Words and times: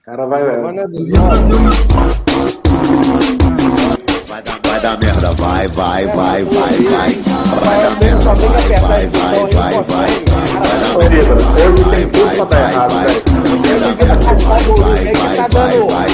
O 0.00 0.02
cara 0.02 0.24
vai. 0.24 0.40
É 0.40 0.56
Vai 0.56 0.72
dar, 4.42 4.58
vai 4.64 4.80
dar 4.80 4.98
merda, 4.98 5.32
vai, 5.32 5.68
vai, 5.68 6.06
vai, 6.06 6.42
vai, 6.44 6.72
vai. 6.72 7.12
Vai 7.60 7.82
dar 7.82 8.00
merda, 8.00 8.34
vai, 8.34 8.48
vai, 8.80 9.06
vai, 9.06 9.46
vai, 9.52 9.74
vai. 9.84 10.08
Vai 10.94 11.08
dar 11.10 11.20
merda, 11.20 11.34
vai, 11.34 11.68
vai, 11.68 11.90
vai, 11.90 12.96
vai. 13.92 14.20
Vai, 14.78 15.04
vai, 15.12 15.36
vai, 15.50 15.76
vai. 15.86 16.08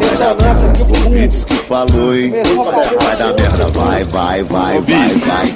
Vai 0.00 0.16
dar 0.18 0.34
merda, 0.34 0.74
são 0.74 1.10
vídeos 1.12 1.44
que 1.44 1.54
falou, 1.54 2.16
hein? 2.16 2.32
Vai 3.00 3.16
dar 3.16 3.32
merda, 3.34 3.66
vai, 3.68 4.02
vai, 4.02 4.42
vai, 4.42 4.80
vai, 4.80 5.08
vai. 5.14 5.46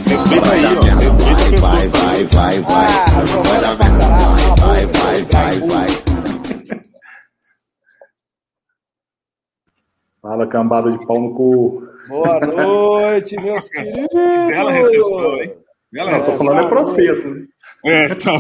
Vai 0.41 0.61
dar 0.63 0.75
merda, 0.85 1.11
vai, 1.21 1.49
vai, 1.59 1.89
vai, 1.89 2.25
vai, 2.27 2.61
vai. 2.61 2.87
Vai 3.43 3.61
dar 3.61 3.75
merda, 3.77 4.07
vai, 4.61 4.87
vai, 4.87 4.87
vai, 4.87 5.25
vai, 5.25 5.61
vai. 5.69 6.12
Fala, 10.23 10.47
cambada 10.47 10.91
de 10.91 11.05
pau 11.05 11.21
no 11.21 11.35
cu. 11.35 11.83
Boa 12.09 12.39
noite, 12.41 13.37
meus 13.43 13.69
queridos. 13.71 14.07
Bela 14.49 14.71
recepção, 14.71 15.43
hein? 15.43 15.55
Bela 15.93 16.13
Não, 16.13 16.21
tô 16.25 16.33
falando 16.37 16.61
é 16.67 16.69
processo, 16.69 17.29
né? 17.29 17.47
É, 17.85 18.05
então. 18.13 18.37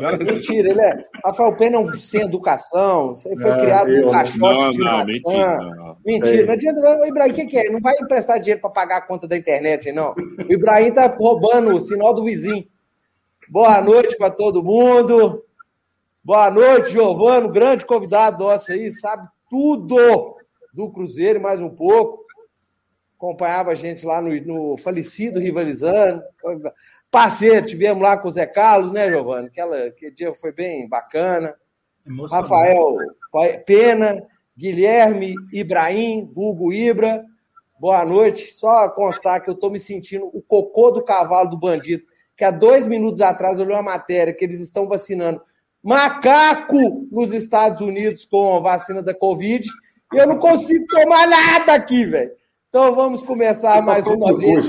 Não, 0.00 0.16
mentira, 0.18 0.70
ele 0.70 0.80
é. 0.80 1.04
Rafael 1.24 1.56
Pena 1.56 1.76
é 1.76 1.78
um 1.80 1.92
sem 1.98 2.22
educação. 2.22 3.10
Isso 3.10 3.28
aí 3.28 3.36
foi 3.36 3.50
É, 3.50 3.60
criado 3.60 3.90
eu- 3.90 4.06
no 4.06 4.12
caixote 4.12 4.38
Não, 4.38 4.70
de 4.70 4.78
não, 4.78 4.84
maçã. 4.84 5.04
mentira. 5.12 5.58
não. 5.58 5.96
Mentira, 6.06 6.26
Sei. 6.36 6.46
não 6.46 6.52
adianta. 6.54 6.80
O 7.00 7.06
Ibrahim, 7.06 7.30
o 7.32 7.34
que, 7.34 7.44
que 7.46 7.58
é? 7.58 7.70
Não 7.70 7.80
vai 7.80 7.94
emprestar 8.00 8.38
dinheiro 8.38 8.60
para 8.60 8.70
pagar 8.70 8.96
a 8.98 9.02
conta 9.02 9.26
da 9.26 9.36
internet, 9.36 9.90
não. 9.90 10.12
O 10.48 10.52
Ibrahim 10.52 10.92
tá 10.92 11.06
roubando 11.08 11.74
o 11.74 11.80
sinal 11.80 12.14
do 12.14 12.22
vizinho. 12.22 12.64
Boa 13.48 13.80
noite 13.80 14.16
para 14.16 14.30
todo 14.30 14.62
mundo. 14.62 15.42
Boa 16.24 16.48
noite, 16.50 16.92
Giovano, 16.92 17.48
grande 17.50 17.84
convidado 17.84 18.44
nosso 18.44 18.70
aí, 18.70 18.90
sabe 18.92 19.26
tudo 19.50 20.36
do 20.74 20.90
Cruzeiro 20.90 21.40
mais 21.40 21.60
um 21.60 21.70
pouco. 21.70 22.24
Acompanhava 23.16 23.70
a 23.70 23.74
gente 23.74 24.04
lá 24.04 24.20
no, 24.20 24.34
no 24.44 24.76
falecido 24.76 25.38
Rivalizando. 25.38 26.20
Parceiro, 27.10 27.64
tivemos 27.64 28.02
lá 28.02 28.18
com 28.18 28.26
o 28.26 28.30
Zé 28.30 28.44
Carlos, 28.44 28.90
né, 28.90 29.08
Giovano? 29.08 29.46
Aquela, 29.46 29.84
aquele 29.84 30.10
dia 30.10 30.34
foi 30.34 30.52
bem 30.52 30.88
bacana. 30.88 31.54
Rafael 32.28 32.96
Pena, 33.64 34.20
Guilherme 34.58 35.34
Ibrahim, 35.52 36.28
vulgo 36.34 36.72
Ibra. 36.72 37.24
Boa 37.78 38.04
noite. 38.04 38.52
Só 38.52 38.88
constar 38.88 39.40
que 39.42 39.48
eu 39.48 39.54
estou 39.54 39.70
me 39.70 39.78
sentindo 39.78 40.28
o 40.34 40.42
cocô 40.42 40.90
do 40.90 41.04
cavalo 41.04 41.50
do 41.50 41.56
bandido, 41.56 42.02
que 42.36 42.44
há 42.44 42.50
dois 42.50 42.84
minutos 42.84 43.20
atrás 43.20 43.58
eu 43.58 43.64
li 43.64 43.72
uma 43.72 43.80
matéria 43.80 44.34
que 44.34 44.44
eles 44.44 44.60
estão 44.60 44.88
vacinando 44.88 45.40
macaco 45.80 47.06
nos 47.12 47.32
Estados 47.32 47.80
Unidos 47.80 48.24
com 48.24 48.56
a 48.56 48.60
vacina 48.60 49.02
da 49.02 49.14
Covid 49.14 49.68
eu 50.12 50.26
não 50.26 50.38
consigo 50.38 50.84
tomar 50.86 51.26
nada 51.26 51.74
aqui, 51.74 52.04
velho. 52.04 52.30
Então 52.68 52.94
vamos 52.94 53.22
começar 53.22 53.82
mais 53.82 54.06
uma 54.06 54.36
vez. 54.36 54.68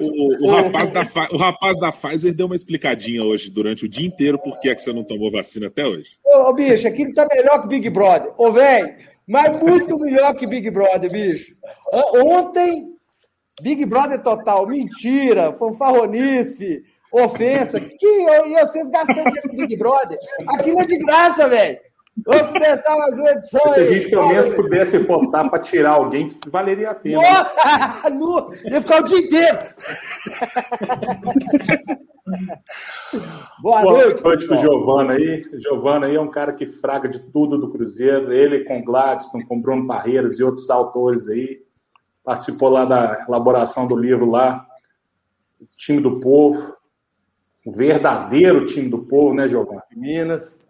O, 0.00 0.46
o 0.46 0.50
rapaz 0.50 0.90
da, 0.90 1.02
o 1.32 1.36
rapaz 1.36 1.78
da 1.78 1.92
Pfizer 1.92 2.34
deu 2.34 2.46
uma 2.46 2.56
explicadinha 2.56 3.22
hoje 3.22 3.50
durante 3.50 3.84
o 3.84 3.88
dia 3.88 4.06
inteiro 4.06 4.38
por 4.38 4.58
que, 4.58 4.70
é 4.70 4.74
que 4.74 4.80
você 4.80 4.92
não 4.92 5.04
tomou 5.04 5.30
vacina 5.30 5.66
até 5.66 5.86
hoje. 5.86 6.18
Ô, 6.24 6.48
ô, 6.48 6.52
bicho, 6.54 6.88
aquilo 6.88 7.12
tá 7.12 7.26
melhor 7.30 7.60
que 7.60 7.68
Big 7.68 7.90
Brother. 7.90 8.32
Ô, 8.38 8.50
velho, 8.50 8.94
mas 9.26 9.62
muito 9.62 9.98
melhor 9.98 10.34
que 10.34 10.46
Big 10.46 10.70
Brother, 10.70 11.10
bicho. 11.10 11.54
Ontem, 12.24 12.94
Big 13.60 13.84
Brother 13.84 14.22
total, 14.22 14.66
mentira, 14.66 15.52
fanfarronice, 15.52 16.82
ofensa. 17.12 17.78
Que, 17.80 18.06
e 18.06 18.60
vocês 18.60 18.88
gastando 18.88 19.24
dinheiro 19.24 19.48
com 19.50 19.56
Big 19.56 19.76
Brother? 19.76 20.18
Aquilo 20.48 20.80
é 20.80 20.86
de 20.86 20.98
graça, 20.98 21.48
velho. 21.48 21.78
Vamos 22.26 22.52
começar 22.52 22.96
mais 22.96 23.18
uma 23.18 23.30
edição 23.30 23.60
Se 23.62 23.68
a 23.68 23.72
aí. 23.74 23.92
gente 23.92 24.10
pelo 24.10 24.28
menos 24.28 24.54
pudesse 24.54 24.98
votar 24.98 25.48
para 25.48 25.60
tirar 25.60 25.90
alguém, 25.92 26.28
valeria 26.48 26.90
a 26.90 26.94
pena. 26.94 27.20
Nu, 28.10 28.50
Ia 28.64 28.80
ficar 28.80 29.02
o 29.02 29.04
dia 29.04 29.18
inteiro. 29.18 29.58
Boa, 33.62 33.82
Boa 33.82 33.92
noite. 34.04 34.24
noite 34.24 34.46
pro. 34.46 34.56
Giovana 34.56 35.12
aí. 35.14 35.44
Giovana 35.62 36.06
aí 36.06 36.16
é 36.16 36.20
um 36.20 36.30
cara 36.30 36.52
que 36.52 36.66
fraga 36.66 37.08
de 37.08 37.18
tudo 37.30 37.56
do 37.56 37.70
Cruzeiro. 37.70 38.32
Ele 38.32 38.64
com 38.64 38.82
Gladstone, 38.82 39.46
com 39.46 39.60
Bruno 39.60 39.86
Barreiras 39.86 40.38
e 40.38 40.42
outros 40.44 40.70
autores 40.70 41.28
aí. 41.28 41.62
Participou 42.24 42.68
lá 42.68 42.84
da 42.84 43.24
elaboração 43.28 43.86
do 43.86 43.96
livro 43.96 44.28
lá. 44.30 44.66
O 45.60 45.66
time 45.76 46.00
do 46.00 46.20
povo. 46.20 46.76
O 47.64 47.72
verdadeiro 47.72 48.64
time 48.64 48.88
do 48.88 48.98
povo, 49.04 49.34
né, 49.34 49.46
Giovana? 49.48 49.84
Minas. 49.94 50.66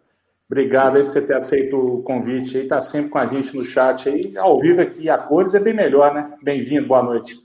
Obrigado 0.51 0.97
aí 0.97 1.03
por 1.03 1.13
você 1.13 1.21
ter 1.21 1.35
aceito 1.35 1.77
o 1.77 2.03
convite 2.03 2.57
aí. 2.57 2.67
Tá 2.67 2.81
sempre 2.81 3.11
com 3.11 3.19
a 3.19 3.27
gente 3.27 3.55
no 3.55 3.63
chat 3.63 4.09
aí. 4.09 4.37
Ao 4.37 4.59
vivo 4.59 4.81
aqui, 4.81 5.11
a 5.11 5.19
cores 5.19 5.55
é 5.55 5.61
bem 5.61 5.75
melhor, 5.75 6.15
né? 6.15 6.33
Bem-vindo, 6.43 6.89
boa 6.89 7.03
noite. 7.03 7.37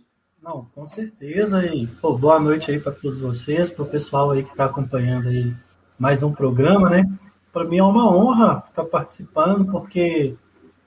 Não, 0.41 0.67
com 0.73 0.87
certeza. 0.87 1.65
E 1.65 1.85
pô, 1.85 2.17
boa 2.17 2.39
noite 2.39 2.71
aí 2.71 2.79
para 2.79 2.93
todos 2.93 3.19
vocês, 3.19 3.69
para 3.69 3.83
o 3.83 3.89
pessoal 3.89 4.31
aí 4.31 4.43
que 4.43 4.51
está 4.51 4.65
acompanhando 4.65 5.27
aí 5.27 5.53
mais 5.99 6.23
um 6.23 6.31
programa, 6.31 6.89
né? 6.89 7.03
Para 7.51 7.65
mim 7.65 7.77
é 7.77 7.83
uma 7.83 8.09
honra 8.09 8.63
estar 8.69 8.85
participando, 8.85 9.69
porque 9.69 10.35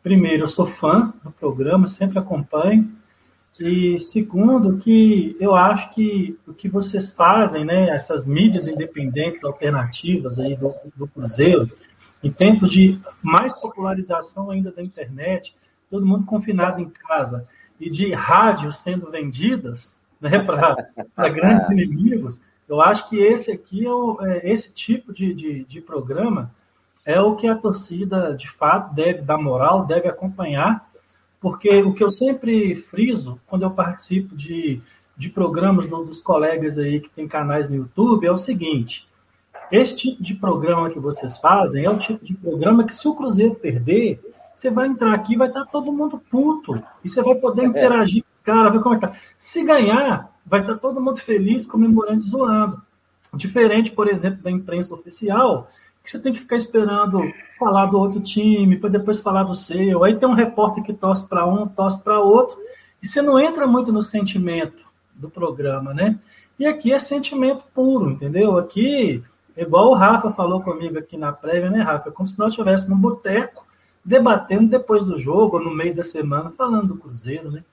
primeiro 0.03 0.44
eu 0.44 0.49
sou 0.49 0.66
fã 0.66 1.12
do 1.22 1.31
programa, 1.31 1.87
sempre 1.87 2.19
acompanho. 2.19 2.91
E 3.60 3.99
segundo, 3.99 4.78
que 4.78 5.37
eu 5.38 5.55
acho 5.55 5.91
que 5.94 6.38
o 6.47 6.55
que 6.55 6.69
vocês 6.69 7.12
fazem, 7.12 7.65
né, 7.65 7.88
essas 7.91 8.26
mídias 8.26 8.69
independentes 8.69 9.44
alternativas 9.44 10.38
aí 10.38 10.55
do, 10.56 10.75
do 10.94 11.06
Cruzeiro, 11.06 11.71
em 12.22 12.31
tempos 12.31 12.71
de 12.71 12.99
mais 13.22 13.53
popularização 13.54 14.50
ainda 14.50 14.71
da 14.71 14.82
internet, 14.82 15.54
todo 15.91 16.06
mundo 16.06 16.27
confinado 16.27 16.81
em 16.81 16.88
casa, 16.88 17.47
e 17.81 17.91
de 17.91 18.12
rádios 18.12 18.78
sendo 18.78 19.10
vendidas 19.10 20.00
né, 20.21 20.38
para 21.15 21.28
grandes 21.28 21.69
inimigos, 21.71 22.41
eu 22.69 22.81
acho 22.81 23.09
que 23.09 23.16
esse 23.16 23.53
aqui, 23.53 23.87
é, 23.87 23.91
o, 23.91 24.19
é 24.22 24.50
esse 24.50 24.72
tipo 24.72 25.12
de, 25.12 25.32
de, 25.32 25.65
de 25.65 25.81
programa 25.81 26.50
é 27.05 27.21
o 27.21 27.37
que 27.37 27.47
a 27.47 27.55
torcida, 27.55 28.34
de 28.34 28.50
fato, 28.50 28.93
deve 28.93 29.22
dar 29.22 29.38
moral, 29.38 29.87
deve 29.87 30.09
acompanhar, 30.09 30.84
porque 31.41 31.82
o 31.82 31.93
que 31.93 32.03
eu 32.03 32.10
sempre 32.10 32.75
friso 32.75 33.41
quando 33.47 33.62
eu 33.62 33.71
participo 33.71 34.34
de, 34.34 34.81
de 35.16 35.28
programas 35.28 35.87
do, 35.88 36.05
dos 36.05 36.21
colegas 36.21 36.76
aí 36.76 36.99
que 36.99 37.09
tem 37.09 37.28
canais 37.28 37.71
no 37.71 37.76
YouTube 37.76 38.26
é 38.26 38.32
o 38.32 38.37
seguinte: 38.37 39.06
esse 39.71 39.97
tipo 39.97 40.22
de 40.22 40.34
programa 40.34 40.91
que 40.91 40.99
vocês 40.99 41.38
fazem 41.38 41.84
é 41.84 41.91
o 41.91 41.99
tipo 41.99 42.25
de 42.25 42.34
programa 42.34 42.84
que, 42.84 42.94
se 42.94 43.06
o 43.09 43.15
Cruzeiro 43.15 43.54
perder, 43.54 44.21
você 44.54 44.71
vai 44.71 44.88
entrar 44.88 45.12
aqui 45.15 45.34
e 45.34 45.37
vai 45.37 45.49
estar 45.49 45.66
todo 45.66 45.93
mundo 45.93 46.21
puto. 46.31 46.82
E 47.04 47.09
você 47.09 47.22
vai 47.22 47.34
poder 47.34 47.65
interagir 47.65 48.22
com 48.22 48.34
os 48.34 48.41
caras, 48.41 48.72
ver 48.72 48.81
como 48.81 48.94
é 48.94 48.99
que 48.99 49.06
tá. 49.06 49.15
Se 49.37 49.62
ganhar, 49.62 50.31
vai 50.47 50.60
estar 50.60 50.76
todo 50.76 51.00
mundo 51.00 51.21
feliz, 51.21 51.66
comemorando 51.66 52.22
e 52.22 52.28
zoando. 52.28 52.81
Diferente, 53.34 53.91
por 53.91 54.09
exemplo, 54.09 54.43
da 54.43 54.50
imprensa 54.50 54.94
oficial, 54.94 55.69
que 56.03 56.10
você 56.10 56.21
tem 56.21 56.32
que 56.32 56.41
ficar 56.41 56.56
esperando 56.56 57.21
falar 57.59 57.87
do 57.87 57.99
outro 57.99 58.21
time, 58.21 58.76
para 58.76 58.88
depois 58.88 59.21
falar 59.21 59.43
do 59.43 59.55
seu. 59.55 60.05
Aí 60.05 60.16
tem 60.16 60.28
um 60.28 60.34
repórter 60.34 60.82
que 60.82 60.93
torce 60.93 61.26
para 61.28 61.44
um, 61.44 61.66
torce 61.66 62.00
para 62.03 62.21
outro, 62.21 62.56
e 63.03 63.06
você 63.06 63.21
não 63.21 63.38
entra 63.38 63.66
muito 63.66 63.93
no 63.93 64.03
sentimento 64.03 64.87
do 65.15 65.28
programa, 65.28 65.93
né? 65.93 66.19
E 66.59 66.66
aqui 66.66 66.93
é 66.93 66.99
sentimento 66.99 67.65
puro, 67.75 68.10
entendeu? 68.10 68.56
Aqui, 68.56 69.22
igual 69.62 69.91
o 69.91 69.94
Rafa 69.94 70.31
falou 70.31 70.62
comigo 70.62 70.99
aqui 70.99 71.17
na 71.17 71.33
prévia, 71.33 71.71
né, 71.71 71.83
Rafa? 71.83 72.09
É 72.11 72.12
como 72.12 72.28
se 72.28 72.39
nós 72.39 72.50
estivéssemos 72.50 72.91
num 72.91 73.00
boteco 73.00 73.65
debatendo 74.05 74.69
depois 74.69 75.05
do 75.05 75.19
jogo, 75.19 75.56
ou 75.56 75.65
no 75.65 75.75
meio 75.75 75.94
da 75.94 76.05
semana, 76.05 76.50
falando 76.50 76.89
do 76.89 76.97
Cruzeiro, 76.97 77.50
né? 77.50 77.65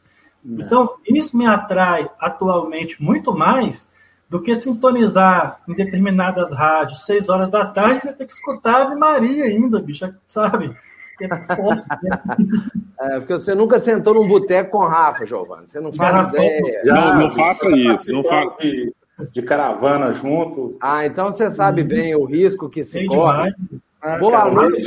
Então, 0.46 0.96
isso 1.08 1.38
me 1.38 1.46
atrai 1.46 2.10
atualmente 2.20 3.02
muito 3.02 3.32
mais 3.34 3.92
do 4.30 4.42
que 4.42 4.56
sintonizar 4.56 5.62
em 5.68 5.74
determinadas 5.74 6.52
rádios, 6.52 7.06
seis 7.06 7.30
horas 7.30 7.50
da 7.50 7.66
tarde, 7.66 8.02
vai 8.04 8.14
ter 8.14 8.26
que 8.26 8.34
escutar 8.34 8.82
Ave 8.82 8.96
Maria 8.96 9.46
ainda, 9.46 9.80
bicho, 9.80 10.12
sabe? 10.26 10.76
É 11.22 11.28
né? 11.28 11.46
É, 13.00 13.20
porque 13.20 13.34
você 13.34 13.54
nunca 13.54 13.80
sentou 13.80 14.14
num 14.14 14.26
boteco 14.26 14.72
com 14.72 14.88
Rafa, 14.88 15.26
Giovanni. 15.26 15.68
Você 15.68 15.80
não 15.82 15.92
faz 15.92 16.14
Garrafão. 16.14 16.42
ideia. 16.42 16.82
Não, 16.86 17.20
não 17.20 17.30
faça 17.32 17.68
isso, 17.76 18.14
não 18.14 18.24
participamos 18.24 19.03
De, 19.32 19.42
caravana 19.42 20.12
junto. 20.12 20.78
Ah, 20.82 21.06
então 21.06 21.32
você 21.32 21.50
sabe 21.52 21.84
bem 21.84 22.16
o 22.16 22.26
risco 22.26 22.70
que 22.70 22.84
se 22.84 22.94
Sei 22.94 23.06
corre. 23.06 23.52
demais. 23.52 24.20
Boa 24.20 24.32
cara, 24.32 24.52
noite. 24.52 24.84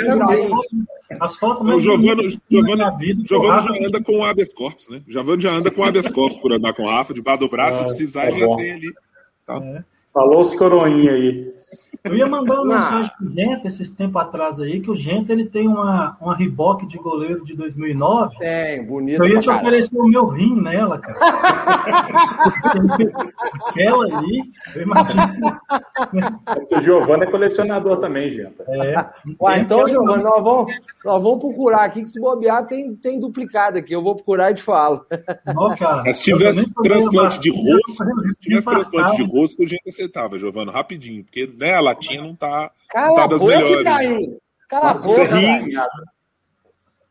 As 1.21 1.37
fotos 1.37 1.63
O 1.63 1.65
mais 1.65 1.83
Giovanni, 1.83 2.29
Giovanni, 2.51 3.25
Giovanni 3.25 3.31
o 3.33 3.49
Rafa 3.49 3.75
já 3.75 3.87
anda 3.87 4.03
com 4.03 4.19
o 4.19 4.25
habeas 4.25 4.53
corpus, 4.53 4.89
né? 4.89 5.01
Giovanni 5.07 5.43
já 5.43 5.53
anda 5.53 5.71
com 5.71 5.81
o 5.81 5.85
habeas 5.85 6.11
corpus 6.11 6.39
por 6.39 6.53
andar 6.53 6.75
com 6.75 6.83
o 6.83 6.91
Rafa, 6.91 7.15
debaixo 7.15 7.41
do 7.41 7.49
braço, 7.49 7.79
se 7.79 7.85
precisar, 7.85 8.23
tá 8.23 8.29
ele 8.29 8.41
já 8.41 8.47
bom. 8.47 8.57
tem 8.57 8.73
ali. 8.73 8.93
Falou 10.13 10.41
os 10.41 10.55
coroinha 10.57 11.13
aí. 11.13 11.55
Eu 12.07 12.15
ia 12.15 12.27
mandar 12.27 12.63
uma 12.63 12.77
mensagem 12.77 13.11
pro 13.17 13.31
Gente 13.31 13.67
esses 13.67 13.91
tempos 13.91 14.23
atrás 14.23 14.61
aí, 14.61 14.81
que 14.81 14.91
o 14.91 14.97
Gente 14.97 15.33
ele 15.33 15.47
tem 15.47 15.67
uma, 15.67 16.17
uma 16.21 16.37
riboque 16.37 16.87
de 16.87 16.99
goleiro 16.99 17.45
de 17.45 17.55
2009. 17.55 18.37
Tem, 18.39 18.85
bonito. 18.85 19.23
Eu 19.23 19.29
ia 19.29 19.41
te 19.41 19.51
oferecer 19.51 19.99
o 19.99 20.07
meu 20.07 20.27
rim 20.27 20.61
nela, 20.61 20.99
cara. 20.99 21.19
Aquela 23.69 24.05
ali, 24.05 24.43
eu 24.75 24.83
imagino. 24.83 25.23
O 26.71 26.81
Giovanni 26.81 27.25
é 27.25 27.31
colecionador 27.31 27.99
também, 27.99 28.31
gente. 28.31 28.55
É. 28.69 29.07
Ué, 29.41 29.59
então, 29.59 29.89
Giovanni, 29.89 30.23
nós 30.23 30.43
vamos, 30.43 30.73
nós 31.05 31.23
vamos 31.23 31.41
procurar 31.41 31.85
aqui, 31.85 32.05
que 32.05 32.11
se 32.11 32.21
bobear 32.21 32.67
tem, 32.67 32.95
tem 32.95 33.19
duplicado 33.19 33.79
aqui. 33.79 33.93
Eu 33.93 34.03
vou 34.03 34.15
procurar 34.15 34.53
e 34.53 34.55
te 34.55 34.63
falo. 34.63 35.05
Não, 35.45 35.75
cara, 35.75 36.03
Mas 36.05 36.19
se 36.19 36.25
tivesse 36.25 36.73
transplante 36.75 37.41
de 37.41 37.51
rosto, 37.51 38.05
se 38.33 38.41
tivesse 38.41 38.67
transplante 38.67 39.17
de 39.17 39.23
rosto. 39.23 39.37
rosto, 39.37 39.63
a 39.63 39.67
gente 39.67 39.89
aceitava, 39.89 40.39
Giovano, 40.39 40.71
rapidinho, 40.71 41.25
porque 41.25 41.51
né, 41.59 41.75
a 41.75 41.81
latinha 41.97 42.23
não 42.23 42.35
tá, 42.37 42.63
não 42.63 42.71
Cala 42.89 43.17
tá 43.17 43.25
a 43.25 43.27
das 43.27 43.41
boca, 43.43 43.55
melhores. 43.57 43.81
Itaim. 43.81 44.39
Cala 44.69 44.91
a 44.91 44.95
boca, 44.95 45.25
ri. 45.37 45.75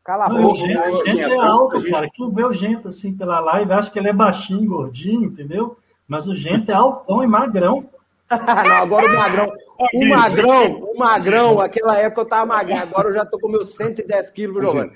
Cala 0.04 0.24
a 0.26 0.28
Não, 0.28 0.42
boca. 0.42 0.58
Gente, 0.58 1.20
é 1.20 1.34
alto, 1.38 1.90
cara. 1.90 2.08
Quem 2.12 2.30
vê 2.30 2.44
o 2.44 2.52
Gente 2.52 2.86
assim 2.88 3.16
pela 3.16 3.40
live 3.40 3.72
acha 3.72 3.90
que 3.90 3.98
ele 3.98 4.08
é 4.08 4.12
baixinho, 4.12 4.68
gordinho, 4.68 5.24
entendeu? 5.24 5.76
Mas 6.06 6.28
o 6.28 6.34
Gente 6.34 6.70
é 6.70 6.74
altão 6.74 7.24
e 7.24 7.26
magrão. 7.26 7.84
Não, 8.30 8.72
agora 8.76 9.06
o 9.10 9.16
magrão. 9.16 9.52
O 9.92 10.04
magrão, 10.08 10.66
o 10.82 10.98
magrão, 10.98 11.60
aquela 11.60 11.98
época 11.98 12.22
eu 12.22 12.26
tava 12.26 12.46
magrinho, 12.46 12.82
agora 12.82 13.08
eu 13.08 13.14
já 13.14 13.26
tô 13.26 13.38
com 13.38 13.48
meus 13.48 13.74
110 13.76 14.30
quilos, 14.30 14.62
Giovanni. 14.62 14.90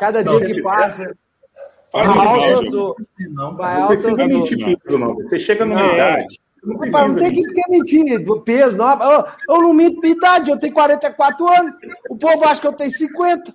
Cada 0.00 0.22
dia 0.24 0.40
que 0.40 0.62
passa, 0.62 1.14
vai 1.92 2.06
alto 2.06 2.44
eu 2.44 2.70
sou. 2.70 2.96
Não, 3.18 3.54
Vai 3.56 3.76
Não 3.76 3.82
alto 3.82 3.94
eu 3.94 4.00
sou. 4.88 4.98
não. 4.98 5.14
Você 5.16 5.38
chega 5.38 5.64
numa 5.66 5.82
Não. 5.82 5.92
idade. 5.94 6.40
Não 6.62 6.78
precisa 6.78 7.08
não 7.08 7.14
tem 7.16 7.30
mentir. 7.30 7.52
que 7.52 7.70
mentindo. 7.70 8.24
do 8.24 8.40
Peso, 8.42 8.76
não. 8.76 9.02
Eu, 9.02 9.24
eu 9.48 9.62
não 9.62 9.72
minto 9.72 10.00
minha 10.00 10.14
idade, 10.14 10.50
eu 10.50 10.58
tenho 10.58 10.72
44 10.72 11.48
anos. 11.48 11.74
O 12.08 12.16
povo 12.16 12.44
acha 12.44 12.60
que 12.60 12.66
eu 12.66 12.72
tenho 12.72 12.90
50. 12.90 13.54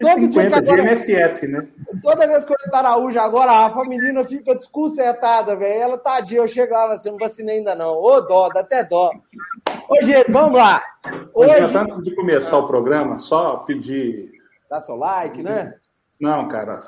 Todo 0.00 0.18
dia 0.18 0.28
que 0.28 0.34
50 0.34 0.62
de 0.62 0.70
agora, 0.70 0.92
INSS, 0.92 1.42
né? 1.48 1.66
toda 2.02 2.26
vez 2.26 2.44
que 2.44 2.52
eu 2.52 2.56
entro 2.66 2.76
Araújo, 2.76 3.20
agora 3.20 3.52
a 3.52 3.68
Rafa 3.68 3.84
menina 3.84 4.24
fica 4.24 4.52
desconcertada, 4.54 5.54
velho. 5.54 5.80
Ela, 5.80 5.96
tadinha, 5.98 6.40
eu 6.40 6.48
chegava 6.48 6.94
assim, 6.94 7.10
não 7.10 7.18
vacinei 7.18 7.58
ainda 7.58 7.74
não. 7.76 7.94
Ô, 7.94 8.20
dó, 8.20 8.48
dá 8.48 8.60
até 8.60 8.82
dó. 8.82 9.12
Ô, 9.88 10.02
gente, 10.02 10.30
vamos 10.30 10.58
lá. 10.58 10.82
Hoje... 11.32 11.52
Antes 11.76 12.02
de 12.02 12.14
começar 12.16 12.58
o 12.58 12.66
programa, 12.66 13.16
só 13.16 13.58
pedir. 13.58 14.32
dá 14.68 14.80
seu 14.80 14.96
like, 14.96 15.40
né? 15.42 15.74
Não, 16.20 16.48
cara, 16.48 16.80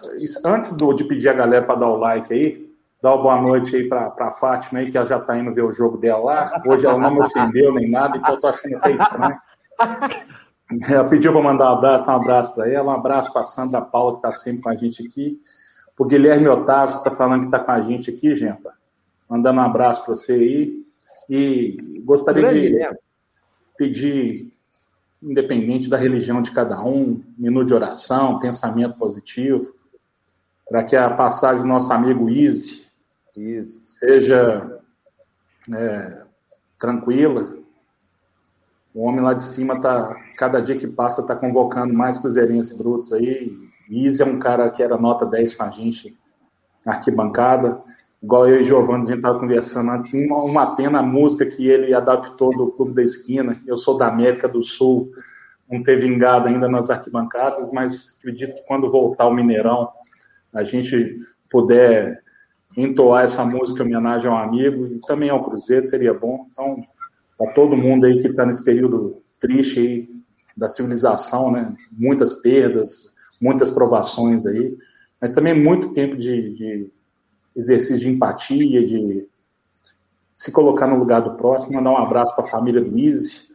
antes 0.44 0.72
do- 0.72 0.92
de 0.92 1.04
pedir 1.04 1.28
a 1.28 1.32
galera 1.34 1.64
para 1.64 1.76
dar 1.80 1.88
o 1.88 1.96
like 1.96 2.32
aí, 2.32 2.63
dar 3.04 3.16
uma 3.16 3.22
boa 3.22 3.42
noite 3.42 3.76
aí 3.76 3.86
para 3.86 4.14
a 4.18 4.30
Fátima 4.30 4.80
aí, 4.80 4.90
que 4.90 4.96
ela 4.96 5.06
já 5.06 5.20
tá 5.20 5.38
indo 5.38 5.52
ver 5.52 5.62
o 5.62 5.70
jogo 5.70 5.98
dela 5.98 6.24
lá. 6.24 6.62
Hoje 6.66 6.86
ela 6.86 6.96
não 6.96 7.12
me 7.12 7.20
ofendeu 7.20 7.74
nem 7.74 7.90
nada, 7.90 8.16
então 8.16 8.30
eu 8.32 8.40
tô 8.40 8.46
achando 8.46 8.76
até 8.76 8.92
estranho. 8.92 9.38
Ela 10.88 11.04
pediu 11.04 11.30
para 11.30 11.42
mandar 11.42 11.70
um 11.70 11.74
abraço, 11.76 12.04
um 12.04 12.10
abraço 12.10 12.54
para 12.54 12.68
ela, 12.72 12.90
um 12.90 12.96
abraço 12.96 13.30
para 13.30 13.42
a 13.42 13.44
Sandra 13.44 13.82
Paula, 13.82 14.12
que 14.12 14.18
está 14.26 14.32
sempre 14.32 14.62
com 14.62 14.70
a 14.70 14.74
gente 14.74 15.06
aqui. 15.06 15.38
Para 15.94 16.04
o 16.04 16.08
Guilherme 16.08 16.48
Otávio, 16.48 16.94
que 16.94 17.06
está 17.06 17.10
falando 17.10 17.40
que 17.40 17.44
está 17.44 17.58
com 17.58 17.70
a 17.70 17.80
gente 17.82 18.10
aqui, 18.10 18.34
gente. 18.34 18.62
Mandando 19.28 19.60
um 19.60 19.62
abraço 19.62 20.02
para 20.04 20.14
você 20.14 20.32
aí. 20.32 20.84
E 21.28 22.00
gostaria 22.02 22.42
Grande 22.42 22.60
de 22.62 22.68
Guilherme. 22.70 22.98
pedir, 23.76 24.52
independente 25.22 25.90
da 25.90 25.98
religião 25.98 26.40
de 26.40 26.50
cada 26.50 26.82
um, 26.82 27.22
minuto 27.36 27.68
de 27.68 27.74
oração, 27.74 28.40
pensamento 28.40 28.96
positivo, 28.96 29.70
para 30.66 30.82
que 30.82 30.96
a 30.96 31.10
passagem 31.10 31.62
do 31.62 31.68
nosso 31.68 31.92
amigo 31.92 32.30
Izzy 32.30 32.83
Isso. 33.36 33.80
seja 33.84 34.80
é, 35.72 36.22
tranquila. 36.78 37.56
O 38.94 39.02
homem 39.02 39.20
lá 39.20 39.34
de 39.34 39.42
cima 39.42 39.80
tá, 39.80 40.14
cada 40.36 40.60
dia 40.60 40.76
que 40.76 40.86
passa, 40.86 41.20
está 41.20 41.34
convocando 41.34 41.92
mais 41.92 42.18
cruzeirenses 42.18 42.76
brutos 42.76 43.12
aí. 43.12 43.52
Izzy 43.90 44.22
é 44.22 44.26
um 44.26 44.38
cara 44.38 44.70
que 44.70 44.82
era 44.82 44.96
nota 44.96 45.26
10 45.26 45.54
com 45.54 45.62
a 45.64 45.70
gente 45.70 46.16
na 46.86 46.94
arquibancada. 46.94 47.82
Igual 48.22 48.48
eu 48.48 48.60
e 48.60 48.64
Giovanni, 48.64 49.02
a 49.02 49.06
gente 49.06 49.16
estava 49.16 49.38
conversando 49.38 49.90
antes, 49.90 50.14
uma, 50.14 50.42
uma 50.42 50.76
pena 50.76 51.00
a 51.00 51.02
música 51.02 51.44
que 51.44 51.68
ele 51.68 51.92
adaptou 51.92 52.56
do 52.56 52.68
Clube 52.68 52.94
da 52.94 53.02
Esquina. 53.02 53.60
Eu 53.66 53.76
sou 53.76 53.98
da 53.98 54.08
América 54.08 54.48
do 54.48 54.62
Sul, 54.62 55.10
não 55.70 55.82
ter 55.82 56.00
vingado 56.00 56.48
ainda 56.48 56.68
nas 56.68 56.88
arquibancadas, 56.88 57.70
mas 57.72 58.16
acredito 58.18 58.54
que 58.54 58.62
quando 58.66 58.90
voltar 58.90 59.24
ao 59.24 59.34
Mineirão, 59.34 59.90
a 60.54 60.62
gente 60.64 61.20
puder 61.50 62.23
entoar 62.76 63.24
essa 63.24 63.44
música 63.44 63.82
em 63.82 63.86
homenagem 63.86 64.28
ao 64.28 64.36
amigo 64.36 64.86
e 64.86 64.98
também 65.06 65.30
ao 65.30 65.42
Cruzeiro, 65.42 65.84
seria 65.84 66.12
bom. 66.12 66.46
Então, 66.50 66.84
para 67.38 67.52
todo 67.52 67.76
mundo 67.76 68.06
aí 68.06 68.20
que 68.20 68.28
está 68.28 68.44
nesse 68.44 68.64
período 68.64 69.22
triste 69.40 69.80
aí 69.80 70.08
da 70.56 70.68
civilização, 70.68 71.50
né? 71.50 71.74
Muitas 71.92 72.32
perdas, 72.32 73.14
muitas 73.40 73.70
provações 73.70 74.46
aí, 74.46 74.76
mas 75.20 75.32
também 75.32 75.54
muito 75.54 75.92
tempo 75.92 76.16
de, 76.16 76.52
de 76.52 76.90
exercício 77.54 77.98
de 77.98 78.10
empatia, 78.10 78.84
de 78.84 79.28
se 80.34 80.50
colocar 80.50 80.86
no 80.86 80.98
lugar 80.98 81.22
do 81.22 81.36
próximo, 81.36 81.74
mandar 81.74 81.92
um 81.92 81.96
abraço 81.96 82.34
para 82.34 82.44
a 82.44 82.48
família 82.48 82.82
do 82.82 82.98
Izzy, 82.98 83.54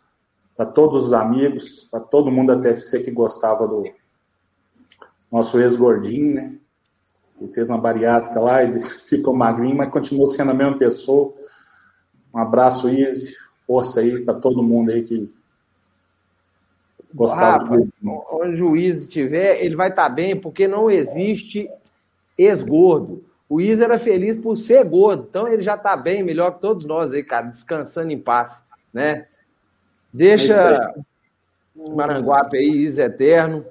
para 0.55 0.65
todos 0.65 1.05
os 1.05 1.13
amigos, 1.13 1.87
para 1.91 1.99
todo 1.99 2.31
mundo 2.31 2.55
da 2.55 2.61
TFC 2.61 3.01
que 3.01 3.11
gostava 3.11 3.67
do 3.67 3.83
nosso 5.31 5.59
ex-gordinho, 5.59 6.35
né? 6.35 6.59
Ele 7.39 7.51
fez 7.53 7.69
uma 7.69 7.77
bariátrica 7.77 8.39
lá 8.39 8.63
e 8.63 8.79
ficou 9.07 9.35
magrinho, 9.35 9.75
mas 9.75 9.91
continuou 9.91 10.27
sendo 10.27 10.51
a 10.51 10.53
mesma 10.53 10.77
pessoa. 10.77 11.33
Um 12.33 12.39
abraço, 12.39 12.89
Izzy. 12.89 13.35
Força 13.65 13.99
aí 13.99 14.23
para 14.23 14.33
todo 14.33 14.63
mundo 14.63 14.91
aí 14.91 15.03
que 15.03 15.31
gostava 17.13 17.63
Rafa, 17.63 17.87
onde 18.31 18.53
o 18.53 18.55
juiz 18.55 19.01
estiver, 19.01 19.63
ele 19.63 19.75
vai 19.75 19.89
estar 19.89 20.09
bem, 20.09 20.35
porque 20.35 20.67
não 20.67 20.89
existe 20.89 21.69
ex-gordo. 22.37 23.23
O 23.47 23.59
Isa 23.59 23.85
era 23.85 23.97
feliz 23.97 24.37
por 24.37 24.55
ser 24.57 24.83
gordo, 24.85 25.25
então 25.27 25.47
ele 25.47 25.63
já 25.63 25.75
está 25.75 25.97
bem, 25.97 26.23
melhor 26.23 26.53
que 26.53 26.61
todos 26.61 26.85
nós 26.85 27.11
aí, 27.11 27.23
cara, 27.23 27.47
descansando 27.47 28.11
em 28.11 28.19
paz, 28.19 28.63
né? 28.93 29.09
É 29.11 29.27
Deixa 30.13 30.93
o 31.75 31.95
Maranguape 31.95 32.57
aí, 32.57 32.69
Isa 32.69 33.03
eterno. 33.03 33.65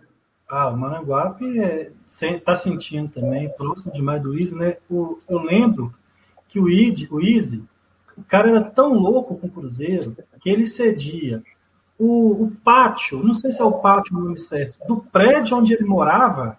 Ah, 0.49 0.69
o 0.69 0.77
Maranguape 0.77 1.61
é, 1.61 1.91
sem- 2.07 2.39
tá 2.41 2.57
sentindo 2.57 3.09
também, 3.11 3.49
próximo 3.51 3.93
demais 3.93 4.23
do 4.23 4.39
Easy, 4.39 4.55
né? 4.55 4.77
O, 4.91 5.19
eu 5.29 5.39
lembro 5.41 5.93
que 6.49 6.59
o, 6.59 6.71
Id, 6.71 7.07
o 7.11 7.21
Easy, 7.21 7.63
o 8.17 8.23
cara 8.25 8.49
era 8.51 8.63
tão 8.63 8.95
louco 8.95 9.37
com 9.37 9.47
o 9.47 9.51
Cruzeiro 9.51 10.17
que 10.41 10.49
ele 10.49 10.65
cedia 10.67 11.43
o, 11.99 12.45
o 12.45 12.53
pátio, 12.65 13.23
não 13.23 13.35
sei 13.35 13.51
se 13.51 13.61
é 13.61 13.65
o 13.65 13.73
pátio 13.73 14.17
o 14.17 14.21
nome 14.21 14.39
certo, 14.39 14.77
do 14.87 14.97
prédio 14.97 15.59
onde 15.59 15.75
ele 15.75 15.85
morava 15.85 16.59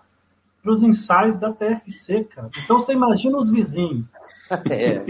para 0.61 0.71
os 0.71 0.83
ensaios 0.83 1.37
da 1.37 1.51
TFC, 1.51 2.25
cara. 2.25 2.49
Então 2.63 2.79
você 2.79 2.93
imagina 2.93 3.37
os 3.37 3.49
vizinhos. 3.49 4.05
É. 4.69 5.03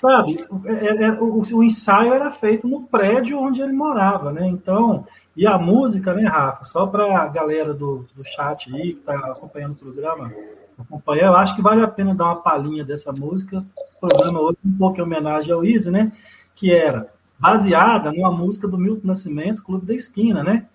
Sabe, 0.00 0.36
é- 0.64 1.04
é- 1.04 1.12
o, 1.12 1.42
o 1.42 1.62
ensaio 1.64 2.14
era 2.14 2.30
feito 2.30 2.66
no 2.66 2.84
prédio 2.84 3.38
onde 3.38 3.60
ele 3.60 3.72
morava, 3.72 4.32
né? 4.32 4.46
Então, 4.46 5.06
e 5.38 5.46
a 5.46 5.56
música, 5.56 6.12
né, 6.14 6.26
Rafa? 6.26 6.64
Só 6.64 6.84
para 6.84 7.22
a 7.22 7.28
galera 7.28 7.72
do, 7.72 8.04
do 8.12 8.24
chat 8.24 8.74
aí 8.74 8.92
que 8.92 8.98
está 8.98 9.16
acompanhando 9.16 9.74
o 9.74 9.76
programa 9.76 10.32
acompanhar, 10.76 11.26
eu 11.26 11.36
acho 11.36 11.54
que 11.54 11.62
vale 11.62 11.80
a 11.80 11.86
pena 11.86 12.12
dar 12.12 12.24
uma 12.24 12.42
palhinha 12.42 12.84
dessa 12.84 13.12
música. 13.12 13.64
O 14.02 14.08
programa 14.08 14.40
hoje, 14.40 14.58
um 14.66 14.76
pouco 14.76 14.98
em 14.98 15.02
homenagem 15.02 15.52
ao 15.52 15.64
Easy, 15.64 15.92
né? 15.92 16.10
Que 16.56 16.72
era 16.72 17.06
baseada 17.38 18.10
numa 18.10 18.32
música 18.32 18.66
do 18.66 18.76
Milton 18.76 19.06
Nascimento, 19.06 19.62
Clube 19.62 19.86
da 19.86 19.94
Esquina, 19.94 20.42
né? 20.42 20.66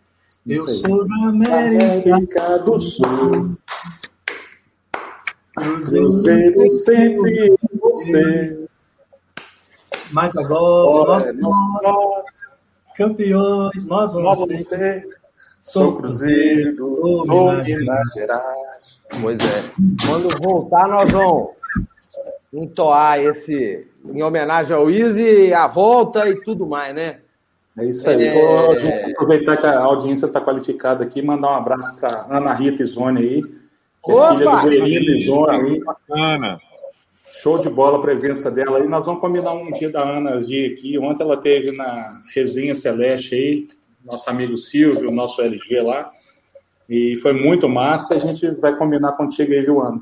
Eu 0.47 0.63
Isso 0.63 0.69
aí. 0.69 0.91
sou 0.91 1.07
da 1.09 1.15
América, 1.27 2.15
América 2.15 2.59
do 2.59 2.79
Sul, 2.79 3.57
Cruzeiro, 5.55 6.69
sempre 6.69 7.57
você. 7.81 8.67
mas 10.13 10.37
agora 10.37 11.11
nós, 11.11 11.23
Olha, 11.23 11.33
nós, 11.33 11.57
nós, 11.83 12.23
campeões, 12.95 13.85
nós 13.85 14.13
nós 14.13 14.39
vamos 14.39 14.65
ser. 14.67 15.07
Sou 15.63 15.83
Sou 15.83 15.95
Cruzeiro, 15.95 16.73
do 16.73 17.63
Minas 17.63 18.13
Gerais. 18.13 18.99
Pois 19.21 19.39
é. 19.39 19.71
Quando 20.05 20.27
voltar, 20.41 20.89
nós 20.89 21.09
vamos 21.09 21.51
entoar 22.53 23.19
esse 23.19 23.87
em 24.05 24.21
homenagem 24.21 24.75
ao 24.75 24.89
Easy, 24.89 25.53
a 25.53 25.67
volta 25.67 26.29
e 26.29 26.41
tudo 26.41 26.67
mais, 26.67 26.93
né? 26.93 27.19
É 27.77 27.85
isso 27.85 28.07
aí. 28.07 28.27
É. 28.27 28.65
Audiência, 28.67 29.11
aproveitar 29.11 29.57
que 29.57 29.65
a 29.65 29.79
audiência 29.79 30.25
está 30.25 30.41
qualificada 30.41 31.03
aqui, 31.03 31.21
mandar 31.21 31.51
um 31.51 31.55
abraço 31.55 31.99
para 31.99 32.27
Ana 32.29 32.53
Rita 32.53 32.83
Izone 32.83 33.21
aí, 33.21 33.41
que 34.03 34.11
é 34.11 34.13
Opa! 34.13 34.35
filha 34.35 34.51
do 34.51 34.85
Guerino 34.85 35.15
Izone 35.15 35.71
aí. 35.71 35.83
Bacana. 35.83 36.59
Show 37.41 37.59
de 37.59 37.69
bola 37.69 37.97
a 37.97 38.01
presença 38.01 38.51
dela 38.51 38.77
aí. 38.77 38.87
Nós 38.87 39.05
vamos 39.05 39.21
combinar 39.21 39.53
um 39.53 39.71
dia 39.71 39.89
da 39.89 40.01
Ana 40.01 40.39
vir 40.39 40.73
aqui. 40.73 40.97
Ontem 40.97 41.23
ela 41.23 41.37
teve 41.37 41.71
na 41.71 42.21
Resenha 42.33 42.75
Celeste 42.75 43.35
aí, 43.35 43.67
nosso 44.05 44.29
amigo 44.29 44.57
Silvio, 44.57 45.11
nosso 45.11 45.41
LG 45.41 45.81
lá. 45.81 46.11
E 46.89 47.17
foi 47.17 47.33
muito 47.33 47.67
massa. 47.67 48.15
A 48.15 48.19
gente 48.19 48.49
vai 48.51 48.75
combinar 48.77 49.13
contigo 49.13 49.51
aí, 49.51 49.61
viu, 49.61 49.81
Ana? 49.81 49.99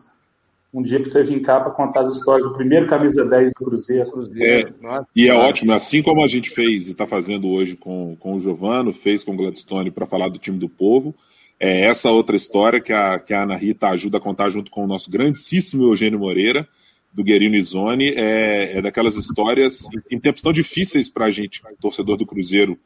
um 0.74 0.82
dia 0.82 1.00
para 1.02 1.12
você 1.12 1.24
vir 1.24 1.42
cá 1.42 1.60
para 1.60 1.72
contar 1.72 2.02
as 2.02 2.14
histórias 2.14 2.48
do 2.48 2.54
primeiro 2.54 2.88
camisa 2.88 3.26
10 3.26 3.52
do 3.52 3.54
Cruzeiro. 3.56 4.10
É, 4.40 4.72
e 5.14 5.28
é 5.28 5.34
ótimo, 5.34 5.74
assim 5.74 6.02
como 6.02 6.24
a 6.24 6.28
gente 6.28 6.50
fez 6.50 6.88
e 6.88 6.92
está 6.92 7.06
fazendo 7.06 7.50
hoje 7.50 7.76
com, 7.76 8.16
com 8.20 8.36
o 8.36 8.42
Giovano, 8.42 8.94
fez 8.94 9.24
com 9.24 9.34
o 9.34 9.36
Gladstone 9.36 9.92
para 9.92 10.06
falar 10.06 10.30
do 10.30 10.40
time 10.40 10.58
do 10.58 10.70
povo. 10.70 11.14
É 11.60 11.82
essa 11.82 12.10
outra 12.10 12.36
história 12.36 12.80
que 12.80 12.94
a, 12.94 13.20
que 13.20 13.34
a 13.34 13.44
Ana 13.44 13.56
Rita 13.56 13.90
ajuda 13.90 14.18
a 14.18 14.22
contar 14.22 14.50
junto 14.50 14.72
com 14.72 14.84
o 14.84 14.88
nosso 14.88 15.12
grandíssimo 15.12 15.84
Eugênio 15.84 16.20
Moreira, 16.20 16.68
do 17.14 17.24
Guerino 17.24 17.56
Izone, 17.56 18.10
é, 18.16 18.78
é 18.78 18.82
daquelas 18.82 19.18
histórias 19.18 19.88
em, 19.94 20.16
em 20.16 20.20
tempos 20.20 20.42
tão 20.42 20.54
difíceis 20.54 21.10
para 21.10 21.26
a 21.26 21.32
gente, 21.32 21.62
torcedor 21.80 22.18
do 22.18 22.26
Cruzeiro. 22.26 22.78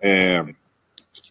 É, 0.00 0.44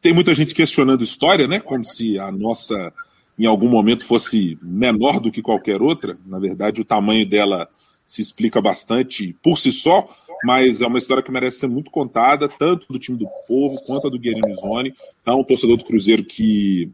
tem 0.02 0.14
muita 0.14 0.34
gente 0.34 0.56
questionando 0.56 1.04
história, 1.04 1.48
né? 1.48 1.60
Como 1.60 1.84
se 1.84 2.18
a 2.20 2.32
nossa 2.32 2.94
em 3.38 3.46
algum 3.46 3.70
momento 3.70 4.06
fosse 4.06 4.58
menor 4.62 5.20
do 5.22 5.32
que 5.32 5.42
qualquer 5.42 5.82
outra. 5.82 6.18
Na 6.26 6.40
verdade, 6.40 6.82
o 6.82 6.86
tamanho 6.86 7.26
dela 7.26 7.70
se 8.06 8.22
explica 8.22 8.60
bastante 8.60 9.34
por 9.42 9.58
si 9.58 9.72
só, 9.72 10.10
mas 10.44 10.82
é 10.82 10.88
uma 10.88 10.98
história 10.98 11.24
que 11.24 11.32
merece 11.32 11.60
ser 11.60 11.68
muito 11.68 11.90
contada, 11.90 12.50
tanto 12.50 12.86
do 12.92 13.00
time 13.00 13.18
do 13.18 13.28
povo 13.48 13.80
quanto 13.86 14.08
a 14.08 14.10
do 14.10 14.20
Guilherme 14.20 14.56
Zone. 14.56 14.94
Então, 15.22 15.40
o 15.40 15.46
torcedor 15.46 15.78
do 15.78 15.86
Cruzeiro 15.86 16.24
que, 16.24 16.92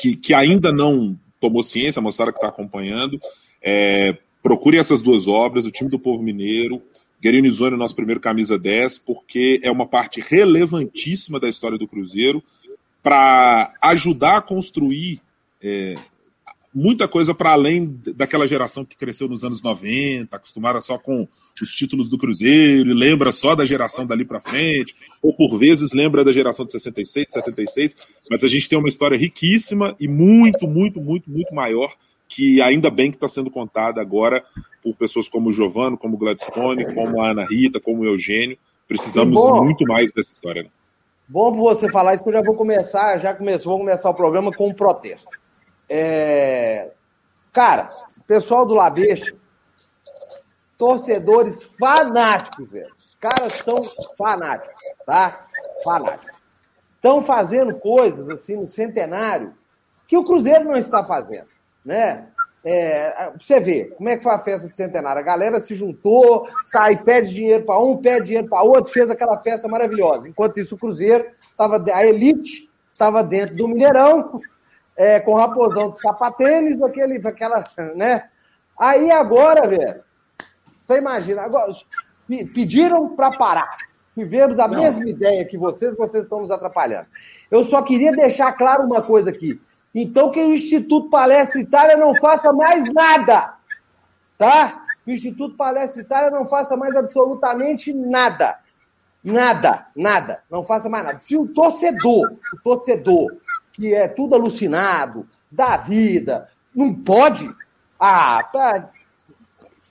que, 0.00 0.16
que 0.16 0.32
ainda 0.32 0.72
não 0.72 1.18
tomou 1.38 1.62
ciência, 1.62 2.00
a 2.00 2.02
moçada 2.02 2.32
que 2.32 2.38
está 2.38 2.48
acompanhando, 2.48 3.20
é, 3.60 4.16
procure 4.48 4.78
essas 4.78 5.02
duas 5.02 5.28
obras, 5.28 5.66
o 5.66 5.70
time 5.70 5.90
do 5.90 5.98
povo 5.98 6.22
mineiro, 6.22 6.80
Guerino 7.20 7.50
Zone, 7.50 7.76
nosso 7.76 7.94
primeiro 7.94 8.18
camisa 8.18 8.58
10, 8.58 8.96
porque 8.96 9.60
é 9.62 9.70
uma 9.70 9.86
parte 9.86 10.22
relevantíssima 10.22 11.38
da 11.38 11.50
história 11.50 11.76
do 11.76 11.86
Cruzeiro 11.86 12.42
para 13.02 13.74
ajudar 13.82 14.38
a 14.38 14.40
construir 14.40 15.20
é, 15.62 15.96
muita 16.74 17.06
coisa 17.06 17.34
para 17.34 17.50
além 17.50 18.00
daquela 18.16 18.46
geração 18.46 18.86
que 18.86 18.96
cresceu 18.96 19.28
nos 19.28 19.44
anos 19.44 19.62
90, 19.62 20.34
acostumada 20.34 20.80
só 20.80 20.98
com 20.98 21.28
os 21.60 21.70
títulos 21.70 22.08
do 22.08 22.16
Cruzeiro, 22.16 22.90
e 22.90 22.94
lembra 22.94 23.32
só 23.32 23.54
da 23.54 23.66
geração 23.66 24.06
dali 24.06 24.24
para 24.24 24.40
frente, 24.40 24.96
ou 25.20 25.34
por 25.34 25.58
vezes 25.58 25.92
lembra 25.92 26.24
da 26.24 26.32
geração 26.32 26.64
de 26.64 26.72
66, 26.72 27.26
76, 27.32 27.96
mas 28.30 28.42
a 28.42 28.48
gente 28.48 28.66
tem 28.66 28.78
uma 28.78 28.88
história 28.88 29.18
riquíssima 29.18 29.94
e 30.00 30.08
muito, 30.08 30.66
muito, 30.66 31.02
muito, 31.02 31.30
muito 31.30 31.54
maior, 31.54 31.92
que 32.28 32.60
ainda 32.60 32.90
bem 32.90 33.10
que 33.10 33.16
está 33.16 33.26
sendo 33.26 33.50
contada 33.50 34.00
agora 34.00 34.44
por 34.82 34.94
pessoas 34.94 35.28
como 35.28 35.48
o 35.48 35.52
Giovano, 35.52 35.96
como 35.96 36.14
o 36.14 36.18
Gladstone, 36.18 36.94
como 36.94 37.20
a 37.22 37.30
Ana 37.30 37.46
Rita, 37.46 37.80
como 37.80 38.02
o 38.02 38.06
Eugênio. 38.06 38.58
Precisamos 38.86 39.42
muito 39.62 39.84
mais 39.86 40.12
dessa 40.12 40.32
história. 40.32 40.62
Né? 40.62 40.70
Bom 41.26 41.52
você 41.52 41.90
falar 41.90 42.14
isso, 42.14 42.22
que 42.22 42.30
eu 42.30 42.34
já 42.34 42.42
vou 42.42 42.54
começar, 42.54 43.18
já 43.18 43.34
começou, 43.34 43.72
vou 43.72 43.80
começar 43.80 44.08
o 44.08 44.14
programa 44.14 44.52
com 44.52 44.68
um 44.68 44.74
protesto. 44.74 45.28
É... 45.88 46.90
Cara, 47.52 47.90
pessoal 48.26 48.64
do 48.64 48.74
Labeste, 48.74 49.34
torcedores 50.76 51.62
fanáticos, 51.78 52.70
velho. 52.70 52.94
Os 53.04 53.14
caras 53.16 53.52
são 53.56 53.82
fanáticos, 54.16 54.74
tá? 55.04 55.46
Fanáticos. 55.82 56.38
Estão 56.94 57.20
fazendo 57.20 57.74
coisas 57.74 58.30
assim 58.30 58.56
no 58.56 58.70
centenário 58.70 59.54
que 60.06 60.16
o 60.16 60.24
Cruzeiro 60.24 60.64
não 60.64 60.76
está 60.76 61.04
fazendo, 61.04 61.48
né? 61.88 62.26
É, 62.62 63.32
você 63.38 63.58
vê 63.58 63.86
como 63.96 64.10
é 64.10 64.16
que 64.16 64.22
foi 64.22 64.32
a 64.32 64.38
festa 64.38 64.68
de 64.68 64.76
centenário. 64.76 65.20
A 65.20 65.24
galera 65.24 65.58
se 65.58 65.74
juntou, 65.74 66.46
sai, 66.66 67.02
pede 67.02 67.32
dinheiro 67.32 67.64
para 67.64 67.80
um, 67.80 67.96
pede 67.96 68.26
dinheiro 68.26 68.46
para 68.46 68.62
outro, 68.62 68.92
fez 68.92 69.10
aquela 69.10 69.40
festa 69.40 69.66
maravilhosa. 69.66 70.28
Enquanto 70.28 70.60
isso, 70.60 70.74
o 70.74 70.78
Cruzeiro 70.78 71.24
estava, 71.40 71.82
a 71.94 72.04
elite 72.04 72.70
estava 72.92 73.24
dentro 73.24 73.56
do 73.56 73.68
Mineirão, 73.68 74.38
é, 74.94 75.18
com 75.18 75.32
raposão 75.32 75.90
de 75.90 75.98
sapatênis, 75.98 76.82
aquele, 76.82 77.26
aquela, 77.26 77.64
né? 77.94 78.28
Aí 78.78 79.10
agora, 79.10 79.66
velho, 79.66 80.02
você 80.82 80.98
imagina, 80.98 81.42
agora, 81.42 81.72
pediram 82.52 83.16
para 83.16 83.30
parar. 83.30 83.78
Tivemos 84.14 84.58
a 84.58 84.68
Não. 84.68 84.82
mesma 84.82 85.08
ideia 85.08 85.44
que 85.44 85.56
vocês, 85.56 85.96
vocês 85.96 86.24
estão 86.24 86.40
nos 86.40 86.50
atrapalhando. 86.50 87.06
Eu 87.50 87.64
só 87.64 87.80
queria 87.80 88.12
deixar 88.12 88.52
claro 88.52 88.82
uma 88.84 89.00
coisa 89.00 89.30
aqui. 89.30 89.58
Então, 90.00 90.30
que 90.30 90.40
o 90.40 90.54
Instituto 90.54 91.10
Palestra 91.10 91.60
Itália 91.60 91.96
não 91.96 92.14
faça 92.14 92.52
mais 92.52 92.84
nada, 92.94 93.54
tá? 94.38 94.84
Que 95.04 95.10
o 95.10 95.14
Instituto 95.14 95.56
Palestra 95.56 96.00
Itália 96.00 96.30
não 96.30 96.46
faça 96.46 96.76
mais 96.76 96.94
absolutamente 96.94 97.92
nada. 97.92 98.60
Nada, 99.24 99.86
nada. 99.96 100.44
Não 100.48 100.62
faça 100.62 100.88
mais 100.88 101.04
nada. 101.04 101.18
Se 101.18 101.36
o 101.36 101.48
torcedor, 101.48 102.32
o 102.54 102.56
torcedor 102.62 103.32
que 103.72 103.92
é 103.92 104.06
tudo 104.06 104.36
alucinado, 104.36 105.26
da 105.50 105.76
vida, 105.76 106.48
não 106.72 106.94
pode. 106.94 107.52
Ah, 107.98 108.40
tá. 108.52 108.90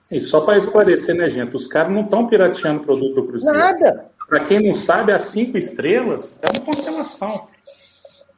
E 0.10 0.22
só 0.22 0.40
para 0.40 0.58
esclarecer, 0.58 1.16
né, 1.16 1.30
gente? 1.30 1.54
Os 1.54 1.68
caras 1.68 1.92
não 1.92 2.04
estão 2.04 2.28
pirateando 2.28 2.80
o 2.80 2.86
produto 2.86 3.16
do 3.16 3.28
Cruzeiro. 3.28 3.58
Nada. 3.58 4.10
Para 4.30 4.40
quem 4.46 4.66
não 4.66 4.74
sabe, 4.74 5.12
as 5.12 5.24
cinco 5.24 5.58
estrelas 5.58 6.40
é 6.42 6.50
uma 6.50 6.66
constelação. 6.66 7.50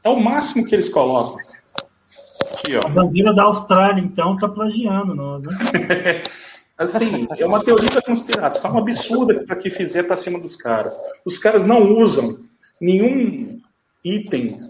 É 0.03 0.09
o 0.09 0.19
máximo 0.19 0.65
que 0.65 0.73
eles 0.73 0.89
colocam. 0.89 1.37
Aqui, 2.53 2.75
ó. 2.75 2.85
A 2.85 2.89
bandeira 2.89 3.33
da 3.33 3.43
Austrália, 3.43 4.01
então, 4.01 4.37
tá 4.37 4.47
plagiando 4.47 5.15
nós, 5.15 5.43
né? 5.43 5.51
assim, 6.77 7.27
é 7.37 7.45
uma 7.45 7.63
teoria 7.63 7.89
da 7.89 8.01
conspiração 8.01 8.77
absurda 8.77 9.43
para 9.45 9.55
que 9.55 9.69
fizer 9.69 10.03
para 10.03 10.17
cima 10.17 10.39
dos 10.39 10.55
caras. 10.55 10.99
Os 11.25 11.37
caras 11.37 11.65
não 11.65 11.97
usam 11.97 12.39
nenhum 12.79 13.59
item 14.03 14.61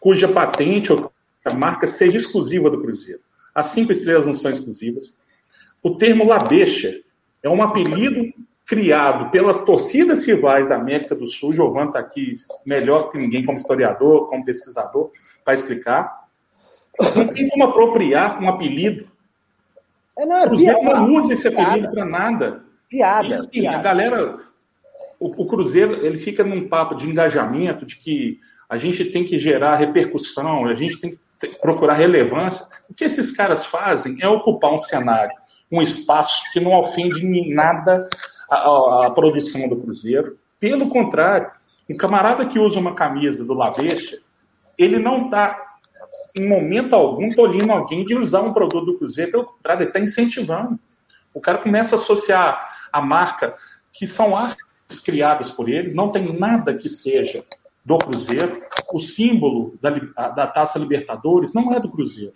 cuja 0.00 0.26
patente 0.28 0.92
ou 0.92 1.12
marca 1.54 1.86
seja 1.86 2.16
exclusiva 2.16 2.68
do 2.68 2.80
Cruzeiro. 2.80 3.20
As 3.54 3.68
cinco 3.68 3.92
estrelas 3.92 4.26
não 4.26 4.34
são 4.34 4.50
exclusivas. 4.50 5.16
O 5.82 5.96
termo 5.96 6.26
Labecha 6.26 7.00
é 7.42 7.48
um 7.48 7.62
apelido 7.62 8.32
criado 8.66 9.30
pelas 9.30 9.58
torcidas 9.64 10.24
rivais 10.24 10.68
da 10.68 10.76
América 10.76 11.14
do 11.14 11.26
Sul. 11.26 11.52
Giovanni 11.52 11.88
está 11.88 11.98
aqui 11.98 12.34
melhor 12.64 13.10
que 13.10 13.18
ninguém 13.18 13.44
como 13.44 13.58
historiador, 13.58 14.28
como 14.28 14.44
pesquisador, 14.44 15.10
para 15.44 15.54
explicar. 15.54 16.21
Não 17.00 17.28
tem 17.28 17.48
como 17.48 17.64
apropriar 17.64 18.42
um 18.42 18.48
apelido. 18.48 19.06
É, 20.18 20.26
não, 20.26 20.36
é 20.36 20.44
o 20.44 20.48
Cruzeiro 20.48 20.80
piada, 20.80 21.00
não 21.00 21.14
usa 21.14 21.32
esse 21.32 21.48
apelido 21.48 21.90
para 21.90 22.04
nada. 22.04 22.64
Piada, 22.88 23.28
e, 23.28 23.32
assim, 23.34 23.48
piada. 23.48 23.78
A 23.78 23.82
galera, 23.82 24.38
o, 25.18 25.42
o 25.42 25.46
Cruzeiro, 25.46 26.04
ele 26.04 26.18
fica 26.18 26.44
num 26.44 26.68
papo 26.68 26.94
de 26.94 27.08
engajamento, 27.08 27.86
de 27.86 27.96
que 27.96 28.38
a 28.68 28.76
gente 28.76 29.04
tem 29.06 29.24
que 29.24 29.38
gerar 29.38 29.76
repercussão, 29.76 30.66
a 30.66 30.74
gente 30.74 30.98
tem 30.98 31.10
que 31.10 31.18
procurar 31.60 31.94
relevância. 31.94 32.64
O 32.88 32.94
que 32.94 33.04
esses 33.04 33.30
caras 33.32 33.66
fazem 33.66 34.16
é 34.20 34.28
ocupar 34.28 34.72
um 34.72 34.78
cenário, 34.78 35.36
um 35.70 35.82
espaço 35.82 36.42
que 36.52 36.60
não 36.60 36.72
ofende 36.74 37.24
em 37.24 37.54
nada 37.54 38.08
a, 38.50 38.56
a, 38.56 39.06
a 39.06 39.10
produção 39.10 39.68
do 39.68 39.80
Cruzeiro. 39.80 40.38
Pelo 40.60 40.88
contrário, 40.88 41.50
um 41.90 41.96
camarada 41.96 42.46
que 42.46 42.58
usa 42.58 42.78
uma 42.78 42.94
camisa 42.94 43.44
do 43.44 43.54
Laveixa, 43.54 44.18
ele 44.78 44.98
não 44.98 45.24
está, 45.24 45.71
em 46.34 46.48
momento 46.48 46.94
algum, 46.94 47.30
tolhindo 47.30 47.72
alguém 47.72 48.04
de 48.04 48.14
usar 48.14 48.40
um 48.40 48.52
produto 48.52 48.86
do 48.86 48.98
Cruzeiro, 48.98 49.30
pelo 49.30 49.44
contrário, 49.44 49.82
ele 49.82 49.90
está 49.90 50.00
incentivando. 50.00 50.78
O 51.34 51.40
cara 51.40 51.58
começa 51.58 51.96
a 51.96 51.98
associar 51.98 52.70
a 52.92 53.00
marca, 53.00 53.54
que 53.92 54.06
são 54.06 54.36
artes 54.36 55.00
criadas 55.04 55.50
por 55.50 55.68
eles, 55.68 55.94
não 55.94 56.10
tem 56.10 56.38
nada 56.38 56.74
que 56.74 56.88
seja 56.88 57.44
do 57.84 57.98
Cruzeiro. 57.98 58.62
O 58.92 59.00
símbolo 59.00 59.74
da, 59.80 59.90
da 60.28 60.46
Taça 60.46 60.78
Libertadores 60.78 61.52
não 61.52 61.72
é 61.72 61.80
do 61.80 61.90
Cruzeiro. 61.90 62.34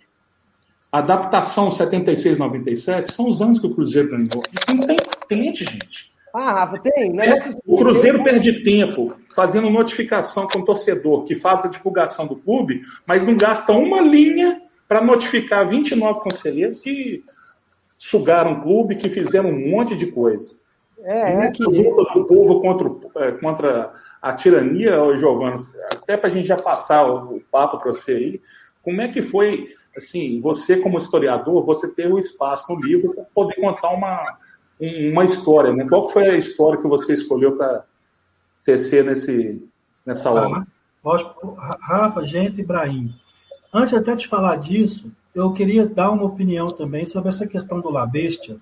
A 0.91 0.99
adaptação 0.99 1.69
76-97 1.69 3.11
são 3.11 3.27
os 3.27 3.41
anos 3.41 3.59
que 3.59 3.67
o 3.67 3.73
Cruzeiro 3.73 4.09
ganhou. 4.09 4.43
Isso 4.53 4.73
não 4.73 4.87
tem 4.87 4.95
patente, 4.97 5.65
gente. 5.65 6.11
Ah, 6.33 6.51
Rafa, 6.51 6.77
tem. 6.79 7.19
É, 7.19 7.39
o 7.65 7.77
Cruzeiro 7.77 8.23
perde 8.23 8.63
tempo 8.63 9.13
fazendo 9.33 9.69
notificação 9.69 10.47
com 10.47 10.59
o 10.59 10.65
torcedor 10.65 11.23
que 11.23 11.35
faz 11.35 11.65
a 11.65 11.67
divulgação 11.67 12.27
do 12.27 12.35
clube, 12.35 12.81
mas 13.05 13.25
não 13.25 13.35
gasta 13.35 13.71
uma 13.71 14.01
linha 14.01 14.61
para 14.87 15.01
notificar 15.01 15.67
29 15.67 16.21
conselheiros 16.21 16.81
que 16.81 17.23
sugaram 17.97 18.53
o 18.53 18.61
clube, 18.61 18.95
que 18.95 19.09
fizeram 19.09 19.49
um 19.49 19.69
monte 19.69 19.95
de 19.95 20.07
coisa. 20.07 20.55
É, 21.03 21.45
é 21.45 21.51
que... 21.51 21.63
luta 21.63 22.13
do 22.13 22.25
povo 22.25 22.61
contra, 22.61 23.25
é, 23.25 23.31
contra 23.31 23.93
a 24.21 24.33
tirania, 24.33 25.17
Giovanni, 25.17 25.61
até 25.91 26.17
para 26.17 26.29
a 26.29 26.31
gente 26.31 26.47
já 26.47 26.57
passar 26.57 27.05
o, 27.05 27.41
papo 27.51 27.79
para 27.79 27.93
você 27.93 28.11
aí, 28.13 28.41
como 28.83 29.01
é 29.01 29.07
que 29.07 29.21
foi, 29.21 29.75
assim, 29.95 30.41
você 30.41 30.77
como 30.77 30.97
historiador, 30.97 31.65
você 31.65 31.87
ter 31.87 32.11
o 32.11 32.19
espaço 32.19 32.71
no 32.73 32.81
livro 32.81 33.13
para 33.13 33.23
poder 33.33 33.55
contar 33.55 33.89
uma, 33.89 34.37
uma 34.79 35.25
história, 35.25 35.73
né? 35.73 35.87
Qual 35.87 36.09
foi 36.09 36.29
a 36.29 36.37
história 36.37 36.79
que 36.79 36.87
você 36.87 37.13
escolheu 37.13 37.57
para 37.57 37.83
tecer 38.63 39.03
nesse, 39.03 39.67
nessa 40.05 40.31
obra? 40.31 40.67
Ah, 41.57 41.77
Rafa, 41.79 42.25
gente, 42.25 42.61
Ibrahim, 42.61 43.13
antes 43.73 43.93
até 43.93 44.15
de 44.15 44.27
falar 44.27 44.57
disso, 44.57 45.11
eu 45.33 45.53
queria 45.53 45.85
dar 45.85 46.11
uma 46.11 46.25
opinião 46.25 46.67
também 46.67 47.05
sobre 47.05 47.29
essa 47.29 47.47
questão 47.47 47.79
do 47.79 47.89
Labestia, 47.89 48.57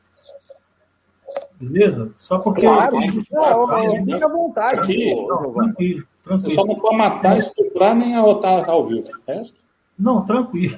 Beleza? 1.60 2.12
Só 2.18 2.40
porque. 2.40 2.62
Claro, 2.62 2.98
fica 3.12 3.40
à 3.40 3.56
vontade. 3.56 4.00
Aqui, 4.00 4.20
não, 4.20 4.52
tranquilo, 4.52 5.54
tranquilo. 5.54 6.04
Você 6.26 6.50
só 6.56 6.66
não 6.66 6.76
pode 6.76 6.98
matar, 6.98 7.38
estuprar 7.38 7.96
nem 7.96 8.16
arrotar 8.16 8.70
ao 8.70 8.88
vivo. 8.88 9.10
Resto? 9.28 9.58
Não, 9.98 10.26
tranquilo. 10.26 10.76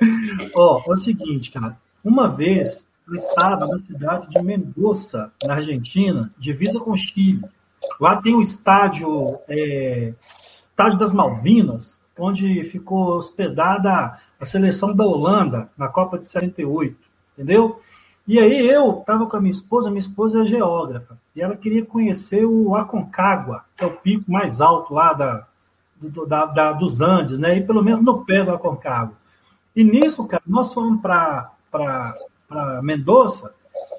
Ó, 0.54 0.82
é 0.86 0.92
o 0.92 0.96
seguinte, 0.96 1.50
cara. 1.50 1.76
Uma 2.02 2.28
vez, 2.28 2.86
eu 3.06 3.14
estava 3.14 3.66
na 3.66 3.78
cidade 3.78 4.28
de 4.28 4.40
Mendoza, 4.42 5.32
na 5.42 5.54
Argentina, 5.54 6.30
divisa 6.38 6.78
com 6.78 6.94
Chile. 6.96 7.44
Lá 8.00 8.20
tem 8.20 8.34
o 8.34 8.40
estádio, 8.40 9.38
é, 9.48 10.14
estádio 10.68 10.98
das 10.98 11.12
Malvinas, 11.12 12.00
onde 12.18 12.64
ficou 12.64 13.16
hospedada 13.16 14.18
a 14.38 14.44
seleção 14.44 14.94
da 14.94 15.04
Holanda 15.04 15.68
na 15.76 15.88
Copa 15.88 16.18
de 16.18 16.26
78, 16.26 16.96
entendeu? 17.32 17.80
E 18.26 18.38
aí 18.38 18.66
eu 18.68 19.00
estava 19.00 19.26
com 19.26 19.36
a 19.36 19.40
minha 19.40 19.50
esposa, 19.50 19.90
minha 19.90 19.98
esposa 19.98 20.42
é 20.42 20.46
geógrafa, 20.46 21.18
e 21.34 21.42
ela 21.42 21.56
queria 21.56 21.84
conhecer 21.84 22.44
o 22.44 22.76
Aconcagua, 22.76 23.64
que 23.76 23.84
é 23.84 23.86
o 23.86 23.96
pico 23.96 24.30
mais 24.30 24.60
alto 24.60 24.94
lá 24.94 25.12
da, 25.12 25.46
do, 26.00 26.24
da, 26.24 26.46
da, 26.46 26.72
dos 26.72 27.00
Andes, 27.00 27.38
né? 27.38 27.58
E 27.58 27.64
pelo 27.64 27.82
menos 27.82 28.04
no 28.04 28.24
pé 28.24 28.44
do 28.44 28.52
Aconcagua. 28.52 29.14
E 29.74 29.82
nisso, 29.82 30.26
cara, 30.26 30.42
nós 30.46 30.72
fomos 30.72 31.00
para 31.00 31.50
Mendoza, 32.82 33.52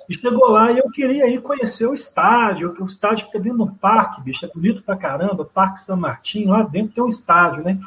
e 0.10 0.14
chegou 0.14 0.50
lá 0.50 0.72
e 0.72 0.80
eu 0.80 0.90
queria 0.92 1.28
ir 1.28 1.42
conhecer 1.42 1.88
o 1.88 1.94
estádio, 1.94 2.74
que 2.74 2.84
o 2.84 2.86
estádio 2.86 3.26
fica 3.26 3.40
dentro 3.40 3.60
do 3.60 3.68
parque, 3.68 4.22
bicho, 4.22 4.46
é 4.46 4.50
bonito 4.54 4.84
pra 4.84 4.98
caramba, 4.98 5.46
Parque 5.46 5.80
São 5.80 5.96
Martim, 5.96 6.46
lá 6.46 6.62
dentro 6.62 6.94
tem 6.94 7.04
um 7.04 7.08
estádio, 7.08 7.64
né? 7.64 7.80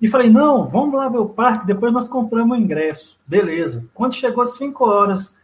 E 0.00 0.08
falei, 0.08 0.28
não, 0.28 0.66
vamos 0.66 0.94
lá 0.94 1.08
ver 1.08 1.18
o 1.18 1.28
parque, 1.28 1.66
depois 1.66 1.92
nós 1.92 2.06
compramos 2.06 2.58
o 2.58 2.60
ingresso. 2.60 3.16
Beleza. 3.26 3.84
Quando 3.94 4.14
chegou 4.14 4.42
às 4.42 4.56
5 4.56 4.84
horas, 4.84 5.34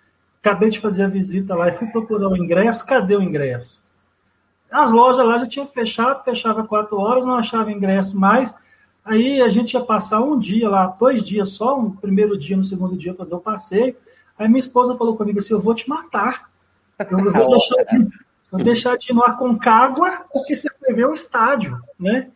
acabei 0.42 0.68
de 0.68 0.80
fazer 0.80 1.04
a 1.04 1.08
visita 1.08 1.54
lá 1.54 1.68
e 1.68 1.72
fui 1.72 1.86
procurar 1.86 2.28
o 2.28 2.36
ingresso, 2.36 2.84
cadê 2.84 3.16
o 3.16 3.22
ingresso? 3.22 3.80
As 4.70 4.90
lojas 4.90 5.24
lá 5.24 5.38
já 5.38 5.46
tinham 5.46 5.66
fechado, 5.66 6.24
fechava 6.24 6.64
4 6.64 6.98
horas, 6.98 7.24
não 7.24 7.34
achava 7.34 7.72
ingresso 7.72 8.18
mais. 8.18 8.54
Aí 9.04 9.40
a 9.40 9.48
gente 9.48 9.74
ia 9.74 9.80
passar 9.80 10.20
um 10.20 10.38
dia 10.38 10.68
lá, 10.68 10.86
dois 10.86 11.24
dias 11.24 11.50
só, 11.50 11.78
um 11.78 11.90
primeiro 11.90 12.36
dia, 12.38 12.56
no 12.56 12.64
segundo 12.64 12.96
dia, 12.96 13.14
fazer 13.14 13.34
o 13.34 13.40
passeio. 13.40 13.96
Aí 14.38 14.48
minha 14.48 14.58
esposa 14.58 14.96
falou 14.96 15.16
comigo 15.16 15.38
assim: 15.38 15.54
eu 15.54 15.60
vou 15.60 15.74
te 15.74 15.88
matar. 15.88 16.50
Eu 17.10 17.18
vou 17.18 17.32
deixar 17.50 17.84
de, 17.84 18.08
vou 18.50 18.62
deixar 18.62 18.96
de 18.96 19.12
ir 19.12 19.14
no 19.14 19.24
Aconcagua 19.24 20.24
porque 20.32 20.54
você 20.54 20.68
foi 20.78 20.94
ver 20.94 21.06
o 21.06 21.12
estádio, 21.12 21.80
né? 21.98 22.28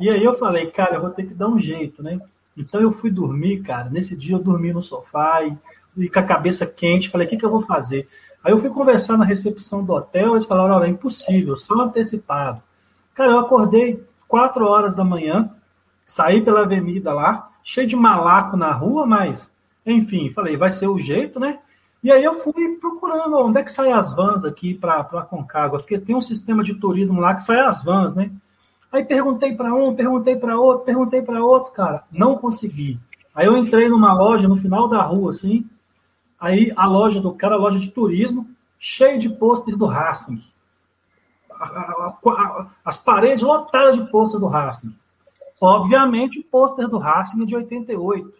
E 0.00 0.08
aí 0.08 0.24
eu 0.24 0.34
falei, 0.34 0.70
cara, 0.70 0.96
eu 0.96 1.00
vou 1.00 1.10
ter 1.10 1.26
que 1.26 1.34
dar 1.34 1.48
um 1.48 1.58
jeito, 1.58 2.02
né? 2.02 2.20
Então 2.56 2.80
eu 2.80 2.90
fui 2.90 3.10
dormir, 3.10 3.62
cara. 3.62 3.88
Nesse 3.90 4.16
dia 4.16 4.34
eu 4.34 4.42
dormi 4.42 4.72
no 4.72 4.82
sofá 4.82 5.42
e, 5.42 5.56
e 5.96 6.08
com 6.08 6.18
a 6.18 6.22
cabeça 6.22 6.66
quente. 6.66 7.10
Falei, 7.10 7.26
o 7.26 7.30
que, 7.30 7.36
que 7.36 7.44
eu 7.44 7.50
vou 7.50 7.62
fazer? 7.62 8.08
Aí 8.42 8.52
eu 8.52 8.58
fui 8.58 8.70
conversar 8.70 9.18
na 9.18 9.24
recepção 9.24 9.84
do 9.84 9.92
hotel. 9.92 10.32
Eles 10.32 10.46
falaram, 10.46 10.76
olha, 10.76 10.86
é 10.86 10.88
impossível, 10.88 11.56
só 11.56 11.74
antecipado. 11.74 12.62
Cara, 13.14 13.32
eu 13.32 13.38
acordei 13.38 14.02
quatro 14.26 14.66
horas 14.66 14.94
da 14.94 15.04
manhã, 15.04 15.50
saí 16.06 16.40
pela 16.40 16.62
avenida 16.62 17.12
lá, 17.12 17.50
cheio 17.62 17.86
de 17.86 17.96
malaco 17.96 18.56
na 18.56 18.72
rua, 18.72 19.04
mas 19.04 19.50
enfim, 19.90 20.30
falei, 20.30 20.56
vai 20.56 20.70
ser 20.70 20.88
o 20.88 20.98
jeito, 20.98 21.38
né? 21.38 21.58
E 22.02 22.10
aí 22.10 22.24
eu 22.24 22.34
fui 22.40 22.76
procurando 22.80 23.36
onde 23.36 23.60
é 23.60 23.62
que 23.62 23.70
saem 23.70 23.92
as 23.92 24.14
vans 24.14 24.44
aqui 24.44 24.74
para 24.74 25.04
Concagua, 25.04 25.78
porque 25.78 25.98
tem 25.98 26.16
um 26.16 26.20
sistema 26.20 26.62
de 26.62 26.74
turismo 26.74 27.20
lá 27.20 27.34
que 27.34 27.42
sai 27.42 27.60
as 27.60 27.82
vans, 27.84 28.14
né? 28.14 28.30
Aí 28.90 29.04
perguntei 29.04 29.54
para 29.54 29.72
um, 29.72 29.94
perguntei 29.94 30.34
para 30.34 30.58
outro, 30.58 30.84
perguntei 30.84 31.22
para 31.22 31.44
outro, 31.44 31.72
cara, 31.72 32.02
não 32.10 32.36
consegui. 32.36 32.98
Aí 33.34 33.46
eu 33.46 33.56
entrei 33.56 33.88
numa 33.88 34.12
loja 34.12 34.48
no 34.48 34.56
final 34.56 34.88
da 34.88 35.02
rua, 35.02 35.30
assim, 35.30 35.64
aí 36.40 36.72
a 36.74 36.86
loja 36.86 37.20
do 37.20 37.32
cara, 37.32 37.54
a 37.54 37.58
loja 37.58 37.78
de 37.78 37.90
turismo, 37.90 38.46
cheio 38.78 39.18
de 39.18 39.28
pôster 39.28 39.76
do 39.76 39.86
Racing. 39.86 40.42
A, 41.52 41.64
a, 41.64 42.14
a, 42.26 42.66
as 42.84 43.00
paredes 43.00 43.42
lotadas 43.42 43.96
de 43.96 44.10
pôster 44.10 44.40
do 44.40 44.46
Racing. 44.46 44.92
Obviamente, 45.60 46.40
o 46.40 46.44
pôster 46.44 46.88
do 46.88 46.96
Racing 46.98 47.42
é 47.42 47.44
de 47.44 47.54
88, 47.54 48.39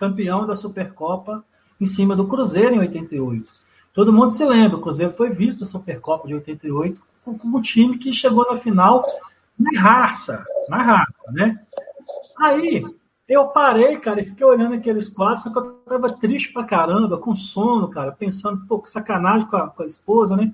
campeão 0.00 0.46
da 0.46 0.56
Supercopa 0.56 1.44
em 1.78 1.84
cima 1.84 2.16
do 2.16 2.26
Cruzeiro 2.26 2.74
em 2.74 2.78
88. 2.78 3.46
Todo 3.92 4.12
mundo 4.12 4.30
se 4.30 4.42
lembra, 4.46 4.78
o 4.78 4.80
Cruzeiro 4.80 5.12
foi 5.12 5.28
visto 5.28 5.60
na 5.60 5.66
Supercopa 5.66 6.26
de 6.26 6.32
88 6.32 6.98
como 7.22 7.58
um 7.58 7.60
time 7.60 7.98
que 7.98 8.10
chegou 8.10 8.46
na 8.50 8.56
final 8.56 9.04
na 9.58 9.78
raça, 9.78 10.42
na 10.70 10.82
raça, 10.82 11.30
né? 11.32 11.60
Aí 12.38 12.82
eu 13.28 13.48
parei, 13.48 13.98
cara, 13.98 14.22
e 14.22 14.24
fiquei 14.24 14.46
olhando 14.46 14.74
aqueles 14.74 15.06
quadros, 15.06 15.42
só 15.42 15.50
que 15.50 15.58
eu 15.58 15.72
tava 15.86 16.10
triste 16.14 16.50
pra 16.50 16.64
caramba, 16.64 17.18
com 17.18 17.34
sono, 17.34 17.88
cara, 17.88 18.10
pensando, 18.10 18.64
pô, 18.66 18.78
que 18.78 18.88
sacanagem 18.88 19.46
com 19.48 19.56
a, 19.56 19.68
com 19.68 19.82
a 19.82 19.86
esposa, 19.86 20.34
né? 20.34 20.50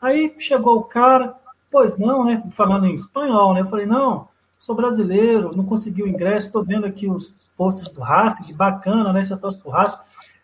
Aí 0.00 0.34
chegou 0.38 0.76
o 0.76 0.84
cara, 0.84 1.34
pois 1.70 1.96
não, 1.96 2.22
né? 2.22 2.42
Falando 2.52 2.84
em 2.84 2.94
espanhol, 2.94 3.54
né? 3.54 3.62
Eu 3.62 3.66
falei, 3.66 3.86
não, 3.86 4.28
sou 4.58 4.74
brasileiro, 4.74 5.56
não 5.56 5.64
consegui 5.64 6.02
o 6.02 6.08
ingresso, 6.08 6.48
estou 6.48 6.62
vendo 6.62 6.84
aqui 6.84 7.08
os 7.08 7.34
posts 7.60 7.92
do 7.92 8.00
Racing, 8.00 8.44
que 8.44 8.54
bacana, 8.54 9.12
né? 9.12 9.22
Você 9.22 9.36
torce 9.36 9.60
pro 9.60 9.70
Racing. 9.70 9.98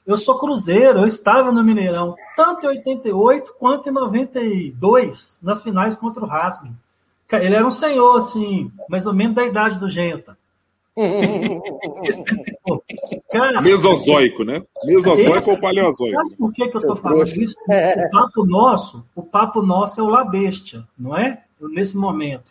Eu 0.07 0.19
sou 0.19 0.39
Cruzeiro, 0.39 0.99
eu 0.99 1.07
estava 1.07 1.51
no 1.51 1.65
Mineirão, 1.65 2.15
tanto 2.37 2.67
em 2.67 2.69
88 2.69 3.55
quanto 3.59 3.89
em 3.89 3.93
92, 3.93 5.39
nas 5.43 5.63
finais 5.63 5.97
contra 5.97 6.23
o 6.23 6.27
Racing. 6.27 6.77
Ele 7.33 7.55
era 7.55 7.67
um 7.67 7.71
senhor, 7.71 8.19
assim, 8.19 8.71
mais 8.91 9.07
ou 9.07 9.15
menos 9.15 9.35
da 9.35 9.47
idade 9.47 9.79
do 9.79 9.89
Genta. 9.89 10.37
Cara, 13.33 13.63
Mesozoico, 13.63 14.45
né? 14.45 14.63
Mesozoico 14.85 15.39
esse, 15.39 15.51
ou 15.51 15.59
paleozoico? 15.59 16.17
Sabe 16.17 16.37
por 16.37 16.53
que, 16.53 16.69
que 16.69 16.77
eu 16.77 16.81
estou 16.81 16.97
falando 16.97 17.27
isso? 17.27 17.57
O 17.67 18.11
papo 18.11 18.45
nosso, 18.45 19.07
o 19.15 19.23
papo 19.23 19.63
nosso 19.63 20.01
é 20.01 20.05
o 20.05 20.09
La 20.09 20.23
Bestia, 20.23 20.85
não 20.99 21.17
é? 21.17 21.43
Nesse 21.61 21.97
momento. 21.97 22.45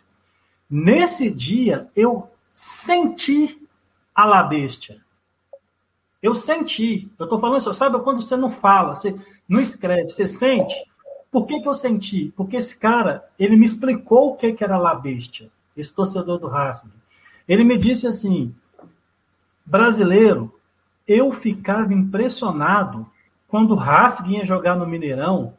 Nesse 0.68 1.30
dia, 1.30 1.86
eu 1.94 2.28
senti 2.50 3.64
a 4.16 4.24
La 4.24 4.42
Bestia. 4.42 4.96
Eu 6.22 6.34
senti. 6.34 7.08
Eu 7.18 7.24
estou 7.24 7.38
falando 7.38 7.58
isso, 7.58 7.72
sabe 7.74 8.00
quando 8.00 8.22
você 8.22 8.34
não 8.34 8.50
fala, 8.50 8.94
você 8.94 9.14
não 9.46 9.60
escreve, 9.60 10.08
você 10.08 10.26
sente? 10.26 10.74
Por 11.30 11.46
que, 11.46 11.60
que 11.60 11.68
eu 11.68 11.74
senti? 11.74 12.32
Porque 12.34 12.56
esse 12.56 12.78
cara, 12.78 13.22
ele 13.38 13.56
me 13.56 13.66
explicou 13.66 14.30
o 14.30 14.36
que, 14.36 14.54
que 14.54 14.64
era 14.64 14.78
La 14.78 14.94
Bestia, 14.94 15.50
esse 15.76 15.94
torcedor 15.94 16.38
do 16.38 16.48
Racing. 16.48 16.90
Ele 17.46 17.62
me 17.62 17.76
disse 17.76 18.06
assim, 18.06 18.54
brasileiro, 19.64 20.52
eu 21.06 21.30
ficava 21.30 21.92
impressionado 21.92 23.06
quando 23.46 23.72
o 23.72 23.76
Racing 23.76 24.38
ia 24.38 24.44
jogar 24.44 24.74
no 24.74 24.86
Mineirão 24.86 25.52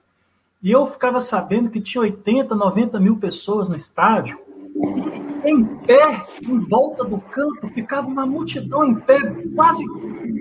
e 0.62 0.72
eu 0.72 0.86
ficava 0.88 1.20
sabendo 1.20 1.70
que 1.70 1.80
tinha 1.80 2.02
80, 2.02 2.56
90 2.56 3.00
mil 3.00 3.18
pessoas 3.18 3.70
no 3.70 3.76
estádio 3.76 4.38
em 5.50 5.64
pé, 5.64 6.26
em 6.42 6.60
volta 6.60 7.04
do 7.04 7.20
campo, 7.20 7.68
ficava 7.68 8.08
uma 8.08 8.26
multidão 8.26 8.86
em 8.86 8.96
pé, 8.96 9.20
quase 9.56 9.84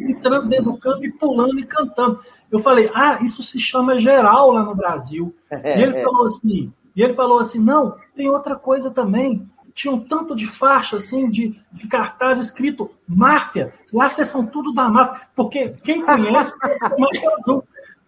entrando 0.09 0.49
dentro 0.49 0.73
do 0.73 0.79
campo 0.79 1.05
e 1.05 1.13
pulando 1.13 1.59
e 1.59 1.65
cantando. 1.65 2.21
Eu 2.51 2.59
falei, 2.59 2.91
ah, 2.95 3.19
isso 3.23 3.43
se 3.43 3.59
chama 3.59 3.99
geral 3.99 4.53
lá 4.53 4.63
no 4.63 4.75
Brasil. 4.75 5.35
E 5.51 5.83
ele 5.83 5.95
falou 6.03 6.27
assim, 6.27 6.73
e 6.95 7.03
ele 7.03 7.15
falou 7.15 7.39
assim, 7.39 7.59
não, 7.59 7.97
tem 8.15 8.29
outra 8.29 8.57
coisa 8.57 8.91
também. 8.91 9.47
Tinha 9.75 9.93
um 9.93 10.01
tanto 10.01 10.35
de 10.35 10.47
faixa, 10.47 10.97
assim, 10.97 11.29
de, 11.29 11.55
de 11.71 11.87
cartaz 11.87 12.39
escrito 12.39 12.91
máfia. 13.07 13.75
Lá 13.93 14.09
vocês 14.09 14.29
são 14.29 14.47
tudo 14.47 14.73
da 14.73 14.89
máfia. 14.89 15.21
Porque 15.35 15.75
quem 15.85 16.03
conhece 16.03 16.55
é 16.65 16.79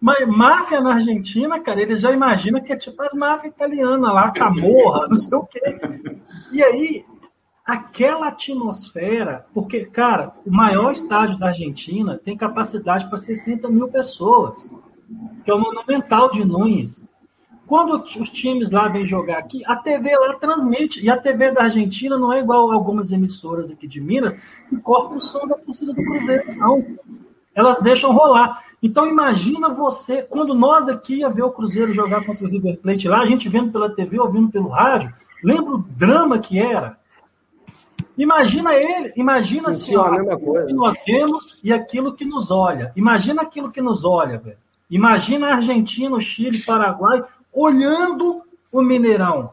Mas 0.01 0.25
máfia 0.27 0.79
na 0.79 0.93
Argentina, 0.95 1.59
cara, 1.59 1.81
ele 1.81 1.95
já 1.95 2.11
imagina 2.11 2.61
que 2.61 2.71
é 2.71 2.77
tipo 2.77 3.01
as 3.03 3.13
máfias 3.13 3.53
italianas 3.53 4.13
lá, 4.13 4.31
Camorra, 4.31 5.07
não 5.09 5.17
sei 5.17 5.37
o 5.37 5.45
quê. 5.45 5.59
E 6.51 6.63
aí, 6.63 7.05
aquela 7.65 8.29
atmosfera, 8.29 9.45
porque, 9.53 9.85
cara, 9.85 10.31
o 10.45 10.51
maior 10.51 10.91
estádio 10.91 11.37
da 11.37 11.49
Argentina 11.49 12.17
tem 12.17 12.37
capacidade 12.37 13.07
para 13.07 13.17
60 13.17 13.67
mil 13.67 13.89
pessoas, 13.89 14.73
que 15.43 15.51
é 15.51 15.53
o 15.53 15.59
Monumental 15.59 16.31
de 16.31 16.45
Nunes. 16.45 17.07
Quando 17.67 18.01
os 18.01 18.31
times 18.31 18.71
lá 18.71 18.87
vêm 18.87 19.05
jogar 19.05 19.37
aqui, 19.37 19.63
a 19.67 19.75
TV 19.75 20.17
lá 20.17 20.33
transmite, 20.35 21.05
e 21.05 21.09
a 21.09 21.17
TV 21.17 21.51
da 21.51 21.63
Argentina 21.63 22.17
não 22.17 22.33
é 22.33 22.39
igual 22.39 22.71
algumas 22.71 23.11
emissoras 23.11 23.69
aqui 23.69 23.87
de 23.87 24.01
Minas, 24.01 24.33
que 24.67 24.77
corta 24.77 25.13
o 25.13 25.21
som 25.21 25.45
da 25.45 25.55
torcida 25.55 25.93
do 25.93 26.03
Cruzeiro, 26.03 26.55
não. 26.55 26.83
Elas 27.53 27.79
deixam 27.79 28.11
rolar. 28.11 28.63
Então 28.81 29.05
imagina 29.05 29.69
você, 29.69 30.21
quando 30.21 30.53
nós 30.53 30.87
aqui 30.87 31.15
ia 31.15 31.29
ver 31.29 31.43
o 31.43 31.51
Cruzeiro 31.51 31.93
jogar 31.93 32.25
contra 32.25 32.45
o 32.45 32.49
River 32.49 32.79
Plate 32.79 33.07
lá, 33.07 33.21
a 33.21 33.25
gente 33.25 33.49
vendo 33.49 33.71
pela 33.71 33.93
TV, 33.93 34.19
ouvindo 34.19 34.49
pelo 34.49 34.69
rádio, 34.69 35.13
lembra 35.43 35.73
o 35.73 35.77
drama 35.77 36.39
que 36.39 36.57
era? 36.57 36.97
Imagina 38.17 38.73
ele, 38.75 39.13
imagina 39.15 39.69
assim, 39.69 39.95
ó, 39.95 40.09
que 40.65 40.73
nós 40.73 40.97
vemos 41.05 41.59
e 41.63 41.71
aquilo 41.71 42.13
que 42.13 42.25
nos 42.25 42.51
olha. 42.51 42.91
Imagina 42.95 43.41
aquilo 43.41 43.71
que 43.71 43.81
nos 43.81 44.03
olha, 44.03 44.37
velho. 44.37 44.57
Imagina 44.89 45.47
a 45.47 45.55
Argentina, 45.55 46.15
o 46.15 46.19
Chile, 46.21 46.63
Paraguai 46.63 47.23
olhando 47.53 48.41
o 48.71 48.81
Mineirão. 48.81 49.51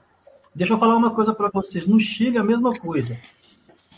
Deixa 0.54 0.72
eu 0.72 0.78
falar 0.78 0.96
uma 0.96 1.10
coisa 1.10 1.34
para 1.34 1.50
vocês. 1.52 1.86
No 1.86 2.00
Chile, 2.00 2.38
a 2.38 2.42
mesma 2.42 2.72
coisa. 2.72 3.18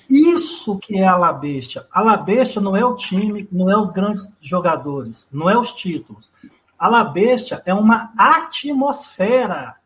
Isso 0.09 0.79
que 0.79 0.99
é 0.99 1.07
a 1.07 1.17
La 1.17 1.33
Bestia. 1.33 1.87
A 1.93 2.01
La 2.01 2.17
Bestia 2.17 2.63
não 2.63 2.77
é 2.77 2.85
o 2.85 2.97
time, 2.97 3.47
não 3.53 3.71
é 3.71 3.77
os 3.77 3.91
grandes 3.91 4.29
jogadores, 4.41 5.29
não 5.31 5.51
é 5.51 5.59
os 5.59 5.73
títulos. 5.73 6.33
A 6.79 6.89
La 6.89 7.05
Bestia 7.05 7.63
é 7.67 7.75
uma 7.75 8.11
atmosfera 8.17 9.77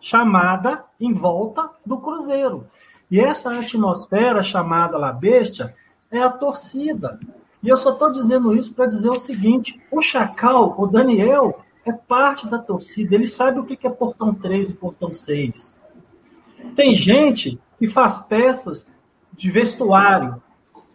chamada 0.00 0.84
em 1.00 1.12
volta 1.12 1.68
do 1.84 1.98
Cruzeiro. 1.98 2.66
E 3.10 3.20
essa 3.20 3.50
atmosfera 3.50 4.42
chamada 4.42 4.98
La 4.98 5.12
Bestia 5.12 5.74
é 6.10 6.20
a 6.20 6.30
torcida. 6.30 7.18
E 7.62 7.68
eu 7.68 7.76
só 7.76 7.92
estou 7.92 8.12
dizendo 8.12 8.54
isso 8.54 8.72
para 8.72 8.86
dizer 8.86 9.08
o 9.08 9.18
seguinte: 9.18 9.80
o 9.90 10.00
Chacal, 10.00 10.74
o 10.78 10.86
Daniel, 10.86 11.60
é 11.84 11.92
parte 11.92 12.46
da 12.48 12.58
torcida, 12.58 13.14
ele 13.14 13.26
sabe 13.26 13.60
o 13.60 13.64
que 13.64 13.86
é 13.86 13.90
portão 13.90 14.34
3 14.34 14.70
e 14.70 14.74
portão 14.74 15.14
6. 15.14 15.74
Tem 16.74 16.94
gente 16.94 17.58
que 17.78 17.86
faz 17.86 18.18
peças 18.18 18.86
de 19.36 19.50
vestuário, 19.50 20.42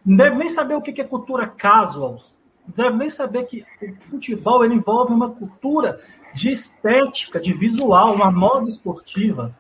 não 0.06 0.18
deve 0.18 0.36
nem 0.36 0.50
saber 0.50 0.76
o 0.76 0.82
que 0.82 1.00
é 1.00 1.04
cultura 1.04 1.48
casuals, 1.48 2.34
não 2.68 2.86
deve 2.86 2.98
nem 2.98 3.10
saber 3.10 3.46
que 3.46 3.66
o 3.82 4.02
futebol 4.02 4.66
envolve 4.66 5.14
uma 5.14 5.30
cultura 5.30 6.00
de 6.34 6.52
estética, 6.52 7.40
de 7.40 7.54
visual, 7.54 8.14
uma 8.14 8.32
moda 8.32 8.68
esportiva. 8.68 9.54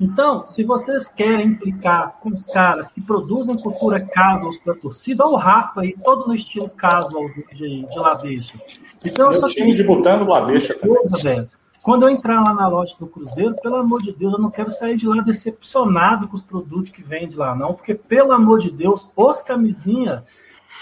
Então, 0.00 0.46
se 0.46 0.64
vocês 0.64 1.08
querem 1.08 1.48
implicar 1.48 2.16
com 2.22 2.30
os 2.30 2.46
caras 2.46 2.90
que 2.90 3.02
produzem 3.02 3.56
cultura 3.58 4.00
casuals 4.00 4.56
para 4.56 4.72
a 4.72 4.76
torcida, 4.76 5.24
olha 5.24 5.34
o 5.34 5.36
Rafa 5.36 5.82
aí, 5.82 5.94
todo 6.02 6.26
no 6.26 6.34
estilo 6.34 6.70
casuals 6.70 7.34
de, 7.52 7.86
de 7.86 7.98
Labecha. 7.98 8.58
Então, 9.04 9.26
eu, 9.26 9.32
eu 9.32 9.38
só 9.38 9.46
time 9.46 9.74
de 9.74 9.84
botando 9.84 10.26
Labecha. 10.26 10.74
Coisa, 10.74 11.18
velho. 11.18 11.48
Quando 11.82 12.02
eu 12.02 12.10
entrar 12.10 12.42
lá 12.42 12.52
na 12.52 12.68
loja 12.68 12.94
do 12.98 13.06
Cruzeiro, 13.06 13.56
pelo 13.62 13.76
amor 13.76 14.02
de 14.02 14.12
Deus, 14.12 14.34
eu 14.34 14.38
não 14.38 14.50
quero 14.50 14.70
sair 14.70 14.96
de 14.96 15.06
lá 15.06 15.22
decepcionado 15.22 16.28
com 16.28 16.34
os 16.34 16.42
produtos 16.42 16.90
que 16.90 17.02
vende 17.02 17.36
lá, 17.36 17.54
não, 17.54 17.72
porque, 17.72 17.94
pelo 17.94 18.32
amor 18.32 18.58
de 18.58 18.70
Deus, 18.70 19.08
os 19.16 19.40
camisinha, 19.40 20.22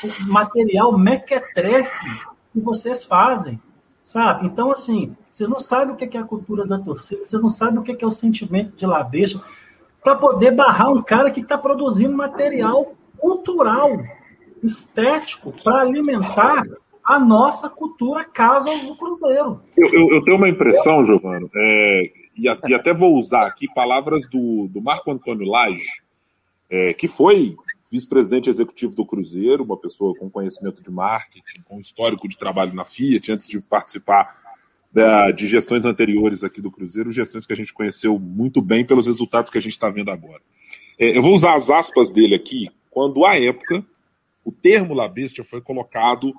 o 0.02 0.32
material 0.32 0.98
mequetrefe 0.98 2.06
que 2.52 2.60
vocês 2.60 3.04
fazem, 3.04 3.60
sabe? 4.04 4.46
Então, 4.46 4.72
assim, 4.72 5.16
vocês 5.30 5.48
não 5.48 5.60
sabem 5.60 5.94
o 5.94 5.96
que 5.96 6.16
é 6.16 6.20
a 6.20 6.24
cultura 6.24 6.66
da 6.66 6.78
torcida, 6.78 7.24
vocês 7.24 7.40
não 7.40 7.50
sabem 7.50 7.78
o 7.78 7.82
que 7.82 8.04
é 8.04 8.06
o 8.06 8.10
sentimento 8.10 8.76
de 8.76 8.84
labeja, 8.84 9.40
para 10.02 10.16
poder 10.16 10.50
barrar 10.52 10.90
um 10.90 11.02
cara 11.02 11.30
que 11.30 11.40
está 11.40 11.56
produzindo 11.56 12.16
material 12.16 12.94
cultural, 13.18 14.02
estético, 14.62 15.52
para 15.62 15.82
alimentar 15.82 16.64
a 17.08 17.18
nossa 17.18 17.70
cultura 17.70 18.22
casa 18.22 18.68
do 18.84 18.94
Cruzeiro. 18.94 19.62
Eu, 19.74 19.88
eu, 19.88 20.08
eu 20.10 20.22
tenho 20.22 20.36
uma 20.36 20.48
impressão, 20.48 21.02
Giovano, 21.02 21.50
é, 21.56 22.12
e, 22.36 22.44
e, 22.44 22.74
até 22.74 22.92
vou 22.92 23.16
usar 23.16 23.46
aqui 23.46 23.66
palavras 23.74 24.28
do, 24.28 24.68
do 24.68 24.82
Marco 24.82 25.10
Antônio 25.10 25.48
Lage, 25.48 26.02
é, 26.68 26.92
que 26.92 27.08
foi 27.08 27.56
vice-presidente 27.90 28.50
executivo 28.50 28.94
do 28.94 29.06
Cruzeiro, 29.06 29.64
uma 29.64 29.78
pessoa 29.78 30.14
com 30.18 30.28
conhecimento 30.28 30.82
de 30.82 30.90
marketing, 30.90 31.62
com 31.66 31.78
histórico 31.78 32.28
de 32.28 32.36
trabalho 32.36 32.74
na 32.74 32.84
Fiat, 32.84 33.32
antes 33.32 33.48
de 33.48 33.58
participar 33.58 34.36
da, 34.92 35.30
de 35.30 35.46
gestões 35.46 35.86
anteriores 35.86 36.44
aqui 36.44 36.60
do 36.60 36.70
Cruzeiro, 36.70 37.10
gestões 37.10 37.46
que 37.46 37.54
a 37.54 37.56
gente 37.56 37.72
conheceu 37.72 38.18
muito 38.18 38.60
bem 38.60 38.84
pelos 38.84 39.06
resultados 39.06 39.50
que 39.50 39.56
a 39.56 39.62
gente 39.62 39.72
está 39.72 39.88
vendo 39.88 40.10
agora. 40.10 40.42
É, 40.98 41.16
eu 41.16 41.22
vou 41.22 41.34
usar 41.34 41.54
as 41.54 41.70
aspas 41.70 42.10
dele 42.10 42.34
aqui, 42.34 42.68
quando 42.90 43.24
à 43.24 43.40
época 43.40 43.82
o 44.44 44.52
termo 44.52 44.92
La 44.92 45.08
Bestia 45.08 45.42
foi 45.42 45.62
colocado 45.62 46.34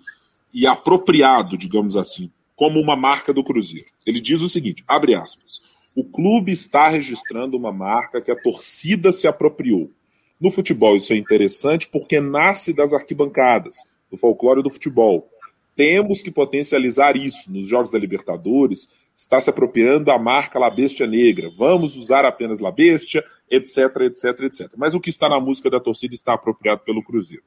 e 0.54 0.66
apropriado, 0.68 1.58
digamos 1.58 1.96
assim, 1.96 2.32
como 2.56 2.80
uma 2.80 2.96
marca 2.96 3.34
do 3.34 3.44
Cruzeiro. 3.44 3.88
Ele 4.06 4.20
diz 4.20 4.42
o 4.42 4.50
seguinte: 4.50 4.84
abre 4.88 5.16
aspas. 5.16 5.62
O 5.96 6.04
clube 6.04 6.52
está 6.52 6.88
registrando 6.88 7.58
uma 7.58 7.72
marca 7.72 8.22
que 8.22 8.32
a 8.32 8.42
torcida 8.42 9.12
se 9.12 9.28
apropriou. 9.28 9.92
No 10.40 10.52
futebol, 10.52 10.96
isso 10.96 11.12
é 11.12 11.18
interessante 11.18 11.90
porque 11.90 12.22
nasce 12.22 12.72
das 12.72 12.94
arquibancadas, 12.94 13.78
do 14.10 14.18
folclore 14.18 14.64
do 14.64 14.70
futebol. 14.70 15.28
Temos 15.76 16.22
que 16.22 16.32
potencializar 16.32 17.18
isso. 17.18 17.52
Nos 17.52 17.68
Jogos 17.68 17.92
da 17.92 18.00
Libertadores, 18.00 18.88
está 19.16 19.42
se 19.42 19.50
apropriando 19.50 20.06
da 20.06 20.18
marca 20.18 20.58
La 20.58 20.70
Bestia 20.70 21.06
Negra. 21.06 21.50
Vamos 21.58 21.98
usar 21.98 22.24
apenas 22.24 22.62
La 22.62 22.72
Bestia, 22.72 23.24
etc, 23.50 23.78
etc, 24.04 24.40
etc. 24.44 24.74
Mas 24.78 24.94
o 24.94 25.00
que 25.02 25.10
está 25.10 25.28
na 25.28 25.40
música 25.40 25.70
da 25.70 25.80
torcida 25.80 26.16
está 26.16 26.34
apropriado 26.34 26.82
pelo 26.82 27.04
Cruzeiro. 27.04 27.44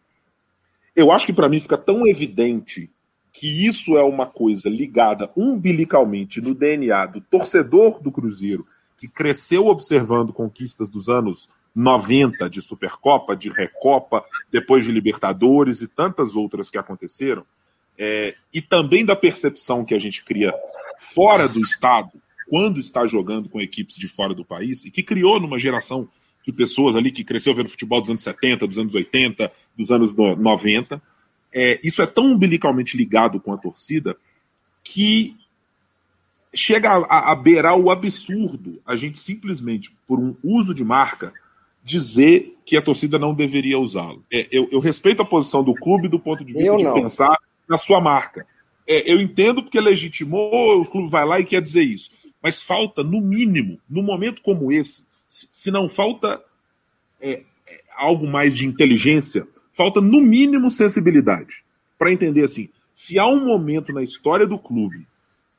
Eu 0.95 1.11
acho 1.11 1.27
que 1.27 1.33
para 1.33 1.49
mim 1.49 1.61
fica 1.61 1.79
tão 1.79 2.07
evidente 2.07 2.91
que 3.33 3.67
isso 3.67 3.97
é 3.97 4.03
uma 4.03 4.27
coisa 4.27 4.69
ligada 4.69 5.31
umbilicalmente 5.35 6.41
no 6.41 6.55
DNA 6.55 7.07
do 7.07 7.21
torcedor 7.21 8.01
do 8.01 8.13
Cruzeiro, 8.13 8.67
que 8.99 9.09
cresceu 9.09 9.67
observando 9.67 10.33
conquistas 10.33 10.91
dos 10.91 11.09
anos 11.09 11.49
90 11.75 12.49
de 12.51 12.61
Supercopa, 12.61 13.35
de 13.35 13.49
Recopa, 13.49 14.23
depois 14.51 14.85
de 14.85 14.93
Libertadores 14.93 15.81
e 15.81 15.89
tantas 15.89 16.37
outras 16.37 16.71
que 16.71 16.77
aconteceram, 16.77 17.45
é, 17.99 18.35
e 18.53 18.61
também 18.61 19.05
da 19.05 19.17
percepção 19.17 19.85
que 19.85 19.95
a 19.95 19.99
gente 19.99 20.23
cria 20.23 20.53
fora 20.99 21.49
do 21.49 21.61
Estado, 21.61 22.11
quando 22.49 22.79
está 22.79 23.07
jogando 23.07 23.49
com 23.49 23.61
equipes 23.61 23.97
de 23.97 24.07
fora 24.09 24.35
do 24.35 24.45
país, 24.45 24.85
e 24.85 24.91
que 24.91 25.03
criou 25.03 25.41
numa 25.41 25.59
geração 25.59 26.07
de 26.45 26.53
pessoas 26.53 26.97
ali 26.97 27.11
que 27.11 27.25
cresceu 27.25 27.55
vendo 27.55 27.69
futebol 27.69 28.01
dos 28.01 28.11
anos 28.11 28.23
70, 28.23 28.67
dos 28.67 28.79
anos 28.79 28.95
80, 28.95 29.53
dos 29.77 29.91
anos 29.91 30.15
90. 30.15 31.01
É, 31.55 31.81
isso 31.83 32.03
é 32.03 32.07
tão 32.07 32.33
umbilicalmente 32.33 32.97
ligado 32.97 33.39
com 33.39 33.53
a 33.53 33.59
torcida 33.59 34.17
que 34.83 35.37
chega 36.55 36.91
a, 36.91 37.33
a, 37.33 37.35
beirar 37.35 37.77
o 37.77 37.91
absurdo 37.91 38.81
a 38.87 38.97
gente 38.97 39.19
simplesmente, 39.19 39.91
por 40.07 40.19
um 40.19 40.35
uso 40.43 40.75
de 40.75 40.85
marca, 40.85 41.33
dizer 41.85 42.57
que 42.65 42.77
a 42.77 42.83
torcida 42.83 43.19
não 43.19 43.35
deveria 43.35 43.79
usá-lo. 43.79 44.25
É, 44.31 44.47
eu, 44.51 44.69
eu, 44.71 44.81
respeito 44.81 45.23
a 45.23 45.27
posição 45.27 45.65
do 45.65 45.75
clube 45.75 46.09
do 46.09 46.19
ponto 46.19 46.45
de 46.45 46.53
vista 46.53 46.77
de 46.77 46.93
pensar 46.93 47.37
na 47.69 47.77
sua 47.77 48.01
marca. 48.01 48.47
É, 48.87 49.11
eu 49.11 49.21
entendo 49.21 49.63
porque 49.63 49.81
legitimou, 49.81 50.81
o 50.81 50.89
clube 50.89 51.11
vai 51.11 51.25
lá 51.25 51.41
e 51.41 51.45
quer 51.45 51.63
dizer 51.63 51.83
isso. 51.83 52.11
Mas 52.43 52.63
falta, 52.63 53.03
no 53.03 53.21
mínimo, 53.21 53.79
num 53.89 54.03
momento 54.03 54.43
como 54.43 54.73
esse, 54.73 55.05
se 55.33 55.71
não 55.71 55.89
falta 55.89 56.43
é, 57.21 57.43
é, 57.67 57.81
algo 57.97 58.27
mais 58.27 58.55
de 58.55 58.67
inteligência, 58.67 59.49
falta 59.73 60.01
no 60.01 60.21
mínimo 60.21 60.71
sensibilidade 60.71 61.65
para 61.99 62.13
entender 62.13 62.45
assim, 62.45 62.69
se 62.93 63.19
há 63.19 63.27
um 63.27 63.47
momento 63.47 63.93
na 63.93 64.03
história 64.03 64.47
do 64.47 64.59
clube 64.59 65.07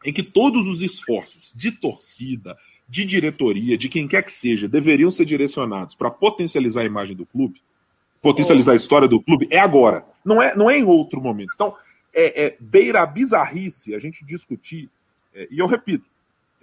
em 0.06 0.14
que 0.14 0.22
todos 0.22 0.68
os 0.68 0.82
esforços 0.82 1.54
de 1.56 1.72
torcida, 1.72 2.56
de 2.88 3.04
diretoria, 3.06 3.78
de 3.78 3.90
quem 3.90 4.08
quer 4.08 4.22
que 4.24 4.32
seja, 4.32 4.68
deveriam 4.68 5.10
ser 5.10 5.26
direcionados 5.26 5.96
para 5.96 6.12
potencializar 6.12 6.82
a 6.82 6.86
imagem 6.86 7.16
do 7.16 7.26
clube, 7.26 7.60
potencializar 8.22 8.74
a 8.74 8.76
história 8.76 9.08
do 9.08 9.22
clube, 9.22 9.48
é 9.50 9.60
agora. 9.60 10.06
Não 10.24 10.42
é, 10.42 10.56
não 10.56 10.70
é 10.70 10.78
em 10.78 10.84
outro 10.84 11.20
momento. 11.22 11.52
Então, 11.56 11.74
é, 12.14 12.46
é 12.46 12.58
beira 12.60 13.02
a 13.02 13.06
bizarrice 13.06 13.96
a 13.96 14.00
gente 14.00 14.24
discutir, 14.24 14.90
é, 15.34 15.48
e 15.50 15.58
eu 15.58 15.66
repito, 15.66 16.06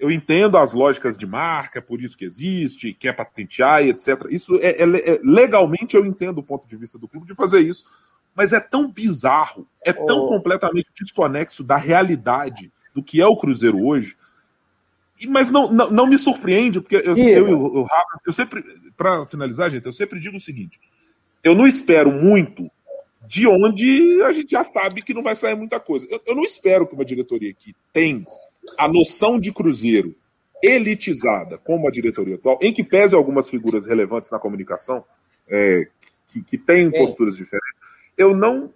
eu 0.01 0.11
entendo 0.11 0.57
as 0.57 0.73
lógicas 0.73 1.17
de 1.17 1.27
marca, 1.27 1.79
é 1.79 1.83
por 1.83 2.03
isso 2.03 2.17
que 2.17 2.25
existe, 2.25 2.95
quer 2.95 3.15
patentear 3.15 3.85
e 3.85 3.91
etc. 3.91 4.27
Isso 4.31 4.57
é, 4.57 4.71
é, 4.71 4.83
é, 4.83 5.21
legalmente 5.23 5.95
eu 5.95 6.07
entendo 6.07 6.39
o 6.39 6.43
ponto 6.43 6.67
de 6.67 6.75
vista 6.75 6.99
do 6.99 7.07
clube 7.07 7.27
de 7.27 7.35
fazer 7.35 7.61
isso, 7.61 7.85
mas 8.35 8.55
é 8.55 8.61
tão 8.61 8.91
bizarro, 8.91 9.69
é 9.85 9.93
tão 9.93 10.25
oh. 10.25 10.27
completamente 10.27 10.89
desconexo 10.99 11.63
da 11.63 11.77
realidade 11.77 12.73
do 12.95 13.03
que 13.03 13.21
é 13.21 13.27
o 13.27 13.37
Cruzeiro 13.37 13.85
hoje. 13.85 14.17
Mas 15.29 15.51
não, 15.51 15.71
não, 15.71 15.91
não 15.91 16.07
me 16.07 16.17
surpreende, 16.17 16.81
porque 16.81 16.97
eu, 16.97 17.15
eu, 17.15 17.17
eu, 17.17 17.49
eu, 17.49 17.87
eu 18.27 18.33
sempre, 18.33 18.65
para 18.97 19.27
finalizar, 19.27 19.71
gente, 19.71 19.85
eu 19.85 19.93
sempre 19.93 20.19
digo 20.19 20.39
o 20.39 20.41
seguinte: 20.41 20.81
eu 21.45 21.55
não 21.55 21.67
espero 21.67 22.11
muito 22.11 22.71
de 23.27 23.47
onde 23.47 24.23
a 24.23 24.33
gente 24.33 24.53
já 24.53 24.65
sabe 24.65 25.03
que 25.03 25.13
não 25.13 25.23
vai 25.23 25.37
sair 25.37 25.55
muita 25.55 25.79
coisa. 25.79 26.07
Eu, 26.09 26.23
eu 26.27 26.35
não 26.35 26.43
espero 26.43 26.87
que 26.87 26.95
uma 26.95 27.05
diretoria 27.05 27.53
que 27.53 27.75
tem 27.93 28.25
a 28.79 28.89
noção 28.89 29.39
de 29.39 29.53
Cruzeiro 29.53 30.15
elitizada, 30.63 31.59
como 31.59 31.89
a 31.89 31.91
diretoria 31.91 32.35
atual, 32.35 32.59
em 32.61 32.73
que 32.73 32.85
pese 32.85 33.15
algumas 33.15 33.49
figuras 33.49 33.87
relevantes 33.87 34.31
na 34.31 34.39
comunicação, 34.39 35.05
é, 35.49 35.87
que, 36.29 36.43
que 36.43 36.59
têm 36.59 36.89
é. 36.89 36.91
posturas 36.91 37.37
diferentes, 37.37 37.79
eu 38.17 38.37
não 38.37 38.71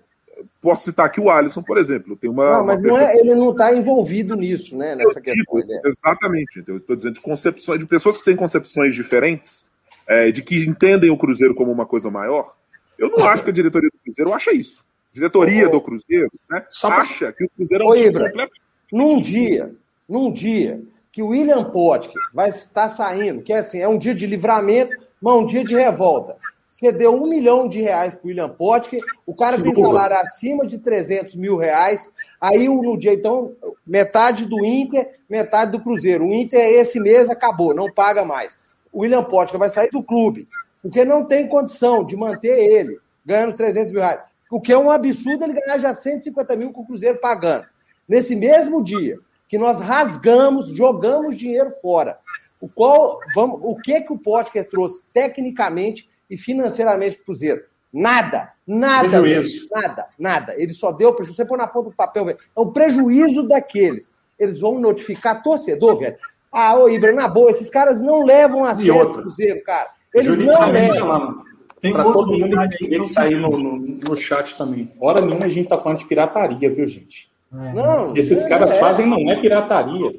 posso 0.61 0.85
citar 0.85 1.07
aqui 1.07 1.21
o 1.21 1.31
Alisson, 1.31 1.63
por 1.63 1.79
exemplo. 1.79 2.17
Tem 2.17 2.29
uma, 2.29 2.59
não, 2.59 2.67
mas 2.67 2.81
uma 2.81 2.89
não 2.89 2.99
é, 2.99 3.17
ele 3.17 3.35
não 3.35 3.51
está 3.51 3.75
envolvido 3.75 4.35
nisso, 4.35 4.77
né? 4.77 4.95
Nessa 4.95 5.21
questão. 5.21 5.61
Digo, 5.61 5.89
exatamente. 5.89 6.65
Eu 6.67 6.79
estou 6.79 6.97
dizendo 6.97 7.15
de 7.15 7.21
concepções, 7.21 7.79
de 7.79 7.87
pessoas 7.87 8.19
que 8.19 8.25
têm 8.25 8.37
concepções 8.37 8.95
diferentes, 8.95 9.69
é, 10.07 10.31
de 10.31 10.43
que 10.43 10.57
entendem 10.67 11.11
o 11.11 11.17
Cruzeiro 11.17 11.55
como 11.55 11.71
uma 11.71 11.87
coisa 11.87 12.11
maior. 12.11 12.55
Eu 12.99 13.11
não 13.11 13.27
acho 13.27 13.45
que 13.45 13.51
a 13.51 13.53
diretoria 13.53 13.91
do 13.91 13.99
Cruzeiro 14.03 14.33
acha 14.33 14.53
isso. 14.53 14.85
A 15.13 15.15
diretoria 15.15 15.69
do 15.69 15.81
Cruzeiro 15.81 16.31
né, 16.51 16.65
acha 16.83 17.33
que 17.33 17.45
o 17.45 17.51
Cruzeiro 17.51 17.85
é 17.85 17.87
um 17.87 17.95
time 17.95 18.13
completamente 18.13 18.65
num 18.93 19.21
dia, 19.21 19.75
num 20.09 20.33
dia 20.33 20.83
que 21.11 21.23
o 21.23 21.29
William 21.29 21.65
Potker 21.65 22.21
vai 22.33 22.49
estar 22.49 22.89
saindo, 22.89 23.43
que 23.43 23.53
é 23.53 23.59
assim, 23.59 23.79
é 23.79 23.89
um 23.89 23.97
dia 23.97 24.15
de 24.15 24.27
livramento, 24.27 24.93
mas 25.21 25.35
um 25.35 25.47
dia 25.47 25.65
de 25.65 25.75
revolta. 25.75 26.37
Você 26.69 26.91
deu 26.91 27.15
um 27.15 27.29
milhão 27.29 27.69
de 27.69 27.81
reais 27.81 28.15
para 28.15 28.25
o 28.25 28.29
William 28.29 28.49
Potker, 28.49 29.01
o 29.25 29.33
cara 29.33 29.63
tem 29.63 29.73
salário 29.73 30.17
acima 30.17 30.67
de 30.67 30.79
300 30.79 31.37
mil 31.37 31.57
reais, 31.57 32.11
aí 32.41 32.67
no 32.67 32.99
dia, 32.99 33.15
então, 33.15 33.53
metade 33.87 34.45
do 34.45 34.65
Inter, 34.65 35.09
metade 35.31 35.71
do 35.71 35.81
Cruzeiro. 35.81 36.27
O 36.27 36.35
Inter, 36.35 36.61
esse 36.75 36.99
mês, 36.99 37.31
acabou, 37.31 37.73
não 37.73 37.93
paga 37.93 38.25
mais. 38.25 38.59
O 38.93 39.03
William 39.03 39.23
Potker 39.23 39.57
vai 39.57 39.69
sair 39.69 39.91
do 39.91 40.03
clube, 40.03 40.49
porque 40.83 41.05
não 41.05 41.25
tem 41.25 41.47
condição 41.47 42.05
de 42.05 42.17
manter 42.17 42.59
ele 42.59 42.99
ganhando 43.25 43.55
300 43.55 43.93
mil 43.93 44.03
reais. 44.03 44.21
O 44.51 44.61
que 44.61 44.73
é 44.73 44.79
um 44.79 44.91
absurdo 44.91 45.45
ele 45.45 45.55
ganhar 45.55 45.79
já 45.79 45.95
150 45.95 46.57
mil 46.57 46.73
com 46.73 46.83
o 46.83 46.87
Cruzeiro 46.87 47.19
pagando. 47.21 47.67
Nesse 48.09 48.35
mesmo 48.35 48.83
dia 48.83 49.19
que 49.49 49.59
nós 49.59 49.81
rasgamos, 49.81 50.69
jogamos 50.69 51.37
dinheiro 51.37 51.71
fora, 51.83 52.19
o, 52.61 52.69
qual, 52.69 53.19
vamos, 53.35 53.61
o 53.63 53.77
que 53.77 54.01
que 54.01 54.13
o 54.13 54.19
Potker 54.19 54.69
trouxe 54.69 55.05
tecnicamente 55.13 56.09
e 56.31 56.37
financeiramente 56.37 57.17
para 57.17 57.23
o 57.23 57.27
Cruzeiro? 57.27 57.63
Nada, 57.93 58.53
nada, 58.67 59.21
Prejuízo. 59.21 59.69
nada, 59.71 60.07
nada. 60.19 60.55
Ele 60.57 60.75
só 60.75 60.91
deu 60.91 61.13
prejuízo. 61.13 61.37
Você 61.37 61.45
põe 61.45 61.59
na 61.59 61.67
ponta 61.69 61.91
do 61.91 61.95
papel, 61.95 62.25
velho. 62.25 62.39
É 62.57 62.61
um 62.61 62.73
prejuízo 62.73 63.47
daqueles. 63.47 64.11
Eles 64.39 64.59
vão 64.59 64.81
notificar 64.81 65.43
torcedor, 65.43 65.99
velho. 65.99 66.17
Ah, 66.51 66.77
ô 66.77 66.89
Ibra, 66.89 67.13
na 67.13 67.29
boa, 67.29 67.51
esses 67.51 67.71
caras 67.71 68.01
não 68.01 68.25
levam 68.25 68.65
a 68.65 68.73
E 68.73 68.77
sério 68.77 69.11
o 69.11 69.13
Cruzeiro, 69.13 69.63
cara. 69.63 69.91
Eles 70.13 70.39
não 70.39 70.71
levam. 70.71 70.99
falando, 70.99 71.45
Tem 71.81 71.93
para 71.93 72.07
outro 72.07 72.23
todo 72.23 72.39
mundo 72.39 72.69
que 72.79 72.95
é 72.95 73.13
tá 73.13 73.23
aí 73.23 73.35
no, 73.35 73.51
no, 73.51 73.77
no 73.79 74.17
chat 74.17 74.57
também. 74.57 74.91
Hora 74.99 75.21
nenhuma 75.21 75.45
a 75.45 75.49
gente 75.49 75.69
tá 75.69 75.79
falando 75.79 75.99
de 75.99 76.07
pirataria, 76.07 76.71
viu, 76.71 76.87
gente? 76.89 77.31
É. 77.55 77.73
Não, 77.73 78.17
Esses 78.17 78.43
é, 78.43 78.49
caras 78.49 78.71
é. 78.71 78.81
fazem 78.81 79.07
não 79.07 79.31
é 79.31 79.37
pirataria. 79.37 80.13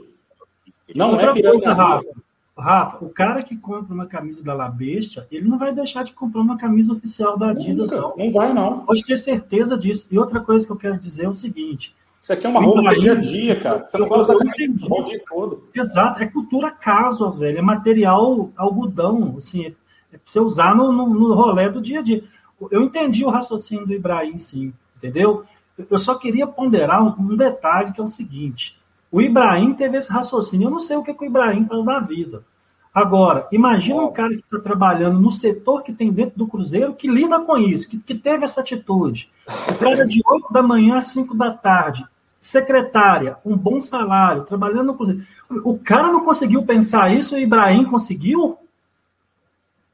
Não 0.96 1.12
Outra 1.12 1.32
é 1.32 1.34
pirataria. 1.34 1.50
coisa, 1.52 1.74
Rafa. 1.74 2.06
Rafa, 2.58 3.04
o 3.04 3.10
cara 3.10 3.44
que 3.44 3.58
compra 3.58 3.94
uma 3.94 4.06
camisa 4.06 4.42
da 4.42 4.54
La 4.54 4.70
Bestia, 4.70 5.28
ele 5.30 5.48
não 5.48 5.58
vai 5.58 5.74
deixar 5.74 6.04
de 6.04 6.14
comprar 6.14 6.40
uma 6.40 6.58
camisa 6.58 6.94
oficial 6.94 7.38
da 7.38 7.50
Adidas, 7.50 7.92
Nunca, 7.92 8.02
não. 8.02 8.16
não 8.18 8.32
vai, 8.32 8.54
não. 8.54 8.80
Pode 8.86 9.04
ter 9.06 9.18
certeza 9.18 9.78
disso. 9.78 10.08
E 10.10 10.18
outra 10.18 10.40
coisa 10.40 10.66
que 10.66 10.72
eu 10.72 10.78
quero 10.78 10.98
dizer 10.98 11.26
é 11.26 11.30
o 11.30 11.34
seguinte: 11.34 11.94
Isso 12.22 12.32
aqui 12.32 12.46
é 12.46 12.50
uma 12.50 12.62
roupa 12.62 12.82
do 12.82 13.00
dia 13.00 13.12
a 13.12 13.16
dia, 13.16 13.60
cara. 13.60 13.84
Você 13.84 13.98
não 13.98 14.08
vai 14.08 14.20
usar 14.20 14.36
o 14.36 15.04
dia 15.04 15.22
todo. 15.28 15.64
Exato, 15.76 16.24
é 16.24 16.28
cultura 16.28 16.72
casos, 16.72 17.38
velho. 17.38 17.58
É 17.58 17.62
material 17.62 18.50
algodão, 18.56 19.36
assim, 19.38 19.66
é 19.66 19.70
pra 20.12 20.20
você 20.26 20.40
usar 20.40 20.74
no, 20.74 20.94
no, 20.94 21.10
no 21.10 21.34
rolê 21.34 21.70
do 21.70 21.82
dia 21.82 22.00
a 22.00 22.02
dia. 22.02 22.24
Eu 22.72 22.84
entendi 22.84 23.26
o 23.26 23.30
raciocínio 23.30 23.86
do 23.86 23.94
Ibrahim, 23.94 24.38
sim, 24.38 24.72
entendeu? 24.96 25.44
Eu 25.90 25.98
só 25.98 26.16
queria 26.16 26.48
ponderar 26.48 27.04
um, 27.04 27.36
detalhe 27.36 27.92
que 27.92 28.00
é 28.00 28.04
o 28.04 28.08
seguinte: 28.08 28.78
o 29.12 29.22
Ibrahim 29.22 29.74
teve 29.74 29.98
esse 29.98 30.12
raciocínio. 30.12 30.68
Eu 30.68 30.72
não 30.72 30.80
sei 30.80 30.96
o 30.98 31.04
que, 31.04 31.14
que 31.14 31.24
o 31.24 31.28
Ibrahim 31.28 31.66
faz 31.66 31.86
na 31.86 32.00
vida. 32.00 32.44
Agora, 32.94 33.46
imagina 33.52 34.02
um 34.02 34.12
cara 34.12 34.30
que 34.30 34.42
está 34.42 34.58
trabalhando 34.58 35.20
no 35.20 35.30
setor 35.30 35.84
que 35.84 35.92
tem 35.92 36.14
dentro 36.14 36.38
do 36.38 36.48
Cruzeiro 36.48 36.94
que 36.94 37.10
lida 37.10 37.38
com 37.42 37.58
isso, 37.58 37.90
que, 37.90 37.98
que 37.98 38.16
teve 38.16 38.46
essa 38.46 38.62
atitude. 38.62 39.30
O 39.70 39.78
cara 39.78 40.08
de 40.08 40.22
8 40.26 40.54
da 40.54 40.64
manhã 40.64 40.96
às 40.96 41.08
5 41.08 41.36
da 41.36 41.52
tarde, 41.52 42.06
secretária, 42.40 43.36
um 43.46 43.58
bom 43.58 43.82
salário, 43.82 44.46
trabalhando 44.46 44.86
no 44.86 44.94
Cruzeiro. 44.96 45.24
O 45.50 45.78
cara 45.78 46.10
não 46.10 46.24
conseguiu 46.24 46.64
pensar 46.64 47.14
isso, 47.14 47.36
o 47.36 47.38
Ibrahim 47.38 47.84
conseguiu? 47.84 48.58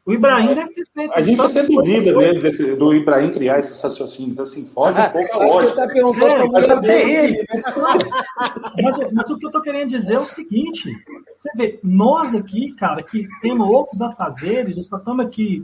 O 0.03 0.11
Ibrahim 0.13 0.55
deve 0.55 0.73
ter 0.73 0.85
feito. 0.93 1.13
A 1.13 1.21
gente 1.21 1.39
até 1.39 1.61
duvida 1.63 2.11
dele, 2.13 2.39
desse- 2.41 2.75
do 2.75 2.93
Ibrahim 2.93 3.29
criar 3.31 3.59
esses 3.59 3.79
raciocínios. 3.81 4.39
Assim, 4.39 4.65
foge 4.73 4.99
um 4.99 5.03
Ah, 5.03 5.09
pouco 5.09 5.33
a 5.33 5.45
lógica. 5.45 5.75
tá 5.87 5.93
perguntando 5.93 6.25
É, 6.35 6.47
Mas 6.47 6.67
né? 6.67 7.35
Mas, 8.81 9.11
mas 9.13 9.29
o 9.29 9.37
que 9.37 9.45
eu 9.45 9.51
tô 9.51 9.61
querendo 9.61 9.89
dizer 9.89 10.15
é 10.15 10.19
o 10.19 10.25
seguinte: 10.25 10.91
você 11.37 11.49
vê, 11.55 11.79
nós 11.83 12.33
aqui, 12.33 12.73
cara, 12.73 13.03
que 13.03 13.27
temos 13.41 13.69
outros 13.69 14.01
afazeres, 14.01 14.75
nós 14.75 14.85
só 14.87 14.97
estamos 14.97 15.25
aqui 15.25 15.63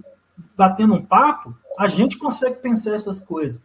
batendo 0.55 0.93
um 0.93 1.01
papo, 1.03 1.53
a 1.77 1.87
gente 1.87 2.17
consegue 2.17 2.57
pensar 2.57 2.93
essas 2.93 3.19
coisas. 3.19 3.59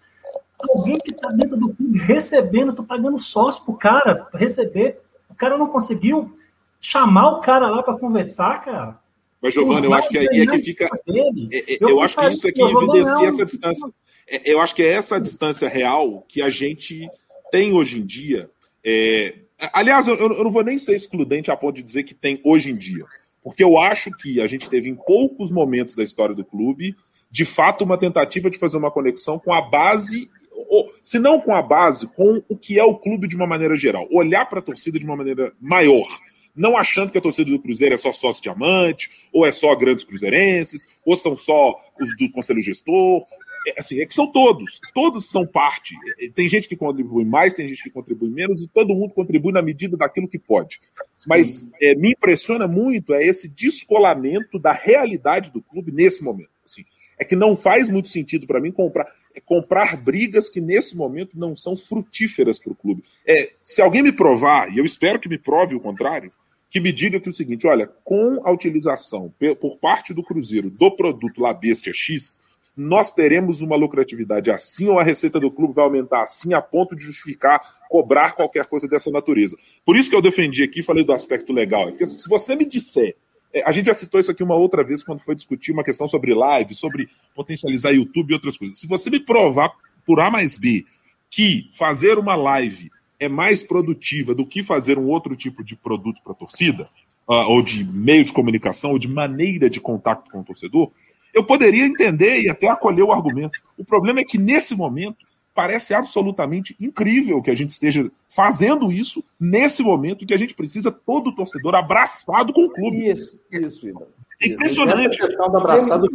Alguém 0.70 0.96
que 0.98 1.12
está 1.12 1.28
dentro 1.28 1.56
do 1.56 1.74
clube 1.74 1.98
recebendo, 1.98 2.72
tô 2.72 2.82
pagando 2.84 3.18
sócio 3.18 3.62
pro 3.64 3.74
cara 3.74 4.26
receber, 4.32 4.98
o 5.28 5.34
cara 5.34 5.58
não 5.58 5.66
conseguiu 5.66 6.34
chamar 6.80 7.28
o 7.32 7.40
cara 7.40 7.68
lá 7.68 7.82
para 7.82 7.98
conversar, 7.98 8.62
cara. 8.64 9.01
Mas, 9.42 9.54
Giovanni, 9.54 9.86
eu 9.86 9.94
acho 9.94 10.08
que 10.08 10.14
e 10.16 10.18
aí 10.20 10.40
é 10.40 10.46
que 10.46 10.62
fica. 10.62 10.84
é- 10.84 11.72
é- 11.74 11.78
Eu 11.80 11.88
Eu 11.88 12.00
acho 12.00 12.16
que 12.16 12.26
isso 12.30 12.48
aqui 12.48 12.62
evidencia 12.62 13.28
essa 13.28 13.44
distância. 13.44 13.90
É, 14.28 14.52
Eu 14.52 14.60
acho 14.60 14.74
que 14.74 14.82
é 14.82 14.88
essa 14.92 15.20
distância 15.20 15.68
real 15.68 16.24
que 16.28 16.40
a 16.40 16.48
gente 16.48 17.08
tem 17.50 17.72
hoje 17.72 17.98
em 17.98 18.06
dia. 18.06 18.48
É, 18.84 19.34
Aliás, 19.72 20.08
eu, 20.08 20.16
eu 20.16 20.42
não 20.42 20.50
vou 20.50 20.64
nem 20.64 20.76
ser 20.76 20.94
excludente 20.94 21.50
a 21.50 21.56
ponto 21.56 21.76
de 21.76 21.82
dizer 21.84 22.02
que 22.02 22.14
tem 22.14 22.40
hoje 22.44 22.70
em 22.72 22.76
dia. 22.76 23.04
Porque 23.44 23.62
eu 23.62 23.78
acho 23.78 24.10
que 24.16 24.40
a 24.40 24.46
gente 24.46 24.68
teve 24.68 24.88
em 24.88 24.94
poucos 24.94 25.50
momentos 25.52 25.94
da 25.94 26.02
história 26.02 26.34
do 26.34 26.44
clube, 26.44 26.96
de 27.30 27.44
fato, 27.44 27.84
uma 27.84 27.96
tentativa 27.96 28.50
de 28.50 28.58
fazer 28.58 28.76
uma 28.76 28.90
conexão 28.90 29.38
com 29.38 29.52
a 29.54 29.60
base, 29.62 30.28
ou, 30.68 30.92
se 31.02 31.18
não 31.18 31.40
com 31.40 31.54
a 31.54 31.62
base, 31.62 32.06
com 32.08 32.42
o 32.48 32.56
que 32.56 32.78
é 32.78 32.84
o 32.84 32.96
clube 32.96 33.28
de 33.28 33.36
uma 33.36 33.46
maneira 33.46 33.76
geral. 33.76 34.06
Olhar 34.10 34.46
para 34.46 34.58
a 34.58 34.62
torcida 34.62 34.98
de 34.98 35.04
uma 35.04 35.16
maneira 35.16 35.52
maior. 35.60 36.06
Não 36.54 36.76
achando 36.76 37.10
que 37.10 37.18
a 37.18 37.20
torcida 37.20 37.50
do 37.50 37.58
Cruzeiro 37.58 37.94
é 37.94 37.98
só 37.98 38.12
sócio 38.12 38.42
diamante, 38.42 39.10
ou 39.32 39.46
é 39.46 39.52
só 39.52 39.74
grandes 39.74 40.04
cruzeirenses, 40.04 40.86
ou 41.04 41.16
são 41.16 41.34
só 41.34 41.74
os 42.00 42.16
do 42.16 42.30
conselho 42.30 42.60
gestor. 42.60 43.24
É, 43.66 43.78
assim, 43.78 44.00
é 44.00 44.06
que 44.06 44.14
são 44.14 44.26
todos. 44.26 44.80
Todos 44.92 45.30
são 45.30 45.46
parte. 45.46 45.94
É, 46.20 46.28
Tem 46.28 46.48
gente 46.48 46.68
que 46.68 46.76
contribui 46.76 47.24
mais, 47.24 47.54
tem 47.54 47.68
gente 47.68 47.82
que 47.82 47.90
contribui 47.90 48.28
menos, 48.28 48.62
e 48.62 48.68
todo 48.68 48.94
mundo 48.94 49.14
contribui 49.14 49.52
na 49.52 49.62
medida 49.62 49.96
daquilo 49.96 50.28
que 50.28 50.38
pode. 50.38 50.80
Mas 51.26 51.66
é, 51.80 51.94
me 51.94 52.12
impressiona 52.12 52.66
muito 52.66 53.14
é 53.14 53.24
esse 53.24 53.48
descolamento 53.48 54.58
da 54.58 54.72
realidade 54.72 55.50
do 55.50 55.62
clube 55.62 55.92
nesse 55.92 56.22
momento. 56.22 56.50
Assim, 56.64 56.84
é 57.18 57.24
que 57.24 57.36
não 57.36 57.56
faz 57.56 57.88
muito 57.88 58.08
sentido 58.08 58.46
para 58.46 58.60
mim 58.60 58.72
comprar, 58.72 59.06
é 59.34 59.40
comprar 59.40 59.96
brigas 59.96 60.48
que 60.48 60.60
nesse 60.60 60.96
momento 60.96 61.38
não 61.38 61.56
são 61.56 61.76
frutíferas 61.76 62.58
para 62.58 62.72
o 62.72 62.76
clube. 62.76 63.04
É, 63.26 63.52
se 63.62 63.80
alguém 63.80 64.02
me 64.02 64.12
provar, 64.12 64.72
e 64.72 64.78
eu 64.78 64.84
espero 64.84 65.20
que 65.20 65.28
me 65.28 65.38
prove 65.38 65.74
o 65.74 65.80
contrário, 65.80 66.32
que 66.72 66.80
me 66.80 66.90
diga 66.90 67.20
que 67.20 67.28
é 67.28 67.30
o 67.30 67.34
seguinte: 67.34 67.66
olha, 67.66 67.86
com 68.02 68.40
a 68.44 68.50
utilização 68.50 69.32
por 69.60 69.76
parte 69.76 70.14
do 70.14 70.22
Cruzeiro 70.22 70.70
do 70.70 70.90
produto 70.90 71.42
La 71.42 71.52
Bestia 71.52 71.92
X, 71.92 72.40
nós 72.74 73.12
teremos 73.12 73.60
uma 73.60 73.76
lucratividade 73.76 74.50
assim 74.50 74.88
ou 74.88 74.98
a 74.98 75.02
receita 75.02 75.38
do 75.38 75.50
clube 75.50 75.74
vai 75.74 75.84
aumentar 75.84 76.22
assim 76.22 76.54
a 76.54 76.62
ponto 76.62 76.96
de 76.96 77.04
justificar 77.04 77.60
cobrar 77.90 78.32
qualquer 78.32 78.64
coisa 78.64 78.88
dessa 78.88 79.10
natureza. 79.10 79.54
Por 79.84 79.98
isso 79.98 80.08
que 80.08 80.16
eu 80.16 80.22
defendi 80.22 80.62
aqui, 80.62 80.82
falei 80.82 81.04
do 81.04 81.12
aspecto 81.12 81.52
legal. 81.52 81.88
Porque 81.88 82.06
se 82.06 82.26
você 82.26 82.56
me 82.56 82.64
disser, 82.64 83.14
é, 83.52 83.62
a 83.68 83.70
gente 83.70 83.84
já 83.84 83.94
citou 83.94 84.18
isso 84.18 84.30
aqui 84.30 84.42
uma 84.42 84.54
outra 84.54 84.82
vez 84.82 85.02
quando 85.02 85.20
foi 85.20 85.34
discutir 85.34 85.72
uma 85.72 85.84
questão 85.84 86.08
sobre 86.08 86.32
live, 86.32 86.74
sobre 86.74 87.10
potencializar 87.34 87.90
YouTube 87.90 88.30
e 88.30 88.34
outras 88.34 88.56
coisas. 88.56 88.78
Se 88.78 88.88
você 88.88 89.10
me 89.10 89.20
provar 89.20 89.70
por 90.06 90.20
A 90.20 90.30
mais 90.30 90.56
B 90.56 90.86
que 91.30 91.70
fazer 91.74 92.18
uma 92.18 92.34
live 92.34 92.90
é 93.22 93.28
mais 93.28 93.62
produtiva 93.62 94.34
do 94.34 94.44
que 94.44 94.62
fazer 94.62 94.98
um 94.98 95.06
outro 95.06 95.36
tipo 95.36 95.62
de 95.62 95.76
produto 95.76 96.20
para 96.22 96.32
a 96.32 96.36
torcida, 96.36 96.88
ah, 97.28 97.46
ou 97.46 97.62
de 97.62 97.84
meio 97.84 98.24
de 98.24 98.32
comunicação, 98.32 98.90
ou 98.90 98.98
de 98.98 99.08
maneira 99.08 99.70
de 99.70 99.80
contato 99.80 100.30
com 100.30 100.40
o 100.40 100.44
torcedor, 100.44 100.90
eu 101.32 101.44
poderia 101.44 101.86
entender 101.86 102.42
e 102.42 102.50
até 102.50 102.68
acolher 102.68 103.02
o 103.02 103.12
argumento. 103.12 103.58
O 103.78 103.84
problema 103.84 104.20
é 104.20 104.24
que, 104.24 104.38
nesse 104.38 104.74
momento, 104.74 105.24
parece 105.54 105.94
absolutamente 105.94 106.76
incrível 106.80 107.40
que 107.40 107.50
a 107.50 107.54
gente 107.54 107.70
esteja 107.70 108.10
fazendo 108.28 108.90
isso 108.90 109.22
nesse 109.38 109.82
momento 109.82 110.24
em 110.24 110.26
que 110.26 110.34
a 110.34 110.38
gente 110.38 110.54
precisa 110.54 110.90
todo 110.90 111.28
o 111.28 111.34
torcedor 111.34 111.74
abraçado 111.74 112.52
com 112.52 112.64
o 112.64 112.70
clube. 112.70 113.08
Isso, 113.08 113.40
isso, 113.50 113.88
Ibra. 113.88 114.08
É 114.42 114.48
impressionante. 114.48 115.18
Abraçada, 115.22 116.06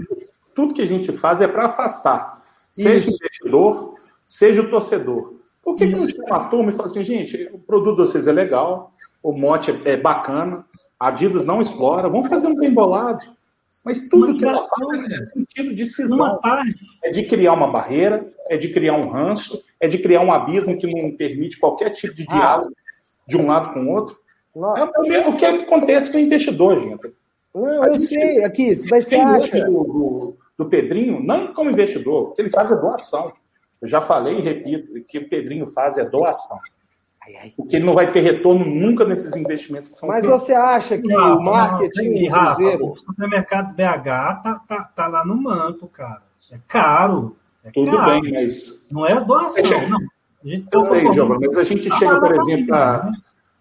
tudo 0.54 0.74
que 0.74 0.82
a 0.82 0.88
gente 0.88 1.12
faz 1.14 1.40
é 1.40 1.48
para 1.48 1.68
afastar. 1.68 2.44
Seja 2.74 2.90
o 2.90 2.98
Isso. 2.98 3.10
investidor, 3.16 3.96
seja 4.26 4.62
o 4.62 4.70
torcedor. 4.70 5.37
Por 5.68 5.76
que, 5.76 5.86
que 5.86 5.98
não 5.98 6.08
chama 6.08 6.24
uma 6.28 6.48
turma 6.48 6.72
e 6.72 6.74
fala 6.74 6.86
assim, 6.88 7.04
gente, 7.04 7.50
o 7.52 7.60
produto 7.60 7.98
de 7.98 8.08
vocês 8.08 8.26
é 8.26 8.32
legal, 8.32 8.94
o 9.22 9.34
mote 9.34 9.70
é, 9.70 9.92
é 9.92 9.98
bacana, 9.98 10.66
a 10.98 11.10
Adidas 11.10 11.46
não 11.46 11.60
explora, 11.60 12.08
vamos 12.08 12.30
fazer 12.30 12.48
um 12.48 12.56
bem 12.56 12.74
bolado. 12.74 13.20
Mas 13.84 14.00
tudo 14.08 14.38
que 14.38 14.46
ela 14.46 14.58
faz 14.58 14.90
é 14.94 15.02
né? 15.10 15.18
no 15.20 15.28
sentido 15.28 15.76
de 15.76 15.86
cisão. 15.86 16.40
É 17.04 17.12
de 17.12 17.24
criar 17.26 17.52
uma 17.52 17.68
barreira, 17.68 18.30
é 18.48 18.56
de 18.56 18.70
criar 18.70 18.94
um 18.94 19.10
ranço, 19.10 19.62
é 19.78 19.90
de 19.90 19.98
criar 19.98 20.22
um 20.22 20.32
abismo 20.32 20.78
que 20.78 20.88
não 20.88 21.12
permite 21.12 21.60
qualquer 21.60 21.90
tipo 21.90 22.16
de 22.16 22.26
Ah. 22.30 22.34
diálogo 22.34 22.72
de 23.28 23.36
um 23.36 23.48
lado 23.48 23.74
com 23.74 23.82
o 23.82 23.92
outro. 23.92 24.18
Não, 24.56 24.78
É 24.78 25.28
o 25.28 25.36
que 25.36 25.46
acontece 25.46 26.10
com 26.10 26.18
o 26.18 26.22
investidor, 26.22 26.80
gente. 26.80 27.14
não, 27.54 27.86
eu 27.88 28.00
sei, 28.00 28.42
aqui, 28.46 28.72
mas 28.90 29.06
você 29.06 29.18
acha. 29.18 29.66
do, 29.66 29.84
do, 29.84 30.38
do 30.60 30.66
Pedrinho, 30.70 31.22
não 31.22 31.54
como 31.54 31.70
investidor, 31.70 32.30
o 32.30 32.32
que 32.32 32.42
ele 32.42 32.50
faz 32.50 32.72
é 32.72 32.76
doação. 32.76 33.34
Eu 33.82 33.88
já 33.88 34.02
falei 34.02 34.38
e 34.38 34.42
repito, 34.42 34.98
o 34.98 35.04
que 35.04 35.20
o 35.20 35.30
Pedrinho 35.30 35.66
faz 35.68 35.98
é 35.98 36.06
doação. 36.06 36.58
Ai, 37.24 37.36
ai. 37.42 37.54
Porque 37.56 37.76
ele 37.76 37.86
não 37.86 37.94
vai 37.94 38.12
ter 38.12 38.22
retorno 38.22 38.66
nunca 38.66 39.06
nesses 39.06 39.36
investimentos 39.36 39.90
que 39.90 39.98
são 39.98 40.08
Mas 40.10 40.26
feitos. 40.26 40.42
você 40.42 40.54
acha 40.54 40.98
que 40.98 41.14
Rafa, 41.14 41.36
o 41.36 41.44
marketing 41.44 42.10
não, 42.10 42.20
do 42.20 42.30
Rafa, 42.30 42.56
Cruzeiro. 42.56 42.92
Os 42.94 43.02
supermercados 43.02 43.72
BH 43.72 44.04
tá, 44.44 44.62
tá, 44.68 44.92
tá 44.96 45.08
lá 45.08 45.26
no 45.26 45.36
manto, 45.36 45.88
cara. 45.88 46.22
É 46.52 46.58
caro. 46.68 47.36
É 47.66 47.72
Tudo 47.72 47.92
caro. 47.98 48.22
bem, 48.22 48.32
mas. 48.32 48.88
Não 48.90 49.06
é 49.06 49.20
doação, 49.24 49.90
não. 49.90 50.00
A 50.00 50.48
gente 50.48 50.68
Eu 50.72 50.84
tá 50.84 50.86
sei, 50.92 51.12
Giovanni, 51.12 51.48
mas 51.48 51.58
a 51.58 51.64
gente 51.64 51.90
Tá 51.90 51.98
chega, 51.98 52.20
por 52.20 52.32
exemplo, 52.32 52.68
família, 52.68 53.12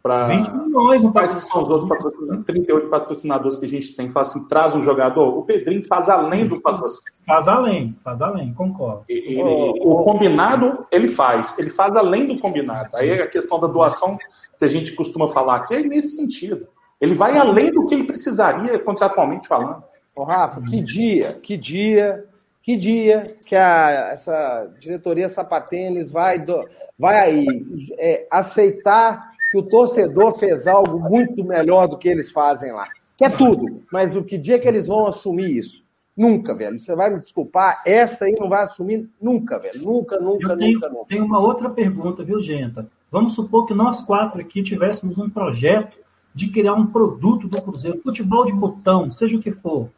para. 0.07 0.27
20 0.29 0.49
milhões 0.51 1.03
no 1.05 1.13
Quais 1.13 1.35
que 1.35 1.41
são 1.41 1.63
os 1.63 1.69
outros 1.69 1.89
patrocinadores? 1.89 2.45
38 2.45 2.89
patrocinadores 2.89 3.57
que 3.59 3.67
a 3.67 3.69
gente 3.69 3.97
tem. 3.97 4.11
Fala 4.11 4.27
assim, 4.27 4.47
traz 4.49 4.75
um 4.75 4.83
jogador. 4.83 5.39
O 5.39 5.43
Pedrinho 5.43 5.83
faz 5.87 6.09
além 6.09 6.47
do 6.47 6.61
patrocínio. 6.61 7.13
Faz 7.27 7.49
além, 7.49 7.95
faz 8.05 8.23
além, 8.23 8.53
concordo. 8.55 9.05
Ele- 9.09 9.43
o 9.83 10.03
combinado, 10.05 10.87
ele 10.91 11.09
faz. 11.09 11.59
Ele 11.59 11.71
faz 11.71 11.97
além 11.97 12.27
do 12.27 12.39
combinado. 12.39 12.97
Aí 12.97 13.11
a 13.13 13.27
questão 13.27 13.59
da 13.59 13.67
doação, 13.67 14.17
que 14.59 14.65
a 14.65 14.69
gente 14.69 14.93
costuma 14.93 15.29
falar 15.29 15.57
aqui, 15.57 15.75
é 15.75 15.83
nesse 15.83 16.17
sentido. 16.17 16.67
Ele 17.01 17.15
vai 17.15 17.37
além 17.37 17.71
do 17.73 17.85
que 17.87 17.95
ele 17.95 18.05
precisaria, 18.05 18.79
contratualmente 18.79 19.47
falando. 19.47 19.83
Ô, 20.15 20.25
Rafa, 20.25 20.63
que 20.63 20.81
dia, 20.81 21.35
que 21.43 21.57
dia, 21.59 22.25
que 22.63 22.75
dia 22.77 23.37
que 23.47 23.55
a, 23.55 24.09
essa 24.13 24.67
diretoria 24.81 25.29
Sapatênis 25.29 26.11
vai, 26.11 26.39
do- 26.39 26.67
vai 26.99 27.17
aí 27.19 27.47
é, 27.99 28.27
aceitar 28.31 29.36
que 29.57 29.61
o 29.61 29.63
torcedor 29.63 30.39
fez 30.39 30.67
algo 30.67 30.99
muito 30.99 31.43
melhor 31.43 31.89
do 31.89 31.97
que 31.97 32.09
eles 32.09 32.31
fazem 32.31 32.73
lá. 32.73 32.89
Que 33.17 33.25
é 33.25 33.31
tudo, 33.31 33.83
mas 33.91 34.15
o 34.15 34.23
que 34.23 34.37
dia 34.37 34.59
que 34.59 34.69
eles 34.69 34.87
vão 34.87 35.07
assumir 35.07 35.57
isso? 35.57 35.83
Nunca, 36.15 36.55
velho. 36.55 36.79
Você 36.79 36.95
vai 36.95 37.09
me 37.09 37.21
desculpar, 37.21 37.83
essa 37.87 38.27
aí 38.27 38.35
não 38.39 38.49
vai 38.49 38.63
assumir 38.63 39.09
nunca, 39.21 39.59
velho. 39.59 39.81
Nunca, 39.83 40.21
nunca, 40.21 40.53
Eu 40.53 40.59
tenho, 40.59 40.75
nunca, 40.75 40.89
nunca. 40.91 41.05
Tem 41.07 41.23
uma 41.23 41.39
outra 41.39 41.71
pergunta, 41.71 42.23
viu, 42.23 42.41
Genta? 42.41 42.87
Vamos 43.11 43.35
supor 43.35 43.67
que 43.67 43.73
nós 43.73 44.03
quatro 44.03 44.41
aqui 44.41 44.63
tivéssemos 44.63 45.17
um 45.17 45.31
projeto 45.31 45.97
de 46.35 46.49
criar 46.49 46.75
um 46.75 46.87
produto 46.87 47.49
do 47.49 47.63
Cruzeiro, 47.63 48.03
futebol 48.03 48.45
de 48.45 48.53
botão, 48.53 49.11
seja 49.11 49.39
o 49.39 49.41
que 49.41 49.53
for. 49.53 49.85
O 49.85 49.91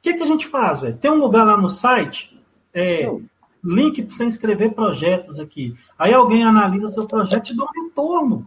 que, 0.00 0.14
que 0.14 0.22
a 0.22 0.26
gente 0.26 0.46
faz, 0.46 0.80
velho? 0.80 0.96
Tem 0.96 1.10
um 1.10 1.20
lugar 1.20 1.44
lá 1.44 1.58
no 1.58 1.68
site, 1.68 2.40
é, 2.72 3.10
link 3.62 4.02
para 4.02 4.16
você 4.16 4.24
inscrever 4.24 4.72
projetos 4.72 5.38
aqui. 5.38 5.74
Aí 5.98 6.14
alguém 6.14 6.42
analisa 6.42 6.88
seu 6.88 7.06
projeto 7.06 7.50
e 7.50 7.56
dá 7.56 7.64
um 7.64 7.84
retorno. 7.84 8.46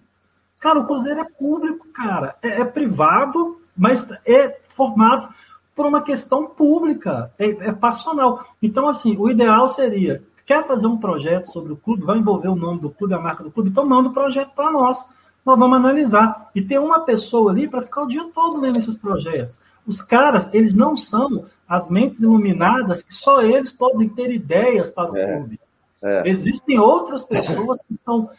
Cara, 0.62 0.80
o 0.80 0.86
Cruzeiro 0.86 1.20
é 1.20 1.26
público, 1.26 1.88
cara. 1.92 2.36
É, 2.42 2.62
é 2.62 2.64
privado, 2.66 3.60
mas 3.76 4.10
é 4.26 4.60
formado 4.70 5.28
por 5.76 5.86
uma 5.86 6.02
questão 6.02 6.46
pública, 6.46 7.32
é, 7.40 7.50
é 7.50 7.72
passional. 7.74 8.46
Então, 8.62 8.88
assim, 8.88 9.18
o 9.18 9.30
ideal 9.30 9.68
seria, 9.68 10.22
quer 10.46 10.66
fazer 10.68 10.86
um 10.88 10.98
projeto 10.98 11.48
sobre 11.52 11.74
o 11.74 11.78
clube, 11.78 12.04
vai 12.04 12.18
envolver 12.20 12.48
o 12.50 12.56
nome 12.56 12.80
do 12.80 12.90
clube, 12.92 13.14
a 13.14 13.20
marca 13.20 13.44
do 13.44 13.52
clube, 13.52 13.70
então 13.70 13.86
manda 13.86 14.10
o 14.10 14.14
projeto 14.14 14.52
para 14.56 14.72
nós. 14.72 15.10
Nós 15.44 15.58
vamos 15.58 15.76
analisar. 15.78 16.52
E 16.54 16.62
ter 16.62 16.80
uma 16.80 17.00
pessoa 17.00 17.52
ali 17.52 17.68
para 17.68 17.82
ficar 17.82 18.04
o 18.04 18.08
dia 18.08 18.24
todo 18.34 18.60
lendo 18.62 18.78
esses 18.78 18.96
projetos. 18.96 19.60
Os 19.88 20.00
caras, 20.00 20.48
eles 20.54 20.76
não 20.76 20.96
são 20.96 21.46
as 21.68 21.90
mentes 21.90 22.22
iluminadas 22.22 23.02
que 23.02 23.14
só 23.16 23.42
eles 23.42 23.72
podem 23.72 24.08
ter 24.08 24.32
ideias 24.32 24.92
para 24.92 25.12
o 25.12 25.18
É, 25.18 25.38
clube. 25.38 25.60
é. 26.04 26.30
Existem 26.30 26.78
outras 26.78 27.24
pessoas 27.24 27.82
que 27.82 27.98
são 27.98 28.30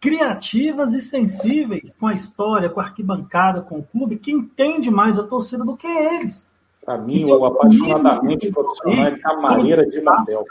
criativas 0.00 0.94
e 0.94 1.00
sensíveis 1.00 1.94
com 1.94 2.06
a 2.06 2.14
história, 2.14 2.70
com 2.70 2.80
a 2.80 2.84
arquibancada, 2.84 3.60
com 3.60 3.78
o 3.78 3.82
clube, 3.82 4.16
que 4.16 4.32
entende 4.32 4.90
mais 4.90 5.18
a 5.18 5.22
torcida 5.22 5.62
do 5.62 5.76
que 5.76 5.86
eles. 5.86 6.48
Para 6.84 6.96
mim, 6.96 7.22
Então, 7.22 7.38
o 7.38 7.44
apaixonadamente 7.44 8.50
profissional 8.50 9.06
é 9.06 9.18
camareira 9.18 9.86
de 9.86 10.00
motel. 10.00 10.44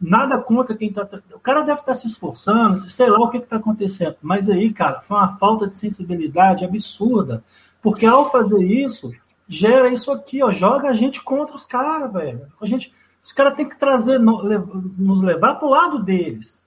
Nada 0.00 0.38
contra 0.38 0.76
quem 0.76 0.92
tá. 0.92 1.08
O 1.32 1.38
cara 1.38 1.62
deve 1.62 1.80
estar 1.80 1.94
se 1.94 2.06
esforçando, 2.06 2.76
sei 2.90 3.08
lá 3.08 3.18
o 3.20 3.30
que 3.30 3.38
está 3.38 3.56
acontecendo. 3.56 4.16
Mas 4.20 4.50
aí, 4.50 4.72
cara, 4.72 5.00
foi 5.00 5.16
uma 5.16 5.38
falta 5.38 5.66
de 5.66 5.76
sensibilidade 5.76 6.64
absurda. 6.64 7.42
Porque 7.80 8.04
ao 8.04 8.30
fazer 8.30 8.62
isso, 8.62 9.12
gera 9.48 9.88
isso 9.88 10.10
aqui, 10.10 10.42
ó, 10.42 10.50
joga 10.50 10.88
a 10.88 10.92
gente 10.92 11.22
contra 11.22 11.54
os 11.54 11.64
caras, 11.64 12.12
velho. 12.12 12.42
A 12.60 12.66
gente, 12.66 12.92
os 13.22 13.32
caras 13.32 13.56
têm 13.56 13.68
que 13.68 13.78
trazer, 13.78 14.18
nos 14.18 15.22
levar 15.22 15.54
para 15.54 15.66
o 15.66 15.70
lado 15.70 16.02
deles. 16.02 16.62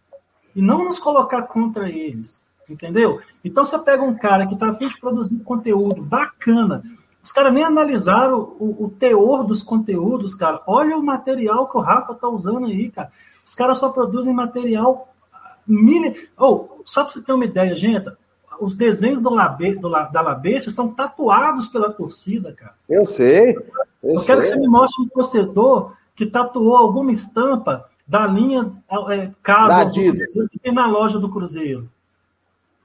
E 0.59 0.61
não 0.61 0.83
nos 0.83 0.99
colocar 0.99 1.43
contra 1.43 1.89
eles. 1.89 2.43
Entendeu? 2.69 3.21
Então 3.45 3.63
você 3.63 3.79
pega 3.79 4.03
um 4.03 4.13
cara 4.13 4.45
que 4.45 4.55
está 4.55 4.67
a 4.67 4.73
fim 4.73 4.89
de 4.89 4.99
produzir 4.99 5.39
conteúdo 5.39 6.01
bacana. 6.01 6.83
Os 7.23 7.31
caras 7.31 7.53
nem 7.53 7.63
analisaram 7.63 8.37
o, 8.59 8.75
o 8.85 8.89
teor 8.89 9.45
dos 9.45 9.63
conteúdos, 9.63 10.35
cara. 10.35 10.61
Olha 10.67 10.97
o 10.97 11.01
material 11.01 11.65
que 11.69 11.77
o 11.77 11.79
Rafa 11.79 12.13
tá 12.13 12.27
usando 12.27 12.65
aí, 12.65 12.91
cara. 12.91 13.09
Os 13.45 13.55
caras 13.55 13.77
só 13.77 13.87
produzem 13.87 14.33
material 14.33 15.07
mini. 15.65 16.13
Oh, 16.37 16.67
só 16.83 17.05
para 17.05 17.13
você 17.13 17.21
ter 17.21 17.31
uma 17.31 17.45
ideia, 17.45 17.73
gente, 17.77 18.11
os 18.59 18.75
desenhos 18.75 19.21
do 19.21 19.29
Labe, 19.29 19.75
do, 19.75 19.89
da 19.89 20.21
Labeste 20.21 20.69
são 20.69 20.89
tatuados 20.89 21.69
pela 21.69 21.89
torcida, 21.89 22.51
cara. 22.51 22.73
Eu 22.89 23.05
sei. 23.05 23.55
Eu, 24.03 24.15
Eu 24.15 24.21
quero 24.25 24.41
que 24.41 24.49
você 24.49 24.57
me 24.57 24.67
mostre 24.67 25.01
um 25.05 25.07
torcedor 25.07 25.93
que 26.17 26.25
tatuou 26.25 26.75
alguma 26.75 27.13
estampa 27.13 27.88
da 28.09 28.25
linha 28.25 28.71
é, 29.11 29.29
casa 29.43 29.67
Da 29.67 29.83
do 29.83 29.89
Adidas. 29.89 30.19
Cruzeiro 30.25 30.49
que 30.49 30.59
tem 30.59 30.73
na 30.73 30.87
loja 30.87 31.19
do 31.19 31.29
Cruzeiro. 31.29 31.87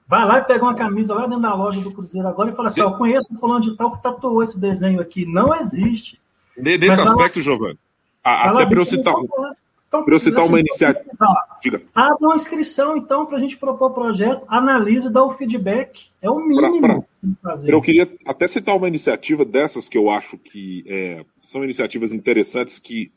Vai 0.06 0.24
lá 0.26 0.38
e 0.38 0.44
pega 0.44 0.62
uma 0.62 0.74
camisa 0.74 1.14
lá 1.14 1.22
dentro 1.26 1.40
da 1.40 1.54
loja 1.54 1.80
do 1.80 1.90
Cruzeiro 1.90 2.28
agora 2.28 2.50
e 2.50 2.54
fala 2.54 2.68
assim: 2.68 2.82
ó, 2.82 2.90
eu 2.90 2.92
conheço 2.98 3.32
um 3.32 3.38
fulano 3.38 3.60
de 3.62 3.74
tal 3.74 3.90
que 3.96 4.02
tatuou 4.02 4.42
esse 4.42 4.60
desenho 4.60 5.00
aqui. 5.00 5.24
Não 5.24 5.54
existe. 5.54 6.20
Ne- 6.56 6.76
Nesse 6.76 6.88
Mas 6.96 6.98
ela- 6.98 7.10
aspecto, 7.12 7.40
Giovanni, 7.40 7.78
a- 8.22 8.48
Ela 8.48 8.60
até 8.60 8.68
para 8.70 8.78
eu 8.80 8.84
citar, 8.84 9.14
pode. 9.14 9.56
Então, 9.88 10.04
pra 10.04 10.14
eu 10.14 10.18
citar 10.18 10.40
assim, 10.42 10.48
uma 10.50 10.60
iniciativa. 10.60 11.36
Diga. 11.62 11.82
Abre 11.94 12.26
uma 12.26 12.34
inscrição, 12.36 12.96
então, 12.96 13.24
para 13.24 13.38
a 13.38 13.40
gente 13.40 13.56
propor 13.56 13.92
o 13.92 13.94
projeto, 13.94 14.42
analise 14.48 15.06
e 15.06 15.10
dá 15.10 15.22
o 15.24 15.30
feedback. 15.30 16.08
É 16.20 16.28
o 16.28 16.38
mínimo 16.38 16.80
Pra- 16.80 16.88
pra- 16.94 17.00
que 17.02 17.08
tem 17.22 17.34
que 17.34 17.40
fazer. 17.40 17.72
Eu 17.72 17.80
queria 17.80 18.12
até 18.26 18.46
citar 18.46 18.76
uma 18.76 18.88
iniciativa 18.88 19.44
dessas 19.44 19.88
que 19.88 19.96
eu 19.96 20.10
acho 20.10 20.36
que 20.36 20.84
é, 20.86 21.24
são 21.40 21.64
iniciativas 21.64 22.12
interessantes 22.12 22.78
que, 22.78 23.10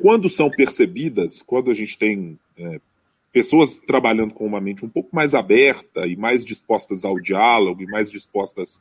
quando 0.00 0.28
são 0.30 0.50
percebidas, 0.50 1.42
quando 1.42 1.70
a 1.70 1.74
gente 1.74 1.96
tem 1.98 2.38
é, 2.56 2.80
pessoas 3.32 3.78
trabalhando 3.78 4.32
com 4.32 4.46
uma 4.46 4.60
mente 4.60 4.84
um 4.84 4.88
pouco 4.88 5.14
mais 5.14 5.34
aberta 5.34 6.06
e 6.06 6.16
mais 6.16 6.44
dispostas 6.44 7.04
ao 7.04 7.18
diálogo 7.20 7.82
e 7.82 7.86
mais 7.86 8.10
dispostas 8.10 8.78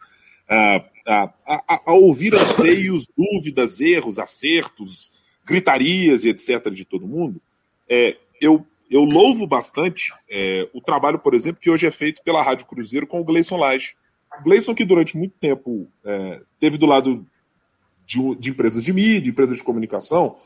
a, 0.47 0.83
a- 1.07 1.33
a- 1.45 1.81
a 1.87 1.93
ouvir 1.93 2.35
anseios, 2.35 3.07
dúvidas, 3.17 3.79
erros, 3.79 4.19
acertos, 4.19 5.11
gritarias 5.45 6.23
e 6.23 6.29
etc. 6.29 6.69
de 6.71 6.85
todo 6.85 7.07
mundo, 7.07 7.41
é, 7.89 8.15
eu, 8.39 8.65
eu 8.89 9.03
louvo 9.03 9.45
bastante 9.47 10.13
é, 10.29 10.67
o 10.73 10.79
trabalho, 10.81 11.19
por 11.19 11.33
exemplo, 11.33 11.61
que 11.61 11.69
hoje 11.69 11.85
é 11.87 11.91
feito 11.91 12.21
pela 12.23 12.41
Rádio 12.43 12.65
Cruzeiro 12.65 13.07
com 13.07 13.19
o 13.19 13.23
Gleison 13.23 13.57
Lage. 13.57 13.93
Gleison, 14.43 14.73
que 14.73 14.85
durante 14.85 15.17
muito 15.17 15.35
tempo 15.39 15.87
é, 16.05 16.41
teve 16.59 16.77
do 16.77 16.85
lado 16.85 17.25
de, 18.07 18.35
de 18.35 18.49
empresas 18.49 18.83
de 18.83 18.91
mídia, 18.93 19.29
empresas 19.29 19.57
de 19.57 19.63
comunicação, 19.63 20.37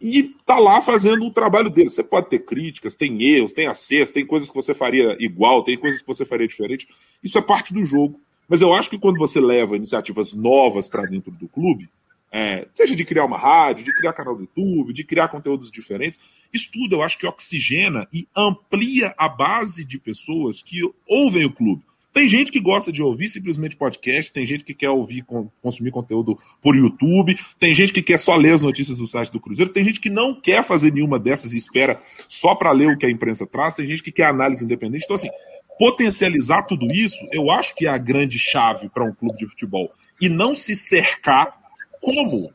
e 0.00 0.34
tá 0.46 0.58
lá 0.58 0.80
fazendo 0.80 1.26
o 1.26 1.30
trabalho 1.30 1.68
dele. 1.68 1.90
Você 1.90 2.02
pode 2.02 2.30
ter 2.30 2.40
críticas, 2.40 2.94
tem 2.94 3.22
erros, 3.22 3.52
tem 3.52 3.66
acertos, 3.66 4.12
tem 4.12 4.24
coisas 4.24 4.48
que 4.48 4.54
você 4.54 4.72
faria 4.72 5.16
igual, 5.20 5.62
tem 5.62 5.76
coisas 5.76 6.00
que 6.00 6.08
você 6.08 6.24
faria 6.24 6.48
diferente. 6.48 6.88
Isso 7.22 7.36
é 7.36 7.42
parte 7.42 7.74
do 7.74 7.84
jogo. 7.84 8.20
Mas 8.48 8.62
eu 8.62 8.72
acho 8.72 8.90
que 8.90 8.98
quando 8.98 9.18
você 9.18 9.40
leva 9.40 9.76
iniciativas 9.76 10.32
novas 10.32 10.88
para 10.88 11.06
dentro 11.06 11.30
do 11.30 11.46
clube, 11.46 11.88
é, 12.32 12.66
seja 12.74 12.94
de 12.96 13.04
criar 13.04 13.24
uma 13.24 13.38
rádio, 13.38 13.84
de 13.84 13.94
criar 13.94 14.12
canal 14.12 14.34
do 14.34 14.42
YouTube, 14.42 14.92
de 14.92 15.04
criar 15.04 15.28
conteúdos 15.28 15.70
diferentes, 15.70 16.18
isso 16.52 16.70
tudo 16.72 16.96
eu 16.96 17.02
acho 17.02 17.18
que 17.18 17.26
oxigena 17.26 18.08
e 18.12 18.26
amplia 18.36 19.14
a 19.18 19.28
base 19.28 19.84
de 19.84 19.98
pessoas 19.98 20.62
que 20.62 20.80
ouvem 21.06 21.44
o 21.44 21.52
clube. 21.52 21.82
Tem 22.12 22.26
gente 22.26 22.50
que 22.50 22.60
gosta 22.60 22.90
de 22.90 23.02
ouvir 23.02 23.28
simplesmente 23.28 23.76
podcast, 23.76 24.32
tem 24.32 24.44
gente 24.44 24.64
que 24.64 24.74
quer 24.74 24.90
ouvir, 24.90 25.24
consumir 25.62 25.90
conteúdo 25.90 26.36
por 26.60 26.74
YouTube, 26.74 27.38
tem 27.58 27.72
gente 27.72 27.92
que 27.92 28.02
quer 28.02 28.18
só 28.18 28.36
ler 28.36 28.54
as 28.54 28.62
notícias 28.62 28.98
do 28.98 29.06
site 29.06 29.30
do 29.30 29.40
Cruzeiro, 29.40 29.72
tem 29.72 29.84
gente 29.84 30.00
que 30.00 30.10
não 30.10 30.34
quer 30.34 30.64
fazer 30.64 30.92
nenhuma 30.92 31.18
dessas 31.18 31.52
e 31.52 31.58
espera 31.58 32.00
só 32.28 32.54
para 32.54 32.72
ler 32.72 32.88
o 32.88 32.98
que 32.98 33.06
a 33.06 33.10
imprensa 33.10 33.46
traz, 33.46 33.74
tem 33.74 33.86
gente 33.86 34.02
que 34.02 34.10
quer 34.10 34.26
análise 34.26 34.64
independente. 34.64 35.04
Então, 35.04 35.14
assim, 35.14 35.30
potencializar 35.78 36.64
tudo 36.64 36.90
isso, 36.92 37.16
eu 37.32 37.50
acho 37.50 37.74
que 37.74 37.86
é 37.86 37.88
a 37.88 37.96
grande 37.96 38.38
chave 38.38 38.90
para 38.90 39.02
um 39.02 39.14
clube 39.14 39.38
de 39.38 39.46
futebol. 39.46 39.90
E 40.20 40.28
não 40.28 40.54
se 40.54 40.74
cercar 40.74 41.58
como. 42.02 42.52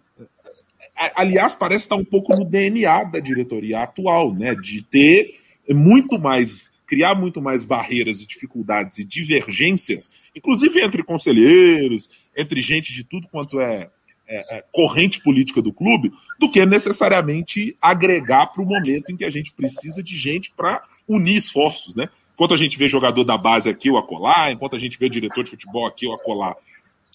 Aliás, 1.15 1.55
parece 1.55 1.85
estar 1.85 1.95
um 1.95 2.05
pouco 2.05 2.35
no 2.35 2.45
DNA 2.45 3.03
da 3.05 3.19
diretoria 3.19 3.81
atual, 3.81 4.31
né? 4.31 4.53
De 4.53 4.83
ter 4.83 5.39
muito 5.67 6.19
mais, 6.19 6.71
criar 6.85 7.15
muito 7.15 7.41
mais 7.41 7.63
barreiras 7.63 8.21
e 8.21 8.27
dificuldades 8.27 8.97
e 8.97 9.03
divergências, 9.03 10.11
inclusive 10.35 10.81
entre 10.81 11.03
conselheiros, 11.03 12.09
entre 12.35 12.61
gente 12.61 12.93
de 12.93 13.03
tudo 13.03 13.27
quanto 13.27 13.59
é, 13.59 13.89
é, 14.27 14.57
é 14.57 14.63
corrente 14.71 15.21
política 15.21 15.61
do 15.61 15.73
clube, 15.73 16.11
do 16.39 16.49
que 16.49 16.65
necessariamente 16.65 17.77
agregar 17.81 18.47
para 18.47 18.61
o 18.61 18.65
momento 18.65 19.11
em 19.11 19.17
que 19.17 19.25
a 19.25 19.31
gente 19.31 19.51
precisa 19.51 20.03
de 20.03 20.17
gente 20.17 20.51
para 20.55 20.83
unir 21.07 21.35
esforços, 21.35 21.95
né? 21.95 22.09
Enquanto 22.33 22.53
a 22.53 22.57
gente 22.57 22.77
vê 22.77 22.89
jogador 22.89 23.23
da 23.23 23.37
base 23.37 23.69
aqui 23.69 23.89
ou 23.89 23.97
acolá, 23.97 24.51
enquanto 24.51 24.75
a 24.75 24.79
gente 24.79 24.99
vê 24.99 25.07
diretor 25.07 25.43
de 25.43 25.51
futebol 25.51 25.87
aqui 25.87 26.05
ou 26.05 26.13
acolá, 26.13 26.53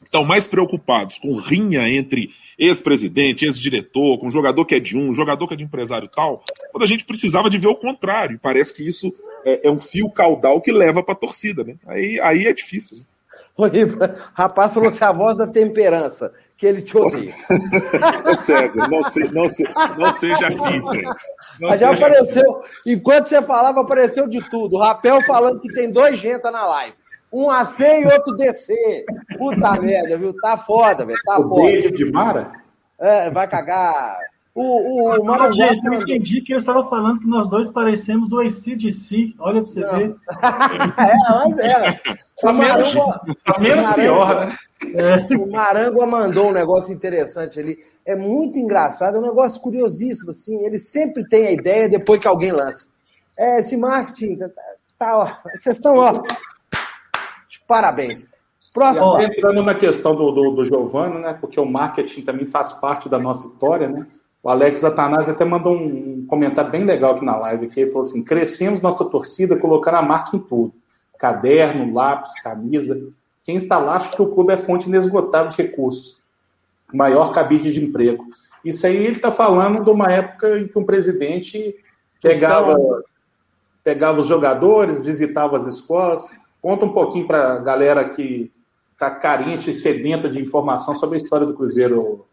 estão 0.05 0.25
mais 0.25 0.47
preocupados 0.47 1.19
com 1.19 1.35
rinha 1.37 1.89
entre 1.89 2.31
ex-presidente, 2.59 3.45
ex-diretor, 3.45 4.19
com 4.19 4.31
jogador 4.31 4.65
que 4.65 4.75
é 4.75 4.81
de 4.81 4.97
um, 4.97 5.15
jogador 5.15 5.49
que 5.49 5.55
é 5.55 5.57
de 5.57 5.65
empresário 5.65 6.07
e 6.07 6.15
tal, 6.15 6.43
quando 6.71 6.83
a 6.83 6.87
gente 6.87 7.05
precisava 7.05 7.49
de 7.49 7.57
ver 7.57 7.69
o 7.69 7.75
contrário. 7.75 8.39
Parece 8.43 8.75
que 8.75 8.87
isso 8.87 9.13
é, 9.45 9.69
é 9.69 9.71
um 9.71 9.79
fio 9.79 10.11
caudal 10.11 10.61
que 10.61 10.71
leva 10.71 11.03
para 11.03 11.15
a 11.15 11.19
torcida, 11.19 11.65
né? 11.65 11.77
Aí, 11.87 12.21
aí 12.21 12.47
é 12.47 12.53
difícil. 12.53 12.99
Né? 12.99 13.05
Rapaz 14.35 14.75
falou 14.75 14.91
que 14.91 15.03
é 15.03 15.07
a 15.07 15.13
voz 15.13 15.37
da 15.37 15.47
temperança, 15.47 16.33
que 16.57 16.67
ele 16.67 16.83
te 16.83 16.97
odeia. 16.97 17.35
Ô 18.31 18.35
César, 18.41 18.89
não, 18.89 19.03
se, 19.03 19.21
não, 19.33 19.49
se, 19.49 19.65
não 19.99 20.13
seja 20.13 20.49
assim, 20.49 20.81
César. 20.81 21.17
Não 21.59 21.77
já 21.77 21.93
apareceu, 21.93 22.57
assim. 22.57 22.93
enquanto 22.93 23.27
você 23.27 23.43
falava, 23.43 23.81
apareceu 23.81 24.27
de 24.27 24.41
tudo. 24.49 24.77
O 24.77 24.79
Rapel 24.79 25.21
falando 25.23 25.61
que 25.61 25.73
tem 25.73 25.91
dois 25.91 26.19
genta 26.19 26.51
na 26.51 26.67
live. 26.67 26.97
Um 27.33 27.49
AC 27.51 27.81
e 27.81 28.07
outro 28.07 28.35
DC. 28.37 29.05
Puta 29.39 29.73
merda, 29.81 30.17
viu? 30.19 30.35
Tá 30.41 30.59
foda, 30.59 31.05
velho. 31.07 31.19
Tá 31.25 31.39
o 31.39 31.49
foda. 31.49 31.63
Beijo 31.63 31.91
de 31.93 32.11
Mara? 32.11 32.53
É, 32.99 33.31
vai 33.31 33.47
cagar. 33.49 34.19
O, 34.53 35.21
o 35.21 35.25
Mara 35.25 35.51
gente, 35.53 35.85
eu 35.87 35.95
entendi 35.95 36.41
que 36.41 36.53
eles 36.53 36.65
estavam 36.65 36.89
falando 36.91 37.21
que 37.21 37.27
nós 37.29 37.49
dois 37.49 37.69
parecemos 37.69 38.33
o 38.33 38.41
ACDC. 38.41 39.35
Olha 39.39 39.63
pra 39.63 39.71
você 39.71 39.81
Não. 39.81 39.93
ver. 39.97 40.17
é, 40.99 41.33
mas 41.45 41.59
é. 41.59 42.01
O 42.43 42.53
Marango, 42.55 43.13
Tá 43.45 43.59
menos 43.61 43.87
Marango- 43.87 43.95
pior, 44.01 44.47
né? 44.47 44.57
É, 44.95 45.37
o 45.37 45.53
Marango 45.53 46.07
mandou 46.07 46.49
um 46.49 46.53
negócio 46.53 46.91
interessante 46.95 47.61
ali. 47.61 47.79
É 48.07 48.17
muito 48.17 48.59
engraçado, 48.59 49.19
é 49.19 49.21
um 49.21 49.27
negócio 49.27 49.61
curiosíssimo, 49.61 50.31
assim. 50.31 50.65
Ele 50.65 50.79
sempre 50.79 51.23
tem 51.29 51.47
a 51.49 51.53
ideia 51.53 51.87
depois 51.87 52.19
que 52.19 52.27
alguém 52.27 52.51
lança. 52.51 52.89
É, 53.39 53.59
esse 53.61 53.77
marketing, 53.77 54.37
tá, 54.37 54.49
tá, 54.99 55.19
ó. 55.19 55.51
Vocês 55.55 55.77
estão, 55.77 55.97
ó. 55.99 56.23
Parabéns. 57.71 58.27
Próximo. 58.75 59.07
Ó, 59.07 59.21
Entrando 59.21 59.63
na 59.63 59.77
questão 59.77 60.13
do, 60.17 60.33
do, 60.33 60.51
do 60.57 60.65
Giovanni, 60.65 61.21
né? 61.21 61.39
Porque 61.41 61.61
o 61.61 61.65
marketing 61.65 62.23
também 62.23 62.47
faz 62.47 62.73
parte 62.73 63.09
da 63.09 63.17
nossa 63.17 63.47
história, 63.47 63.89
né? 63.89 64.09
O 64.43 64.51
Alex 64.51 64.83
Atanásio 64.83 65.33
até 65.33 65.45
mandou 65.45 65.77
um 65.77 66.27
comentário 66.27 66.69
bem 66.69 66.85
legal 66.85 67.13
aqui 67.13 67.25
na 67.25 67.37
live, 67.37 67.69
que 67.69 67.79
ele 67.79 67.91
falou 67.93 68.09
assim, 68.09 68.25
crescemos 68.25 68.81
nossa 68.81 69.05
torcida 69.05 69.57
colocando 69.57 69.99
a 69.99 70.03
marca 70.03 70.37
em 70.37 70.41
tudo. 70.41 70.73
Caderno, 71.17 71.95
lápis, 71.95 72.33
camisa. 72.43 73.01
Quem 73.45 73.55
está 73.55 73.79
lá 73.79 73.97
acha 73.97 74.17
que 74.17 74.23
o 74.23 74.33
clube 74.35 74.53
é 74.53 74.57
fonte 74.57 74.89
inesgotável 74.89 75.51
de 75.51 75.59
recursos. 75.59 76.17
Maior 76.93 77.33
cabide 77.33 77.73
de 77.73 77.85
emprego. 77.85 78.25
Isso 78.65 78.85
aí 78.85 78.97
ele 78.97 79.17
está 79.17 79.31
falando 79.31 79.85
de 79.85 79.91
uma 79.91 80.11
época 80.11 80.59
em 80.59 80.67
que 80.67 80.77
um 80.77 80.85
presidente 80.85 81.77
pegava, 82.21 82.77
pegava 83.85 84.21
os 84.21 84.27
jogadores, 84.27 85.05
visitava 85.05 85.57
as 85.57 85.69
escolas. 85.69 86.25
Conta 86.61 86.85
um 86.85 86.93
pouquinho 86.93 87.27
para 87.27 87.55
a 87.55 87.59
galera 87.59 88.09
que 88.09 88.51
está 88.93 89.11
carente 89.11 89.71
e 89.71 89.75
sedenta 89.75 90.29
de 90.29 90.41
informação 90.41 90.95
sobre 90.95 91.17
a 91.17 91.23
história 91.23 91.47
do 91.47 91.55
Cruzeiro, 91.55 92.27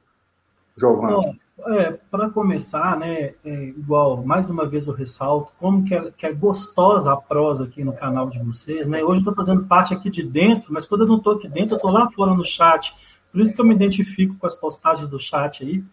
Giovanni. 0.78 1.40
É, 1.66 1.98
para 2.12 2.30
começar, 2.30 2.98
né, 2.98 3.34
é, 3.44 3.64
igual, 3.70 4.24
mais 4.24 4.48
uma 4.50 4.66
vez 4.66 4.86
eu 4.86 4.94
ressalto, 4.94 5.52
como 5.60 5.84
que 5.84 5.96
é, 5.96 6.12
que 6.16 6.26
é, 6.26 6.32
gostosa 6.32 7.12
a 7.12 7.18
prosa 7.18 7.64
aqui 7.64 7.84
no 7.84 7.94
canal 7.94 8.30
de 8.30 8.38
vocês, 8.40 8.88
né? 8.88 9.04
Hoje 9.04 9.16
eu 9.16 9.20
estou 9.20 9.34
fazendo 9.34 9.66
parte 9.66 9.94
aqui 9.94 10.10
de 10.10 10.22
dentro, 10.22 10.72
mas 10.72 10.86
quando 10.86 11.02
eu 11.02 11.08
não 11.08 11.18
estou 11.18 11.34
aqui 11.34 11.48
dentro, 11.48 11.74
eu 11.74 11.78
estou 11.78 11.92
lá 11.92 12.10
fora 12.12 12.34
no 12.34 12.46
chat. 12.46 12.96
Por 13.32 13.42
isso 13.42 13.56
que 13.56 13.60
eu 13.60 13.66
me 13.66 13.74
identifico 13.74 14.36
com 14.38 14.46
as 14.46 14.54
postagens 14.54 15.10
do 15.10 15.20
chat 15.20 15.64
aí. 15.64 15.84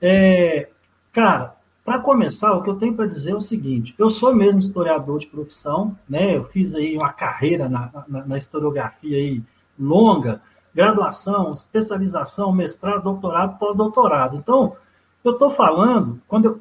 É, 0.00 0.68
cara, 1.12 1.56
para 1.84 1.98
começar, 1.98 2.52
o 2.52 2.62
que 2.62 2.70
eu 2.70 2.76
tenho 2.76 2.94
para 2.94 3.06
dizer 3.06 3.32
é 3.32 3.34
o 3.34 3.40
seguinte: 3.40 3.94
eu 3.98 4.08
sou 4.08 4.34
mesmo 4.34 4.60
historiador 4.60 5.18
de 5.18 5.26
profissão, 5.26 5.96
né? 6.08 6.36
Eu 6.36 6.44
fiz 6.44 6.74
aí 6.74 6.96
uma 6.96 7.12
carreira 7.12 7.68
na, 7.68 7.90
na, 8.06 8.24
na 8.26 8.36
historiografia 8.36 9.16
aí 9.16 9.42
longa, 9.78 10.40
graduação, 10.74 11.52
especialização, 11.52 12.52
mestrado, 12.52 13.02
doutorado, 13.02 13.58
pós-doutorado. 13.58 14.36
Então, 14.36 14.76
eu 15.24 15.32
estou 15.32 15.50
falando, 15.50 16.20
quando 16.28 16.44
eu, 16.44 16.60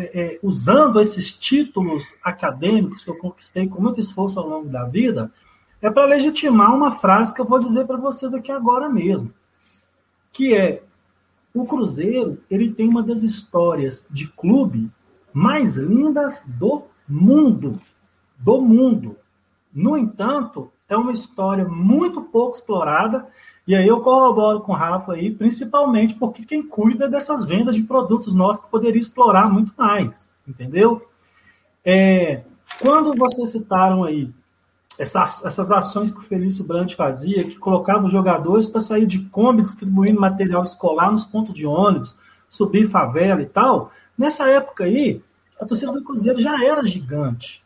é, 0.00 0.20
é, 0.20 0.38
usando 0.42 1.00
esses 1.00 1.32
títulos 1.32 2.14
acadêmicos 2.22 3.04
que 3.04 3.10
eu 3.10 3.18
conquistei 3.18 3.66
com 3.66 3.80
muito 3.80 4.00
esforço 4.00 4.38
ao 4.38 4.48
longo 4.48 4.68
da 4.68 4.84
vida, 4.84 5.30
é 5.80 5.88
para 5.90 6.04
legitimar 6.04 6.74
uma 6.74 6.92
frase 6.92 7.32
que 7.32 7.40
eu 7.40 7.44
vou 7.44 7.58
dizer 7.58 7.86
para 7.86 7.96
vocês 7.96 8.34
aqui 8.34 8.52
agora 8.52 8.88
mesmo, 8.88 9.32
que 10.32 10.54
é 10.54 10.82
o 11.54 11.66
Cruzeiro 11.66 12.38
ele 12.50 12.72
tem 12.72 12.88
uma 12.88 13.02
das 13.02 13.22
histórias 13.22 14.06
de 14.10 14.28
clube 14.28 14.90
mais 15.32 15.76
lindas 15.76 16.42
do 16.46 16.82
mundo, 17.08 17.78
do 18.38 18.60
mundo. 18.60 19.16
No 19.72 19.96
entanto, 19.96 20.70
é 20.88 20.96
uma 20.96 21.12
história 21.12 21.64
muito 21.64 22.20
pouco 22.22 22.56
explorada 22.56 23.26
e 23.66 23.74
aí 23.74 23.86
eu 23.86 24.00
corroboro 24.00 24.60
com 24.60 24.72
o 24.72 24.74
Rafa 24.74 25.12
aí, 25.12 25.30
principalmente 25.30 26.14
porque 26.14 26.42
quem 26.42 26.62
cuida 26.62 27.06
dessas 27.06 27.44
vendas 27.44 27.76
de 27.76 27.82
produtos 27.82 28.34
nossos 28.34 28.64
que 28.64 28.70
poderia 28.70 28.98
explorar 28.98 29.52
muito 29.52 29.72
mais, 29.76 30.30
entendeu? 30.46 31.06
É, 31.84 32.42
quando 32.80 33.14
vocês 33.14 33.50
citaram 33.50 34.04
aí 34.04 34.30
essas, 34.98 35.44
essas 35.44 35.70
ações 35.70 36.10
que 36.10 36.18
o 36.18 36.22
Felício 36.22 36.64
Brandt 36.64 36.96
fazia, 36.96 37.44
que 37.44 37.56
colocava 37.56 38.06
os 38.06 38.12
jogadores 38.12 38.66
para 38.66 38.80
sair 38.80 39.06
de 39.06 39.20
Kombi 39.20 39.62
distribuindo 39.62 40.20
material 40.20 40.62
escolar 40.62 41.12
nos 41.12 41.24
pontos 41.24 41.54
de 41.54 41.64
ônibus, 41.64 42.16
subir 42.48 42.88
favela 42.88 43.40
e 43.40 43.46
tal, 43.46 43.92
nessa 44.16 44.48
época 44.48 44.84
aí, 44.84 45.22
a 45.60 45.64
torcida 45.64 45.92
do 45.92 46.02
Cruzeiro 46.02 46.40
já 46.40 46.64
era 46.64 46.84
gigante. 46.84 47.62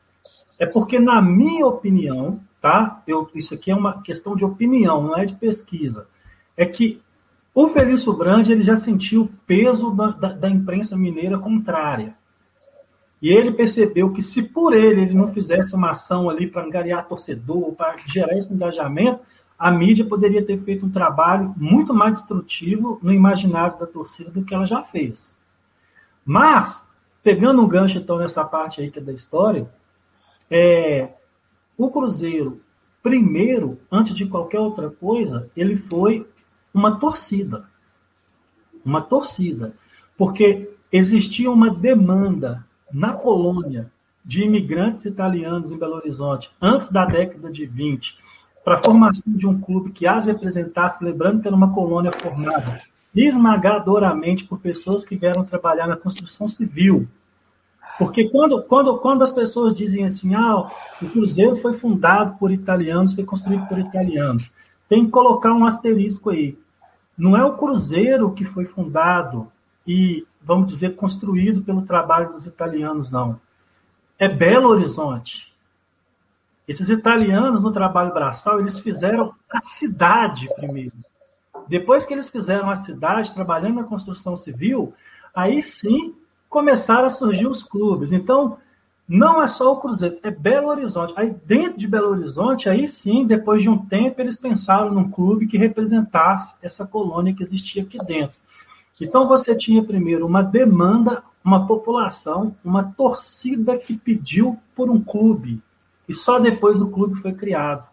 É 0.58 0.66
porque, 0.66 1.00
na 1.00 1.20
minha 1.20 1.66
opinião, 1.66 2.38
tá? 2.60 3.02
Eu, 3.06 3.28
isso 3.34 3.54
aqui 3.54 3.70
é 3.70 3.74
uma 3.74 4.02
questão 4.02 4.36
de 4.36 4.44
opinião, 4.44 5.02
não 5.02 5.16
é 5.16 5.24
de 5.24 5.34
pesquisa. 5.34 6.06
É 6.56 6.64
que 6.64 7.00
o 7.54 7.68
Felício 7.68 8.12
Brandi 8.12 8.52
ele 8.52 8.62
já 8.62 8.76
sentiu 8.76 9.22
o 9.22 9.30
peso 9.46 9.90
da, 9.90 10.08
da, 10.08 10.28
da, 10.32 10.48
imprensa 10.48 10.96
mineira 10.96 11.38
contrária. 11.38 12.14
E 13.22 13.28
ele 13.28 13.52
percebeu 13.52 14.10
que 14.12 14.20
se 14.20 14.42
por 14.42 14.74
ele 14.74 15.02
ele 15.02 15.14
não 15.14 15.32
fizesse 15.32 15.76
uma 15.76 15.92
ação 15.92 16.28
ali 16.28 16.48
para 16.48 16.64
angariar 16.64 17.06
torcedor, 17.06 17.72
para 17.72 17.96
gerar 18.04 18.36
esse 18.36 18.52
engajamento, 18.52 19.20
a 19.56 19.70
mídia 19.70 20.04
poderia 20.04 20.44
ter 20.44 20.58
feito 20.58 20.84
um 20.84 20.90
trabalho 20.90 21.54
muito 21.56 21.94
mais 21.94 22.14
destrutivo 22.14 22.98
no 23.00 23.12
imaginário 23.12 23.78
da 23.78 23.86
torcida 23.86 24.28
do 24.28 24.44
que 24.44 24.52
ela 24.52 24.66
já 24.66 24.82
fez. 24.82 25.36
Mas, 26.26 26.84
pegando 27.22 27.62
um 27.62 27.68
gancho 27.68 27.98
então 27.98 28.18
nessa 28.18 28.44
parte 28.44 28.80
aí 28.80 28.90
que 28.90 28.98
é 28.98 29.02
da 29.02 29.12
história, 29.12 29.70
é, 30.50 31.10
o 31.78 31.88
Cruzeiro, 31.92 32.60
primeiro, 33.04 33.78
antes 33.90 34.16
de 34.16 34.26
qualquer 34.26 34.58
outra 34.58 34.90
coisa, 34.90 35.48
ele 35.56 35.76
foi 35.76 36.26
uma 36.74 36.98
torcida. 36.98 37.64
Uma 38.84 39.00
torcida. 39.00 39.74
Porque 40.18 40.68
existia 40.90 41.48
uma 41.48 41.70
demanda 41.70 42.64
na 42.92 43.12
colônia 43.12 43.90
de 44.24 44.44
imigrantes 44.44 45.04
italianos 45.04 45.70
em 45.70 45.78
Belo 45.78 45.96
Horizonte, 45.96 46.50
antes 46.60 46.90
da 46.90 47.04
década 47.04 47.50
de 47.50 47.66
20, 47.66 48.16
para 48.64 48.74
a 48.74 48.82
formação 48.82 49.32
de 49.32 49.46
um 49.46 49.60
clube 49.60 49.90
que 49.90 50.06
as 50.06 50.26
representasse, 50.26 51.04
lembrando 51.04 51.40
que 51.40 51.48
era 51.48 51.56
uma 51.56 51.72
colônia 51.72 52.12
formada 52.12 52.80
esmagadoramente 53.14 54.44
por 54.44 54.58
pessoas 54.58 55.04
que 55.04 55.16
vieram 55.16 55.44
trabalhar 55.44 55.86
na 55.86 55.96
construção 55.96 56.48
civil, 56.48 57.06
porque 57.98 58.28
quando, 58.28 58.62
quando, 58.62 58.98
quando 58.98 59.22
as 59.22 59.30
pessoas 59.30 59.74
dizem 59.74 60.04
assim, 60.04 60.34
ah, 60.34 60.70
o 61.00 61.08
Cruzeiro 61.10 61.56
foi 61.56 61.74
fundado 61.74 62.36
por 62.38 62.50
italianos, 62.50 63.14
foi 63.14 63.24
construído 63.24 63.66
por 63.66 63.78
italianos, 63.78 64.50
tem 64.88 65.04
que 65.04 65.10
colocar 65.10 65.52
um 65.52 65.64
asterisco 65.64 66.30
aí. 66.30 66.56
Não 67.16 67.36
é 67.36 67.44
o 67.44 67.56
Cruzeiro 67.56 68.32
que 68.32 68.44
foi 68.44 68.64
fundado 68.64 69.46
e, 69.86 70.24
vamos 70.44 70.68
dizer, 70.68 70.96
construído 70.96 71.62
pelo 71.62 71.82
trabalho 71.82 72.32
dos 72.32 72.46
italianos, 72.46 73.10
não. 73.10 73.40
É 74.18 74.28
Belo 74.28 74.68
Horizonte. 74.68 75.52
Esses 76.66 76.88
italianos, 76.88 77.62
no 77.62 77.72
trabalho 77.72 78.12
braçal, 78.12 78.60
eles 78.60 78.78
fizeram 78.78 79.34
a 79.50 79.60
cidade 79.62 80.48
primeiro. 80.54 80.92
Depois 81.68 82.04
que 82.04 82.14
eles 82.14 82.28
fizeram 82.28 82.70
a 82.70 82.76
cidade, 82.76 83.34
trabalhando 83.34 83.76
na 83.76 83.84
construção 83.84 84.36
civil, 84.36 84.94
aí 85.34 85.62
sim 85.62 86.14
começaram 86.48 87.06
a 87.06 87.10
surgir 87.10 87.46
os 87.46 87.62
clubes. 87.62 88.12
Então, 88.12 88.58
não 89.08 89.42
é 89.42 89.46
só 89.46 89.72
o 89.72 89.76
Cruzeiro, 89.76 90.18
é 90.22 90.30
Belo 90.30 90.68
Horizonte. 90.68 91.12
Aí, 91.16 91.34
dentro 91.44 91.78
de 91.78 91.88
Belo 91.88 92.10
Horizonte, 92.10 92.68
aí 92.68 92.86
sim, 92.86 93.26
depois 93.26 93.62
de 93.62 93.68
um 93.68 93.78
tempo, 93.78 94.20
eles 94.20 94.36
pensaram 94.36 94.90
num 94.90 95.10
clube 95.10 95.46
que 95.46 95.58
representasse 95.58 96.54
essa 96.62 96.86
colônia 96.86 97.34
que 97.34 97.42
existia 97.42 97.82
aqui 97.82 97.98
dentro. 97.98 98.36
Então, 99.00 99.26
você 99.26 99.54
tinha 99.54 99.82
primeiro 99.82 100.26
uma 100.26 100.42
demanda, 100.42 101.22
uma 101.44 101.66
população, 101.66 102.54
uma 102.64 102.84
torcida 102.84 103.76
que 103.76 103.96
pediu 103.96 104.58
por 104.76 104.90
um 104.90 105.02
clube. 105.02 105.60
E 106.08 106.14
só 106.14 106.38
depois 106.38 106.80
o 106.80 106.90
clube 106.90 107.16
foi 107.16 107.32
criado. 107.32 107.86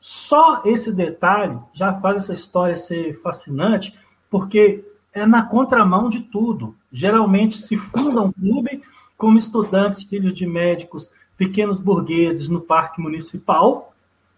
Só 0.00 0.62
esse 0.64 0.92
detalhe 0.92 1.56
já 1.72 1.94
faz 1.94 2.16
essa 2.16 2.34
história 2.34 2.76
ser 2.76 3.20
fascinante, 3.20 3.96
porque 4.28 4.84
é 5.12 5.24
na 5.24 5.44
contramão 5.44 6.08
de 6.08 6.20
tudo. 6.20 6.74
Geralmente 6.92 7.58
se 7.58 7.76
funda 7.76 8.22
um 8.22 8.32
clube 8.32 8.82
como 9.16 9.38
estudantes, 9.38 10.02
filhos 10.02 10.34
de 10.34 10.46
médicos, 10.46 11.10
pequenos 11.36 11.80
burgueses 11.80 12.48
no 12.48 12.60
parque 12.60 13.00
municipal, 13.00 13.92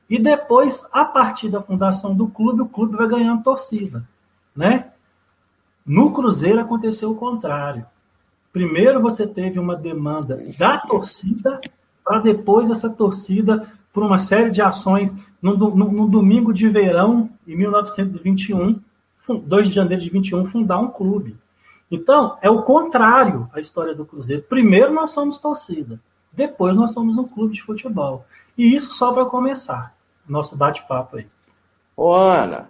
e 0.08 0.18
depois, 0.18 0.86
a 0.92 1.04
partir 1.04 1.48
da 1.48 1.62
fundação 1.62 2.14
do 2.14 2.28
clube, 2.28 2.60
o 2.60 2.68
clube 2.68 2.96
vai 2.96 3.08
ganhando 3.08 3.42
torcida, 3.42 4.04
né? 4.54 4.90
No 5.86 6.12
Cruzeiro 6.12 6.60
aconteceu 6.60 7.10
o 7.10 7.16
contrário. 7.16 7.84
Primeiro 8.52 9.02
você 9.02 9.26
teve 9.26 9.58
uma 9.58 9.76
demanda 9.76 10.40
da 10.58 10.78
torcida, 10.78 11.60
para 12.04 12.20
depois 12.20 12.70
essa 12.70 12.88
torcida, 12.88 13.68
por 13.92 14.02
uma 14.02 14.18
série 14.18 14.50
de 14.50 14.62
ações, 14.62 15.16
no, 15.42 15.56
no, 15.56 15.92
no 15.92 16.08
domingo 16.08 16.52
de 16.54 16.68
verão, 16.68 17.28
em 17.46 17.56
1921, 17.56 18.80
2 19.28 19.68
de 19.68 19.74
janeiro 19.74 20.02
de 20.02 20.10
21, 20.10 20.46
fundar 20.46 20.78
um 20.78 20.88
clube. 20.88 21.36
Então, 21.90 22.38
é 22.40 22.48
o 22.48 22.62
contrário 22.62 23.48
a 23.52 23.60
história 23.60 23.94
do 23.94 24.06
Cruzeiro. 24.06 24.42
Primeiro 24.42 24.92
nós 24.92 25.10
somos 25.10 25.36
torcida, 25.36 26.00
depois 26.32 26.76
nós 26.76 26.92
somos 26.92 27.16
um 27.16 27.24
clube 27.24 27.54
de 27.54 27.62
futebol. 27.62 28.24
E 28.56 28.74
isso 28.74 28.92
só 28.92 29.12
para 29.12 29.26
começar. 29.26 29.94
Nosso 30.28 30.56
bate-papo 30.56 31.18
aí. 31.18 31.26
Ô, 31.96 32.12
Ana, 32.12 32.68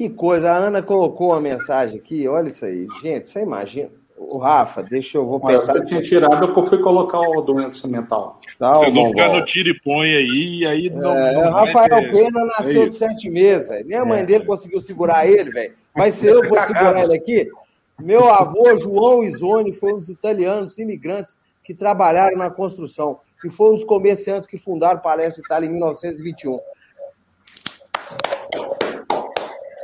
que 0.00 0.08
coisa. 0.08 0.50
A 0.50 0.56
Ana 0.56 0.82
colocou 0.82 1.28
uma 1.28 1.40
mensagem 1.42 1.98
aqui, 1.98 2.26
olha 2.26 2.48
isso 2.48 2.64
aí. 2.64 2.86
Gente, 3.02 3.28
você 3.28 3.40
imagina. 3.40 3.90
O 4.16 4.38
Rafa, 4.38 4.82
deixa 4.82 5.18
eu 5.18 5.26
vou 5.26 5.38
pegar. 5.38 5.60
Você 5.60 5.88
tinha 5.88 6.02
tirado 6.02 6.54
que 6.54 6.58
eu 6.58 6.64
fui 6.64 6.78
colocar 6.78 7.20
o 7.20 7.42
doença 7.42 7.86
mental. 7.86 8.40
Tá, 8.58 8.72
Vocês 8.72 8.94
vão 8.94 9.08
ficar 9.08 9.28
no 9.30 9.44
tiro 9.44 9.68
e 9.68 9.80
põe 9.80 10.08
aí, 10.08 10.60
e 10.60 10.66
aí 10.66 10.90
não. 10.90 11.14
É, 11.14 11.34
não 11.34 11.50
Rafael 11.50 11.88
ter... 11.88 12.12
Pena 12.12 12.46
nasceu 12.46 12.84
é 12.84 12.88
de 12.88 12.96
sete 12.96 13.28
meses, 13.28 13.68
velho. 13.68 13.86
Nem 13.86 13.98
a 13.98 14.04
mãe 14.06 14.20
é. 14.20 14.24
dele 14.24 14.46
conseguiu 14.46 14.80
segurar 14.80 15.26
ele, 15.26 15.50
velho. 15.50 15.74
Mas 15.94 16.14
se 16.14 16.26
eu 16.26 16.48
vou 16.48 16.58
segurar 16.58 17.02
ele 17.02 17.14
aqui, 17.14 17.50
meu 17.98 18.26
avô, 18.26 18.76
João 18.78 19.22
Isoni, 19.22 19.74
foi 19.74 19.92
um 19.92 19.98
dos 19.98 20.08
italianos 20.08 20.78
imigrantes 20.78 21.36
que 21.62 21.74
trabalharam 21.74 22.38
na 22.38 22.48
construção, 22.48 23.18
que 23.40 23.50
foi 23.50 23.70
um 23.70 23.74
dos 23.74 23.84
comerciantes 23.84 24.48
que 24.48 24.56
fundaram 24.56 24.98
Palestra 25.00 25.42
Itália 25.44 25.66
em 25.66 25.72
1921. 25.72 26.58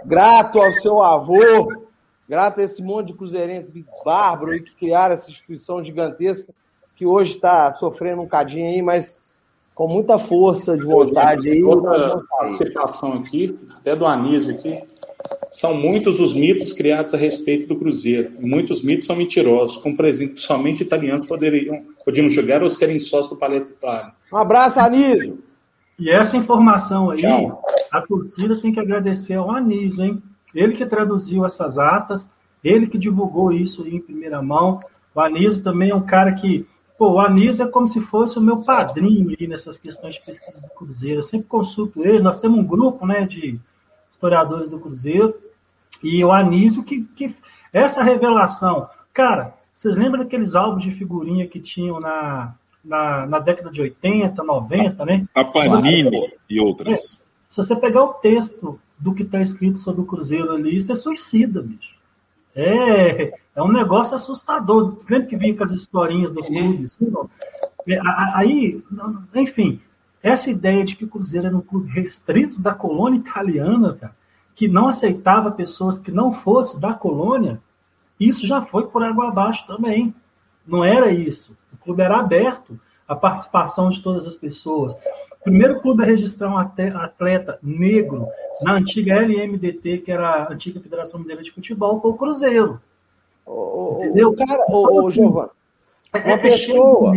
Grato 0.06 0.60
ao 0.60 0.72
seu 0.72 1.02
avô, 1.02 1.82
grato 2.28 2.60
a 2.60 2.62
esse 2.62 2.80
monte 2.80 3.08
de 3.08 3.14
cruzeirenses 3.14 3.68
bárbaro 4.04 4.62
que 4.62 4.72
criaram 4.76 5.14
essa 5.14 5.28
instituição 5.28 5.82
gigantesca 5.82 6.54
que 6.94 7.04
hoje 7.04 7.34
está 7.34 7.72
sofrendo 7.72 8.22
um 8.22 8.28
cadinho 8.28 8.68
aí, 8.68 8.80
mas 8.80 9.18
com 9.74 9.88
muita 9.88 10.16
força 10.16 10.76
de 10.76 10.84
vontade 10.84 11.50
aí. 11.50 11.62
Outra 11.62 12.16
participação 12.38 13.14
aqui, 13.14 13.58
até 13.78 13.96
do 13.96 14.06
Anísio 14.06 14.54
aqui, 14.54 14.80
são 15.50 15.74
muitos 15.74 16.20
os 16.20 16.32
mitos 16.32 16.72
criados 16.72 17.12
a 17.12 17.16
respeito 17.16 17.66
do 17.66 17.76
Cruzeiro. 17.76 18.30
Muitos 18.38 18.82
mitos 18.82 19.06
são 19.06 19.16
mentirosos, 19.16 19.76
como 19.78 19.96
por 19.96 20.04
exemplo, 20.04 20.36
somente 20.38 20.84
italianos 20.84 21.26
poderiam, 21.26 21.84
podiam 22.04 22.28
jogar 22.28 22.62
ou 22.62 22.70
serem 22.70 23.00
sócios 23.00 23.28
do 23.28 23.36
Palestra 23.36 23.74
Itália. 23.74 24.12
Um 24.32 24.36
abraço, 24.36 24.78
Anísio! 24.78 25.38
E 25.98 26.10
essa 26.10 26.36
informação 26.36 27.10
aí, 27.10 27.22
Tchau. 27.22 27.62
a 27.90 28.02
torcida 28.02 28.60
tem 28.60 28.72
que 28.72 28.80
agradecer 28.80 29.34
ao 29.34 29.50
Anísio, 29.50 30.04
hein? 30.04 30.22
Ele 30.54 30.74
que 30.74 30.84
traduziu 30.84 31.44
essas 31.44 31.78
atas, 31.78 32.30
ele 32.62 32.86
que 32.86 32.98
divulgou 32.98 33.52
isso 33.52 33.86
em 33.86 34.00
primeira 34.00 34.42
mão. 34.42 34.80
O 35.14 35.20
Anísio 35.20 35.62
também 35.62 35.90
é 35.90 35.94
um 35.94 36.04
cara 36.04 36.32
que. 36.32 36.66
Pô, 36.98 37.12
o 37.12 37.20
Anísio 37.20 37.66
é 37.66 37.68
como 37.68 37.88
se 37.88 38.00
fosse 38.00 38.38
o 38.38 38.42
meu 38.42 38.62
padrinho 38.62 39.34
aí 39.38 39.46
nessas 39.46 39.76
questões 39.76 40.14
de 40.14 40.22
pesquisa 40.22 40.62
do 40.62 40.74
Cruzeiro. 40.74 41.18
Eu 41.18 41.22
sempre 41.22 41.46
consulto 41.46 42.02
ele. 42.02 42.20
Nós 42.20 42.40
temos 42.40 42.58
um 42.58 42.64
grupo 42.64 43.06
né, 43.06 43.26
de 43.26 43.58
historiadores 44.10 44.70
do 44.70 44.78
Cruzeiro. 44.78 45.34
E 46.02 46.24
o 46.24 46.32
Anísio, 46.32 46.82
que, 46.82 47.02
que 47.02 47.34
essa 47.72 48.02
revelação. 48.02 48.88
Cara, 49.12 49.54
vocês 49.74 49.96
lembram 49.96 50.22
daqueles 50.22 50.54
álbuns 50.54 50.82
de 50.82 50.90
figurinha 50.90 51.46
que 51.46 51.60
tinham 51.60 52.00
na, 52.00 52.54
na, 52.86 53.26
na 53.26 53.38
década 53.38 53.70
de 53.70 53.82
80, 53.82 54.42
90, 54.42 55.04
né? 55.04 55.26
A 55.34 55.44
Panini 55.44 56.32
e 56.48 56.60
outras. 56.60 56.94
É, 56.94 56.96
se 57.46 57.56
você 57.56 57.74
pegar 57.76 58.04
o 58.04 58.14
texto 58.14 58.78
do 58.98 59.12
que 59.12 59.22
está 59.22 59.40
escrito 59.40 59.78
sobre 59.78 60.00
o 60.00 60.06
Cruzeiro 60.06 60.52
ali, 60.52 60.80
você 60.80 60.94
suicida, 60.94 61.60
bicho. 61.60 61.96
É, 62.54 63.34
é 63.54 63.62
um 63.62 63.72
negócio 63.72 64.14
assustador. 64.14 64.96
Lembra 65.08 65.26
que 65.26 65.36
vinha 65.36 65.54
com 65.54 65.64
as 65.64 65.72
historinhas 65.72 66.32
dos 66.32 66.46
clubes? 66.46 66.94
Assim, 66.94 67.12
é, 67.88 68.00
aí, 68.34 68.82
enfim, 69.34 69.80
essa 70.22 70.50
ideia 70.50 70.84
de 70.84 70.96
que 70.96 71.04
o 71.04 71.08
Cruzeiro 71.08 71.48
era 71.48 71.56
um 71.56 71.60
clube 71.60 71.90
restrito 71.90 72.60
da 72.60 72.72
colônia 72.72 73.18
italiana, 73.18 73.94
cara, 73.94 74.16
que 74.54 74.68
não 74.68 74.88
aceitava 74.88 75.50
pessoas 75.50 75.98
que 75.98 76.10
não 76.10 76.32
fossem 76.32 76.80
da 76.80 76.94
colônia, 76.94 77.60
isso 78.18 78.46
já 78.46 78.62
foi 78.62 78.86
por 78.86 79.02
água 79.02 79.28
abaixo 79.28 79.66
também. 79.66 80.14
Não 80.66 80.82
era 80.82 81.12
isso. 81.12 81.56
O 81.86 81.94
clube 81.94 82.02
era 82.02 82.18
aberto 82.18 82.76
à 83.06 83.14
participação 83.14 83.88
de 83.90 84.02
todas 84.02 84.26
as 84.26 84.34
pessoas. 84.34 84.94
O 84.94 85.44
primeiro 85.44 85.80
clube 85.80 86.02
a 86.02 86.06
registrar 86.06 86.48
um 86.48 86.58
atleta 86.58 87.60
negro 87.62 88.26
na 88.60 88.72
antiga 88.72 89.14
LMDT, 89.14 89.98
que 89.98 90.10
era 90.10 90.28
a 90.28 90.52
antiga 90.52 90.80
Federação 90.80 91.20
Mineira 91.20 91.44
de 91.44 91.52
Futebol, 91.52 92.00
foi 92.00 92.10
o 92.10 92.14
Cruzeiro. 92.14 92.80
O, 93.46 94.00
Entendeu? 94.02 94.30
O 94.30 94.36
cara, 94.36 94.64
o, 94.68 94.86
o 94.86 94.98
então, 94.98 95.10
Giovanni, 95.10 95.50
é, 96.12 96.18
uma 96.18 96.32
é 96.32 96.38
pessoa, 96.38 97.12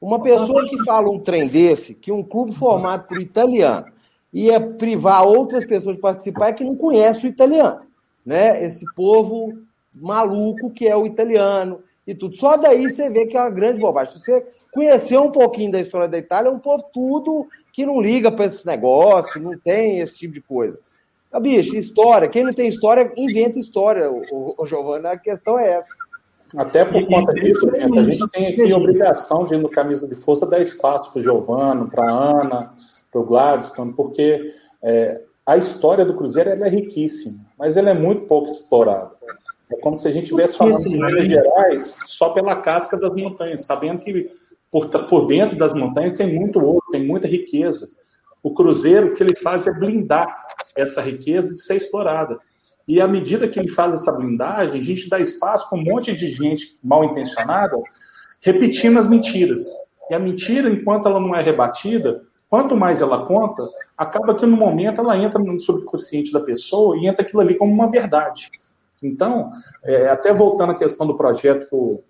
uma 0.00 0.22
pessoa 0.22 0.68
que 0.68 0.84
fala 0.84 1.10
um 1.10 1.18
trem 1.18 1.48
desse, 1.48 1.94
que 1.94 2.12
um 2.12 2.22
clube 2.22 2.54
formado 2.54 3.08
por 3.08 3.20
italiano 3.20 3.86
ia 4.32 4.60
privar 4.60 5.24
outras 5.24 5.64
pessoas 5.64 5.96
de 5.96 6.02
participar, 6.02 6.50
é 6.50 6.52
que 6.52 6.62
não 6.62 6.76
conhece 6.76 7.26
o 7.26 7.28
italiano, 7.28 7.80
né? 8.24 8.64
Esse 8.64 8.84
povo 8.94 9.58
maluco 10.00 10.70
que 10.70 10.86
é 10.86 10.94
o 10.94 11.04
italiano 11.04 11.80
e 12.08 12.14
tudo. 12.14 12.36
Só 12.38 12.56
daí 12.56 12.88
você 12.88 13.10
vê 13.10 13.26
que 13.26 13.36
é 13.36 13.40
uma 13.40 13.50
grande 13.50 13.80
bobagem. 13.80 14.14
Se 14.14 14.20
você 14.20 14.46
conhecer 14.72 15.18
um 15.18 15.30
pouquinho 15.30 15.70
da 15.70 15.78
história 15.78 16.08
da 16.08 16.16
Itália, 16.16 16.48
é 16.48 16.52
um 16.52 16.58
povo 16.58 16.82
tudo 16.92 17.46
que 17.70 17.84
não 17.84 18.00
liga 18.00 18.32
para 18.32 18.46
esses 18.46 18.64
negócios, 18.64 19.42
não 19.42 19.58
tem 19.58 20.00
esse 20.00 20.14
tipo 20.14 20.32
de 20.32 20.40
coisa. 20.40 20.80
Ah, 21.30 21.38
bicho, 21.38 21.76
história. 21.76 22.26
Quem 22.26 22.44
não 22.44 22.54
tem 22.54 22.68
história, 22.68 23.12
inventa 23.14 23.58
história, 23.58 24.10
o, 24.10 24.54
o, 24.56 24.66
Giovanna. 24.66 25.10
A 25.10 25.18
questão 25.18 25.58
é 25.58 25.74
essa. 25.74 25.94
Até 26.56 26.82
por 26.82 27.06
conta 27.06 27.34
disso, 27.34 27.70
gente, 27.70 27.98
a 27.98 28.02
gente 28.02 28.28
tem 28.30 28.46
aqui 28.46 28.72
a 28.72 28.76
obrigação 28.76 29.44
de, 29.44 29.54
no 29.58 29.68
Camisa 29.68 30.08
de 30.08 30.14
Força, 30.14 30.46
dar 30.46 30.60
espaço 30.60 31.12
para 31.12 31.20
o 31.20 31.22
Giovano, 31.22 31.90
para 31.90 32.10
a 32.10 32.40
Ana, 32.40 32.72
para 33.12 33.20
o 33.20 33.24
Gladstone, 33.24 33.92
porque 33.92 34.54
é, 34.82 35.20
a 35.44 35.58
história 35.58 36.06
do 36.06 36.14
Cruzeiro 36.14 36.48
é 36.48 36.68
riquíssima, 36.70 37.38
mas 37.58 37.76
ela 37.76 37.90
é 37.90 37.94
muito 37.94 38.22
pouco 38.22 38.50
explorada. 38.50 39.10
É 39.70 39.76
como 39.80 39.96
se 39.96 40.08
a 40.08 40.10
gente 40.10 40.24
estivesse 40.24 40.56
falando 40.56 40.82
de 40.82 40.88
Minas 40.90 41.26
Gerais 41.26 41.96
só 42.06 42.30
pela 42.30 42.56
casca 42.56 42.96
das 42.96 43.16
montanhas, 43.16 43.62
sabendo 43.62 44.00
que 44.00 44.28
por, 44.70 44.88
por 44.88 45.26
dentro 45.26 45.58
das 45.58 45.72
montanhas 45.74 46.14
tem 46.14 46.34
muito 46.34 46.58
ouro, 46.58 46.82
tem 46.90 47.06
muita 47.06 47.26
riqueza. 47.26 47.88
O 48.42 48.54
Cruzeiro, 48.54 49.08
o 49.08 49.14
que 49.14 49.22
ele 49.22 49.34
faz 49.36 49.66
é 49.66 49.72
blindar 49.72 50.46
essa 50.76 51.00
riqueza 51.00 51.54
de 51.54 51.60
ser 51.60 51.76
explorada. 51.76 52.38
E 52.86 53.00
à 53.00 53.06
medida 53.06 53.48
que 53.48 53.58
ele 53.58 53.68
faz 53.68 53.94
essa 53.94 54.12
blindagem, 54.12 54.80
a 54.80 54.84
gente 54.84 55.10
dá 55.10 55.18
espaço 55.18 55.68
para 55.68 55.78
um 55.78 55.84
monte 55.84 56.14
de 56.14 56.30
gente 56.30 56.78
mal 56.82 57.04
intencionada 57.04 57.76
repetindo 58.40 58.98
as 58.98 59.08
mentiras. 59.08 59.64
E 60.10 60.14
a 60.14 60.18
mentira, 60.18 60.70
enquanto 60.70 61.06
ela 61.06 61.20
não 61.20 61.34
é 61.34 61.42
rebatida, 61.42 62.22
quanto 62.48 62.76
mais 62.76 63.02
ela 63.02 63.26
conta, 63.26 63.62
acaba 63.96 64.34
que 64.34 64.46
no 64.46 64.56
momento 64.56 65.00
ela 65.00 65.18
entra 65.18 65.38
no 65.38 65.60
subconsciente 65.60 66.32
da 66.32 66.40
pessoa 66.40 66.96
e 66.96 67.06
entra 67.06 67.22
aquilo 67.22 67.42
ali 67.42 67.54
como 67.54 67.72
uma 67.72 67.90
verdade. 67.90 68.50
Então, 69.02 69.52
é, 69.84 70.08
até 70.08 70.32
voltando 70.32 70.72
à 70.72 70.74
questão 70.74 71.06
do 71.06 71.16
projeto 71.16 71.68
que 71.68 71.74
o, 71.74 72.02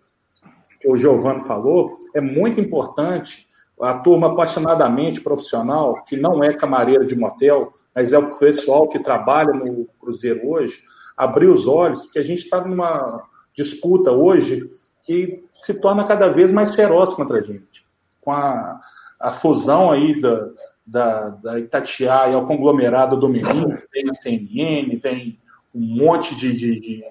que 0.81 0.91
o 0.91 0.97
Giovanni 0.97 1.45
falou, 1.45 1.97
é 2.15 2.21
muito 2.21 2.61
importante 2.61 3.47
a 3.81 3.95
turma 3.95 4.33
apaixonadamente 4.33 5.21
profissional, 5.21 6.03
que 6.05 6.17
não 6.17 6.43
é 6.43 6.53
camareira 6.53 7.05
de 7.05 7.17
motel, 7.17 7.71
mas 7.95 8.13
é 8.13 8.19
o 8.19 8.37
pessoal 8.37 8.89
que 8.89 8.99
trabalha 8.99 9.53
no 9.53 9.87
Cruzeiro 10.01 10.49
hoje, 10.49 10.83
abrir 11.17 11.49
os 11.49 11.67
olhos, 11.67 12.11
que 12.11 12.19
a 12.19 12.23
gente 12.23 12.45
está 12.45 12.65
numa 12.65 13.23
disputa 13.57 14.11
hoje 14.11 14.71
que 15.05 15.45
se 15.63 15.81
torna 15.81 16.07
cada 16.07 16.29
vez 16.29 16.53
mais 16.53 16.75
feroz 16.75 17.13
contra 17.15 17.39
a 17.39 17.43
gente. 17.43 17.85
Com 18.21 18.33
a, 18.33 18.81
a 19.21 19.33
fusão 19.33 19.91
aí 19.91 20.21
da, 20.21 20.49
da, 20.87 21.29
da 21.31 21.59
Itatiaia 21.59 22.35
ao 22.35 22.47
conglomerado 22.47 23.17
do 23.17 23.29
Menino, 23.29 23.77
tem 23.91 24.09
a 24.09 24.15
CNN, 24.15 24.99
tem 25.01 25.39
um 25.75 25.81
monte 25.81 26.35
de, 26.35 26.53
de, 26.57 26.81
de 26.81 27.05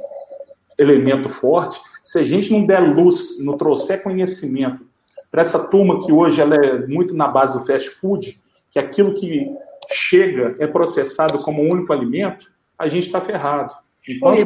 elemento 0.78 1.30
forte. 1.30 1.80
Se 2.03 2.20
a 2.20 2.24
gente 2.24 2.51
não 2.51 2.66
der 2.66 2.80
luz, 2.80 3.43
não 3.43 3.58
trouxer 3.58 4.03
conhecimento 4.03 4.86
para 5.32 5.41
essa 5.41 5.60
turma 5.60 6.05
que 6.05 6.12
hoje 6.12 6.41
ela 6.41 6.55
é 6.55 6.88
muito 6.88 7.14
na 7.14 7.28
base 7.28 7.53
do 7.53 7.66
fast 7.66 7.89
food, 7.89 8.39
que 8.72 8.80
aquilo 8.80 9.14
que 9.14 9.53
chega 9.89 10.55
é 10.60 10.68
processado 10.68 11.39
como 11.39 11.62
um 11.62 11.72
único 11.72 11.91
alimento, 11.91 12.47
a 12.78 12.88
gente 12.88 13.08
está 13.08 13.22
ferrado. 13.22 13.74
Enquanto 14.08 14.38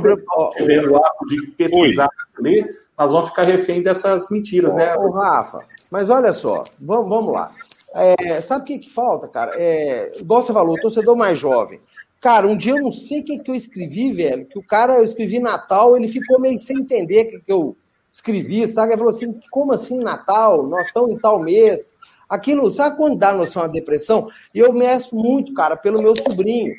tiver 0.55 0.87
o 0.87 0.97
hábito 0.97 1.27
de 1.27 1.47
pesquisar 1.51 2.09
ler, 2.39 2.81
nós 2.97 3.11
vamos 3.11 3.29
ficar 3.29 3.43
refém 3.43 3.81
dessas 3.83 4.29
mentiras, 4.29 4.73
né? 4.73 4.95
Ô, 4.95 5.11
Rafa, 5.11 5.59
mas 5.89 6.09
olha 6.09 6.33
só, 6.33 6.63
vamos, 6.79 7.09
vamos 7.09 7.33
lá. 7.33 7.51
É, 7.93 8.39
sabe 8.41 8.63
o 8.63 8.65
que, 8.65 8.79
que 8.79 8.89
falta, 8.89 9.27
cara? 9.27 9.53
É, 9.55 10.11
igual 10.19 10.41
você 10.41 10.53
falou, 10.53 10.75
o 10.75 10.79
torcedor 10.79 11.15
mais 11.15 11.37
jovem. 11.37 11.79
Cara, 12.21 12.45
um 12.45 12.55
dia 12.55 12.73
eu 12.73 12.83
não 12.83 12.91
sei 12.91 13.21
o 13.21 13.25
que, 13.25 13.39
que 13.39 13.49
eu 13.49 13.55
escrevi, 13.55 14.13
velho, 14.13 14.45
que 14.45 14.59
o 14.59 14.63
cara, 14.63 14.97
eu 14.97 15.03
escrevi 15.03 15.39
Natal, 15.39 15.97
ele 15.97 16.07
ficou 16.07 16.39
meio 16.39 16.59
sem 16.59 16.77
entender 16.77 17.23
o 17.23 17.29
que, 17.31 17.39
que 17.39 17.51
eu 17.51 17.75
escrevi, 18.11 18.67
sabe? 18.67 18.91
Ele 18.91 18.99
falou 18.99 19.13
assim, 19.13 19.39
como 19.49 19.73
assim 19.73 19.97
Natal? 19.97 20.67
Nós 20.67 20.85
estamos 20.85 21.09
em 21.09 21.17
tal 21.17 21.39
mês. 21.39 21.91
Aquilo, 22.29 22.69
sabe 22.69 22.95
quando 22.95 23.17
dá 23.17 23.33
noção 23.33 23.63
da 23.63 23.69
depressão? 23.69 24.29
E 24.53 24.59
eu 24.59 24.71
meço 24.71 25.15
muito, 25.15 25.51
cara, 25.53 25.75
pelo 25.75 26.01
meu 26.01 26.15
sobrinho. 26.15 26.75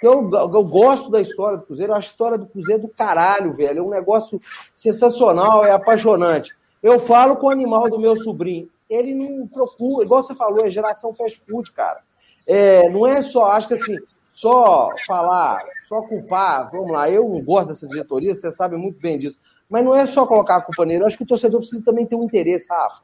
Eu, 0.00 0.30
eu 0.32 0.64
gosto 0.64 1.10
da 1.10 1.20
história 1.20 1.58
do 1.58 1.64
Cruzeiro, 1.64 1.92
eu 1.92 1.96
acho 1.96 2.08
a 2.08 2.10
história 2.10 2.38
do 2.38 2.46
Cruzeiro 2.46 2.82
do 2.82 2.88
caralho, 2.88 3.52
velho. 3.52 3.80
É 3.80 3.82
um 3.82 3.90
negócio 3.90 4.40
sensacional, 4.76 5.64
é 5.64 5.72
apaixonante. 5.72 6.54
Eu 6.80 7.00
falo 7.00 7.36
com 7.36 7.48
o 7.48 7.50
animal 7.50 7.90
do 7.90 7.98
meu 7.98 8.16
sobrinho. 8.16 8.68
Ele 8.88 9.12
não 9.12 9.48
procura, 9.48 10.04
igual 10.04 10.22
você 10.22 10.34
falou, 10.34 10.64
é 10.64 10.70
geração 10.70 11.12
fast 11.14 11.40
food, 11.40 11.72
cara. 11.72 12.00
É, 12.46 12.88
não 12.90 13.06
é 13.06 13.22
só, 13.22 13.46
acho 13.52 13.66
que 13.66 13.74
assim, 13.74 13.98
só 14.34 14.90
falar, 15.06 15.64
só 15.84 16.02
culpar, 16.02 16.68
vamos 16.72 16.90
lá, 16.90 17.08
eu 17.08 17.26
não 17.26 17.42
gosto 17.42 17.68
dessa 17.68 17.86
diretoria, 17.86 18.34
você 18.34 18.50
sabe 18.50 18.76
muito 18.76 19.00
bem 19.00 19.16
disso. 19.16 19.38
Mas 19.70 19.84
não 19.84 19.94
é 19.94 20.04
só 20.04 20.26
colocar 20.26 20.56
a 20.56 20.60
culpa 20.60 20.84
nele, 20.84 21.02
eu 21.02 21.06
acho 21.06 21.16
que 21.16 21.22
o 21.22 21.26
torcedor 21.26 21.60
precisa 21.60 21.84
também 21.84 22.04
ter 22.04 22.16
um 22.16 22.24
interesse, 22.24 22.66
Rafa. 22.68 22.96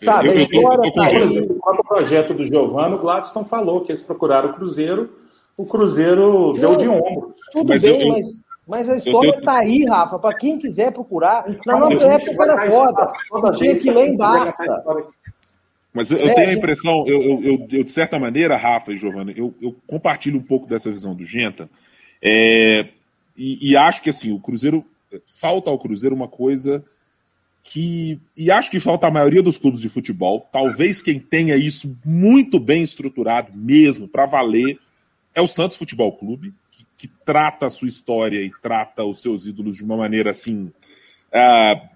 Sabe, 0.00 0.30
a 0.30 0.34
história 0.34 0.88
está 0.88 1.04
aí. 1.04 1.48
Quanto 1.60 1.78
ao 1.78 1.84
projeto 1.84 2.34
do 2.34 2.44
Giovanni, 2.44 2.96
o 2.96 2.98
Gladstone 2.98 3.46
falou 3.46 3.82
que 3.82 3.92
eles 3.92 4.02
procuraram 4.02 4.50
o 4.50 4.54
Cruzeiro, 4.54 5.10
o 5.56 5.64
Cruzeiro 5.64 6.52
deu 6.54 6.76
de 6.76 6.88
ombro. 6.88 7.34
Tudo 7.52 7.68
mas 7.68 7.82
bem, 7.82 8.08
eu, 8.08 8.12
mas, 8.12 8.26
mas 8.66 8.88
a 8.88 8.96
história 8.96 9.30
está 9.30 9.58
aí, 9.58 9.84
Rafa, 9.84 10.18
para 10.18 10.36
quem 10.36 10.58
quiser 10.58 10.92
procurar. 10.92 11.46
Na 11.64 11.78
nossa 11.78 12.04
época 12.04 12.42
era 12.42 12.70
foda, 12.70 13.52
tinha 13.52 13.76
que 13.76 13.90
ler 13.90 14.08
em 14.08 14.16
Barça. 14.16 14.82
Mas 15.94 16.10
eu, 16.10 16.18
é, 16.18 16.34
tenho 16.34 16.50
a 16.50 16.52
impressão, 16.52 17.04
eu, 17.06 17.22
eu, 17.22 17.66
eu, 17.70 17.84
de 17.84 17.90
certa 17.90 18.18
maneira, 18.18 18.56
Rafa 18.56 18.92
e 18.92 18.98
Giovanni, 18.98 19.32
eu, 19.36 19.54
eu 19.62 19.74
compartilho 19.86 20.36
um 20.36 20.42
pouco 20.42 20.66
dessa 20.66 20.90
visão 20.90 21.14
do 21.14 21.24
Genta, 21.24 21.70
é, 22.20 22.88
e, 23.36 23.70
e 23.70 23.76
acho 23.76 24.02
que 24.02 24.10
assim, 24.10 24.32
o 24.32 24.40
Cruzeiro, 24.40 24.84
falta 25.24 25.70
ao 25.70 25.78
Cruzeiro 25.78 26.14
uma 26.14 26.28
coisa 26.28 26.84
que. 27.64 28.20
E 28.36 28.50
acho 28.50 28.70
que 28.70 28.78
falta 28.78 29.06
a 29.06 29.10
maioria 29.10 29.42
dos 29.42 29.56
clubes 29.56 29.80
de 29.80 29.88
futebol. 29.88 30.48
Talvez 30.52 31.00
quem 31.00 31.18
tenha 31.18 31.56
isso 31.56 31.96
muito 32.04 32.60
bem 32.60 32.82
estruturado 32.82 33.50
mesmo, 33.54 34.06
para 34.06 34.26
valer, 34.26 34.78
é 35.34 35.40
o 35.40 35.46
Santos 35.46 35.76
Futebol 35.76 36.12
Clube, 36.12 36.52
que, 36.70 36.86
que, 36.96 37.08
trata 37.24 37.66
a 37.66 37.70
sua 37.70 37.88
história 37.88 38.40
e 38.40 38.50
trata 38.60 39.04
os 39.04 39.22
seus 39.22 39.46
ídolos 39.46 39.76
de 39.76 39.84
uma 39.84 39.96
maneira 39.96 40.30
assim. 40.30 40.70
Uh, 41.32 41.94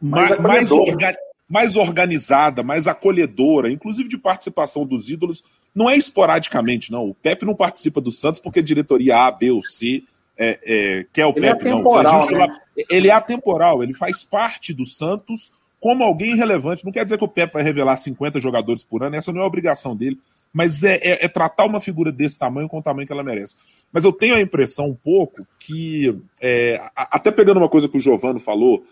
mais, 0.00 0.40
mais, 0.40 0.70
orga, 0.70 1.14
mais 1.50 1.74
organizada, 1.74 2.62
mais 2.62 2.86
acolhedora, 2.86 3.72
inclusive 3.72 4.08
de 4.08 4.16
participação 4.16 4.86
dos 4.86 5.10
ídolos, 5.10 5.42
não 5.74 5.90
é 5.90 5.96
esporadicamente, 5.96 6.92
não. 6.92 7.08
O 7.08 7.14
Pepe 7.14 7.44
não 7.44 7.56
participa 7.56 8.00
do 8.00 8.12
Santos 8.12 8.40
porque 8.40 8.60
a 8.60 8.62
diretoria 8.62 9.26
A, 9.26 9.32
B 9.32 9.50
ou 9.50 9.62
C 9.64 10.04
é, 10.38 10.58
é, 10.62 11.06
quer 11.12 11.26
o 11.26 11.34
ele 11.34 11.46
é 11.46 11.54
Pepe, 11.54 11.68
é 11.68 11.72
não. 11.72 11.82
Né? 11.82 12.58
Ele 12.88 13.08
é 13.08 13.12
atemporal, 13.12 13.82
ele 13.82 13.92
faz 13.92 14.22
parte 14.22 14.72
do 14.72 14.86
Santos 14.86 15.50
como 15.80 16.04
alguém 16.04 16.36
relevante. 16.36 16.84
Não 16.84 16.92
quer 16.92 17.02
dizer 17.02 17.18
que 17.18 17.24
o 17.24 17.28
Pepe 17.28 17.54
vai 17.54 17.64
revelar 17.64 17.96
50 17.96 18.38
jogadores 18.38 18.84
por 18.84 19.02
ano, 19.02 19.16
essa 19.16 19.32
não 19.32 19.40
é 19.40 19.42
a 19.42 19.48
obrigação 19.48 19.96
dele, 19.96 20.20
mas 20.52 20.84
é, 20.84 21.00
é, 21.02 21.24
é, 21.24 21.28
tratar 21.28 21.64
uma 21.64 21.80
figura 21.80 22.12
desse 22.12 22.38
tamanho 22.38 22.68
com 22.68 22.78
o 22.78 22.82
tamanho 22.82 23.08
que 23.08 23.12
ela 23.12 23.24
merece. 23.24 23.56
Mas 23.92 24.04
eu 24.04 24.12
tenho 24.12 24.36
a 24.36 24.40
impressão 24.40 24.88
um 24.88 24.94
pouco 24.94 25.44
que, 25.58 26.16
é, 26.40 26.80
até 26.94 27.32
pegando 27.32 27.58
uma 27.58 27.68
coisa 27.68 27.88
que 27.88 27.96
o 27.96 28.00
Giovano 28.00 28.38
falou, 28.38 28.84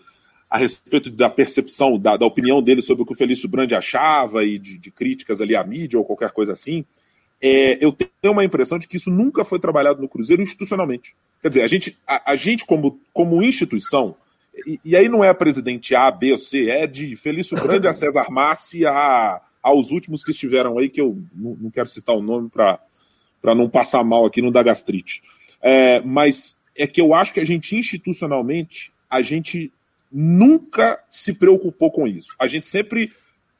a 0.49 0.57
respeito 0.57 1.09
da 1.11 1.29
percepção, 1.29 1.97
da, 1.97 2.17
da, 2.17 2.25
opinião 2.25 2.61
dele 2.61 2.81
sobre 2.81 3.03
o 3.03 3.05
que 3.05 3.13
o 3.13 3.15
Felício 3.15 3.47
Brandi 3.47 3.75
achava 3.75 4.43
e 4.43 4.57
de, 4.57 4.77
de 4.77 4.89
críticas 4.89 5.41
ali 5.41 5.55
à 5.55 5.63
mídia 5.63 5.99
ou 5.99 6.05
qualquer 6.05 6.31
coisa 6.31 6.53
assim, 6.53 6.83
é, 7.41 7.77
eu 7.83 7.91
tenho 7.91 8.33
uma 8.33 8.43
impressão 8.43 8.79
de 8.79 8.87
que 8.87 8.97
isso 8.97 9.11
nunca 9.11 9.45
foi 9.45 9.59
trabalhado 9.59 10.01
no 10.01 10.09
Cruzeiro 10.09 10.41
institucionalmente. 10.41 11.15
Quer 11.41 11.49
dizer, 11.49 11.61
a 11.61 11.67
gente, 11.67 11.97
a, 12.05 12.31
a 12.31 12.35
gente 12.35 12.65
como, 12.65 12.99
como 13.13 13.43
instituição, 13.43 14.15
e, 14.65 14.79
e, 14.83 14.95
aí 14.95 15.07
não 15.07 15.23
é 15.23 15.29
a 15.29 15.35
presidente 15.35 15.95
A, 15.95 16.09
B 16.09 16.31
ou 16.31 16.37
C, 16.37 16.69
é 16.69 16.87
de 16.87 17.15
Felício 17.15 17.55
Brandi 17.55 17.87
a 17.87 17.93
César 17.93 18.29
Massi 18.29 18.85
a, 18.85 19.39
aos 19.61 19.91
últimos 19.91 20.23
que 20.23 20.31
estiveram 20.31 20.77
aí, 20.79 20.89
que 20.89 20.99
eu 20.99 21.21
não, 21.33 21.55
não 21.61 21.71
quero 21.71 21.87
citar 21.87 22.15
o 22.15 22.21
nome 22.21 22.49
para 22.49 23.55
não 23.55 23.69
passar 23.69 24.03
mal 24.03 24.25
aqui, 24.25 24.41
não 24.41 24.51
dar 24.51 24.63
gastrite. 24.63 25.21
É, 25.61 26.01
mas 26.01 26.57
é 26.75 26.87
que 26.87 26.99
eu 26.99 27.13
acho 27.13 27.33
que 27.33 27.39
a 27.39 27.45
gente 27.45 27.75
institucionalmente, 27.75 28.91
a 29.09 29.21
gente 29.21 29.71
nunca 30.11 30.99
se 31.11 31.33
preocupou 31.33 31.91
com 31.91 32.07
isso. 32.07 32.35
A 32.39 32.47
gente 32.47 32.67
sempre 32.67 33.11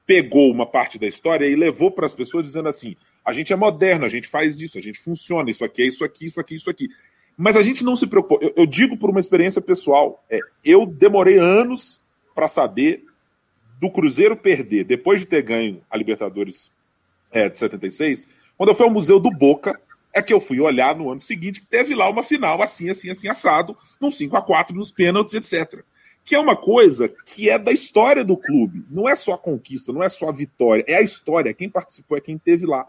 pegou 0.06 0.52
uma 0.52 0.66
parte 0.66 0.98
da 0.98 1.06
história 1.08 1.46
e 1.46 1.56
levou 1.56 1.92
para 1.92 2.06
as 2.06 2.14
pessoas 2.14 2.46
dizendo 2.46 2.68
assim: 2.68 2.96
a 3.24 3.32
gente 3.32 3.54
é 3.54 3.56
moderno, 3.56 4.06
a 4.06 4.10
gente 4.10 4.28
faz 4.28 4.60
isso, 4.60 4.78
a 4.78 4.82
gente 4.82 5.00
funciona, 5.00 5.50
isso 5.50 5.64
aqui 5.64 5.84
é 5.84 5.88
isso 5.88 6.04
aqui, 6.04 6.26
isso 6.26 6.40
aqui, 6.40 6.56
isso 6.56 6.70
aqui. 6.70 6.90
Mas 7.38 7.56
a 7.56 7.62
gente 7.62 7.84
não 7.84 7.96
se 7.96 8.08
preocupou. 8.08 8.40
Eu, 8.42 8.54
eu 8.58 8.66
digo 8.66 8.98
por 8.98 9.10
uma 9.10 9.20
experiência 9.20 9.62
pessoal. 9.62 10.24
É, 10.30 10.40
eu 10.66 10.86
demorei 10.86 11.38
anos 11.38 12.02
para 12.34 12.48
saber 12.48 13.06
do 13.80 13.90
Cruzeiro 13.90 14.36
perder, 14.36 14.84
depois 14.84 15.22
de 15.22 15.28
ter 15.28 15.42
ganho 15.42 15.82
a 15.90 15.96
Libertadores 15.96 16.72
é, 17.32 17.48
de 17.48 17.58
76, 17.58 18.28
quando 18.58 18.70
eu 18.70 18.76
fui 18.76 18.86
ao 18.86 18.92
Museu 18.92 19.22
do 19.22 19.32
Boca, 19.32 19.80
é 20.12 20.22
que 20.22 20.34
eu 20.34 20.42
fui 20.42 20.60
olhar 20.60 20.96
no 20.96 21.10
ano 21.10 21.20
seguinte 21.20 21.62
que 21.62 21.68
teve 21.68 21.96
lá 21.96 22.10
uma 22.10 22.24
final 22.24 22.62
assim, 22.62 22.90
assim, 22.90 23.10
assim, 23.10 23.30
assado, 23.30 23.78
num 24.02 24.12
5 24.12 24.36
a 24.36 24.42
4 24.42 24.76
nos 24.76 24.92
pênaltis, 24.92 25.36
etc 25.36 25.82
que 26.30 26.36
é 26.36 26.40
uma 26.40 26.56
coisa 26.56 27.12
que 27.26 27.50
é 27.50 27.58
da 27.58 27.72
história 27.72 28.24
do 28.24 28.38
clube. 28.38 28.84
Não 28.92 29.10
é 29.10 29.16
só 29.16 29.34
a 29.34 29.38
conquista, 29.38 29.92
não 29.92 30.04
é 30.04 30.10
só 30.10 30.30
a 30.30 30.32
vitória, 30.32 30.86
é 30.88 30.98
a 30.98 31.02
história. 31.02 31.56
Quem 31.56 31.68
participou 31.68 32.16
é 32.16 32.22
quem 32.22 32.38
teve 32.38 32.68
lá. 32.68 32.86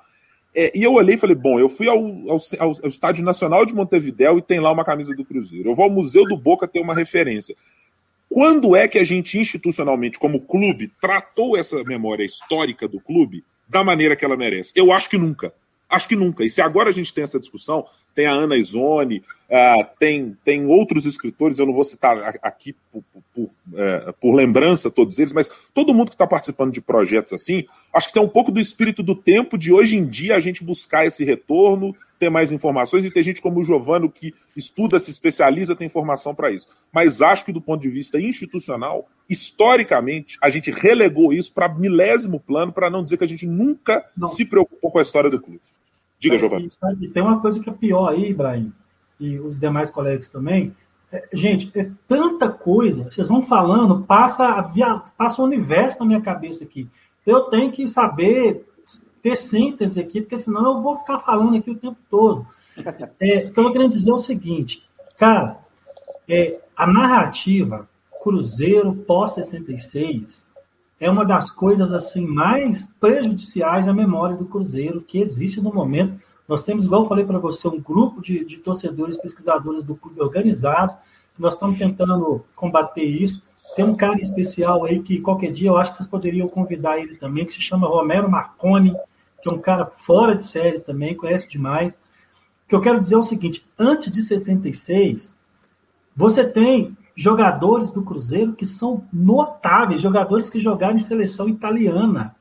É, 0.55 0.70
e 0.78 0.82
eu 0.82 0.93
olhei 0.93 1.14
e 1.14 1.18
falei: 1.18 1.34
bom, 1.34 1.59
eu 1.59 1.70
fui 1.70 1.88
ao, 1.88 1.97
ao, 1.97 2.38
ao, 2.59 2.88
Estádio 2.88 3.24
Nacional 3.24 3.64
de 3.64 3.72
Montevidéu 3.72 4.36
e 4.36 4.43
tem 4.43 4.61
lá 4.61 4.70
uma 4.70 4.84
camisa 4.84 5.14
do 5.14 5.24
Cruzeiro. 5.24 5.70
Eu 5.70 5.74
vou 5.74 5.86
ao 5.86 5.91
Museu 5.91 6.24
do 6.28 6.36
Boca 6.36 6.68
ter 6.68 6.80
uma 6.80 6.95
referência. 6.95 7.57
Quando 8.28 8.76
é 8.76 8.86
que 8.86 8.99
a 8.99 9.05
gente, 9.05 9.38
institucionalmente, 9.38 10.18
como 10.18 10.43
clube, 10.43 10.93
tratou 11.01 11.57
essa 11.57 11.82
memória 11.82 12.24
histórica 12.24 12.86
do 12.86 13.01
clube 13.01 13.43
da 13.66 13.82
maneira 13.82 14.14
que 14.14 14.24
ela 14.24 14.36
merece? 14.36 14.70
Eu 14.76 14.93
acho 14.93 15.09
que 15.09 15.16
nunca. 15.16 15.51
Acho 15.88 16.07
que 16.07 16.14
nunca. 16.14 16.45
E 16.45 16.51
se 16.51 16.61
agora 16.61 16.91
a 16.91 16.93
gente 16.93 17.14
tem 17.14 17.24
essa 17.24 17.41
discussão, 17.41 17.86
tem 18.14 18.26
a 18.26 18.32
Ana 18.32 18.56
Izone, 18.56 19.22
Uh, 19.50 19.84
tem, 19.98 20.36
tem 20.44 20.66
outros 20.66 21.06
escritores, 21.06 21.58
eu 21.58 21.66
não 21.66 21.72
vou 21.72 21.84
citar 21.84 22.38
aqui 22.40 22.72
por, 22.92 23.02
por, 23.34 23.42
uh, 23.42 24.12
por 24.20 24.32
lembrança 24.32 24.88
todos 24.88 25.18
eles, 25.18 25.32
mas 25.32 25.50
todo 25.74 25.92
mundo 25.92 26.06
que 26.06 26.14
está 26.14 26.24
participando 26.24 26.72
de 26.72 26.80
projetos 26.80 27.32
assim, 27.32 27.64
acho 27.92 28.06
que 28.06 28.12
tem 28.12 28.22
um 28.22 28.28
pouco 28.28 28.52
do 28.52 28.61
espírito 28.61 29.02
do 29.02 29.12
tempo 29.12 29.58
de 29.58 29.72
hoje 29.72 29.96
em 29.96 30.06
dia 30.06 30.36
a 30.36 30.40
gente 30.40 30.62
buscar 30.62 31.04
esse 31.04 31.24
retorno, 31.24 31.96
ter 32.16 32.30
mais 32.30 32.52
informações 32.52 33.04
e 33.04 33.11
ter 33.11 33.24
gente 33.24 33.42
como 33.42 33.58
o 33.58 33.64
Giovano 33.64 34.08
que 34.08 34.32
estuda, 34.56 35.00
se 35.00 35.11
especializa, 35.11 35.74
tem 35.74 35.88
informação 35.88 36.32
para 36.32 36.52
isso. 36.52 36.68
Mas 36.92 37.20
acho 37.20 37.44
que 37.44 37.52
do 37.52 37.61
ponto 37.61 37.82
de 37.82 37.88
vista 37.88 38.20
institucional, 38.20 39.08
historicamente, 39.28 40.38
a 40.40 40.48
gente 40.48 40.70
relegou 40.70 41.32
isso 41.32 41.52
para 41.52 41.68
milésimo 41.68 42.38
plano, 42.38 42.72
para 42.72 42.88
não 42.88 43.02
dizer 43.02 43.16
que 43.16 43.24
a 43.24 43.28
gente 43.28 43.46
nunca 43.46 44.04
não. 44.16 44.28
se 44.28 44.44
preocupou 44.44 44.92
com 44.92 45.00
a 45.00 45.02
história 45.02 45.28
do 45.28 45.40
clube. 45.40 45.61
Diga, 46.20 46.36
Giovano. 46.36 46.68
Tem 47.12 47.22
uma 47.22 47.40
coisa 47.40 47.58
que 47.58 47.70
é 47.70 47.72
pior 47.72 48.08
aí, 48.08 48.30
Ibrahim 48.30 48.72
e 49.20 49.38
os 49.38 49.60
demais 49.60 49.90
colegas 49.90 50.28
também. 50.28 50.74
É, 51.12 51.28
gente, 51.32 51.70
é 51.78 51.90
tanta 52.08 52.48
coisa. 52.48 53.04
Vocês 53.04 53.28
vão 53.28 53.42
falando, 53.42 54.02
passa, 54.02 54.60
via, 54.62 55.02
passa 55.16 55.42
o 55.42 55.44
universo 55.44 56.00
na 56.00 56.06
minha 56.06 56.20
cabeça 56.20 56.64
aqui. 56.64 56.88
Eu 57.26 57.42
tenho 57.42 57.70
que 57.70 57.86
saber 57.86 58.66
ter 59.22 59.36
síntese 59.36 60.00
aqui, 60.00 60.22
porque 60.22 60.38
senão 60.38 60.76
eu 60.76 60.80
vou 60.80 60.96
ficar 60.96 61.18
falando 61.18 61.56
aqui 61.56 61.70
o 61.70 61.76
tempo 61.76 61.98
todo. 62.10 62.46
É, 63.20 63.44
o 63.46 63.52
que 63.52 63.60
eu 63.60 63.72
querendo 63.72 63.90
dizer 63.90 64.08
é 64.08 64.14
o 64.14 64.18
seguinte, 64.18 64.82
cara, 65.18 65.58
é, 66.26 66.58
a 66.74 66.86
narrativa 66.86 67.86
Cruzeiro 68.22 68.94
pós-66 69.06 70.46
é 71.01 71.11
uma 71.11 71.24
das 71.24 71.51
coisas 71.51 71.92
assim 71.92 72.26
mais 72.26 72.86
prejudiciais 73.01 73.88
à 73.88 73.92
memória 73.92 74.36
do 74.36 74.44
Cruzeiro 74.44 75.01
que 75.01 75.18
existe 75.18 75.61
no 75.61 75.72
momento 75.72 76.20
nós 76.51 76.64
temos, 76.64 76.84
igual 76.84 77.05
eu 77.05 77.09
falei 77.09 77.24
para 77.24 77.38
você, 77.38 77.68
um 77.68 77.80
grupo 77.80 78.20
de, 78.20 78.44
de 78.44 78.57
torcedores, 78.57 79.16
pesquisadores 79.16 79.84
do 79.84 79.94
clube 79.94 80.20
organizados, 80.20 80.96
nós 81.38 81.55
estamos 81.55 81.78
tentando 81.78 82.44
combater 82.57 83.05
isso. 83.05 83.44
Tem 83.76 83.84
um 83.84 83.94
cara 83.94 84.18
especial 84.18 84.84
aí 84.84 85.01
que 85.01 85.20
qualquer 85.20 85.53
dia 85.53 85.68
eu 85.68 85.76
acho 85.76 85.92
que 85.92 85.98
vocês 85.98 86.09
poderiam 86.09 86.48
convidar 86.48 86.98
ele 86.98 87.14
também, 87.14 87.46
que 87.46 87.53
se 87.53 87.62
chama 87.62 87.86
Romero 87.86 88.28
Marconi, 88.28 88.92
que 89.40 89.48
é 89.48 89.53
um 89.53 89.61
cara 89.61 89.86
fora 89.86 90.34
de 90.34 90.42
série 90.42 90.80
também, 90.80 91.14
conhece 91.14 91.48
demais. 91.48 91.94
O 91.94 92.68
que 92.68 92.74
eu 92.74 92.80
quero 92.80 92.98
dizer 92.98 93.14
é 93.14 93.18
o 93.18 93.22
seguinte: 93.22 93.64
antes 93.78 94.11
de 94.11 94.20
66, 94.20 95.38
você 96.16 96.42
tem 96.42 96.96
jogadores 97.20 97.92
do 97.92 98.00
Cruzeiro 98.00 98.54
que 98.54 98.64
são 98.64 99.04
notáveis, 99.12 100.00
jogadores 100.00 100.48
que 100.48 100.58
jogaram 100.58 100.96
em 100.96 101.00
seleção 101.00 101.50
italiana, 101.50 102.34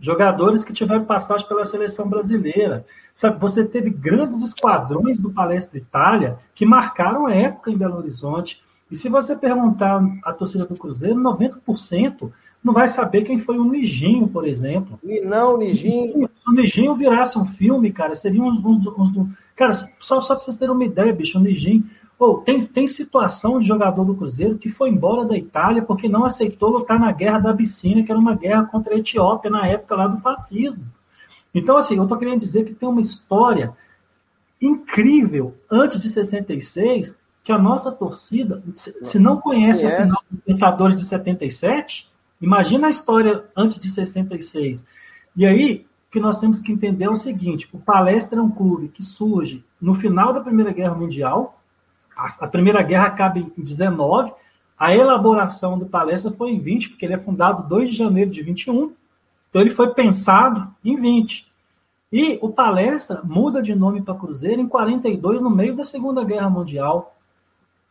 jogadores 0.00 0.64
que 0.64 0.72
tiveram 0.72 1.04
passagem 1.04 1.46
pela 1.46 1.64
seleção 1.64 2.08
brasileira. 2.08 2.84
Sabe, 3.14 3.38
você 3.38 3.64
teve 3.64 3.88
grandes 3.88 4.42
esquadrões 4.42 5.20
do 5.20 5.30
Palestra 5.30 5.78
Itália 5.78 6.38
que 6.56 6.66
marcaram 6.66 7.26
a 7.26 7.34
época 7.34 7.70
em 7.70 7.76
Belo 7.76 7.98
Horizonte. 7.98 8.60
E 8.90 8.96
se 8.96 9.08
você 9.08 9.36
perguntar 9.36 10.02
à 10.24 10.32
torcida 10.32 10.66
do 10.66 10.74
Cruzeiro, 10.74 11.20
90% 11.20 12.28
não 12.64 12.74
vai 12.74 12.88
saber 12.88 13.22
quem 13.22 13.38
foi 13.38 13.56
o 13.58 13.64
Nijinho, 13.64 14.26
por 14.26 14.44
exemplo. 14.44 14.98
E 15.04 15.20
não, 15.20 15.54
o 15.54 15.58
Nijinho. 15.58 16.28
Se 16.34 16.50
o 16.50 16.52
Nijinho 16.52 16.96
virasse 16.96 17.38
um 17.38 17.46
filme, 17.46 17.92
cara, 17.92 18.16
seriam 18.16 18.48
uns. 18.48 18.58
uns, 18.58 18.84
uns 18.88 19.28
cara, 19.54 19.72
só, 20.00 20.20
só 20.20 20.34
para 20.34 20.44
vocês 20.44 20.58
terem 20.58 20.74
uma 20.74 20.84
ideia, 20.84 21.12
bicho, 21.12 21.38
o 21.38 21.40
Nijinho. 21.40 21.84
Oh, 22.18 22.38
tem, 22.38 22.58
tem 22.58 22.86
situação 22.86 23.58
de 23.58 23.66
jogador 23.66 24.04
do 24.04 24.14
Cruzeiro 24.14 24.56
que 24.56 24.70
foi 24.70 24.88
embora 24.88 25.26
da 25.26 25.36
Itália 25.36 25.82
porque 25.82 26.08
não 26.08 26.24
aceitou 26.24 26.70
lutar 26.70 26.98
na 26.98 27.12
guerra 27.12 27.40
da 27.40 27.50
Abissínia, 27.50 28.02
que 28.04 28.10
era 28.10 28.18
uma 28.18 28.34
guerra 28.34 28.64
contra 28.64 28.94
a 28.94 28.98
Etiópia 28.98 29.50
na 29.50 29.66
época 29.66 29.94
lá 29.94 30.06
do 30.06 30.16
fascismo. 30.18 30.84
Então, 31.54 31.76
assim, 31.76 31.96
eu 31.96 32.04
estou 32.04 32.18
querendo 32.18 32.40
dizer 32.40 32.64
que 32.64 32.74
tem 32.74 32.88
uma 32.88 33.00
história 33.00 33.72
incrível 34.60 35.54
antes 35.70 36.00
de 36.00 36.08
66 36.08 37.18
que 37.44 37.52
a 37.52 37.58
nossa 37.58 37.92
torcida, 37.92 38.62
se 38.74 39.18
não 39.18 39.36
conhece, 39.36 39.82
conhece. 39.82 40.02
a 40.02 40.06
final 40.06 40.22
dos 40.28 40.40
Libertadores 40.46 41.00
de 41.00 41.06
77, 41.06 42.08
imagina 42.40 42.88
a 42.88 42.90
história 42.90 43.44
antes 43.56 43.78
de 43.78 43.88
66. 43.88 44.84
E 45.36 45.46
aí, 45.46 45.86
o 46.08 46.12
que 46.12 46.18
nós 46.18 46.40
temos 46.40 46.58
que 46.58 46.72
entender 46.72 47.04
é 47.04 47.10
o 47.10 47.14
seguinte: 47.14 47.68
o 47.72 47.78
Palestra 47.78 48.40
é 48.40 48.42
um 48.42 48.50
clube 48.50 48.88
que 48.88 49.02
surge 49.02 49.64
no 49.80 49.94
final 49.94 50.32
da 50.32 50.40
Primeira 50.40 50.72
Guerra 50.72 50.94
Mundial, 50.94 51.55
a, 52.16 52.46
Primeira 52.46 52.82
Guerra 52.82 53.06
acaba 53.06 53.38
em 53.38 53.52
19. 53.56 54.32
A 54.78 54.94
elaboração 54.94 55.78
do 55.78 55.86
palestra 55.86 56.30
foi 56.30 56.50
em 56.50 56.58
20, 56.58 56.90
porque 56.90 57.04
ele 57.04 57.14
é 57.14 57.20
fundado 57.20 57.68
2 57.68 57.90
de 57.90 57.94
janeiro 57.94 58.30
de 58.30 58.42
21. 58.42 58.92
Então 59.50 59.60
ele 59.60 59.70
foi 59.70 59.92
pensado 59.92 60.68
em 60.84 60.96
20. 60.96 61.46
E 62.12 62.38
o 62.40 62.48
palestra 62.50 63.20
muda 63.24 63.60
de 63.60 63.74
nome 63.74 64.00
para 64.00 64.14
Cruzeiro 64.14 64.60
em 64.60 64.68
42, 64.68 65.42
no 65.42 65.50
meio 65.50 65.76
da 65.76 65.84
Segunda 65.84 66.24
Guerra 66.24 66.48
Mundial. 66.48 67.14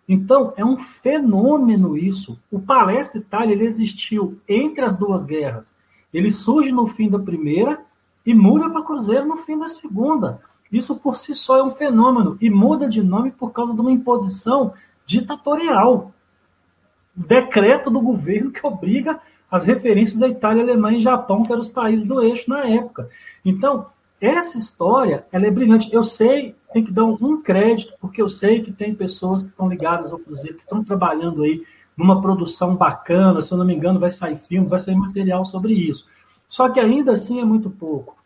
Então, 0.08 0.54
é 0.56 0.64
um 0.64 0.78
fenômeno 0.78 1.98
isso. 1.98 2.38
O 2.52 2.60
Palestra 2.60 3.20
Itália 3.20 3.54
ele 3.54 3.66
existiu 3.66 4.40
entre 4.48 4.86
as 4.86 4.96
duas 4.96 5.26
guerras. 5.26 5.76
Ele 6.14 6.30
surge 6.30 6.72
no 6.72 6.88
fim 6.88 7.10
da 7.10 7.20
primeira 7.20 7.80
e 8.26 8.34
muda 8.34 8.70
para 8.70 8.84
Cruzeiro 8.84 9.26
no 9.26 9.38
fim 9.38 9.58
da 9.58 9.68
segunda. 9.68 10.40
Isso 10.76 10.94
por 10.98 11.16
si 11.16 11.34
só 11.34 11.58
é 11.58 11.64
um 11.64 11.72
fenômeno 11.72 12.38
e 12.42 12.50
muda 12.50 12.90
de 12.90 13.02
nome 13.02 13.32
por 13.32 13.54
causa 13.54 13.74
de 13.74 13.80
uma 13.80 13.94
imposição 13.94 14.74
ditatorial. 15.06 16.12
Decreto 17.16 17.90
do 17.90 18.02
governo 18.02 18.52
que 18.52 18.66
obriga 18.68 19.18
as 19.50 19.66
referências 19.66 20.20
da 20.20 20.28
Itália, 20.28 20.64
Alemanha 20.64 20.98
e 20.98 21.02
Japão, 21.02 21.44
que 21.44 21.52
eram 21.52 21.62
os 21.62 21.70
países 21.70 22.06
do 22.06 22.22
eixo 22.22 22.50
na 22.50 22.68
época. 22.68 23.10
Então, 23.46 23.86
essa 24.20 24.58
história, 24.58 25.26
ela 25.32 25.46
é 25.46 25.52
brilhante. 25.52 25.94
Eu 25.94 26.04
sei, 26.04 26.54
tem 26.74 26.84
que 26.84 26.92
dar 26.92 27.06
um 27.06 27.42
crédito, 27.42 27.94
porque 28.02 28.22
eu 28.22 28.28
sei 28.28 28.62
que 28.62 28.74
tem 28.74 28.94
pessoas 28.94 29.44
que 29.44 29.52
estão 29.52 29.70
ligadas 29.70 30.12
ao 30.12 30.20
Cruzeiro, 30.20 30.58
que 30.58 30.64
estão 30.64 30.84
trabalhando 30.84 31.44
aí 31.44 31.64
numa 31.96 32.22
produção 32.22 32.76
bacana, 32.76 33.42
se 33.42 33.54
eu 33.54 33.58
não 33.58 33.66
me 33.66 33.74
engano, 33.74 33.98
vai 33.98 34.12
sair 34.12 34.36
filme, 34.36 34.68
vai 34.68 34.80
sair 34.80 34.96
material 34.96 35.46
sobre 35.46 35.74
isso. 35.74 36.06
Só 36.50 36.68
que 36.68 36.82
ainda 36.82 37.14
assim 37.14 37.40
é 37.40 37.46
muito 37.46 37.70
pouco. 37.70 38.18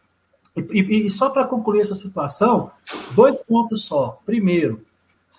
E, 0.72 0.82
e, 0.82 1.06
e 1.06 1.10
só 1.10 1.30
para 1.30 1.46
concluir 1.46 1.82
essa 1.82 1.96
situação, 1.96 2.72
dois 3.16 3.40
pontos 3.40 3.84
só. 3.84 4.20
Primeiro, 4.26 4.82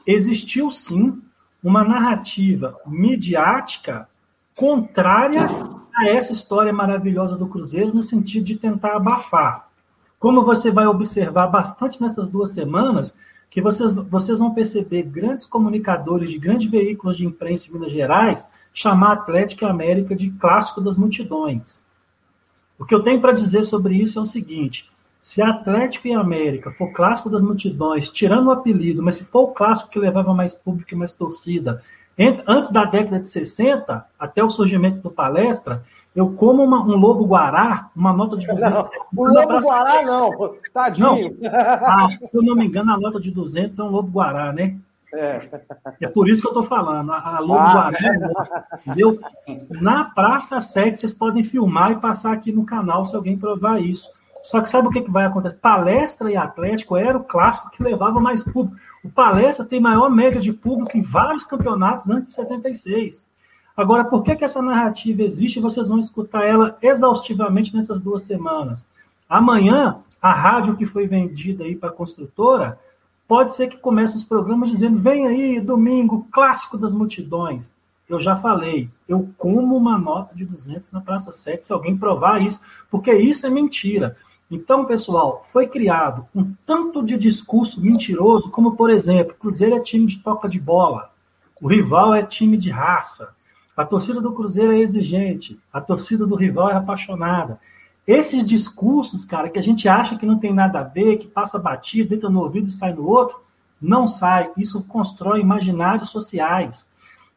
existiu 0.06 0.70
sim 0.70 1.20
uma 1.62 1.84
narrativa 1.84 2.76
midiática 2.86 4.08
contrária 4.56 5.48
a 5.94 6.08
essa 6.08 6.32
história 6.32 6.72
maravilhosa 6.72 7.36
do 7.36 7.46
Cruzeiro, 7.46 7.94
no 7.94 8.02
sentido 8.02 8.44
de 8.44 8.56
tentar 8.56 8.96
abafar. 8.96 9.68
Como 10.18 10.44
você 10.44 10.70
vai 10.70 10.86
observar 10.86 11.46
bastante 11.46 12.00
nessas 12.00 12.28
duas 12.28 12.50
semanas, 12.50 13.16
que 13.50 13.60
vocês, 13.60 13.94
vocês 13.94 14.38
vão 14.38 14.54
perceber 14.54 15.02
grandes 15.02 15.44
comunicadores 15.44 16.30
de 16.30 16.38
grandes 16.38 16.70
veículos 16.70 17.16
de 17.16 17.26
imprensa 17.26 17.68
em 17.68 17.72
Minas 17.72 17.92
Gerais 17.92 18.50
chamar 18.72 19.12
Atlético 19.12 19.66
América 19.66 20.14
de 20.14 20.30
clássico 20.30 20.80
das 20.80 20.96
multidões. 20.96 21.82
O 22.78 22.84
que 22.84 22.94
eu 22.94 23.02
tenho 23.02 23.20
para 23.20 23.32
dizer 23.32 23.64
sobre 23.64 23.94
isso 23.94 24.18
é 24.18 24.22
o 24.22 24.26
seguinte: 24.26 24.88
se 25.22 25.42
Atlético 25.42 26.08
e 26.08 26.14
América 26.14 26.70
for 26.70 26.92
clássico 26.92 27.28
das 27.28 27.42
multidões, 27.42 28.08
tirando 28.08 28.48
o 28.48 28.50
apelido, 28.50 29.02
mas 29.02 29.16
se 29.16 29.24
for 29.24 29.42
o 29.42 29.48
clássico 29.48 29.90
que 29.90 29.98
levava 29.98 30.32
mais 30.32 30.54
público 30.54 30.94
e 30.94 30.96
mais 30.96 31.12
torcida, 31.12 31.82
antes 32.46 32.70
da 32.70 32.84
década 32.84 33.20
de 33.20 33.26
60, 33.26 34.04
até 34.18 34.42
o 34.42 34.50
surgimento 34.50 34.98
do 34.98 35.10
palestra, 35.10 35.82
eu 36.14 36.30
como 36.30 36.64
uma, 36.64 36.82
um 36.82 36.96
lobo 36.96 37.24
guará, 37.24 37.88
uma 37.94 38.12
nota 38.12 38.36
de 38.36 38.46
200 38.46 38.84
não, 38.84 38.90
O 39.16 39.28
lobo 39.28 39.58
guará 39.58 40.02
não, 40.02 40.54
tadinho. 40.72 41.36
Não. 41.40 41.50
Ah, 41.52 42.08
se 42.20 42.36
eu 42.36 42.42
não 42.42 42.56
me 42.56 42.66
engano, 42.66 42.92
a 42.92 42.98
nota 42.98 43.20
de 43.20 43.30
200 43.30 43.78
é 43.78 43.82
um 43.82 43.90
lobo 43.90 44.10
guará, 44.10 44.52
né? 44.52 44.76
É. 45.12 45.40
é 46.02 46.08
por 46.08 46.28
isso 46.28 46.40
que 46.40 46.48
eu 46.48 46.52
estou 46.52 46.62
falando. 46.62 47.12
A, 47.12 47.36
a 47.36 47.40
lobo 47.40 47.60
ah, 47.60 47.72
guará, 47.74 47.98
é. 47.98 48.78
entendeu? 48.86 49.18
Na 49.80 50.04
Praça 50.04 50.60
7, 50.60 50.98
vocês 50.98 51.14
podem 51.14 51.44
filmar 51.44 51.92
e 51.92 51.96
passar 51.96 52.32
aqui 52.32 52.50
no 52.50 52.64
canal 52.64 53.04
se 53.06 53.14
alguém 53.14 53.38
provar 53.38 53.80
isso. 53.80 54.10
Só 54.43 54.61
que 54.61 54.70
sabe 54.70 54.88
o 54.88 54.91
que, 54.91 55.03
que 55.03 55.11
vai 55.11 55.26
acontecer? 55.26 55.57
Palestra 55.57 56.30
e 56.30 56.36
Atlético 56.36 56.97
era 56.97 57.16
o 57.16 57.24
clássico 57.24 57.70
que 57.70 57.82
levava 57.82 58.20
mais 58.20 58.43
público. 58.43 58.76
O 59.05 59.11
Palestra 59.11 59.64
tem 59.64 59.80
maior 59.80 60.11
média 60.11 60.41
de 60.41 60.53
público 60.53 60.97
em 60.97 61.03
vários 61.03 61.45
campeonatos 61.45 62.09
antes 62.11 62.30
de 62.30 62.36
66. 62.36 63.28
Agora, 63.76 64.05
por 64.05 64.22
que, 64.22 64.36
que 64.36 64.45
essa 64.45 64.61
narrativa 64.61 65.22
existe? 65.22 65.61
Vocês 65.61 65.88
vão 65.88 65.99
escutar 65.99 66.45
ela 66.45 66.76
exaustivamente 66.82 67.74
nessas 67.74 68.01
duas 68.01 68.22
semanas. 68.22 68.88
Amanhã, 69.28 69.99
a 70.20 70.32
rádio 70.32 70.76
que 70.76 70.84
foi 70.84 71.07
vendida 71.07 71.64
aí 71.64 71.74
para 71.74 71.88
a 71.88 71.93
construtora, 71.93 72.78
pode 73.26 73.55
ser 73.55 73.68
que 73.68 73.78
comece 73.78 74.16
os 74.16 74.24
programas 74.24 74.70
dizendo: 74.70 74.99
vem 74.99 75.26
aí, 75.26 75.61
domingo, 75.61 76.26
clássico 76.30 76.76
das 76.76 76.93
multidões. 76.93 77.72
Eu 78.09 78.18
já 78.18 78.34
falei, 78.34 78.88
eu 79.09 79.30
como 79.38 79.76
uma 79.76 79.97
nota 79.97 80.34
de 80.34 80.45
200 80.45 80.91
na 80.91 81.01
Praça 81.01 81.30
7 81.30 81.64
se 81.64 81.72
alguém 81.72 81.97
provar 81.97 82.43
isso, 82.43 82.61
porque 82.91 83.14
isso 83.14 83.47
é 83.47 83.51
mentira. 83.51 84.16
Então, 84.51 84.84
pessoal, 84.84 85.42
foi 85.44 85.68
criado 85.68 86.26
um 86.34 86.53
tanto 86.66 87.05
de 87.05 87.16
discurso 87.16 87.80
mentiroso, 87.80 88.51
como, 88.51 88.74
por 88.74 88.90
exemplo, 88.90 89.36
Cruzeiro 89.38 89.76
é 89.76 89.80
time 89.80 90.07
de 90.07 90.18
toca 90.18 90.48
de 90.48 90.59
bola, 90.59 91.11
o 91.61 91.68
rival 91.68 92.14
é 92.14 92.22
time 92.22 92.57
de 92.57 92.70
raça, 92.70 93.32
a 93.76 93.84
torcida 93.84 94.20
do 94.20 94.32
Cruzeiro 94.32 94.72
é 94.72 94.80
exigente, 94.80 95.59
a 95.72 95.80
torcida 95.80 96.26
do 96.26 96.34
rival 96.34 96.70
é 96.70 96.74
apaixonada. 96.74 97.61
Esses 98.07 98.44
discursos, 98.44 99.24
cara, 99.24 99.48
que 99.48 99.59
a 99.59 99.62
gente 99.62 99.88
acha 99.88 100.16
que 100.16 100.26
não 100.26 100.38
tem 100.38 100.53
nada 100.53 100.80
a 100.80 100.82
ver, 100.82 101.18
que 101.18 101.28
passa 101.28 101.59
batido, 101.59 102.14
entra 102.14 102.28
no 102.28 102.42
ouvido 102.42 102.68
e 102.68 102.72
sai 102.72 102.92
no 102.92 103.07
outro, 103.07 103.40
não 103.80 104.09
sai. 104.09 104.51
Isso 104.57 104.82
constrói 104.84 105.40
imaginários 105.40 106.11
sociais. 106.11 106.88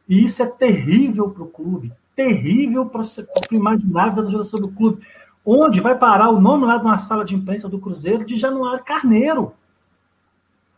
E 0.08 0.24
isso 0.24 0.42
é 0.42 0.46
terrível 0.46 1.30
para 1.30 1.44
o 1.44 1.48
clube, 1.48 1.92
terrível 2.16 2.86
para 2.86 3.02
o 3.02 3.54
imaginário 3.54 4.16
da 4.16 4.28
geração 4.28 4.58
do 4.60 4.68
clube. 4.68 5.00
Onde 5.44 5.80
vai 5.80 5.94
parar 5.94 6.30
o 6.30 6.40
nome 6.40 6.64
lá 6.64 6.78
de 6.78 6.84
uma 6.84 6.98
sala 6.98 7.24
de 7.24 7.34
imprensa 7.34 7.68
do 7.68 7.78
Cruzeiro 7.78 8.24
de 8.24 8.36
Januário 8.36 8.84
Carneiro? 8.84 9.52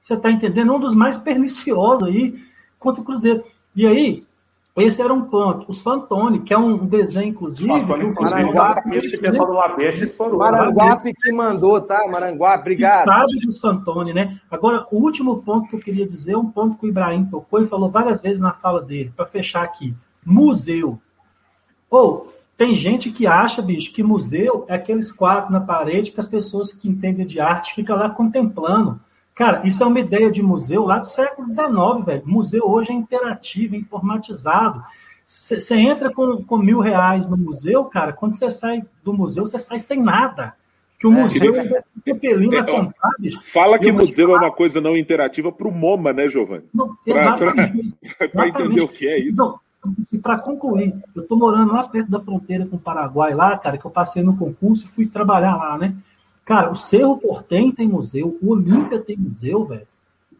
Você 0.02 0.14
está 0.14 0.30
entendendo? 0.30 0.74
Um 0.74 0.80
dos 0.80 0.94
mais 0.94 1.16
perniciosos 1.16 2.08
aí 2.08 2.40
contra 2.78 3.00
o 3.00 3.04
Cruzeiro. 3.04 3.44
E 3.74 3.86
aí, 3.86 4.24
esse 4.76 5.00
era 5.00 5.12
um 5.12 5.22
ponto. 5.22 5.70
Os 5.70 5.80
Fantoni, 5.80 6.40
que 6.40 6.52
é 6.52 6.58
um 6.58 6.84
desenho, 6.84 7.30
inclusive. 7.30 7.66
Maranguape, 7.68 8.96
esse 8.96 9.16
pessoal 9.16 9.74
do 9.74 9.82
explorou. 9.82 10.38
Maranguape 10.38 11.14
que 11.14 11.32
mandou, 11.32 11.80
tá? 11.80 12.06
Maranguape, 12.08 12.60
obrigado. 12.60 13.06
Sabe 13.06 13.40
dos 13.40 13.58
Fantoni, 13.58 14.12
né? 14.12 14.38
Agora, 14.50 14.86
o 14.90 14.98
último 14.98 15.42
ponto 15.42 15.68
que 15.68 15.76
eu 15.76 15.80
queria 15.80 16.06
dizer 16.06 16.32
é 16.32 16.38
um 16.38 16.50
ponto 16.50 16.76
que 16.78 16.86
o 16.86 16.88
Ibrahim 16.88 17.24
tocou 17.24 17.62
e 17.62 17.66
falou 17.66 17.88
várias 17.88 18.20
vezes 18.20 18.40
na 18.40 18.52
fala 18.52 18.82
dele, 18.82 19.12
para 19.16 19.24
fechar 19.24 19.64
aqui. 19.64 19.94
Museu. 20.24 20.98
Ou, 21.90 22.32
tem 22.56 22.74
gente 22.74 23.10
que 23.10 23.26
acha, 23.26 23.60
bicho, 23.60 23.92
que 23.92 24.02
museu 24.02 24.64
é 24.68 24.74
aqueles 24.74 25.12
quadros 25.12 25.52
na 25.52 25.60
parede 25.60 26.10
que 26.10 26.20
as 26.20 26.26
pessoas 26.26 26.72
que 26.72 26.88
entendem 26.88 27.26
de 27.26 27.38
arte 27.38 27.74
ficam 27.74 27.96
lá 27.96 28.08
contemplando. 28.08 28.98
Cara, 29.34 29.60
isso 29.66 29.82
é 29.82 29.86
uma 29.86 30.00
ideia 30.00 30.30
de 30.30 30.42
museu 30.42 30.86
lá 30.86 30.98
do 30.98 31.06
século 31.06 31.50
XIX, 31.50 32.06
velho. 32.06 32.22
museu 32.24 32.62
hoje 32.66 32.92
é 32.92 32.94
interativo, 32.94 33.74
é 33.74 33.78
informatizado. 33.78 34.82
Você 35.26 35.76
entra 35.76 36.10
com, 36.10 36.42
com 36.42 36.56
mil 36.56 36.80
reais 36.80 37.28
no 37.28 37.36
museu, 37.36 37.84
cara, 37.84 38.14
quando 38.14 38.32
você 38.32 38.50
sai 38.50 38.82
do 39.04 39.12
museu, 39.12 39.44
você 39.44 39.58
sai 39.58 39.78
sem 39.78 40.02
nada. 40.02 40.54
Que 40.98 41.06
o 41.06 41.12
é, 41.12 41.22
museu 41.22 41.54
é 41.54 41.82
pepelinho 42.02 42.56
é, 42.56 42.62
comprar, 42.62 43.10
bicho. 43.18 43.38
Fala 43.44 43.78
que 43.78 43.92
museu 43.92 44.34
é 44.34 44.38
uma 44.38 44.50
coisa 44.50 44.80
não 44.80 44.96
interativa 44.96 45.52
para 45.52 45.68
o 45.68 45.72
MoMA, 45.72 46.14
né, 46.14 46.26
Giovanni? 46.26 46.64
Para 48.32 48.48
entender 48.48 48.80
o 48.80 48.88
que 48.88 49.06
é 49.06 49.18
isso. 49.18 49.36
Não, 49.36 49.60
e 50.12 50.18
para 50.18 50.38
concluir, 50.38 50.94
eu 51.14 51.22
estou 51.22 51.38
morando 51.38 51.72
lá 51.72 51.86
perto 51.88 52.10
da 52.10 52.20
fronteira 52.20 52.66
com 52.66 52.76
o 52.76 52.80
Paraguai, 52.80 53.34
lá, 53.34 53.56
cara, 53.56 53.78
que 53.78 53.84
eu 53.84 53.90
passei 53.90 54.22
no 54.22 54.36
concurso 54.36 54.84
e 54.84 54.88
fui 54.88 55.06
trabalhar 55.06 55.56
lá, 55.56 55.78
né? 55.78 55.94
Cara, 56.44 56.70
o 56.70 56.76
Cerro 56.76 57.18
Portem 57.18 57.72
tem 57.72 57.88
museu, 57.88 58.38
o 58.40 58.50
Olímpia 58.50 59.00
tem 59.00 59.16
museu, 59.16 59.64
velho. 59.64 59.86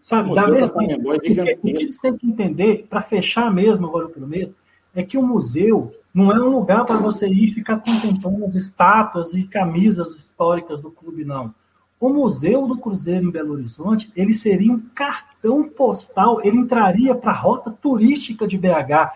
Sabe, 0.03 0.33
da 0.35 0.47
mesma 0.47 0.67
o, 0.69 1.21
que, 1.21 1.33
o 1.33 1.61
que 1.61 1.71
eles 1.71 1.99
têm 1.99 2.17
que 2.17 2.29
entender, 2.29 2.87
para 2.89 3.03
fechar 3.03 3.53
mesmo, 3.53 3.87
agora 3.87 4.05
eu 4.05 4.11
prometo, 4.11 4.55
é 4.95 5.03
que 5.03 5.19
o 5.19 5.23
museu 5.23 5.93
não 6.15 6.31
é 6.33 6.41
um 6.41 6.49
lugar 6.49 6.87
para 6.87 6.97
você 6.97 7.29
ir 7.29 7.49
ficar 7.49 7.79
contemplando 7.79 8.45
as 8.45 8.55
estátuas 8.55 9.35
e 9.35 9.45
camisas 9.45 10.13
históricas 10.13 10.81
do 10.81 10.91
clube, 10.91 11.25
não. 11.25 11.53
O 11.99 12.11
Museu 12.11 12.67
do 12.67 12.77
Cruzeiro 12.77 13.27
em 13.27 13.31
Belo 13.31 13.55
Horizonte, 13.55 14.13
ele 14.15 14.35
seria 14.35 14.73
um 14.73 14.79
cartão 14.95 15.63
postal, 15.65 16.45
ele 16.45 16.59
entraria 16.59 17.15
para 17.15 17.31
a 17.31 17.37
rota 17.37 17.71
turística 17.71 18.47
de 18.47 18.59
BH. 18.59 19.13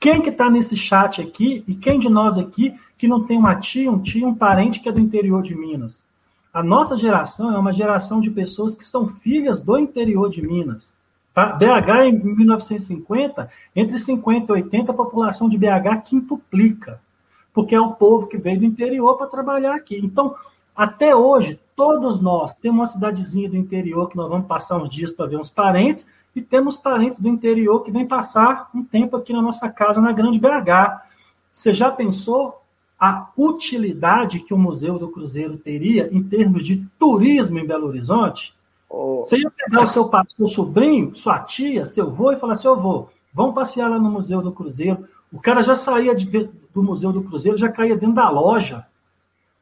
Quem 0.00 0.20
que 0.20 0.30
está 0.30 0.50
nesse 0.50 0.76
chat 0.76 1.22
aqui, 1.22 1.62
e 1.68 1.74
quem 1.74 2.00
de 2.00 2.08
nós 2.08 2.36
aqui, 2.36 2.74
que 2.98 3.06
não 3.06 3.24
tem 3.24 3.38
uma 3.38 3.54
tia, 3.54 3.90
um 3.90 4.00
tio, 4.00 4.26
um 4.26 4.34
parente 4.34 4.80
que 4.80 4.88
é 4.88 4.92
do 4.92 4.98
interior 4.98 5.40
de 5.40 5.54
Minas? 5.54 6.02
A 6.52 6.62
nossa 6.62 6.96
geração 6.96 7.54
é 7.54 7.58
uma 7.58 7.72
geração 7.72 8.20
de 8.20 8.30
pessoas 8.30 8.74
que 8.74 8.84
são 8.84 9.06
filhas 9.06 9.60
do 9.60 9.78
interior 9.78 10.28
de 10.28 10.42
Minas. 10.42 10.94
Tá? 11.32 11.52
BH, 11.52 12.06
em 12.08 12.18
1950, 12.34 13.48
entre 13.76 13.98
50 13.98 14.50
e 14.50 14.62
80, 14.62 14.90
a 14.90 14.94
população 14.94 15.48
de 15.48 15.58
BH 15.58 16.02
quintuplica, 16.06 16.98
porque 17.52 17.74
é 17.74 17.80
o 17.80 17.92
povo 17.92 18.26
que 18.26 18.38
veio 18.38 18.58
do 18.58 18.64
interior 18.64 19.16
para 19.16 19.26
trabalhar 19.26 19.74
aqui. 19.74 20.00
Então, 20.02 20.34
até 20.74 21.14
hoje, 21.14 21.60
todos 21.76 22.20
nós 22.20 22.54
temos 22.54 22.78
uma 22.78 22.86
cidadezinha 22.86 23.50
do 23.50 23.56
interior 23.56 24.08
que 24.08 24.16
nós 24.16 24.28
vamos 24.28 24.46
passar 24.46 24.78
uns 24.78 24.88
dias 24.88 25.12
para 25.12 25.26
ver 25.26 25.36
uns 25.36 25.50
parentes, 25.50 26.06
e 26.34 26.40
temos 26.42 26.76
parentes 26.76 27.20
do 27.20 27.28
interior 27.28 27.80
que 27.82 27.90
vêm 27.90 28.06
passar 28.06 28.68
um 28.74 28.82
tempo 28.82 29.16
aqui 29.16 29.32
na 29.32 29.40
nossa 29.40 29.68
casa, 29.68 30.00
na 30.00 30.12
Grande 30.12 30.38
BH. 30.38 31.02
Você 31.52 31.72
já 31.72 31.90
pensou 31.90 32.60
a 32.98 33.28
utilidade 33.36 34.40
que 34.40 34.54
o 34.54 34.58
Museu 34.58 34.98
do 34.98 35.08
Cruzeiro 35.08 35.56
teria 35.58 36.08
em 36.12 36.22
termos 36.22 36.64
de 36.64 36.84
turismo 36.98 37.58
em 37.58 37.66
Belo 37.66 37.86
Horizonte, 37.86 38.54
oh. 38.88 39.18
você 39.18 39.38
ia 39.38 39.50
pegar 39.50 39.84
o 39.84 39.88
seu, 39.88 40.10
seu 40.28 40.48
sobrinho, 40.48 41.14
sua 41.14 41.40
tia, 41.40 41.84
seu 41.84 42.06
avô 42.06 42.32
e 42.32 42.36
falar 42.36 42.54
assim, 42.54 42.68
ô 42.68 42.76
vô, 42.76 43.08
vamos 43.32 43.54
passear 43.54 43.90
lá 43.90 43.98
no 43.98 44.10
Museu 44.10 44.40
do 44.40 44.52
Cruzeiro. 44.52 44.98
O 45.32 45.38
cara 45.38 45.62
já 45.62 45.74
saía 45.74 46.14
de, 46.14 46.26
do 46.74 46.82
Museu 46.82 47.12
do 47.12 47.22
Cruzeiro, 47.22 47.58
já 47.58 47.68
caía 47.68 47.96
dentro 47.96 48.14
da 48.14 48.30
loja, 48.30 48.86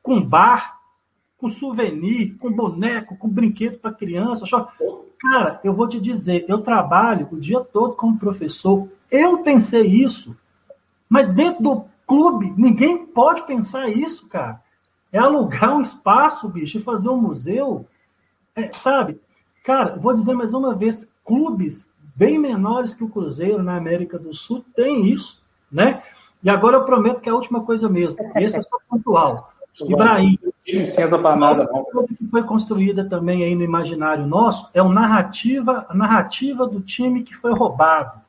com 0.03 0.21
bar, 0.21 0.79
com 1.45 1.49
souvenir, 1.51 2.39
com 2.39 2.51
boneco, 2.51 3.19
com 3.19 3.29
brinquedo 3.29 3.77
para 3.79 3.93
criança. 3.93 4.47
Cara, 5.21 5.61
eu 5.63 5.75
vou 5.75 5.87
te 5.87 6.01
dizer, 6.01 6.47
eu 6.49 6.63
trabalho 6.63 7.29
o 7.31 7.39
dia 7.39 7.61
todo 7.61 7.93
como 7.93 8.19
professor. 8.19 8.89
Eu 9.11 9.43
pensei 9.43 9.83
isso, 9.83 10.35
mas 11.07 11.29
dentro 11.35 11.63
do 11.63 11.85
clube. 12.07 12.55
Ninguém 12.57 13.05
pode 13.05 13.43
pensar 13.47 13.91
isso, 13.91 14.27
cara. 14.27 14.59
É 15.13 15.19
alugar 15.19 15.77
um 15.77 15.83
espaço, 15.83 16.49
bicho, 16.49 16.79
e 16.79 16.83
fazer 16.83 17.11
um 17.11 17.21
museu. 17.21 17.87
É, 18.57 18.73
sabe? 18.73 19.21
Cara, 19.63 19.97
vou 19.97 20.15
dizer 20.15 20.33
mais 20.33 20.55
uma 20.55 20.75
vez: 20.75 21.07
clubes 21.27 21.91
bem 22.17 22.39
menores 22.39 22.95
que 22.95 23.05
o 23.05 23.09
Cruzeiro 23.09 23.63
na 23.63 23.77
América 23.77 24.19
do 24.19 24.33
Sul 24.33 24.65
têm 24.75 25.09
isso, 25.09 25.43
né? 25.71 26.03
E 26.43 26.49
agora 26.49 26.79
eu 26.79 26.85
prometo 26.85 27.21
que 27.21 27.29
é 27.29 27.33
a 27.33 27.37
última 27.37 27.63
coisa 27.63 27.87
mesmo. 27.87 28.19
Esse 28.35 28.59
é 28.59 28.63
só 28.63 28.79
pontual. 28.89 29.53
Ibrahim, 29.81 30.39
licença 30.73 31.19
para 31.19 31.37
nada, 31.37 31.69
não. 31.71 32.07
Que 32.07 32.27
foi 32.31 32.43
construída 32.43 33.05
também 33.05 33.45
aí 33.45 33.55
no 33.55 33.63
imaginário 33.63 34.27
nosso 34.27 34.69
é 34.73 34.83
o 34.83 34.89
narrativa, 34.89 35.87
a 35.89 35.95
narrativa 35.95 36.67
do 36.67 36.81
time 36.81 37.23
que 37.23 37.35
foi 37.35 37.53
roubado. 37.53 38.25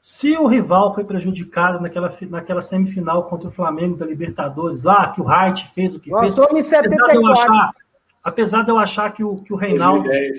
Se 0.00 0.32
o 0.38 0.46
rival 0.46 0.94
foi 0.94 1.04
prejudicado 1.04 1.80
naquela, 1.80 2.10
naquela 2.30 2.62
semifinal 2.62 3.24
contra 3.24 3.48
o 3.48 3.52
Flamengo 3.52 3.94
da 3.94 4.06
Libertadores, 4.06 4.84
lá 4.84 5.12
que 5.12 5.20
o 5.20 5.24
Wright 5.24 5.68
fez 5.74 5.94
o 5.94 6.00
que 6.00 6.08
Nós 6.10 6.34
fez. 6.34 6.48
em 6.56 6.64
74. 6.64 7.04
Apesar 7.04 7.12
de 7.12 7.18
eu 7.18 7.32
achar, 7.32 7.74
apesar 8.24 8.62
de 8.62 8.70
eu 8.70 8.78
achar 8.78 9.12
que, 9.12 9.22
o, 9.22 9.36
que 9.36 9.52
o 9.52 9.56
Reinaldo 9.56 10.04
2010. 10.04 10.38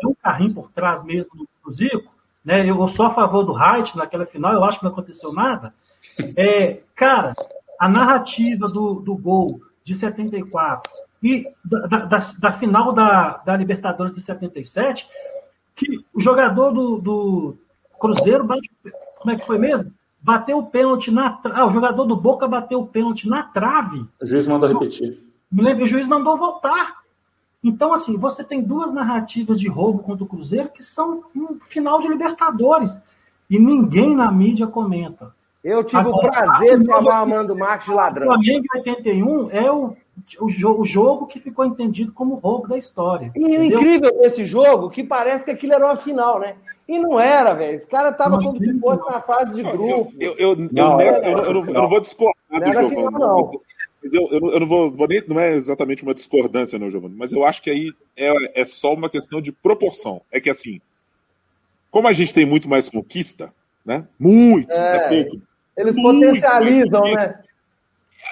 tem 0.00 0.10
um 0.10 0.14
carrinho 0.14 0.54
por 0.54 0.72
trás 0.72 1.04
mesmo 1.04 1.36
do, 1.36 1.48
do 1.64 1.70
Zico, 1.70 2.12
né? 2.44 2.68
Eu 2.68 2.88
sou 2.88 3.06
a 3.06 3.10
favor 3.10 3.44
do 3.44 3.52
Wright 3.52 3.96
naquela 3.96 4.26
final, 4.26 4.52
eu 4.52 4.64
acho 4.64 4.80
que 4.80 4.84
não 4.84 4.90
aconteceu 4.90 5.32
nada. 5.32 5.72
É, 6.36 6.80
cara, 6.96 7.32
a 7.78 7.88
narrativa 7.88 8.66
do, 8.66 8.94
do 8.94 9.16
gol 9.16 9.60
de 9.84 9.94
74 9.94 10.90
e 11.22 11.46
da, 11.64 11.86
da, 11.86 11.98
da, 12.04 12.18
da 12.38 12.52
final 12.52 12.92
da, 12.92 13.38
da 13.44 13.56
Libertadores 13.56 14.14
de 14.14 14.20
77, 14.20 15.06
que 15.76 16.04
o 16.12 16.20
jogador 16.20 16.72
do, 16.72 16.98
do 16.98 17.56
Cruzeiro 17.98 18.44
bate, 18.44 18.70
como 19.18 19.34
é 19.34 19.36
que 19.38 19.46
foi 19.46 19.58
mesmo? 19.58 19.92
Bateu 20.22 20.58
o 20.58 20.66
pênalti 20.66 21.10
na. 21.10 21.38
Ah, 21.44 21.66
o 21.66 21.70
jogador 21.70 22.04
do 22.04 22.16
Boca 22.16 22.48
bateu 22.48 22.80
o 22.80 22.86
pênalti 22.86 23.28
na 23.28 23.42
trave. 23.42 24.06
O 24.20 24.26
juiz 24.26 24.46
mandou 24.46 24.68
repetir. 24.68 25.18
Me 25.52 25.62
lembro, 25.62 25.84
o 25.84 25.86
juiz 25.86 26.08
mandou 26.08 26.36
voltar. 26.36 26.96
Então, 27.62 27.92
assim, 27.92 28.16
você 28.16 28.42
tem 28.42 28.62
duas 28.62 28.92
narrativas 28.92 29.58
de 29.58 29.68
roubo 29.68 30.00
contra 30.00 30.24
o 30.24 30.26
Cruzeiro 30.26 30.70
que 30.70 30.82
são 30.82 31.24
um 31.34 31.58
final 31.60 32.00
de 32.00 32.08
Libertadores. 32.08 32.98
E 33.48 33.58
ninguém 33.58 34.14
na 34.14 34.30
mídia 34.30 34.66
comenta. 34.66 35.34
Eu 35.64 35.82
tive 35.82 36.02
Agora, 36.02 36.16
o 36.16 36.20
prazer 36.30 36.78
de 36.78 36.90
a- 36.90 36.94
chamar 36.96 37.20
o 37.20 37.22
Amando 37.22 37.56
Marques 37.56 37.86
de 37.86 37.92
O 37.92 37.96
ladrão. 37.96 38.26
Flamengo 38.26 38.64
em 38.74 38.78
81 38.78 39.50
é 39.50 39.72
o, 39.72 39.96
o, 40.40 40.46
jo- 40.50 40.78
o 40.80 40.84
jogo 40.84 41.26
que 41.26 41.38
ficou 41.38 41.64
entendido 41.64 42.12
como 42.12 42.34
roubo 42.34 42.68
da 42.68 42.76
história. 42.76 43.32
E 43.34 43.42
o 43.42 43.48
entendeu? 43.48 43.78
incrível 43.80 44.18
desse 44.20 44.44
jogo, 44.44 44.90
que 44.90 45.02
parece 45.02 45.46
que 45.46 45.50
aquilo 45.50 45.72
era 45.72 45.86
uma 45.86 45.96
final, 45.96 46.38
né? 46.38 46.56
E 46.86 46.98
não 46.98 47.18
era, 47.18 47.54
velho. 47.54 47.76
Esse 47.76 47.88
cara 47.88 48.12
tava 48.12 48.36
como 48.36 48.50
se 48.60 48.78
fosse 48.78 49.10
na 49.10 49.22
fase 49.22 49.54
de 49.54 49.62
grupo. 49.62 50.12
Eu, 50.20 50.34
eu, 50.36 50.50
eu, 50.50 50.68
Não, 50.70 50.98
nessa- 50.98 51.24
eu, 51.24 51.38
eu 51.38 51.54
não, 51.54 51.66
eu 51.66 51.72
não 51.72 51.88
vou 51.88 52.00
discordar 52.00 52.34
Não 52.50 52.60
do 52.60 52.66
Giovanni. 52.66 52.88
final, 52.96 53.10
não. 53.12 53.50
Mas 54.02 54.12
eu, 54.12 54.28
eu, 54.32 54.40
não- 54.40 54.50
eu 54.52 54.60
não 54.60 54.66
vou, 54.66 54.90
vou 54.90 55.08
nem. 55.08 55.22
Não 55.26 55.40
é 55.40 55.54
exatamente 55.54 56.02
uma 56.02 56.12
discordância, 56.12 56.78
não, 56.78 56.90
Giovanni. 56.90 57.14
Mas 57.16 57.32
eu 57.32 57.42
acho 57.42 57.62
que 57.62 57.70
aí 57.70 57.90
é, 58.14 58.60
é 58.60 58.64
só 58.66 58.92
uma 58.92 59.08
questão 59.08 59.40
de 59.40 59.50
proporção. 59.50 60.20
É 60.30 60.38
que 60.38 60.50
assim, 60.50 60.78
como 61.90 62.06
a 62.06 62.12
gente 62.12 62.34
tem 62.34 62.44
muito 62.44 62.68
mais 62.68 62.86
conquista, 62.90 63.50
né? 63.82 64.04
Muito, 64.20 64.70
É. 64.70 64.96
é 64.96 65.08
pouco. 65.24 65.42
Eles 65.76 65.96
Muito 65.96 66.26
potencializam, 66.26 67.02
né? 67.12 67.40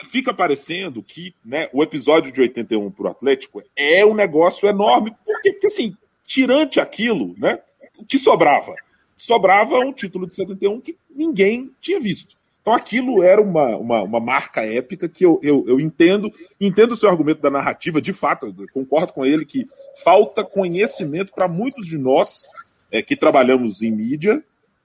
Fica 0.05 0.33
parecendo 0.33 1.03
que 1.03 1.35
né, 1.45 1.69
o 1.73 1.83
episódio 1.83 2.33
de 2.33 2.41
81 2.41 2.91
pro 2.91 3.09
Atlético 3.09 3.63
é 3.77 4.05
um 4.05 4.15
negócio 4.15 4.69
enorme. 4.69 5.15
Por 5.25 5.41
quê? 5.43 5.53
Porque 5.53 5.67
assim, 5.67 5.97
tirante 6.27 6.81
aquilo, 6.81 7.35
né? 7.39 7.59
O 7.99 8.05
que 8.05 8.19
sobrava? 8.19 8.75
Sobrava 9.17 9.79
um 9.79 9.93
título 9.93 10.27
de 10.27 10.35
71 10.35 10.81
que 10.81 10.97
ninguém 11.15 11.71
tinha 11.81 12.01
visto. 12.01 12.37
Então 12.63 12.73
aquilo 12.73 13.23
era 13.23 13.43
uma, 13.43 13.77
uma, 13.77 14.03
uma 14.03 14.21
marca 14.21 14.63
épica 14.65 15.09
que 15.09 15.27
eu, 15.27 15.39
eu, 15.43 15.65
eu 15.67 15.81
entendo, 15.81 16.33
entendo 16.61 16.93
o 16.93 16.97
seu 16.97 17.11
argumento 17.11 17.43
da 17.43 17.51
narrativa, 17.51 18.01
de 18.01 18.13
fato, 18.13 18.55
concordo 18.73 19.13
com 19.13 19.27
ele 19.27 19.45
que 19.45 19.67
falta 20.03 20.45
conhecimento 20.45 21.33
para 21.35 21.49
muitos 21.49 21.87
de 21.87 21.99
nós 21.99 22.53
é, 22.91 23.03
que 23.03 23.17
trabalhamos 23.17 23.83
em 23.83 23.91
mídia, 23.91 24.43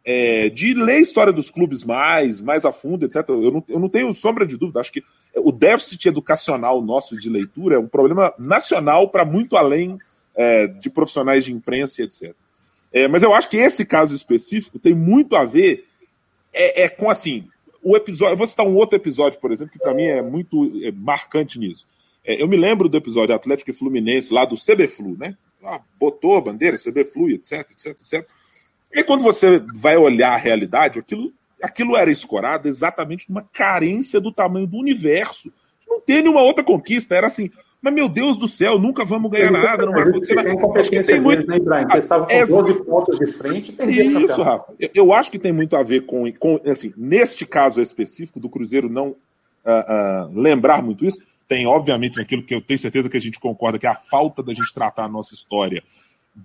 é, 0.10 0.48
de 0.48 0.74
ler 0.74 0.96
a 0.96 1.00
história 1.02 1.34
dos 1.34 1.52
clubes 1.52 1.84
mais, 1.84 2.42
mais 2.42 2.64
a 2.64 2.72
fundo, 2.72 3.06
etc. 3.06 3.28
Eu 3.28 3.52
não, 3.52 3.64
eu 3.68 3.78
não 3.78 3.90
tenho 3.90 4.14
sombra 4.14 4.48
de 4.48 4.56
dúvida, 4.56 4.80
acho 4.80 4.94
que 4.94 5.04
o 5.36 5.52
déficit 5.52 6.08
educacional 6.08 6.82
nosso 6.82 7.20
de 7.20 7.30
leitura 7.30 7.76
é 7.76 7.80
um 7.80 7.90
problema 7.90 8.34
nacional 8.40 9.10
para 9.10 9.26
muito 9.26 9.58
além 9.58 10.00
é, 10.34 10.66
de 10.66 10.90
profissionais 10.90 11.44
de 11.44 11.52
imprensa, 11.52 12.04
etc. 12.04 12.34
É, 12.94 13.06
mas 13.10 13.22
eu 13.22 13.34
acho 13.34 13.50
que 13.50 13.58
esse 13.58 13.86
caso 13.86 14.16
específico 14.16 14.80
tem 14.80 14.96
muito 14.96 15.36
a 15.36 15.44
ver 15.44 15.86
é, 16.54 16.84
é 16.84 16.90
com 16.90 17.10
assim 17.10 17.46
o 17.84 17.98
episódio. 17.98 18.32
Eu 18.32 18.38
vou 18.38 18.48
citar 18.48 18.66
um 18.66 18.78
outro 18.78 18.96
episódio, 18.96 19.42
por 19.42 19.52
exemplo, 19.52 19.74
que 19.74 19.80
para 19.80 19.94
mim 19.94 20.06
é 20.06 20.22
muito 20.22 20.72
é, 20.86 20.92
marcante 20.94 21.60
nisso. 21.60 21.86
É, 22.24 22.42
eu 22.42 22.48
me 22.48 22.56
lembro 22.56 22.88
do 22.88 22.96
episódio 22.96 23.36
Atlético 23.36 23.72
e 23.72 23.74
Fluminense 23.74 24.34
lá 24.34 24.46
do 24.46 24.56
CBFlu, 24.56 25.18
né? 25.18 25.36
Ah, 25.62 25.82
botou 26.00 26.38
a 26.38 26.42
bandeira, 26.42 26.78
CBFlu, 26.78 27.32
etc, 27.32 27.70
etc, 27.72 27.88
etc. 27.88 28.26
E 28.98 29.04
quando 29.04 29.22
você 29.24 29.60
vai 29.76 29.96
olhar 29.96 30.34
a 30.34 30.38
realidade, 30.38 30.98
aquilo, 31.00 31.32
aquilo 31.62 31.96
era 31.96 32.10
escorado 32.12 32.68
exatamente 32.68 33.30
numa 33.30 33.44
carência 33.54 34.20
do 34.20 34.32
tamanho 34.32 34.66
do 34.66 34.78
universo. 34.78 35.52
Não 35.88 36.02
tem 36.02 36.22
nenhuma 36.22 36.42
outra 36.42 36.64
conquista. 36.64 37.14
Era 37.14 37.28
assim, 37.28 37.52
mas 37.80 37.94
meu 37.94 38.10
Deus 38.10 38.38
do 38.38 38.48
céu, 38.48 38.80
nunca 38.80 39.06
vamos 39.06 39.30
ganhar 39.30 39.52
nada, 39.52 39.86
não 39.86 39.94
vai 39.94 40.02
acontecer 40.04 40.34
nada. 40.34 40.50
Tem 41.06 41.22
muito. 41.22 41.46
né? 41.48 41.60
Porque 41.60 41.94
eles 41.94 42.04
estavam 42.04 42.26
com 42.28 42.34
Essa- 42.34 42.52
12 42.54 42.74
pontos 42.84 43.20
de 43.20 43.32
frente 43.34 43.76
e 43.80 44.24
Isso. 44.24 44.42
Rafa. 44.42 44.74
Eu- 44.80 44.90
Eu 44.96 45.14
acho 45.14 45.32
que 45.32 45.38
tem 45.38 45.52
muito 45.52 45.76
a 45.76 45.84
ver 45.84 46.06
com, 46.08 46.32
com 46.34 46.60
assim, 46.66 46.92
neste 46.98 47.46
caso 47.46 47.80
específico 47.80 48.40
do 48.40 48.50
Cruzeiro 48.50 48.90
não 48.90 49.16
ah, 49.64 49.86
ah, 49.88 50.30
lembrar 50.34 50.82
muito 50.82 51.06
isso. 51.06 51.20
Tem, 51.48 51.68
obviamente, 51.68 52.18
naquilo 52.18 52.42
que 52.44 52.56
eu 52.56 52.62
tenho 52.62 52.80
certeza 52.80 53.10
que 53.10 53.18
a 53.18 53.22
gente 53.22 53.40
concorda, 53.40 53.78
que 53.78 53.86
é 53.86 53.90
a 53.90 53.96
falta 53.96 54.42
da 54.42 54.54
gente 54.54 54.74
tratar 54.74 55.04
a 55.04 55.08
nossa 55.10 55.34
história 55.34 55.84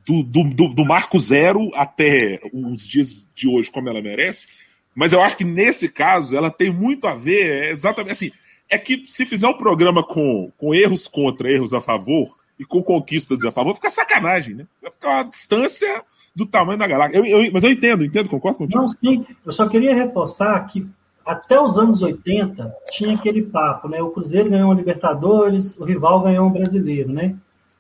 do, 0.07 0.22
do, 0.22 0.68
do, 0.68 0.84
marco 0.84 1.18
zero 1.18 1.70
até 1.74 2.40
os 2.53 2.88
dias 2.88 3.28
de 3.34 3.49
hoje, 3.49 3.70
como 3.70 3.88
ela 3.88 4.03
merece. 4.03 4.49
Mas 4.95 5.12
eu 5.12 5.20
acho 5.22 5.36
que 5.36 5.45
nesse 5.45 5.88
caso 5.88 6.36
ela 6.36 6.51
tem 6.51 6.72
muito 6.72 7.07
a 7.07 7.14
ver, 7.14 7.64
é 7.64 7.70
exatamente 7.70 8.12
assim. 8.12 8.30
É 8.68 8.78
que 8.78 9.05
se 9.07 9.24
fizer 9.26 9.47
um 9.49 9.57
programa 9.57 10.03
com, 10.03 10.51
com 10.57 10.74
erros 10.74 11.07
contra, 11.07 11.51
erros 11.51 11.74
a 11.74 11.80
favor, 11.80 12.36
e 12.59 12.64
com 12.64 12.82
conquistas 12.82 13.45
a 13.45 13.51
favor, 13.51 13.74
fica 13.74 13.90
sacanagem, 13.90 14.55
né? 14.55 14.66
Vai 14.80 14.90
ficar 14.93 15.09
uma 15.14 15.24
distância 15.24 16.03
do 16.34 16.47
tamanho 16.47 16.78
da 16.78 16.86
galáxia. 16.86 17.18
Eu, 17.18 17.24
eu- 17.24 17.53
mas 17.53 17.64
eu 17.64 17.70
entendo, 17.70 18.05
entendo, 18.05 18.28
concordo 18.28 18.59
contigo. 18.59 18.78
Não, 18.80 18.88
sim. 18.88 19.26
Eu 19.45 19.53
só 19.53 19.68
queria 19.68 19.95
reforçar 19.95 20.61
que 20.68 20.86
até 21.26 21.61
os 21.61 21.78
anos 21.78 22.03
80 22.03 22.72
tinha 22.90 23.14
aquele 23.14 23.43
papo, 23.43 23.88
né? 23.88 24.01
O 24.01 24.11
Cruzeiro 24.11 24.51
ganhou 24.51 24.68
uma 24.68 24.74
Libertadores, 24.74 25.76
o 25.76 25.84
rival 25.84 26.20
ganhou 26.20 26.47
um 26.47 26.53
brasileiro, 26.53 27.12
né? 27.12 27.34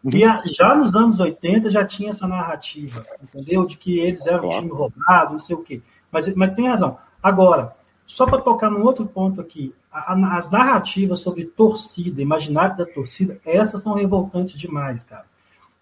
E 0.04 0.24
a- 0.24 0.42
já 0.46 0.74
nos 0.74 0.96
anos 0.96 1.20
80 1.20 1.70
já 1.70 1.84
tinha 1.84 2.10
essa 2.10 2.26
narrativa, 2.26 3.04
entendeu? 3.22 3.64
De 3.64 3.76
que 3.76 3.98
eles 4.00 4.26
eram 4.26 4.38
um 4.46 4.48
Claro. 4.48 4.62
time 4.62 4.72
roubado, 4.72 5.32
não 5.32 5.38
sei 5.38 5.54
o 5.56 5.62
quê. 5.62 5.80
Mas, 6.10 6.34
mas 6.34 6.54
tem 6.54 6.68
razão. 6.68 6.96
Agora, 7.22 7.72
só 8.06 8.26
para 8.26 8.40
tocar 8.40 8.70
num 8.70 8.82
outro 8.82 9.06
ponto 9.06 9.40
aqui, 9.40 9.72
a- 9.92 10.12
a- 10.12 10.36
as 10.36 10.50
narrativas 10.50 11.20
sobre 11.20 11.44
torcida, 11.44 12.20
imaginário 12.20 12.76
da 12.76 12.84
torcida, 12.84 13.38
essas 13.44 13.82
são 13.82 13.94
revoltantes 13.94 14.58
demais, 14.58 15.04
cara. 15.04 15.24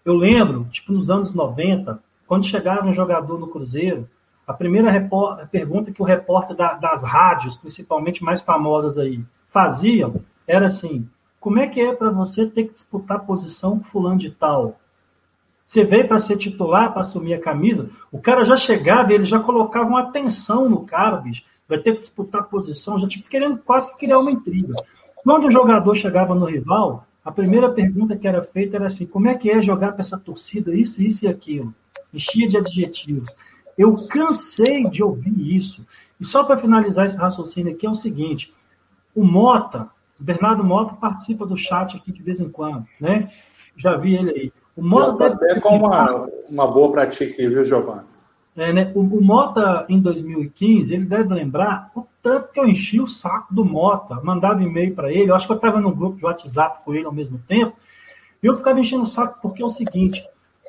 Eu 0.05 0.13
lembro, 0.15 0.65
tipo, 0.71 0.91
nos 0.93 1.09
anos 1.09 1.33
90, 1.33 1.99
quando 2.27 2.45
chegava 2.45 2.87
um 2.87 2.93
jogador 2.93 3.39
no 3.39 3.47
Cruzeiro, 3.47 4.07
a 4.47 4.53
primeira 4.53 4.91
repor- 4.91 5.47
pergunta 5.51 5.91
que 5.91 6.01
o 6.01 6.05
repórter 6.05 6.55
da- 6.55 6.73
das 6.73 7.03
rádios, 7.03 7.57
principalmente 7.57 8.23
mais 8.23 8.41
famosas 8.41 8.97
aí, 8.97 9.19
faziam 9.49 10.15
era 10.47 10.67
assim: 10.67 11.07
como 11.41 11.59
é 11.59 11.67
que 11.67 11.81
é 11.81 11.91
para 11.93 12.11
você 12.11 12.45
ter 12.45 12.65
que 12.65 12.73
disputar 12.73 13.25
posição 13.25 13.79
com 13.79 13.83
fulano 13.83 14.17
de 14.17 14.29
tal? 14.29 14.79
Você 15.67 15.83
veio 15.83 16.07
para 16.07 16.19
ser 16.19 16.37
titular, 16.37 16.91
para 16.91 17.01
assumir 17.01 17.33
a 17.33 17.41
camisa, 17.41 17.89
o 18.11 18.21
cara 18.21 18.45
já 18.45 18.55
chegava 18.55 19.11
ele 19.11 19.25
já 19.25 19.39
colocava 19.39 19.89
uma 19.89 20.01
atenção 20.01 20.69
no 20.69 20.85
cara, 20.85 21.17
bicho. 21.17 21.43
Vai 21.67 21.79
ter 21.79 21.93
que 21.93 21.99
disputar 21.99 22.43
posição, 22.43 22.99
já 22.99 23.07
tipo 23.07 23.27
querendo 23.27 23.57
quase 23.57 23.91
que 23.91 23.97
criar 23.97 24.19
uma 24.19 24.31
intriga. 24.31 24.75
Quando 25.23 25.47
o 25.47 25.51
jogador 25.51 25.95
chegava 25.95 26.35
no 26.35 26.45
rival, 26.45 27.07
a 27.25 27.31
primeira 27.31 27.69
pergunta 27.69 28.15
que 28.15 28.27
era 28.27 28.43
feita 28.43 28.77
era 28.77 28.85
assim: 28.85 29.07
como 29.07 29.27
é 29.27 29.33
que 29.33 29.49
é 29.49 29.61
jogar 29.61 29.93
com 29.93 30.01
essa 30.01 30.19
torcida, 30.19 30.75
isso, 30.75 31.01
isso 31.01 31.25
e 31.25 31.27
aquilo? 31.27 31.73
Enchia 32.13 32.47
de 32.47 32.57
adjetivos. 32.57 33.29
Eu 33.75 34.07
cansei 34.07 34.87
de 34.89 35.01
ouvir 35.01 35.55
isso. 35.55 35.83
E 36.19 36.25
só 36.25 36.43
para 36.43 36.57
finalizar 36.57 37.05
esse 37.05 37.17
raciocínio 37.17 37.73
aqui 37.73 37.87
é 37.87 37.89
o 37.89 37.95
seguinte: 37.95 38.53
o 39.15 39.23
Mota, 39.23 39.89
o 40.21 40.23
Bernardo 40.23 40.63
Mota 40.63 40.93
participa 40.93 41.45
do 41.45 41.57
chat 41.57 41.97
aqui 41.97 42.11
de 42.11 42.21
vez 42.21 42.39
em 42.39 42.49
quando, 42.49 42.85
né? 42.99 43.29
Já 43.75 43.97
vi 43.97 44.15
ele 44.15 44.29
aí. 44.29 44.53
O 44.77 44.83
Mota 44.83 45.29
deve 45.29 45.51
até 45.51 45.59
com 45.59 45.77
uma, 45.77 46.29
uma 46.47 46.67
boa 46.67 46.91
pra 46.91 47.07
ti 47.07 47.23
aqui, 47.23 47.47
viu, 47.47 47.63
Giovanni? 47.63 48.11
é, 48.55 48.73
né? 48.73 48.91
o, 48.93 48.99
o 48.99 49.23
Mota, 49.23 49.85
em 49.87 49.99
2015, 49.99 50.93
ele 50.93 51.05
deve 51.05 51.33
lembrar 51.33 51.89
o 51.95 52.05
tanto 52.21 52.51
que 52.51 52.59
eu 52.59 52.67
enchi 52.67 52.99
o 52.99 53.07
saco 53.07 53.53
do 53.53 53.63
Mota, 53.63 54.19
mandava 54.23 54.61
e-mail 54.61 54.93
para 54.93 55.11
ele, 55.11 55.31
eu 55.31 55.35
acho 55.35 55.47
que 55.47 55.53
eu 55.53 55.57
estava 55.57 55.79
num 55.79 55.93
grupo 55.93 56.17
de 56.17 56.25
WhatsApp 56.25 56.83
com 56.83 56.93
ele 56.93 57.05
ao 57.05 57.13
mesmo 57.13 57.39
tempo, 57.47 57.75
e 58.43 58.45
eu 58.45 58.55
ficava 58.55 58.79
enchendo 58.79 59.03
o 59.03 59.07
saco 59.07 59.39
porque 59.41 59.61
é 59.61 59.65
o 59.65 59.69
seguinte, 59.69 60.23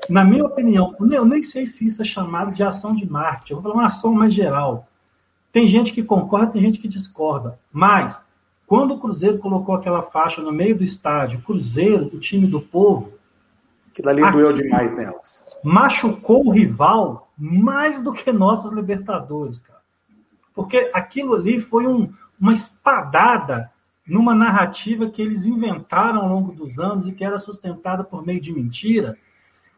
na 0.09 0.25
minha 0.25 0.45
opinião, 0.45 0.95
eu 1.11 1.25
nem 1.25 1.43
sei 1.43 1.67
se 1.67 1.87
isso 1.87 2.03
é 2.03 2.05
chamado 2.05 2.53
de 2.53 2.63
ação 2.63 2.95
de 2.95 3.09
marketing, 3.09 3.53
eu 3.53 3.61
vou 3.61 3.71
falar 3.71 3.83
uma 3.83 3.87
ação 3.87 4.13
mais 4.13 4.33
geral. 4.33 4.87
Tem 5.53 5.67
gente 5.67 5.93
que 5.93 6.03
concorda, 6.03 6.53
tem 6.53 6.63
gente 6.63 6.79
que 6.79 6.89
discorda, 6.89 7.59
mas 7.71 8.25
quando 8.73 8.95
o 8.95 8.99
Cruzeiro 8.99 9.37
colocou 9.37 9.75
aquela 9.75 10.01
faixa 10.01 10.41
no 10.41 10.51
meio 10.51 10.75
do 10.75 10.83
estádio, 10.83 11.43
Cruzeiro, 11.43 12.07
o 12.07 12.19
time 12.19 12.47
do 12.47 12.59
povo, 12.59 13.13
Aquilo 13.91 14.09
ali 14.09 14.23
Aqui. 14.23 14.33
doeu 14.33 14.51
demais 14.55 14.91
nelas. 14.97 15.43
machucou 15.63 16.47
o 16.47 16.51
rival 16.51 17.31
mais 17.37 18.03
do 18.03 18.15
que 18.15 18.33
nossas 18.33 18.73
Libertadores, 18.73 19.61
cara. 19.61 19.79
Porque 20.55 20.91
aquilo 20.95 21.35
ali 21.35 21.61
foi 21.61 21.87
um- 21.87 22.11
uma 22.41 22.55
espadada 22.55 23.71
numa 24.09 24.35
narrativa 24.35 25.07
que 25.11 25.21
eles 25.21 25.45
inventaram 25.45 26.23
ao 26.23 26.29
longo 26.31 26.51
dos 26.53 26.79
anos 26.79 27.07
e 27.07 27.13
que 27.13 27.23
era 27.23 27.37
sustentada 27.37 28.03
por 28.03 28.25
meio 28.27 28.41
de 28.41 28.55
mentira, 28.55 29.19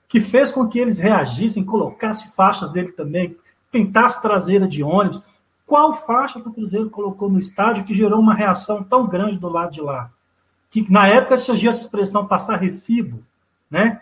que 0.08 0.20
fez 0.20 0.52
com 0.52 0.68
que 0.68 0.78
eles 0.78 1.00
reagissem, 1.00 1.64
colocassem 1.64 2.30
faixas 2.30 2.70
dele 2.70 2.92
também, 2.92 3.36
pintasse 3.72 4.22
traseira 4.22 4.68
de 4.68 4.84
ônibus. 4.84 5.20
Qual 5.66 5.94
faixa 5.94 6.40
que 6.40 6.48
o 6.48 6.52
Cruzeiro 6.52 6.90
colocou 6.90 7.30
no 7.30 7.38
estádio 7.38 7.84
que 7.84 7.94
gerou 7.94 8.20
uma 8.20 8.34
reação 8.34 8.82
tão 8.82 9.06
grande 9.06 9.38
do 9.38 9.48
lado 9.48 9.72
de 9.72 9.80
lá? 9.80 10.10
Que 10.70 10.90
na 10.90 11.06
época 11.08 11.36
surgiu 11.36 11.70
essa 11.70 11.80
expressão 11.80 12.26
passar 12.26 12.56
recibo, 12.56 13.22
né? 13.70 14.00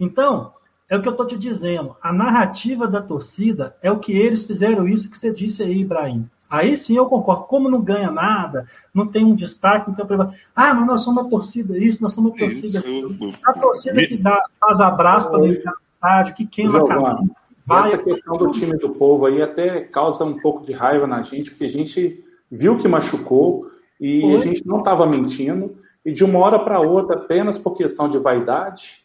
Então, 0.00 0.52
é 0.88 0.96
o 0.96 1.02
que 1.02 1.08
eu 1.08 1.12
estou 1.12 1.26
te 1.26 1.36
dizendo. 1.36 1.96
A 2.02 2.12
narrativa 2.12 2.86
da 2.86 3.02
torcida 3.02 3.76
é 3.82 3.90
o 3.90 3.98
que 3.98 4.12
eles 4.12 4.44
fizeram 4.44 4.88
isso 4.88 5.10
que 5.10 5.18
você 5.18 5.32
disse 5.32 5.62
aí, 5.62 5.80
Ibrahim. 5.80 6.28
Aí 6.48 6.76
sim 6.76 6.96
eu 6.96 7.06
concordo. 7.06 7.44
Como 7.44 7.68
não 7.68 7.80
ganha 7.80 8.10
nada, 8.10 8.68
não 8.94 9.06
tem 9.06 9.24
um 9.24 9.34
destaque, 9.34 9.90
então 9.90 10.06
ah, 10.54 10.74
mas 10.74 10.86
nós 10.86 11.00
somos 11.02 11.22
uma 11.22 11.30
torcida 11.30 11.76
isso, 11.76 12.02
nós 12.02 12.12
somos 12.12 12.30
uma 12.30 12.38
torcida 12.38 12.78
isso. 12.78 13.34
A 13.44 13.52
torcida 13.52 14.06
que 14.06 14.16
dá, 14.16 14.40
faz 14.60 14.80
abraço 14.80 15.28
para 15.28 15.40
dentro 15.40 15.62
do 15.64 15.76
estádio, 15.94 16.34
que 16.34 16.46
queima 16.46 16.84
a 16.84 16.86
cabeça. 16.86 17.30
Vai 17.66 17.92
essa 17.92 18.02
questão 18.02 18.36
do 18.36 18.50
time 18.52 18.76
do 18.78 18.90
povo 18.90 19.26
aí 19.26 19.42
até 19.42 19.80
causa 19.80 20.24
um 20.24 20.38
pouco 20.38 20.64
de 20.64 20.72
raiva 20.72 21.06
na 21.06 21.22
gente, 21.22 21.50
porque 21.50 21.64
a 21.64 21.68
gente 21.68 22.24
viu 22.50 22.78
que 22.78 22.86
machucou 22.86 23.66
e 24.00 24.20
Foi. 24.20 24.34
a 24.34 24.38
gente 24.38 24.66
não 24.66 24.78
estava 24.78 25.06
mentindo, 25.06 25.76
e 26.04 26.12
de 26.12 26.22
uma 26.22 26.38
hora 26.38 26.60
para 26.60 26.80
outra, 26.80 27.16
apenas 27.16 27.58
por 27.58 27.76
questão 27.76 28.08
de 28.08 28.18
vaidade, 28.18 29.04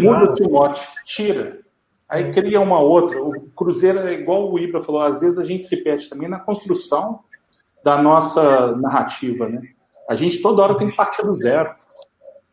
muda 0.00 0.34
o 0.44 0.50
mote, 0.50 0.86
tira. 1.04 1.60
Aí 2.08 2.30
cria 2.32 2.60
uma 2.60 2.80
outra. 2.80 3.22
O 3.22 3.48
Cruzeiro 3.54 4.00
é 4.00 4.12
igual 4.14 4.52
o 4.52 4.58
Ibra 4.58 4.82
falou, 4.82 5.02
às 5.02 5.20
vezes 5.20 5.38
a 5.38 5.44
gente 5.44 5.64
se 5.64 5.76
perde 5.76 6.08
também 6.08 6.28
na 6.28 6.40
construção 6.40 7.20
da 7.84 8.00
nossa 8.02 8.76
narrativa, 8.76 9.48
né? 9.48 9.62
A 10.08 10.14
gente 10.14 10.42
toda 10.42 10.62
hora 10.62 10.76
tem 10.76 10.88
que 10.88 10.96
partir 10.96 11.22
do 11.22 11.36
zero. 11.36 11.70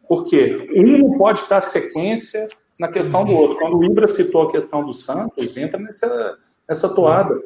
Por 0.08 0.26
quê? 0.26 0.68
Um 0.76 0.98
não 1.00 1.18
pode 1.18 1.48
dar 1.50 1.62
sequência 1.62 2.48
na 2.80 2.88
questão 2.88 3.26
do 3.26 3.34
outro. 3.34 3.58
Quando 3.58 3.78
o 3.78 3.84
Ibra 3.84 4.08
citou 4.08 4.44
a 4.44 4.52
questão 4.52 4.86
do 4.86 4.94
Santos, 4.94 5.58
entra 5.58 5.78
nessa, 5.78 6.38
nessa 6.68 6.90
toada. 6.96 7.38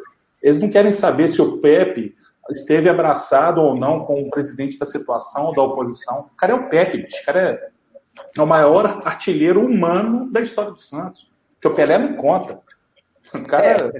Eles 0.41 0.61
não 0.61 0.69
querem 0.69 0.91
saber 0.91 1.29
se 1.29 1.41
o 1.41 1.57
Pepe 1.57 2.15
esteve 2.51 2.87
abraçado 2.87 3.59
ou 3.61 3.75
não 3.75 4.01
com 4.01 4.21
o 4.21 4.29
presidente 4.29 4.77
da 4.77 4.85
situação, 4.85 5.51
da 5.53 5.63
oposição. 5.63 6.29
O 6.33 6.37
cara 6.37 6.53
é 6.53 6.55
o 6.55 6.69
Pepe, 6.69 7.03
bicho. 7.03 7.21
o 7.21 7.25
cara 7.25 7.41
é, 7.41 7.69
é 8.37 8.41
o 8.41 8.45
maior 8.45 8.85
artilheiro 9.05 9.65
humano 9.65 10.31
da 10.31 10.39
história 10.39 10.71
do 10.71 10.79
Santos. 10.79 11.31
Que 11.59 11.67
o 11.67 11.73
Pelé 11.73 11.97
não 11.97 12.15
conta. 12.15 12.61
O 13.33 13.43
cara. 13.47 13.91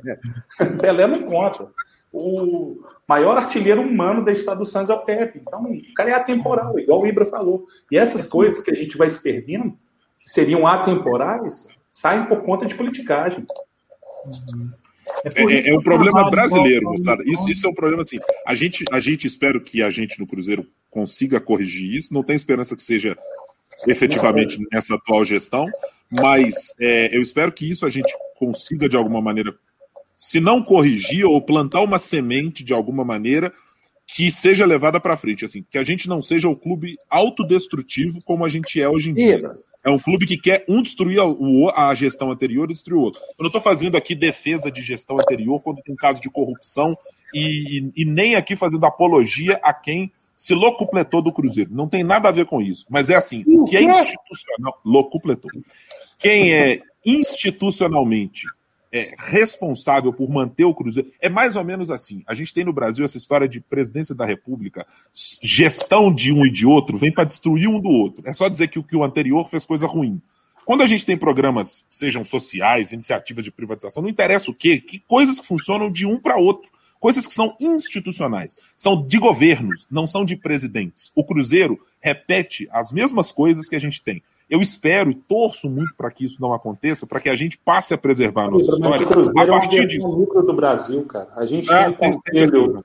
É. 0.59 0.65
Pelé 0.77 1.07
não 1.07 1.23
conta. 1.23 1.67
O 2.11 2.79
maior 3.07 3.37
artilheiro 3.37 3.81
humano 3.81 4.23
da 4.23 4.31
história 4.31 4.59
do 4.59 4.65
Santos 4.67 4.91
é 4.91 4.93
o 4.93 5.03
Pepe. 5.03 5.39
Então, 5.41 5.63
o 5.63 5.93
cara 5.95 6.11
é 6.11 6.13
atemporal, 6.13 6.77
igual 6.77 7.01
o 7.01 7.07
Ibra 7.07 7.25
falou. 7.25 7.65
E 7.91 7.97
essas 7.97 8.25
coisas 8.25 8.61
que 8.61 8.69
a 8.69 8.75
gente 8.75 8.95
vai 8.95 9.09
se 9.09 9.19
perdendo, 9.19 9.75
que 10.23 10.29
seriam 10.29 10.65
atemporais, 10.65 11.67
saem 11.89 12.25
por 12.25 12.41
conta 12.43 12.65
de 12.65 12.73
politicagem. 12.75 13.45
É, 15.25 15.41
é, 15.41 15.69
é 15.69 15.77
um 15.77 15.81
problema 15.81 16.29
brasileiro, 16.29 16.97
sabe? 17.03 17.29
Isso, 17.29 17.49
isso 17.49 17.67
é 17.67 17.69
um 17.69 17.73
problema 17.73 18.01
assim. 18.01 18.19
A 18.45 18.55
gente, 18.55 18.85
a 18.91 18.99
gente 18.99 19.27
espero 19.27 19.59
que 19.59 19.83
a 19.83 19.89
gente 19.89 20.19
no 20.19 20.25
Cruzeiro 20.25 20.65
consiga 20.89 21.41
corrigir 21.41 21.93
isso. 21.93 22.13
Não 22.13 22.23
tem 22.23 22.35
esperança 22.35 22.75
que 22.75 22.83
seja 22.83 23.17
efetivamente 23.85 24.57
nessa 24.71 24.95
atual 24.95 25.25
gestão, 25.25 25.67
mas 26.09 26.73
é, 26.79 27.15
eu 27.15 27.21
espero 27.21 27.51
que 27.51 27.69
isso 27.69 27.85
a 27.85 27.89
gente 27.89 28.15
consiga, 28.37 28.87
de 28.87 28.95
alguma 28.95 29.21
maneira, 29.21 29.53
se 30.15 30.39
não 30.39 30.63
corrigir 30.63 31.25
ou 31.25 31.41
plantar 31.41 31.81
uma 31.81 31.99
semente 31.99 32.63
de 32.63 32.73
alguma 32.73 33.03
maneira 33.03 33.51
que 34.07 34.31
seja 34.31 34.65
levada 34.65 34.99
para 34.99 35.17
frente, 35.17 35.43
assim, 35.43 35.65
que 35.69 35.77
a 35.77 35.83
gente 35.83 36.07
não 36.07 36.21
seja 36.21 36.47
o 36.47 36.55
clube 36.55 36.97
autodestrutivo 37.09 38.21
como 38.23 38.45
a 38.45 38.49
gente 38.49 38.81
é 38.81 38.87
hoje 38.87 39.09
em 39.09 39.13
dia. 39.13 39.57
É 39.83 39.89
um 39.89 39.99
clube 39.99 40.25
que 40.25 40.37
quer 40.37 40.63
um 40.67 40.81
destruir 40.81 41.19
a, 41.19 41.89
a 41.89 41.95
gestão 41.95 42.31
anterior 42.31 42.69
e 42.69 42.73
destruir 42.73 42.97
o 42.97 43.01
outro. 43.01 43.21
Eu 43.21 43.43
não 43.43 43.47
estou 43.47 43.61
fazendo 43.61 43.97
aqui 43.97 44.15
defesa 44.15 44.71
de 44.71 44.81
gestão 44.81 45.19
anterior 45.19 45.59
quando 45.59 45.81
tem 45.81 45.95
caso 45.95 46.21
de 46.21 46.29
corrupção 46.29 46.97
e, 47.33 47.79
e, 47.79 48.03
e 48.03 48.05
nem 48.05 48.35
aqui 48.35 48.55
fazendo 48.55 48.85
apologia 48.85 49.59
a 49.61 49.73
quem 49.73 50.11
se 50.35 50.53
locupletou 50.53 51.21
do 51.21 51.33
Cruzeiro. 51.33 51.73
Não 51.73 51.87
tem 51.87 52.03
nada 52.03 52.29
a 52.29 52.31
ver 52.31 52.45
com 52.45 52.61
isso. 52.61 52.85
Mas 52.89 53.09
é 53.09 53.15
assim, 53.15 53.43
que 53.65 53.75
é 53.75 53.81
institucional. 53.81 54.79
Locupletou. 54.85 55.51
Quem 56.17 56.53
é 56.53 56.79
institucionalmente 57.05 58.47
é, 58.93 59.11
responsável 59.17 60.13
por 60.13 60.29
manter 60.29 60.65
o 60.65 60.73
Cruzeiro. 60.73 61.11
É 61.19 61.27
mais 61.27 61.55
ou 61.55 61.63
menos 61.63 61.89
assim. 61.89 62.21
A 62.27 62.35
gente 62.35 62.53
tem 62.53 62.63
no 62.63 62.71
Brasil 62.71 63.03
essa 63.03 63.17
história 63.17 63.49
de 63.49 63.59
presidência 63.59 64.13
da 64.13 64.23
República, 64.23 64.85
gestão 65.41 66.13
de 66.13 66.31
um 66.31 66.45
e 66.45 66.51
de 66.51 66.67
outro, 66.67 66.99
vem 66.99 67.11
para 67.11 67.23
destruir 67.23 67.67
um 67.67 67.81
do 67.81 67.89
outro. 67.89 68.21
É 68.25 68.33
só 68.33 68.47
dizer 68.47 68.67
que 68.67 68.77
o, 68.77 68.83
que 68.83 68.95
o 68.95 69.03
anterior 69.03 69.49
fez 69.49 69.65
coisa 69.65 69.87
ruim. 69.87 70.21
Quando 70.63 70.83
a 70.83 70.85
gente 70.85 71.05
tem 71.05 71.17
programas, 71.17 71.85
sejam 71.89 72.23
sociais, 72.23 72.93
iniciativas 72.93 73.43
de 73.43 73.51
privatização, 73.51 74.03
não 74.03 74.09
interessa 74.09 74.51
o 74.51 74.53
quê, 74.53 74.79
que 74.79 74.99
coisas 74.99 75.39
funcionam 75.39 75.91
de 75.91 76.05
um 76.05 76.19
para 76.19 76.37
outro 76.37 76.71
coisas 76.99 77.27
que 77.27 77.33
são 77.33 77.53
institucionais, 77.59 78.55
são 78.77 79.05
de 79.05 79.19
governos, 79.19 79.85
não 79.91 80.07
são 80.07 80.23
de 80.23 80.37
presidentes. 80.37 81.11
O 81.13 81.21
Cruzeiro 81.21 81.77
repete 81.99 82.65
as 82.71 82.93
mesmas 82.93 83.29
coisas 83.29 83.67
que 83.67 83.75
a 83.75 83.79
gente 83.79 84.01
tem. 84.01 84.23
Eu 84.49 84.61
espero 84.61 85.09
e 85.09 85.15
torço 85.15 85.69
muito 85.69 85.93
para 85.95 86.11
que 86.11 86.25
isso 86.25 86.41
não 86.41 86.53
aconteça, 86.53 87.07
para 87.07 87.19
que 87.19 87.29
a 87.29 87.35
gente 87.35 87.57
passe 87.57 87.93
a 87.93 87.97
preservar 87.97 88.45
a 88.45 88.51
nossa 88.51 88.71
história 88.71 89.07
a 89.07 89.47
partir 89.47 89.81
é 89.81 89.85
disso. 89.85 90.07
lucro 90.07 90.43
do 90.43 90.53
Brasil, 90.53 91.03
cara. 91.05 91.29
A 91.35 91.45
gente 91.45 91.71
é, 91.71 91.91
tem, 91.91 92.19
tem, 92.19 92.49
tem 92.49 92.83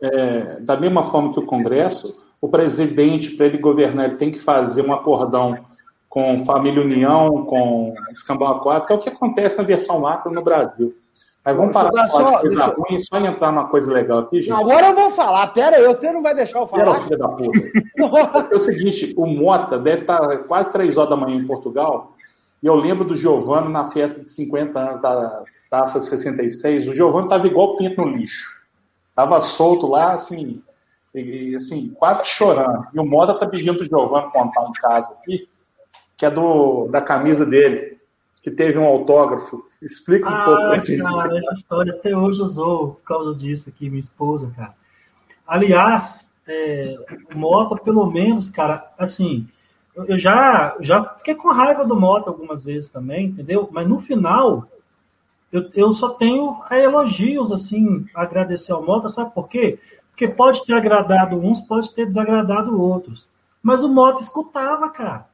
é, 0.00 0.60
da 0.60 0.76
mesma 0.76 1.02
forma 1.02 1.32
que 1.32 1.38
o 1.38 1.46
Congresso, 1.46 2.14
o 2.40 2.48
presidente, 2.48 3.30
para 3.30 3.46
ele 3.46 3.58
governar, 3.58 4.06
ele 4.06 4.16
tem 4.16 4.30
que 4.30 4.38
fazer 4.38 4.84
um 4.84 4.92
acordão 4.92 5.56
com 6.08 6.44
Família 6.44 6.82
União, 6.82 7.44
com 7.44 7.94
Escambau 8.10 8.56
Aquático, 8.56 8.86
que 8.86 8.92
é 8.92 8.96
o 8.96 9.00
que 9.00 9.08
acontece 9.08 9.58
na 9.58 9.64
versão 9.64 10.00
macro 10.00 10.32
no 10.32 10.42
Brasil. 10.42 10.94
Mas 11.44 11.56
vamos 11.56 11.72
parar 11.72 11.90
de 11.90 12.10
falar 12.10 12.30
só, 12.30 12.38
coisa 12.40 12.64
ruim, 12.66 13.00
só 13.02 13.18
entrar 13.18 13.52
numa 13.52 13.68
coisa 13.68 13.92
legal 13.92 14.20
aqui, 14.20 14.40
gente. 14.40 14.52
Agora 14.52 14.86
eu 14.86 14.94
vou 14.94 15.10
falar. 15.10 15.48
Pera 15.48 15.76
aí, 15.76 15.84
você 15.84 16.10
não 16.10 16.22
vai 16.22 16.34
deixar 16.34 16.60
eu 16.60 16.66
falar? 16.66 16.84
Pera, 16.84 17.00
filha 17.02 17.18
da 17.18 17.28
puta. 17.28 17.58
é 18.50 18.54
o 18.54 18.58
seguinte, 18.58 19.12
o 19.14 19.26
Mota 19.26 19.78
deve 19.78 20.02
estar 20.02 20.38
quase 20.44 20.72
três 20.72 20.96
horas 20.96 21.10
da 21.10 21.16
manhã 21.16 21.36
em 21.36 21.46
Portugal, 21.46 22.14
e 22.62 22.66
eu 22.66 22.74
lembro 22.74 23.04
do 23.04 23.14
Giovanni 23.14 23.70
na 23.70 23.90
festa 23.90 24.22
de 24.22 24.30
50 24.30 24.78
anos 24.78 25.02
da 25.02 25.42
Taça 25.68 26.00
66. 26.00 26.88
O 26.88 26.94
Giovanni 26.94 27.26
estava 27.26 27.46
igual 27.46 27.76
pinto 27.76 28.00
no 28.00 28.16
lixo. 28.16 28.48
Tava 29.14 29.38
solto 29.40 29.86
lá, 29.86 30.14
assim, 30.14 30.62
e, 31.14 31.54
assim, 31.54 31.92
quase 31.94 32.24
chorando. 32.24 32.86
E 32.94 32.98
o 32.98 33.04
Mota 33.04 33.34
tá 33.34 33.46
pedindo 33.46 33.76
pro 33.76 33.84
Giovanni 33.84 34.32
contar 34.32 34.62
um 34.62 34.72
caso 34.72 35.10
aqui, 35.10 35.46
que 36.16 36.24
é 36.24 36.30
do, 36.30 36.86
da 36.88 37.02
camisa 37.02 37.44
dele 37.44 37.93
que 38.44 38.50
teve 38.50 38.78
um 38.78 38.84
autógrafo. 38.84 39.64
Explica 39.80 40.28
um 40.28 40.34
ah, 40.34 40.44
pouco 40.44 40.60
pra 40.60 40.76
gente. 40.76 41.02
Cara, 41.02 41.38
essa 41.38 41.54
história 41.54 41.94
até 41.94 42.14
hoje 42.14 42.42
usou 42.42 42.88
por 42.96 43.02
causa 43.02 43.34
disso 43.34 43.70
aqui, 43.70 43.88
minha 43.88 44.02
esposa, 44.02 44.52
cara. 44.54 44.74
Aliás, 45.46 46.30
é, 46.46 46.94
o 47.34 47.38
Mota, 47.38 47.74
pelo 47.82 48.04
menos, 48.04 48.50
cara, 48.50 48.92
assim, 48.98 49.48
eu 49.96 50.18
já, 50.18 50.76
já 50.78 51.02
fiquei 51.16 51.34
com 51.34 51.48
raiva 51.52 51.86
do 51.86 51.98
Mota 51.98 52.28
algumas 52.28 52.62
vezes 52.62 52.90
também, 52.90 53.28
entendeu? 53.28 53.66
Mas 53.72 53.88
no 53.88 53.98
final, 53.98 54.68
eu, 55.50 55.70
eu 55.74 55.92
só 55.94 56.10
tenho 56.10 56.62
elogios, 56.70 57.50
assim, 57.50 58.04
a 58.14 58.22
agradecer 58.24 58.72
ao 58.72 58.84
Mota, 58.84 59.08
sabe 59.08 59.32
por 59.34 59.48
quê? 59.48 59.78
Porque 60.10 60.28
pode 60.28 60.62
ter 60.66 60.74
agradado 60.74 61.36
uns, 61.36 61.62
pode 61.62 61.90
ter 61.94 62.04
desagradado 62.04 62.78
outros. 62.78 63.26
Mas 63.62 63.82
o 63.82 63.88
Mota 63.88 64.20
escutava, 64.20 64.90
cara 64.90 65.32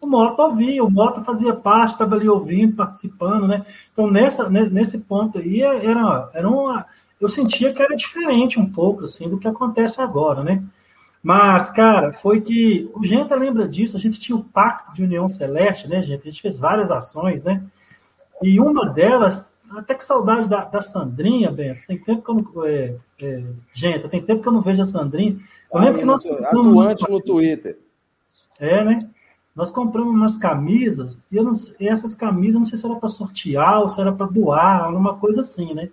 o 0.00 0.06
Mota 0.06 0.42
ouvia, 0.42 0.84
o 0.84 0.90
Mota 0.90 1.22
fazia 1.22 1.54
parte, 1.54 1.92
estava 1.92 2.14
ali 2.14 2.28
ouvindo, 2.28 2.76
participando, 2.76 3.46
né? 3.46 3.64
Então, 3.92 4.10
nessa, 4.10 4.48
nesse 4.48 4.98
ponto 4.98 5.38
aí, 5.38 5.62
era, 5.62 6.30
era 6.32 6.48
uma. 6.48 6.86
Eu 7.20 7.28
sentia 7.28 7.72
que 7.72 7.82
era 7.82 7.96
diferente 7.96 8.60
um 8.60 8.70
pouco, 8.70 9.04
assim, 9.04 9.28
do 9.28 9.38
que 9.38 9.48
acontece 9.48 10.00
agora, 10.00 10.44
né? 10.44 10.62
Mas, 11.22 11.70
cara, 11.70 12.12
foi 12.12 12.40
que. 12.40 12.90
O 12.94 13.04
Genta 13.04 13.34
lembra 13.34 13.66
disso, 13.66 13.96
a 13.96 14.00
gente 14.00 14.20
tinha 14.20 14.36
o 14.36 14.44
Pacto 14.44 14.94
de 14.94 15.02
União 15.02 15.28
Celeste, 15.28 15.88
né, 15.88 16.02
gente? 16.02 16.22
A 16.22 16.30
gente 16.30 16.42
fez 16.42 16.58
várias 16.58 16.90
ações, 16.90 17.42
né? 17.42 17.62
E 18.42 18.60
uma 18.60 18.90
delas, 18.90 19.54
até 19.70 19.94
que 19.94 20.04
saudade 20.04 20.48
da, 20.48 20.64
da 20.64 20.82
Sandrinha, 20.82 21.50
Bento. 21.50 21.80
Tem 21.86 21.98
tempo 21.98 22.22
que 22.22 22.30
eu 22.30 22.34
não. 22.34 22.66
É, 22.66 22.94
é, 23.22 23.42
gente, 23.72 24.08
tem 24.08 24.22
tempo 24.22 24.42
que 24.42 24.48
eu 24.48 24.52
não 24.52 24.60
vejo 24.60 24.82
a 24.82 24.84
Sandrinha. 24.84 25.36
Eu 25.72 25.80
lembro 25.80 25.98
que 25.98 26.04
nós. 26.04 26.24
Atuante 26.26 27.10
no 27.10 27.20
Twitter. 27.20 27.78
É, 28.60 28.84
né? 28.84 29.08
Nós 29.56 29.70
compramos 29.70 30.14
umas 30.14 30.36
camisas, 30.36 31.18
e, 31.32 31.40
não, 31.40 31.52
e 31.80 31.88
essas 31.88 32.14
camisas, 32.14 32.56
não 32.56 32.64
sei 32.64 32.76
se 32.76 32.84
era 32.84 32.94
para 32.94 33.08
sortear 33.08 33.80
ou 33.80 33.88
se 33.88 33.98
era 33.98 34.12
para 34.12 34.26
doar, 34.26 34.84
alguma 34.84 35.14
coisa 35.14 35.40
assim, 35.40 35.72
né? 35.72 35.88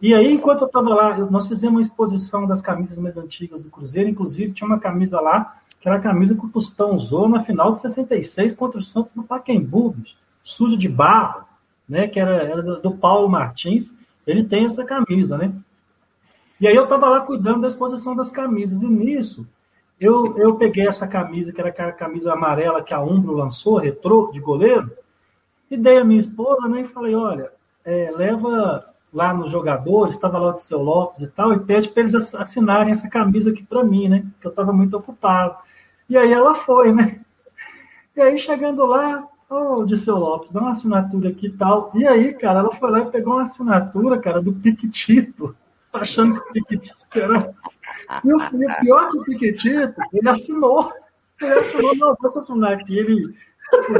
E 0.00 0.14
aí, 0.14 0.32
enquanto 0.32 0.62
eu 0.62 0.68
estava 0.68 0.88
lá, 0.94 1.18
nós 1.18 1.46
fizemos 1.46 1.74
uma 1.74 1.80
exposição 1.82 2.46
das 2.46 2.62
camisas 2.62 2.98
mais 2.98 3.18
antigas 3.18 3.62
do 3.62 3.70
Cruzeiro, 3.70 4.08
inclusive 4.08 4.52
tinha 4.52 4.66
uma 4.66 4.78
camisa 4.78 5.20
lá, 5.20 5.60
que 5.78 5.86
era 5.86 5.98
a 5.98 6.00
camisa 6.00 6.34
que 6.34 6.46
o 6.46 6.48
Tostão 6.48 6.94
usou 6.94 7.28
na 7.28 7.44
final 7.44 7.72
de 7.72 7.80
66 7.82 8.54
contra 8.54 8.78
o 8.78 8.82
Santos 8.82 9.14
no 9.14 9.22
Pacaembu, 9.22 9.94
sujo 10.42 10.76
de 10.76 10.88
barro, 10.88 11.44
né? 11.86 12.08
Que 12.08 12.18
era, 12.18 12.42
era 12.42 12.62
do 12.62 12.92
Paulo 12.92 13.28
Martins, 13.28 13.92
ele 14.26 14.44
tem 14.44 14.64
essa 14.64 14.82
camisa, 14.82 15.36
né? 15.36 15.52
E 16.58 16.66
aí 16.66 16.74
eu 16.74 16.84
estava 16.84 17.08
lá 17.08 17.20
cuidando 17.20 17.60
da 17.60 17.68
exposição 17.68 18.16
das 18.16 18.30
camisas, 18.30 18.80
e 18.80 18.86
nisso 18.86 19.46
eu, 20.00 20.38
eu 20.38 20.54
peguei 20.54 20.86
essa 20.86 21.06
camisa, 21.06 21.52
que 21.52 21.60
era 21.60 21.70
a 21.70 21.92
camisa 21.92 22.32
amarela 22.32 22.82
que 22.82 22.94
a 22.94 23.00
Umbro 23.00 23.34
lançou, 23.34 23.78
retrô, 23.78 24.30
de 24.32 24.40
goleiro, 24.40 24.90
e 25.70 25.76
dei 25.76 25.98
a 25.98 26.04
minha 26.04 26.20
esposa, 26.20 26.68
né, 26.68 26.82
e 26.82 26.88
falei, 26.88 27.14
olha, 27.14 27.50
é, 27.84 28.10
leva 28.12 28.84
lá 29.12 29.34
nos 29.34 29.50
jogadores, 29.50 30.14
estava 30.14 30.38
lá 30.38 30.52
o 30.52 30.56
seu 30.56 30.82
Lopes 30.82 31.22
e 31.22 31.28
tal, 31.28 31.52
e 31.52 31.60
pede 31.60 31.88
para 31.88 32.02
eles 32.02 32.34
assinarem 32.34 32.92
essa 32.92 33.08
camisa 33.08 33.50
aqui 33.50 33.62
para 33.62 33.82
mim, 33.82 34.08
né, 34.08 34.24
que 34.40 34.46
eu 34.46 34.50
estava 34.50 34.72
muito 34.72 34.96
ocupado. 34.96 35.56
E 36.08 36.16
aí 36.16 36.32
ela 36.32 36.54
foi, 36.54 36.92
né? 36.92 37.20
E 38.16 38.20
aí, 38.20 38.38
chegando 38.38 38.84
lá, 38.86 39.28
ô, 39.48 39.80
oh, 39.80 39.84
Disseu 39.84 40.16
Lopes, 40.16 40.50
dá 40.50 40.60
uma 40.60 40.70
assinatura 40.70 41.28
aqui 41.28 41.46
e 41.46 41.52
tal. 41.52 41.92
E 41.94 42.06
aí, 42.06 42.32
cara, 42.34 42.60
ela 42.60 42.74
foi 42.74 42.90
lá 42.90 43.00
e 43.00 43.10
pegou 43.10 43.34
uma 43.34 43.42
assinatura, 43.42 44.18
cara, 44.18 44.40
do 44.40 44.52
Piquetito, 44.52 45.54
achando 45.92 46.40
que 46.40 46.48
o 46.48 46.52
Piquetito 46.52 46.96
era 47.14 47.54
e 48.24 48.32
o 48.32 48.80
pior 48.80 49.10
que 49.10 49.18
o 49.18 49.22
Piquetito, 49.22 49.94
ele 50.12 50.28
assinou. 50.28 50.92
Ele 51.40 51.52
assinou, 51.52 51.94
não, 51.96 52.16
vou 52.20 52.30
te 52.30 52.38
assinar 52.38 52.72
aqui. 52.72 52.98
Ele 52.98 53.34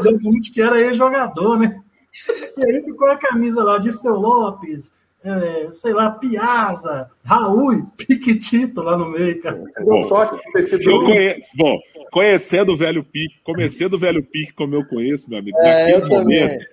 deu 0.03 0.19
muito 0.21 0.53
que 0.53 0.61
era 0.61 0.81
ex-jogador, 0.81 1.59
né? 1.59 1.81
E 2.57 2.65
aí 2.65 2.83
ficou 2.83 3.11
a 3.11 3.17
camisa 3.17 3.63
lá 3.63 3.79
de 3.79 3.93
seu 3.93 4.15
Lopes, 4.15 4.93
é, 5.23 5.69
sei 5.71 5.93
lá, 5.93 6.11
Piazza, 6.11 7.09
Raul 7.25 7.75
e 7.75 7.83
Piquetito 7.97 8.83
lá 8.83 8.97
no 8.97 9.11
meio, 9.11 9.41
cara. 9.41 9.63
Bom, 9.81 10.09
se 10.63 10.91
eu 10.91 11.01
conheço, 11.01 11.51
bom, 11.57 11.79
conhecendo 12.11 12.73
o 12.73 12.77
velho 12.77 13.05
Pique, 13.05 13.37
conhecendo 13.45 13.95
o 13.95 13.99
velho 13.99 14.23
Pique 14.23 14.53
como 14.53 14.75
eu 14.75 14.85
conheço, 14.85 15.29
meu 15.29 15.39
amigo, 15.39 15.57
é, 15.59 15.93
naquele 15.93 16.09
momento, 16.09 16.67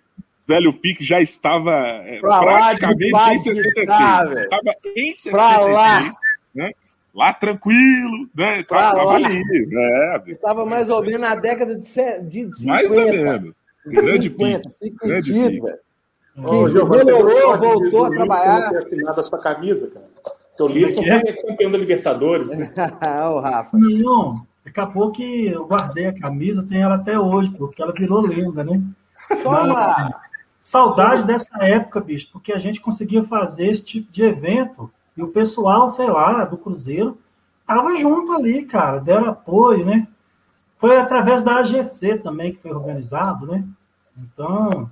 velho 0.47 0.73
Pique 0.73 1.03
já 1.03 1.21
estava 1.21 1.73
é, 2.05 2.19
praticamente 2.19 3.13
em 3.13 3.39
66. 3.39 3.86
Estava 3.86 4.73
em 4.95 5.15
66, 5.15 6.15
né? 6.53 6.71
Lá 7.16 7.34
tranquilo, 7.34 8.28
né? 8.36 8.61
Tava 8.63 9.13
ali, 9.13 9.41
né? 9.68 10.22
Estava 10.28 10.66
mais 10.66 10.89
ou 10.89 11.01
menos 11.01 11.22
na 11.22 11.36
década 11.36 11.76
de, 11.76 11.82
de 11.82 11.88
50. 11.88 12.66
Mais 12.66 12.91
ou 12.95 13.05
menos. 13.05 13.53
Grande 13.86 14.30
50, 14.30 14.70
pique. 14.80 14.97
Grande 14.97 15.34
pique. 15.34 15.61
Ô, 16.38 16.63
melhorou, 16.68 17.57
voltou 17.57 18.05
a 18.05 18.09
trabalhar. 18.09 18.70
Você 18.74 18.95
não 18.97 19.13
ter 19.13 19.20
a 19.20 19.24
sua 19.24 19.39
camisa, 19.39 19.89
cara. 19.89 20.05
Porque 20.49 20.63
o 20.63 20.68
Lisson 20.68 21.01
é? 21.03 21.20
foi 21.20 21.34
campeão 21.34 21.72
da 21.72 21.78
Libertadores. 21.78 22.49
Né? 22.49 22.72
o 23.32 23.39
Rafa. 23.39 23.78
Não, 23.78 24.45
acabou 24.66 25.11
que 25.11 25.47
eu 25.47 25.66
guardei 25.66 26.07
a 26.07 26.20
camisa, 26.20 26.66
tenho 26.68 26.84
ela 26.84 26.95
até 26.95 27.18
hoje, 27.18 27.51
porque 27.51 27.82
ela 27.82 27.93
virou 27.93 28.22
lenda, 28.22 28.63
né? 28.63 28.82
Só 29.41 29.63
uma... 29.63 30.26
Saudade 30.61 31.26
dessa 31.26 31.63
época, 31.63 31.99
bicho, 31.99 32.28
porque 32.34 32.51
a 32.51 32.57
gente 32.57 32.82
conseguia 32.82 33.22
fazer 33.22 33.70
esse 33.70 33.86
tipo 33.86 34.11
de 34.11 34.24
evento 34.24 34.89
e 35.18 35.24
o 35.24 35.30
pessoal, 35.30 35.89
sei 35.89 36.07
lá, 36.07 36.43
do 36.45 36.57
Cruzeiro, 36.57 37.18
tava 37.66 37.95
junto 37.95 38.32
ali, 38.34 38.66
cara, 38.66 38.99
deram 38.99 39.30
apoio, 39.30 39.86
né? 39.86 40.07
Foi 40.78 40.97
através 40.97 41.43
da 41.43 41.59
AGC 41.59 42.20
também 42.20 42.53
que 42.53 42.61
foi 42.61 42.72
organizado, 42.72 43.47
né? 43.47 43.63
Então, 44.18 44.89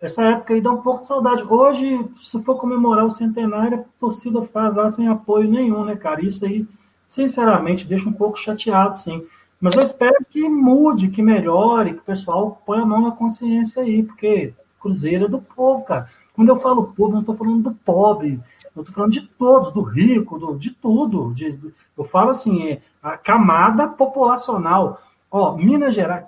essa 0.00 0.24
época 0.24 0.54
aí 0.54 0.60
dá 0.60 0.70
um 0.70 0.80
pouco 0.80 1.00
de 1.00 1.06
saudade. 1.06 1.42
Hoje, 1.42 2.04
se 2.22 2.42
for 2.42 2.56
comemorar 2.56 3.04
o 3.04 3.10
centenário, 3.10 3.80
a 3.80 3.84
torcida 4.00 4.42
faz 4.42 4.74
lá 4.74 4.88
sem 4.88 5.08
apoio 5.08 5.48
nenhum, 5.48 5.84
né, 5.84 5.94
cara? 5.94 6.24
Isso 6.24 6.44
aí, 6.44 6.66
sinceramente, 7.06 7.86
deixa 7.86 8.08
um 8.08 8.12
pouco 8.12 8.38
chateado, 8.38 8.96
sim. 8.96 9.26
Mas 9.60 9.74
eu 9.74 9.82
espero 9.82 10.16
que 10.30 10.48
mude, 10.48 11.08
que 11.08 11.20
melhore, 11.20 11.92
que 11.92 12.00
o 12.00 12.04
pessoal 12.04 12.62
ponha 12.64 12.82
a 12.82 12.86
mão 12.86 13.02
na 13.02 13.10
consciência 13.10 13.82
aí, 13.82 14.02
porque 14.02 14.54
Cruzeiro 14.80 15.26
é 15.26 15.28
do 15.28 15.40
povo, 15.40 15.84
cara. 15.84 16.08
Quando 16.40 16.48
eu 16.48 16.56
falo 16.56 16.94
povo, 16.96 17.10
eu 17.10 17.12
não 17.16 17.20
estou 17.20 17.34
falando 17.34 17.64
do 17.64 17.74
pobre, 17.84 18.40
eu 18.74 18.80
estou 18.80 18.94
falando 18.94 19.12
de 19.12 19.20
todos, 19.20 19.72
do 19.72 19.82
rico, 19.82 20.38
do, 20.38 20.58
de 20.58 20.70
tudo. 20.70 21.34
De, 21.34 21.60
eu 21.98 22.02
falo 22.02 22.30
assim, 22.30 22.66
é, 22.66 22.80
a 23.02 23.14
camada 23.18 23.86
populacional. 23.86 25.02
Ó, 25.30 25.54
Minas 25.54 25.94
Gerais. 25.94 26.24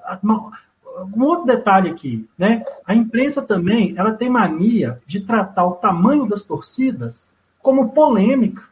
Um 1.16 1.24
outro 1.24 1.46
detalhe 1.46 1.88
aqui, 1.88 2.28
né? 2.36 2.62
A 2.86 2.94
imprensa 2.94 3.40
também, 3.40 3.94
ela 3.96 4.12
tem 4.12 4.28
mania 4.28 5.00
de 5.06 5.20
tratar 5.20 5.64
o 5.64 5.76
tamanho 5.76 6.28
das 6.28 6.42
torcidas 6.42 7.30
como 7.62 7.92
polêmica. 7.92 8.62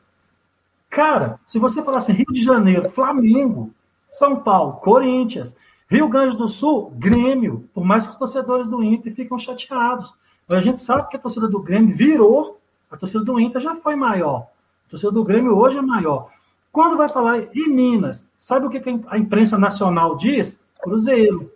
Cara, 0.90 1.40
se 1.46 1.58
você 1.58 1.82
falar 1.82 1.96
assim, 1.96 2.12
Rio 2.12 2.30
de 2.30 2.42
Janeiro, 2.42 2.90
Flamengo, 2.90 3.70
São 4.12 4.36
Paulo, 4.36 4.74
Corinthians, 4.74 5.56
Rio 5.90 6.06
Grande 6.06 6.36
do 6.36 6.48
Sul, 6.48 6.92
Grêmio, 6.98 7.64
por 7.72 7.82
mais 7.82 8.04
que 8.04 8.12
os 8.12 8.18
torcedores 8.18 8.68
do 8.68 8.82
Inter 8.84 9.14
ficam 9.14 9.38
chateados. 9.38 10.19
A 10.50 10.60
gente 10.60 10.80
sabe 10.80 11.08
que 11.08 11.16
a 11.16 11.20
torcida 11.20 11.48
do 11.48 11.60
Grêmio 11.60 11.94
virou 11.94 12.60
a 12.90 12.96
torcida 12.96 13.24
do 13.24 13.38
Inter 13.38 13.60
já 13.60 13.76
foi 13.76 13.94
maior. 13.94 14.48
A 14.86 14.90
torcida 14.90 15.12
do 15.12 15.22
Grêmio 15.22 15.56
hoje 15.56 15.78
é 15.78 15.82
maior. 15.82 16.28
Quando 16.72 16.96
vai 16.96 17.08
falar 17.08 17.38
em 17.54 17.68
Minas, 17.68 18.26
sabe 18.38 18.66
o 18.66 18.70
que 18.70 18.82
a 19.06 19.18
imprensa 19.18 19.56
nacional 19.56 20.16
diz? 20.16 20.60
Cruzeiro. 20.82 21.52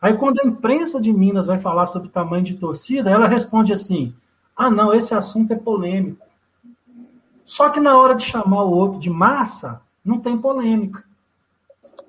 Aí 0.00 0.14
quando 0.14 0.40
a 0.40 0.46
imprensa 0.46 1.00
de 1.00 1.12
Minas 1.12 1.46
vai 1.46 1.58
falar 1.58 1.86
sobre 1.86 2.08
tamanho 2.08 2.44
de 2.44 2.54
torcida, 2.54 3.10
ela 3.10 3.28
responde 3.28 3.72
assim: 3.72 4.14
ah, 4.56 4.70
não, 4.70 4.94
esse 4.94 5.14
assunto 5.14 5.52
é 5.52 5.56
polêmico. 5.56 6.26
Só 7.44 7.70
que 7.70 7.80
na 7.80 7.96
hora 7.96 8.14
de 8.14 8.24
chamar 8.24 8.64
o 8.64 8.72
outro 8.72 8.98
de 8.98 9.10
massa, 9.10 9.80
não 10.04 10.18
tem 10.18 10.36
polêmica. 10.36 11.02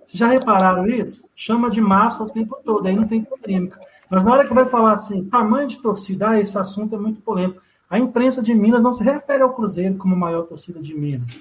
Vocês 0.05 0.19
já 0.19 0.27
repararam 0.27 0.87
isso? 0.87 1.23
Chama 1.35 1.69
de 1.69 1.79
massa 1.79 2.23
o 2.23 2.29
tempo 2.29 2.57
todo, 2.63 2.85
aí 2.85 2.95
não 2.95 3.07
tem 3.07 3.21
polêmica. 3.21 3.79
Mas 4.09 4.25
na 4.25 4.31
hora 4.31 4.47
que 4.47 4.53
vai 4.53 4.67
falar 4.67 4.93
assim, 4.93 5.23
tamanho 5.25 5.67
de 5.67 5.77
torcida, 5.77 6.29
ah, 6.29 6.39
esse 6.39 6.57
assunto 6.57 6.95
é 6.95 6.97
muito 6.97 7.21
polêmico. 7.21 7.61
A 7.89 7.99
imprensa 7.99 8.41
de 8.41 8.53
Minas 8.53 8.83
não 8.83 8.93
se 8.93 9.03
refere 9.03 9.43
ao 9.43 9.53
Cruzeiro 9.53 9.95
como 9.95 10.15
maior 10.15 10.43
torcida 10.43 10.79
de 10.79 10.93
Minas. 10.93 11.39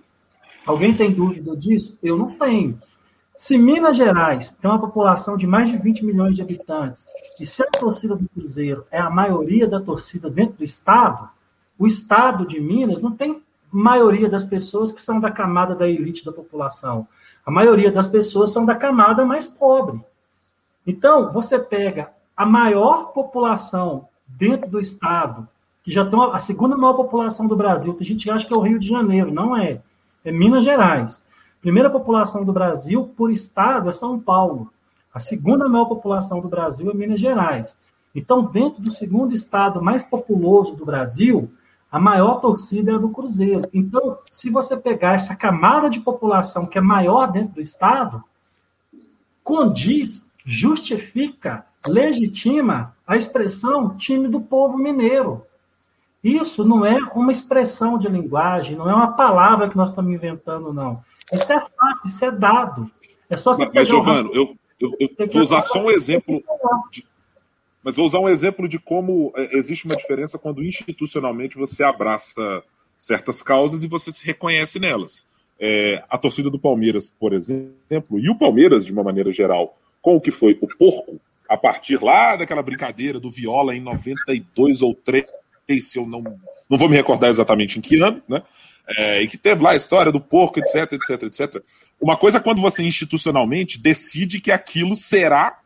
Alguém 0.67 0.95
tem 0.95 1.13
dúvida 1.13 1.57
disso? 1.57 1.99
Eu 2.03 2.17
não 2.17 2.33
tenho. 2.33 2.79
Se 3.37 3.57
Minas 3.57 3.97
Gerais 3.97 4.51
tem 4.51 4.69
uma 4.69 4.81
população 4.81 5.37
de 5.37 5.47
mais 5.47 5.71
de 5.71 5.79
20 5.79 6.05
milhões 6.05 6.35
de 6.37 6.43
habitantes, 6.43 7.07
e 7.41 7.47
se 7.47 7.63
a 7.63 7.67
torcida 7.67 8.17
do 8.17 8.29
Cruzeiro 8.29 8.85
é 8.91 8.99
a 8.99 9.09
maioria 9.09 9.67
da 9.67 9.81
torcida 9.81 10.29
dentro 10.29 10.59
do 10.59 10.65
Estado, 10.65 11.29
o 11.79 11.87
Estado 11.87 12.45
de 12.45 12.61
Minas 12.61 13.01
não 13.01 13.13
tem 13.13 13.41
maioria 13.71 14.29
das 14.29 14.45
pessoas 14.45 14.91
que 14.91 15.01
são 15.01 15.21
da 15.21 15.31
camada 15.31 15.75
da 15.75 15.89
elite 15.89 16.25
da 16.25 16.33
população. 16.33 17.07
A 17.47 17.51
maioria 17.51 17.93
das 17.93 18.09
pessoas 18.09 18.51
são 18.51 18.67
da 18.67 18.75
camada 18.75 19.25
mais 19.25 19.47
pobre. 19.47 20.01
Então, 20.87 21.31
você 21.31 21.59
pega 21.59 22.11
a 22.39 22.47
maior 22.47 23.13
população 23.13 24.07
dentro 24.29 24.71
do 24.71 24.79
Estado 24.79 25.49
que 25.83 25.91
já 25.91 26.05
estão 26.05 26.33
a 26.33 26.39
segunda 26.39 26.77
maior 26.77 26.95
população 26.95 27.49
do 27.49 27.57
Brasil. 27.57 27.95
Tem 27.95 28.07
gente 28.07 28.23
que 28.23 28.31
acha 28.31 28.47
que 28.47 28.55
é 28.55 28.57
o 28.57 28.61
Rio 28.61 28.79
de 28.79 28.87
Janeiro, 28.87 29.33
não 29.33 29.57
é. 29.57 29.81
É 30.25 30.31
Minas 30.31 30.63
Gerais. 30.63 31.21
Primeira 31.61 31.91
população 31.91 32.45
do 32.45 32.53
Brasil 32.53 33.13
por 33.17 33.33
estado 33.33 33.89
é 33.89 33.93
São 33.93 34.21
Paulo. 34.21 34.71
A 35.13 35.19
segunda 35.19 35.69
maior 35.69 35.87
população 35.87 36.41
do 36.41 36.49
Brasil 36.49 36.89
é 36.91 36.95
Minas 36.95 37.21
Gerais. 37.21 37.77
Então, 38.15 38.45
dentro 38.45 38.81
do 38.81 38.91
segundo 38.91 39.35
estado 39.35 39.83
mais 39.83 40.05
populoso 40.05 40.77
do 40.77 40.85
Brasil, 40.85 41.51
a 41.91 41.99
maior 41.99 42.41
torcida 42.41 42.93
é 42.93 42.95
a 42.95 42.99
do 42.99 43.09
Cruzeiro. 43.09 43.69
Então, 43.73 44.19
se 44.31 44.49
você 44.49 44.77
pegar 44.77 45.15
essa 45.15 45.35
camada 45.35 45.91
de 45.91 45.99
população 46.01 46.67
que 46.67 46.79
é 46.79 46.83
maior 46.83 47.33
dentro 47.33 47.55
do 47.55 47.61
estado, 47.61 48.23
condiz, 49.43 50.25
justifica, 50.45 51.67
legitima 51.87 52.95
a 53.07 53.17
expressão 53.17 53.97
time 53.97 54.29
do 54.29 54.41
povo 54.41 54.77
mineiro. 54.77 55.43
Isso 56.23 56.65
não 56.65 56.85
é 56.85 56.99
uma 57.15 57.31
expressão 57.31 57.97
de 57.97 58.09
linguagem, 58.09 58.77
não 58.77 58.91
é 58.91 58.95
uma 58.95 59.13
palavra 59.13 59.69
que 59.69 59.77
nós 59.77 59.91
estamos 59.91 60.13
inventando, 60.13 60.73
não. 60.73 61.03
Isso 61.33 61.53
é 61.53 61.61
fato, 61.61 62.07
isso 62.07 62.25
é 62.25 62.31
dado. 62.31 62.91
É 63.31 63.37
só 63.37 63.53
você 63.53 63.65
mas, 63.67 63.75
mas 63.75 63.89
Giovano, 63.89 64.31
eu, 64.35 64.57
eu, 64.81 64.93
eu 64.99 65.27
vou 65.29 65.43
usar 65.43 65.63
só 65.63 65.81
um 65.81 65.91
exemplo. 65.91 66.43
De, 66.91 67.05
mas 67.83 67.97
vou 67.97 68.07
usar 68.07 68.19
um 68.19 68.29
exemplo 68.29 68.69
de 68.69 68.79
como 68.79 69.33
é, 69.37 69.57
existe 69.57 69.87
uma 69.87 69.97
diferença 69.97 70.39
quando 70.39 70.65
institucionalmente 70.65 71.57
você 71.57 71.85
abraça 71.85 72.63
certas 72.99 73.43
causas 73.43 73.83
e 73.83 73.87
você 73.87 74.11
se 74.11 74.27
reconhece 74.27 74.79
nelas. 74.79 75.27
É, 75.61 76.03
a 76.09 76.19
torcida 76.19 76.51
do 76.51 76.59
Palmeiras, 76.59 77.09
por 77.09 77.33
exemplo, 77.33 78.19
e 78.19 78.29
o 78.29 78.35
Palmeiras, 78.35 78.85
de 78.85 78.93
uma 78.93 79.03
maneira 79.03 79.33
geral, 79.33 79.79
com 80.03 80.17
o 80.17 80.21
que 80.21 80.31
foi 80.31 80.59
o 80.61 80.69
porco, 80.77 81.21
a 81.49 81.57
partir 81.57 82.03
lá 82.03 82.37
daquela 82.37 82.63
brincadeira 82.63 83.19
do 83.19 83.31
Viola 83.31 83.75
em 83.75 83.81
92 83.81 84.83
ou 84.83 84.95
3, 84.95 85.25
se 85.81 85.99
eu 85.99 86.07
não, 86.07 86.23
não 86.69 86.79
vou 86.79 86.89
me 86.89 86.97
recordar 86.97 87.31
exatamente 87.31 87.79
em 87.79 87.83
que 87.83 88.01
ano, 88.01 88.23
né? 88.29 88.43
É, 88.97 89.23
e 89.23 89.29
que 89.29 89.37
teve 89.37 89.63
lá 89.63 89.73
a 89.73 89.77
história 89.77 90.11
do 90.11 90.21
porco, 90.21 90.59
etc, 90.59 90.93
etc, 90.93 91.23
etc. 91.25 91.63
Uma 92.01 92.17
coisa 92.17 92.39
é 92.39 92.41
quando 92.41 92.63
você 92.63 92.83
institucionalmente 92.83 93.79
decide 93.79 94.41
que 94.41 94.51
aquilo 94.51 94.97
será 94.97 95.59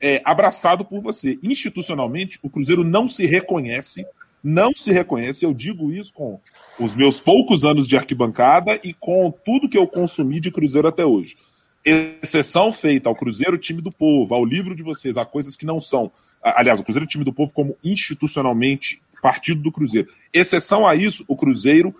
é, 0.00 0.22
abraçado 0.24 0.84
por 0.84 1.02
você. 1.02 1.38
Institucionalmente, 1.42 2.38
o 2.42 2.48
Cruzeiro 2.48 2.82
não 2.82 3.06
se 3.06 3.26
reconhece, 3.26 4.06
não 4.42 4.72
se 4.72 4.90
reconhece. 4.92 5.44
Eu 5.44 5.52
digo 5.52 5.92
isso 5.92 6.12
com 6.14 6.40
os 6.78 6.94
meus 6.94 7.20
poucos 7.20 7.64
anos 7.64 7.86
de 7.86 7.98
arquibancada 7.98 8.80
e 8.82 8.94
com 8.94 9.30
tudo 9.44 9.68
que 9.68 9.76
eu 9.76 9.86
consumi 9.86 10.40
de 10.40 10.50
Cruzeiro 10.50 10.88
até 10.88 11.04
hoje. 11.04 11.36
Exceção 11.84 12.72
feita 12.72 13.08
ao 13.08 13.14
Cruzeiro, 13.14 13.56
time 13.56 13.80
do 13.80 13.90
povo, 13.90 14.34
ao 14.34 14.44
livro 14.44 14.74
de 14.74 14.82
vocês, 14.82 15.16
a 15.16 15.24
coisas 15.24 15.56
que 15.56 15.64
não 15.64 15.80
são. 15.80 16.10
Aliás, 16.42 16.80
o 16.80 16.84
Cruzeiro, 16.84 17.06
time 17.06 17.24
do 17.24 17.32
povo, 17.32 17.52
como 17.52 17.76
institucionalmente 17.82 19.02
partido 19.22 19.62
do 19.62 19.72
Cruzeiro. 19.72 20.08
Exceção 20.32 20.86
a 20.86 20.94
isso, 20.94 21.24
o 21.28 21.36
Cruzeiro 21.36 21.94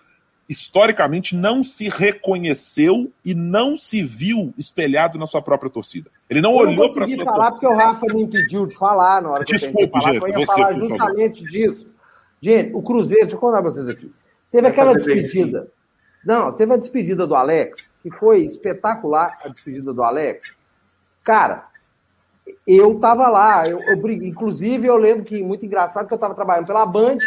historicamente 0.48 1.36
não 1.36 1.62
se 1.62 1.88
reconheceu 1.88 3.12
e 3.24 3.36
não 3.36 3.76
se 3.76 4.02
viu 4.02 4.52
espelhado 4.58 5.16
na 5.16 5.26
sua 5.28 5.40
própria 5.40 5.70
torcida. 5.70 6.10
Ele 6.28 6.40
não 6.40 6.50
eu 6.52 6.56
olhou 6.56 6.92
para 6.92 7.04
a 7.04 7.08
sua 7.08 7.24
falar 7.24 7.36
torcida. 7.36 7.50
porque 7.52 7.66
o 7.66 7.76
Rafa 7.76 8.06
me 8.06 8.22
impediu 8.22 8.66
de 8.66 8.76
falar 8.76 9.22
na 9.22 9.30
hora 9.30 9.44
que 9.44 9.52
Desculpe, 9.52 9.82
eu 9.82 9.88
tentei 9.88 10.00
falar, 10.00 10.12
gente, 10.12 10.22
eu 10.22 10.28
ia 10.28 10.46
você, 10.46 10.52
falar 10.52 10.72
justamente 10.74 11.44
disso. 11.44 11.86
Gente, 12.42 12.74
o 12.74 12.82
Cruzeiro, 12.82 13.22
deixa 13.22 13.36
eu 13.36 13.40
contar 13.40 13.62
para 13.62 13.70
vocês 13.70 13.88
aqui. 13.88 14.10
Teve 14.50 14.66
aquela 14.66 14.92
despedida. 14.92 15.68
Não, 16.24 16.52
teve 16.52 16.74
a 16.74 16.76
despedida 16.76 17.26
do 17.26 17.34
Alex, 17.34 17.90
que 18.02 18.10
foi 18.10 18.42
espetacular 18.42 19.38
a 19.44 19.48
despedida 19.48 19.92
do 19.92 20.02
Alex. 20.02 20.54
Cara, 21.24 21.66
eu 22.66 22.98
tava 22.98 23.28
lá, 23.28 23.68
eu, 23.68 23.80
eu. 23.80 24.10
Inclusive, 24.10 24.86
eu 24.86 24.96
lembro 24.96 25.24
que 25.24 25.42
muito 25.42 25.64
engraçado 25.64 26.06
que 26.06 26.14
eu 26.14 26.18
tava 26.18 26.34
trabalhando 26.34 26.66
pela 26.66 26.86
Band. 26.86 27.18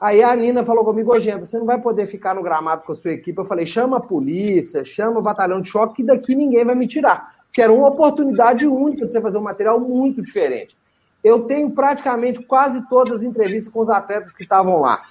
Aí 0.00 0.22
a 0.22 0.34
Nina 0.34 0.64
falou 0.64 0.84
comigo, 0.84 1.14
ô 1.14 1.20
Genta, 1.20 1.44
você 1.44 1.58
não 1.58 1.66
vai 1.66 1.78
poder 1.78 2.06
ficar 2.06 2.34
no 2.34 2.42
gramado 2.42 2.84
com 2.84 2.92
a 2.92 2.94
sua 2.94 3.12
equipe. 3.12 3.38
Eu 3.38 3.44
falei, 3.44 3.66
chama 3.66 3.98
a 3.98 4.00
polícia, 4.00 4.84
chama 4.84 5.18
o 5.18 5.22
batalhão 5.22 5.60
de 5.60 5.68
choque, 5.68 5.96
que 5.96 6.04
daqui 6.04 6.34
ninguém 6.34 6.64
vai 6.64 6.74
me 6.74 6.86
tirar. 6.86 7.34
Que 7.52 7.60
era 7.60 7.72
uma 7.72 7.88
oportunidade 7.88 8.66
única 8.66 9.06
de 9.06 9.12
você 9.12 9.20
fazer 9.20 9.36
um 9.36 9.42
material 9.42 9.78
muito 9.78 10.22
diferente. 10.22 10.74
Eu 11.22 11.42
tenho 11.42 11.70
praticamente 11.70 12.42
quase 12.42 12.88
todas 12.88 13.16
as 13.16 13.22
entrevistas 13.22 13.70
com 13.70 13.80
os 13.80 13.90
atletas 13.90 14.32
que 14.32 14.42
estavam 14.42 14.80
lá. 14.80 15.02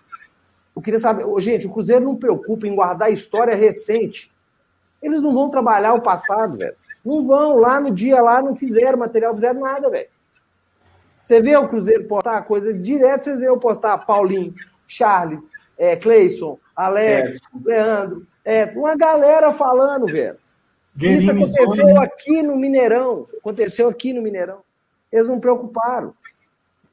Eu 0.80 0.82
queria 0.82 1.00
saber, 1.00 1.26
gente, 1.42 1.68
o 1.68 1.70
Cruzeiro 1.70 2.06
não 2.06 2.16
preocupa 2.16 2.66
em 2.66 2.74
guardar 2.74 3.12
história 3.12 3.54
recente. 3.54 4.32
Eles 5.02 5.22
não 5.22 5.34
vão 5.34 5.50
trabalhar 5.50 5.94
o 5.94 6.02
passado, 6.02 6.58
velho. 6.58 6.74
Não 7.04 7.22
vão. 7.22 7.58
Lá 7.58 7.82
no 7.82 7.92
dia 7.92 8.22
lá 8.22 8.42
não 8.42 8.56
fizeram 8.56 8.98
material, 8.98 9.36
fizeram 9.36 9.60
nada, 9.60 9.90
velho. 9.90 10.08
Você 11.22 11.42
vê 11.42 11.58
o 11.58 11.68
Cruzeiro 11.68 12.06
postar 12.06 12.42
coisa 12.44 12.74
direto, 12.74 13.26
você 13.26 13.36
vê 13.36 13.50
eu 13.50 13.58
postar 13.58 13.98
Paulinho, 13.98 14.54
Charles, 14.88 15.52
é, 15.78 15.98
Cleison, 15.98 16.58
Alex, 16.74 17.36
É. 17.36 17.40
Leandro. 17.62 18.26
É, 18.46 18.64
uma 18.74 18.96
galera 18.96 19.52
falando, 19.52 20.06
velho. 20.06 20.38
Isso 20.98 21.30
aconteceu 21.30 22.02
aqui 22.02 22.42
no 22.42 22.56
Mineirão. 22.56 23.28
Aconteceu 23.38 23.90
aqui 23.90 24.14
no 24.14 24.22
Mineirão. 24.22 24.62
Eles 25.12 25.28
não 25.28 25.42
preocuparam. 25.42 26.14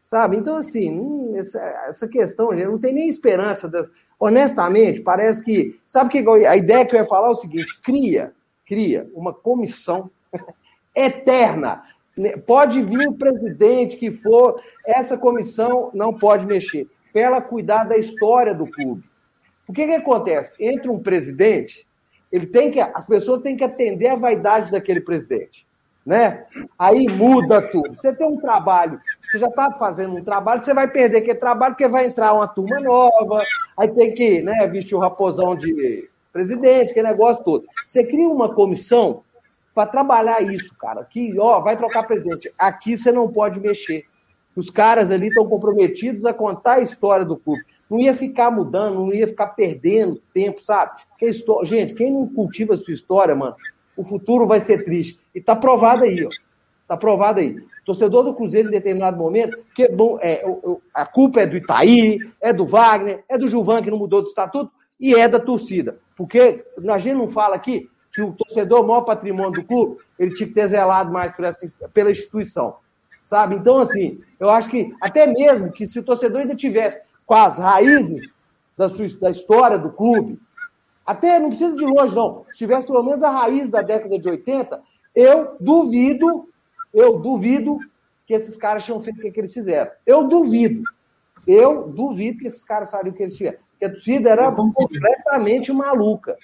Sabe? 0.07 0.37
Então, 0.37 0.55
assim, 0.55 1.37
essa, 1.37 1.61
essa 1.89 2.07
questão, 2.07 2.53
não 2.53 2.79
tem 2.79 2.95
nem 2.95 3.09
esperança. 3.09 3.69
Das... 3.69 3.91
Honestamente, 4.21 5.01
parece 5.01 5.43
que. 5.43 5.81
Sabe 5.85 6.11
que 6.11 6.47
a 6.47 6.57
ideia 6.57 6.87
que 6.87 6.95
eu 6.95 7.01
ia 7.01 7.07
falar 7.07 7.27
é 7.27 7.33
o 7.33 7.35
seguinte: 7.35 7.81
cria, 7.83 8.33
cria 8.65 9.11
uma 9.13 9.35
comissão 9.35 10.09
eterna. 10.95 11.83
Pode 12.47 12.81
vir 12.83 13.09
o 13.09 13.15
presidente 13.15 13.97
que 13.97 14.13
for, 14.13 14.55
essa 14.87 15.19
comissão 15.19 15.91
não 15.93 16.15
pode 16.15 16.47
mexer. 16.47 16.89
Para 17.13 17.23
ela 17.23 17.43
cuidar 17.43 17.83
da 17.83 17.99
história 17.99 18.55
do 18.55 18.67
clube. 18.71 19.03
O 19.67 19.73
que, 19.73 19.87
que 19.87 19.95
acontece? 19.95 20.53
Entra 20.61 20.93
um 20.93 21.03
presidente, 21.03 21.85
ele 22.31 22.47
tem 22.47 22.71
que. 22.71 22.79
As 22.79 23.05
pessoas 23.05 23.41
têm 23.41 23.57
que 23.57 23.65
atender 23.65 24.07
a 24.07 24.17
vaidade 24.17 24.71
daquele 24.71 25.01
presidente. 25.01 25.67
Né? 26.07 26.47
Aí 26.79 27.09
muda 27.09 27.61
tudo. 27.61 27.97
Você 27.97 28.15
tem 28.15 28.29
um 28.29 28.39
trabalho, 28.39 29.01
você 29.27 29.39
já 29.39 29.49
está 29.49 29.73
fazendo 29.73 30.15
um 30.15 30.23
trabalho, 30.23 30.63
você 30.63 30.73
vai 30.73 30.89
perder 30.89 31.19
aquele 31.19 31.35
trabalho, 31.39 31.75
porque 31.75 31.89
vai 31.89 32.07
entrar 32.07 32.33
uma 32.33 32.47
turma 32.47 32.81
nova, 32.81 33.43
aí 33.77 33.89
tem 33.89 34.15
que 34.15 34.43
né, 34.43 34.67
vestir 34.69 34.95
o 34.95 35.01
raposão 35.01 35.55
de 35.57 36.09
presidente, 36.33 36.91
aquele 36.91 37.09
negócio 37.09 37.43
todo. 37.43 37.67
Você 37.87 38.05
cria 38.05 38.29
uma 38.29 38.55
comissão 38.55 39.23
para 39.75 39.89
trabalhar 39.89 40.41
isso, 40.43 40.75
cara. 40.79 41.05
Que, 41.05 41.39
ó, 41.39 41.61
vai 41.61 41.77
trocar 41.77 42.05
presidente. 42.05 42.51
Aqui 42.59 42.97
você 42.97 43.11
não 43.13 43.29
pode 43.29 43.61
mexer. 43.61 44.05
Os 44.55 44.71
caras 44.71 45.11
ali 45.11 45.29
estão 45.29 45.47
comprometidos 45.47 46.25
a 46.25 46.33
contar 46.33 46.75
a 46.75 46.81
história 46.81 47.25
do 47.27 47.37
clube. 47.37 47.63
Não 47.91 47.99
ia 47.99 48.15
ficar 48.15 48.51
mudando, 48.51 48.95
não 48.97 49.13
ia 49.13 49.27
ficar 49.27 49.49
perdendo 49.49 50.19
tempo, 50.33 50.63
sabe? 50.63 51.01
Que 51.19 51.29
histó- 51.29 51.63
Gente, 51.65 51.95
quem 51.95 52.11
não 52.11 52.27
cultiva 52.27 52.75
a 52.75 52.77
sua 52.77 52.95
história, 52.95 53.35
mano, 53.35 53.55
o 53.97 54.03
futuro 54.03 54.47
vai 54.47 54.61
ser 54.61 54.83
triste. 54.83 55.21
E 55.35 55.41
tá 55.41 55.55
provado 55.55 56.05
aí, 56.05 56.25
ó. 56.25 56.31
Tá 56.89 56.97
provado 56.97 57.41
aí. 57.41 57.63
Torcedor 57.87 58.25
do 58.25 58.35
Cruzeiro, 58.35 58.69
em 58.69 58.73
determinado 58.73 59.17
momento, 59.17 59.57
bom, 59.95 60.19
é, 60.21 60.43
o- 60.45 60.73
o- 60.73 60.83
a 60.93 61.07
culpa 61.07 61.41
é 61.41 61.47
do 61.47 61.57
Itaí, 61.57 62.19
é 62.41 62.53
do 62.53 62.67
Wagner, 62.67 63.23
é 63.29 63.39
do 63.39 63.49
Gilvan, 63.49 63.81
que 63.81 63.91
não 63.91 63.97
mudou 63.99 64.21
do 64.23 64.29
estatuto, 64.29 64.71
e 64.99 65.15
é 65.15 65.29
da 65.29 65.39
torcida. 65.39 65.97
Porque 66.17 66.65
a 66.89 66.99
gente 66.99 67.15
não 67.17 67.29
fala 67.29 67.55
aqui 67.55 67.89
que 68.13 68.23
o 68.23 68.33
torcedor, 68.33 68.81
o 68.81 68.87
maior 68.89 69.03
patrimônio 69.03 69.53
do 69.53 69.65
clube, 69.65 69.99
ele 70.19 70.35
tinha 70.35 70.49
que 70.49 70.55
ter 70.55 70.67
zelado 70.67 71.13
mais 71.13 71.33
por 71.33 71.45
essa, 71.45 71.71
pela 71.95 72.11
instituição. 72.11 72.75
Sabe? 73.23 73.55
Então, 73.57 73.79
assim, 73.79 74.21
eu 74.41 74.51
acho 74.51 74.69
que 74.69 74.93
até 75.01 75.27
mesmo 75.27 75.71
que 75.71 75.87
se 75.87 75.99
o 75.99 76.03
torcedor 76.03 76.41
ainda 76.43 76.55
tivesse 76.57 77.01
com 77.25 77.35
as 77.35 77.59
raízes 77.59 78.29
da, 78.77 78.89
sua, 78.89 79.07
da 79.21 79.31
história 79.31 79.79
do 79.79 79.91
clube, 79.91 80.39
até 81.05 81.39
não 81.39 81.49
precisa 81.51 81.77
de 81.77 81.85
longe, 81.85 82.15
não. 82.15 82.45
Se 82.51 82.59
tivesse 82.59 82.87
pelo 82.87 83.03
menos 83.03 83.23
a 83.23 83.31
raiz 83.31 83.71
da 83.71 83.83
década 83.83 84.19
de 84.19 84.29
80, 84.29 84.81
eu 85.15 85.57
duvido, 85.61 86.49
eu 86.93 87.19
duvido 87.19 87.79
que 88.27 88.35
esses 88.35 88.57
caras 88.57 88.85
tinham 88.85 89.03
feito 89.03 89.19
o 89.19 89.23
que, 89.23 89.31
que 89.31 89.41
eles 89.41 89.55
fizeram. 89.55 89.91
Eu 90.05 90.27
duvido. 90.27 90.83
Eu 91.47 91.89
duvido 91.89 92.39
que 92.39 92.49
esses 92.49 92.65
caras 92.65 92.91
sabiam 92.91 93.13
o 93.13 93.17
que 93.17 93.23
eles 93.23 93.37
fizeram. 93.37 93.59
Porque 93.71 93.85
a 93.85 93.91
torcida 93.91 94.31
era 94.31 94.51
completamente 94.51 95.73
maluca. 95.73 96.37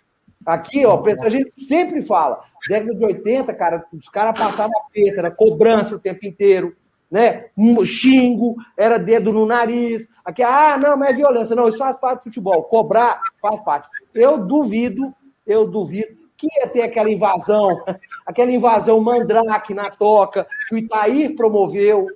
Aqui, 0.44 0.85
ó, 0.85 1.02
a 1.24 1.31
gente 1.31 1.55
sempre 1.64 2.02
fala, 2.02 2.43
década 2.69 2.94
de 2.94 3.05
80, 3.05 3.55
cara, 3.55 3.85
os 3.93 4.09
caras 4.09 4.39
passavam 4.39 4.77
a 4.77 4.93
peta, 4.93 5.20
era 5.20 5.31
cobrança 5.31 5.94
o 5.94 6.01
tempo 6.01 6.27
inteiro, 6.27 6.74
né? 7.10 7.47
Um 7.56 7.85
xingo, 7.85 8.56
era 8.77 8.98
dedo 8.98 9.32
no 9.32 9.47
nariz. 9.47 10.09
Aqui, 10.24 10.43
ah, 10.43 10.77
não, 10.78 10.97
mas 10.97 11.10
é 11.10 11.14
violência. 11.14 11.56
Não, 11.56 11.69
isso 11.69 11.78
faz 11.78 11.97
parte 11.97 12.19
do 12.19 12.24
futebol. 12.24 12.64
Cobrar 12.64 13.20
faz 13.40 13.60
parte. 13.60 13.89
Eu 14.14 14.39
duvido, 14.39 15.14
eu 15.47 15.66
duvido 15.66 16.22
que 16.48 16.60
ia 16.60 16.66
ter 16.66 16.82
aquela 16.82 17.09
invasão, 17.09 17.85
aquela 18.27 18.51
invasão 18.51 19.01
mandrake 19.01 19.73
na 19.73 19.89
toca, 19.90 20.44
que 20.69 20.74
o 20.74 20.78
Itaí 20.78 21.28
promoveu, 21.36 22.09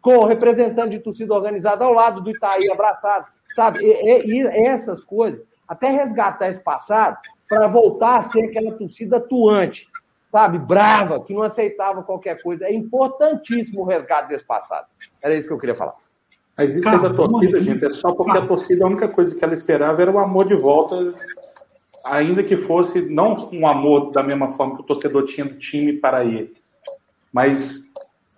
com 0.00 0.16
o 0.18 0.24
representante 0.24 0.90
de 0.90 1.00
torcida 1.00 1.34
organizada 1.34 1.84
ao 1.84 1.92
lado 1.92 2.22
do 2.22 2.30
Itaí, 2.30 2.70
abraçado. 2.70 3.26
Sabe? 3.50 3.80
E, 3.80 3.86
e- 3.86 4.42
e 4.42 4.66
essas 4.66 5.04
coisas, 5.04 5.46
até 5.68 5.90
resgatar 5.90 6.48
esse 6.48 6.62
passado, 6.62 7.18
para 7.48 7.66
voltar 7.66 8.16
a 8.16 8.22
ser 8.22 8.44
aquela 8.46 8.72
torcida 8.72 9.18
atuante, 9.18 9.86
sabe? 10.32 10.58
Brava, 10.58 11.20
que 11.22 11.34
não 11.34 11.42
aceitava 11.42 12.02
qualquer 12.02 12.42
coisa. 12.42 12.64
É 12.64 12.72
importantíssimo 12.72 13.82
o 13.82 13.84
resgate 13.84 14.28
desse 14.28 14.44
passado. 14.44 14.86
Era 15.22 15.34
isso 15.34 15.48
que 15.48 15.54
eu 15.54 15.58
queria 15.58 15.74
falar. 15.74 15.94
Mas 16.56 16.74
isso 16.74 16.88
é 16.88 16.98
da 16.98 17.12
torcida, 17.12 17.60
gente, 17.60 17.84
é 17.84 17.90
só 17.90 18.12
porque 18.14 18.38
a 18.38 18.46
torcida, 18.46 18.84
a 18.84 18.88
única 18.88 19.06
coisa 19.08 19.36
que 19.36 19.44
ela 19.44 19.52
esperava 19.52 20.00
era 20.00 20.10
o 20.10 20.18
amor 20.18 20.46
de 20.48 20.54
volta, 20.56 21.14
ainda 22.06 22.42
que 22.42 22.56
fosse 22.56 23.02
não 23.02 23.50
um 23.52 23.66
amor 23.66 24.12
da 24.12 24.22
mesma 24.22 24.52
forma 24.52 24.76
que 24.76 24.82
o 24.82 24.86
torcedor 24.86 25.24
tinha 25.24 25.44
do 25.46 25.58
time 25.58 25.94
para 25.94 26.24
ele, 26.24 26.54
mas 27.32 27.92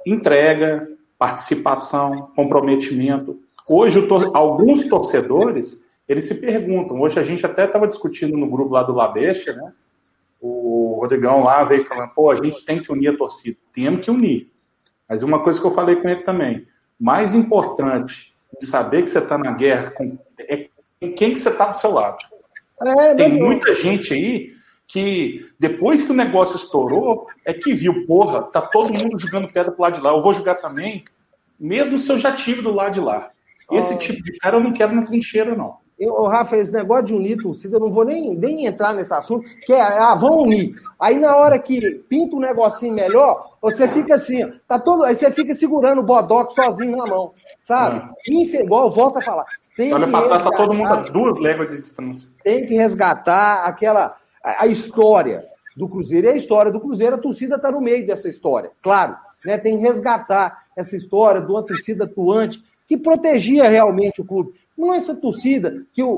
entrega, 0.06 0.88
participação, 1.18 2.30
comprometimento. 2.34 3.38
Hoje, 3.68 4.06
tor- 4.06 4.30
alguns 4.34 4.88
torcedores, 4.88 5.84
eles 6.08 6.26
se 6.26 6.34
perguntam, 6.34 7.00
hoje 7.00 7.20
a 7.20 7.24
gente 7.24 7.44
até 7.44 7.64
estava 7.66 7.86
discutindo 7.86 8.36
no 8.36 8.48
grupo 8.48 8.72
lá 8.72 8.82
do 8.82 8.94
Labeixa, 8.94 9.52
né? 9.52 9.72
O 10.40 10.98
Rodrigão 11.00 11.42
lá 11.42 11.64
veio 11.64 11.84
falando, 11.84 12.10
pô, 12.14 12.30
a 12.30 12.36
gente 12.36 12.64
tem 12.64 12.80
que 12.82 12.92
unir 12.92 13.08
a 13.08 13.16
torcida. 13.16 13.58
Temos 13.72 14.00
que 14.04 14.10
unir. 14.10 14.50
Mas 15.08 15.22
uma 15.22 15.42
coisa 15.42 15.60
que 15.60 15.66
eu 15.66 15.74
falei 15.74 15.96
com 15.96 16.08
ele 16.08 16.22
também, 16.22 16.66
mais 16.98 17.34
importante 17.34 18.32
de 18.58 18.66
saber 18.66 19.02
que 19.02 19.10
você 19.10 19.18
está 19.18 19.36
na 19.36 19.52
guerra 19.52 19.92
é 20.38 20.68
quem 21.16 21.34
que 21.34 21.40
você 21.40 21.48
está 21.50 21.66
do 21.66 21.78
seu 21.78 21.90
lado. 21.90 22.18
É, 22.82 23.14
Tem 23.14 23.32
meu- 23.34 23.46
muita 23.46 23.74
gente 23.74 24.12
aí 24.14 24.52
que 24.86 25.44
depois 25.58 26.02
que 26.02 26.10
o 26.12 26.14
negócio 26.14 26.56
estourou, 26.56 27.26
é 27.44 27.52
que 27.52 27.74
viu, 27.74 28.06
porra, 28.06 28.42
tá 28.44 28.60
todo 28.62 28.92
mundo 28.92 29.18
jogando 29.18 29.52
pedra 29.52 29.70
pro 29.72 29.82
lado 29.82 29.96
de 29.98 30.02
lá, 30.04 30.10
eu 30.10 30.22
vou 30.22 30.32
jogar 30.32 30.54
também, 30.54 31.04
mesmo 31.60 31.98
se 31.98 32.10
eu 32.10 32.18
já 32.18 32.32
tive 32.34 32.62
do 32.62 32.72
lado 32.72 32.94
de 32.94 33.00
lá. 33.00 33.30
Esse 33.70 33.94
Ah. 33.94 33.98
tipo 33.98 34.22
de 34.22 34.32
cara 34.38 34.56
eu 34.56 34.62
não 34.64 34.72
quero 34.72 34.94
na 34.94 35.02
trincheira, 35.02 35.54
não. 35.54 35.76
Eu, 35.98 36.22
Rafa, 36.26 36.56
esse 36.56 36.72
negócio 36.72 37.06
de 37.06 37.14
unir 37.14 37.36
torcida, 37.42 37.76
eu 37.76 37.80
não 37.80 37.90
vou 37.90 38.04
nem, 38.04 38.34
nem 38.34 38.66
entrar 38.66 38.94
nesse 38.94 39.12
assunto, 39.12 39.44
que 39.66 39.72
é, 39.72 39.80
ah, 39.82 40.14
vão 40.14 40.42
unir. 40.42 40.74
Aí 40.98 41.18
na 41.18 41.36
hora 41.36 41.58
que 41.58 41.96
pinta 42.08 42.36
um 42.36 42.40
negocinho 42.40 42.94
melhor, 42.94 43.56
você 43.60 43.88
fica 43.88 44.14
assim, 44.14 44.44
ó, 44.44 44.48
tá 44.66 44.78
todo, 44.78 45.02
aí 45.02 45.14
você 45.16 45.28
fica 45.32 45.54
segurando 45.56 45.98
o 46.00 46.04
bodoque 46.04 46.54
sozinho 46.54 46.96
na 46.96 47.04
mão, 47.04 47.32
sabe? 47.58 48.00
Infe- 48.28 48.62
igual 48.62 48.84
eu 48.84 48.90
volto 48.90 49.18
a 49.18 49.22
falar. 49.22 49.44
Tem 49.78 49.94
Olha 49.94 50.06
que 50.06 50.10
pra 50.10 50.22
trás, 50.26 50.42
tá 50.42 50.50
todo 50.50 50.74
mundo 50.74 50.86
a 50.86 50.96
resgatar- 50.96 51.12
duas 51.12 51.40
léguas 51.40 51.68
de 51.70 51.76
distância. 51.76 52.28
tem 52.42 52.66
que 52.66 52.74
resgatar 52.74 53.62
aquela 53.64 54.16
a, 54.44 54.64
a 54.64 54.66
história 54.66 55.44
do 55.76 55.88
Cruzeiro. 55.88 56.26
E 56.26 56.30
a 56.30 56.36
história 56.36 56.72
do 56.72 56.80
Cruzeiro, 56.80 57.14
a 57.14 57.18
torcida 57.18 57.54
está 57.54 57.70
no 57.70 57.80
meio 57.80 58.04
dessa 58.04 58.28
história, 58.28 58.72
claro. 58.82 59.16
Né? 59.44 59.56
Tem 59.56 59.76
que 59.76 59.82
resgatar 59.84 60.64
essa 60.76 60.96
história 60.96 61.40
de 61.40 61.48
uma 61.50 61.62
torcida 61.62 62.04
atuante 62.06 62.60
que 62.84 62.96
protegia 62.96 63.68
realmente 63.70 64.20
o 64.20 64.24
clube. 64.24 64.52
Não 64.76 64.92
essa 64.92 65.14
torcida 65.14 65.82
que 65.92 66.02
o, 66.02 66.08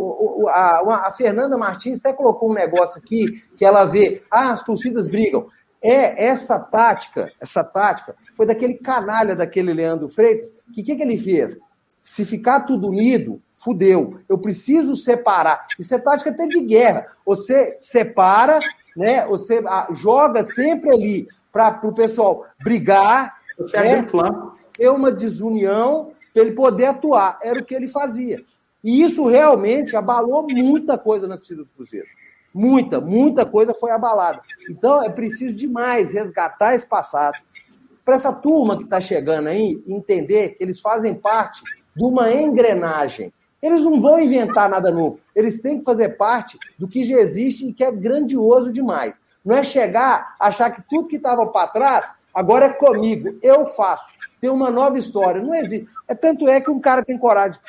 o- 0.44 0.48
a, 0.48 1.06
a 1.08 1.10
Fernanda 1.10 1.58
Martins 1.58 1.98
até 2.00 2.14
colocou 2.14 2.50
um 2.50 2.54
negócio 2.54 2.98
aqui 2.98 3.42
que 3.58 3.64
ela 3.64 3.84
vê, 3.84 4.22
ah, 4.30 4.52
as 4.52 4.62
torcidas 4.64 5.06
brigam. 5.06 5.48
É 5.82 6.26
essa 6.28 6.58
tática, 6.58 7.30
essa 7.40 7.62
tática 7.62 8.14
foi 8.34 8.46
daquele 8.46 8.74
canalha 8.74 9.36
daquele 9.36 9.74
Leandro 9.74 10.08
Freitas, 10.08 10.50
que 10.74 10.80
o 10.80 10.84
que, 10.84 10.96
que 10.96 11.02
ele 11.02 11.18
fez? 11.18 11.58
Se 12.02 12.24
ficar 12.24 12.60
tudo 12.60 12.88
unido, 12.88 13.40
fudeu. 13.62 14.20
Eu 14.28 14.38
preciso 14.38 14.96
separar. 14.96 15.66
Isso 15.78 15.94
é 15.94 15.98
tática 15.98 16.30
até 16.30 16.46
de 16.46 16.60
guerra. 16.60 17.06
Você 17.24 17.76
separa, 17.78 18.58
né? 18.96 19.26
Você 19.26 19.62
joga 19.92 20.42
sempre 20.42 20.90
ali 20.90 21.28
para 21.52 21.80
o 21.84 21.94
pessoal 21.94 22.46
brigar, 22.62 23.36
né? 23.74 24.06
ter 24.72 24.88
uma 24.88 25.12
desunião 25.12 26.12
para 26.32 26.42
ele 26.42 26.52
poder 26.52 26.86
atuar. 26.86 27.38
Era 27.42 27.60
o 27.60 27.64
que 27.64 27.74
ele 27.74 27.88
fazia. 27.88 28.42
E 28.82 29.02
isso 29.02 29.26
realmente 29.26 29.94
abalou 29.94 30.46
muita 30.48 30.96
coisa 30.96 31.28
na 31.28 31.36
torcida 31.36 31.62
do 31.62 31.70
Cruzeiro. 31.70 32.06
Muita, 32.52 33.00
muita 33.00 33.44
coisa 33.44 33.74
foi 33.74 33.90
abalada. 33.90 34.40
Então 34.68 35.02
é 35.02 35.10
preciso 35.10 35.56
demais 35.56 36.12
resgatar 36.12 36.74
esse 36.74 36.86
passado. 36.86 37.38
Para 38.04 38.14
essa 38.14 38.32
turma 38.32 38.76
que 38.76 38.84
está 38.84 39.00
chegando 39.00 39.48
aí, 39.48 39.82
entender 39.86 40.50
que 40.50 40.64
eles 40.64 40.80
fazem 40.80 41.14
parte 41.14 41.62
de 41.94 42.02
uma 42.02 42.32
engrenagem. 42.32 43.32
Eles 43.62 43.82
não 43.82 44.00
vão 44.00 44.20
inventar 44.20 44.68
nada 44.68 44.90
novo. 44.90 45.20
Eles 45.34 45.60
têm 45.60 45.78
que 45.78 45.84
fazer 45.84 46.10
parte 46.10 46.58
do 46.78 46.88
que 46.88 47.04
já 47.04 47.18
existe 47.18 47.68
e 47.68 47.72
que 47.72 47.84
é 47.84 47.92
grandioso 47.92 48.72
demais. 48.72 49.20
Não 49.44 49.56
é 49.56 49.64
chegar, 49.64 50.34
achar 50.38 50.70
que 50.70 50.82
tudo 50.88 51.08
que 51.08 51.16
estava 51.16 51.46
para 51.46 51.68
trás 51.68 52.12
agora 52.32 52.66
é 52.66 52.72
comigo. 52.72 53.38
Eu 53.42 53.66
faço. 53.66 54.08
Tem 54.40 54.48
uma 54.48 54.70
nova 54.70 54.98
história. 54.98 55.42
Não 55.42 55.54
existe. 55.54 55.88
É 56.08 56.14
tanto 56.14 56.48
é 56.48 56.60
que 56.60 56.70
um 56.70 56.80
cara 56.80 57.04
tem 57.04 57.18
coragem. 57.18 57.60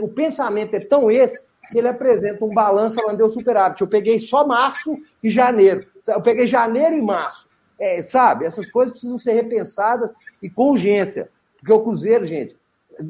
O 0.00 0.08
pensamento 0.08 0.74
é 0.74 0.80
tão 0.80 1.10
esse 1.10 1.46
que 1.70 1.78
ele 1.78 1.88
apresenta 1.88 2.44
um 2.44 2.54
balanço 2.54 2.94
falando 2.94 3.18
deu 3.18 3.28
superávit. 3.28 3.80
Eu 3.80 3.88
peguei 3.88 4.20
só 4.20 4.46
março 4.46 4.96
e 5.22 5.28
janeiro. 5.28 5.86
Eu 6.06 6.22
peguei 6.22 6.46
janeiro 6.46 6.96
e 6.96 7.02
março. 7.02 7.48
É, 7.78 8.00
sabe? 8.00 8.46
Essas 8.46 8.70
coisas 8.70 8.92
precisam 8.92 9.18
ser 9.18 9.32
repensadas 9.32 10.14
e 10.42 10.48
com 10.48 10.70
urgência. 10.70 11.28
Porque 11.58 11.72
o 11.72 11.80
Cruzeiro, 11.80 12.24
gente, 12.24 12.56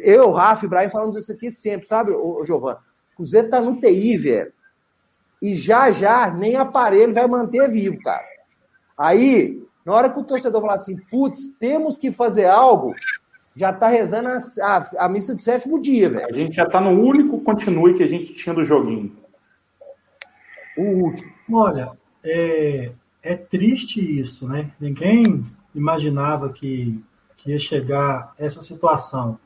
eu, 0.01 0.31
Rafa 0.31 0.65
e 0.65 0.67
Ibrahim 0.67 0.89
falamos 0.89 1.17
isso 1.17 1.33
aqui 1.33 1.51
sempre, 1.51 1.87
sabe, 1.87 2.13
ô, 2.13 2.41
ô, 2.41 2.45
Giovana? 2.45 2.79
O 3.13 3.17
Cruzeiro 3.17 3.49
tá 3.49 3.61
no 3.61 3.79
TI, 3.81 4.17
velho. 4.17 4.53
E 5.41 5.55
já, 5.55 5.91
já, 5.91 6.31
nem 6.31 6.57
aparelho 6.57 7.13
vai 7.13 7.27
manter 7.27 7.69
vivo, 7.69 8.01
cara. 8.03 8.25
Aí, 8.97 9.63
na 9.85 9.93
hora 9.93 10.11
que 10.11 10.19
o 10.19 10.25
torcedor 10.25 10.61
falar 10.61 10.75
assim, 10.75 10.97
putz, 11.11 11.51
temos 11.59 11.99
que 11.99 12.11
fazer 12.11 12.47
algo, 12.47 12.95
já 13.55 13.73
tá 13.73 13.89
rezando 13.89 14.29
a, 14.29 14.39
a, 14.63 15.07
a 15.07 15.09
missa 15.09 15.35
de 15.35 15.43
sétimo 15.43 15.81
dia, 15.81 16.09
A 16.09 16.11
velho. 16.11 16.35
gente 16.35 16.57
já 16.57 16.65
está 16.65 16.81
no 16.81 16.91
único 16.91 17.41
continue 17.41 17.95
que 17.95 18.03
a 18.03 18.07
gente 18.07 18.35
tinha 18.35 18.55
do 18.55 18.65
joguinho. 18.65 19.17
O 20.77 20.83
último. 20.83 21.33
Olha, 21.53 21.91
é, 22.23 22.91
é 23.23 23.35
triste 23.35 24.01
isso, 24.21 24.47
né? 24.47 24.71
Ninguém 24.79 25.45
imaginava 25.75 26.51
que, 26.51 27.03
que 27.37 27.51
ia 27.53 27.59
chegar 27.59 28.35
essa 28.39 28.61
situação. 28.61 29.39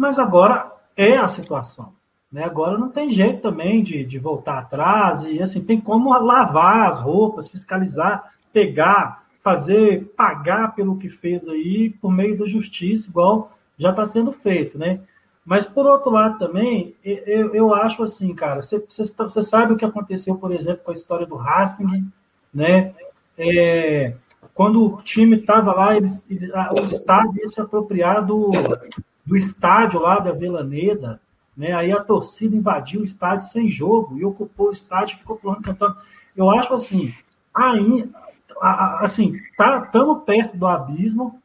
Mas 0.00 0.18
agora 0.18 0.72
é 0.96 1.18
a 1.18 1.28
situação. 1.28 1.92
Né? 2.32 2.42
Agora 2.42 2.78
não 2.78 2.88
tem 2.88 3.10
jeito 3.10 3.42
também 3.42 3.82
de, 3.82 4.02
de 4.02 4.18
voltar 4.18 4.58
atrás 4.58 5.24
e 5.24 5.42
assim 5.42 5.62
tem 5.62 5.78
como 5.78 6.10
lavar 6.18 6.88
as 6.88 7.00
roupas, 7.00 7.48
fiscalizar, 7.48 8.32
pegar, 8.50 9.24
fazer, 9.44 10.06
pagar 10.16 10.74
pelo 10.74 10.96
que 10.96 11.10
fez 11.10 11.46
aí 11.46 11.90
por 12.00 12.10
meio 12.10 12.38
da 12.38 12.46
justiça, 12.46 13.10
igual 13.10 13.52
já 13.78 13.90
está 13.90 14.06
sendo 14.06 14.32
feito, 14.32 14.78
né? 14.78 15.00
Mas 15.44 15.66
por 15.66 15.84
outro 15.84 16.10
lado 16.10 16.38
também, 16.38 16.94
eu, 17.04 17.54
eu 17.54 17.74
acho 17.74 18.02
assim, 18.02 18.34
cara, 18.34 18.62
você, 18.62 18.78
você, 18.88 19.04
você 19.04 19.42
sabe 19.42 19.74
o 19.74 19.76
que 19.76 19.84
aconteceu, 19.84 20.34
por 20.36 20.50
exemplo, 20.50 20.82
com 20.82 20.92
a 20.92 20.94
história 20.94 21.26
do 21.26 21.36
Racing, 21.36 22.10
né? 22.54 22.94
É, 23.36 24.14
quando 24.54 24.82
o 24.94 25.02
time 25.02 25.36
estava 25.36 25.74
lá, 25.74 25.94
eles, 25.94 26.26
ele- 26.30 26.50
a- 26.54 26.72
o 26.72 26.84
estádio 26.86 27.38
ia 27.38 27.48
se 27.48 27.60
apropriar 27.60 28.24
do, 28.24 28.50
do 29.30 29.36
estádio 29.36 30.00
lá 30.00 30.18
da 30.18 30.32
Velaneda, 30.32 31.20
né? 31.56 31.72
Aí 31.72 31.92
a 31.92 32.02
torcida 32.02 32.56
invadiu 32.56 33.00
o 33.00 33.04
estádio 33.04 33.46
sem 33.46 33.68
jogo 33.70 34.18
e 34.18 34.24
ocupou 34.24 34.68
o 34.68 34.72
estádio, 34.72 35.18
ficou 35.18 35.36
pulando, 35.36 35.62
cantando. 35.62 35.96
Eu 36.36 36.50
acho 36.50 36.74
assim, 36.74 37.14
ainda, 37.54 38.08
assim, 39.00 39.40
tá, 39.56 39.82
estamos 39.86 40.24
perto 40.24 40.56
do 40.56 40.66
abismo, 40.66 41.40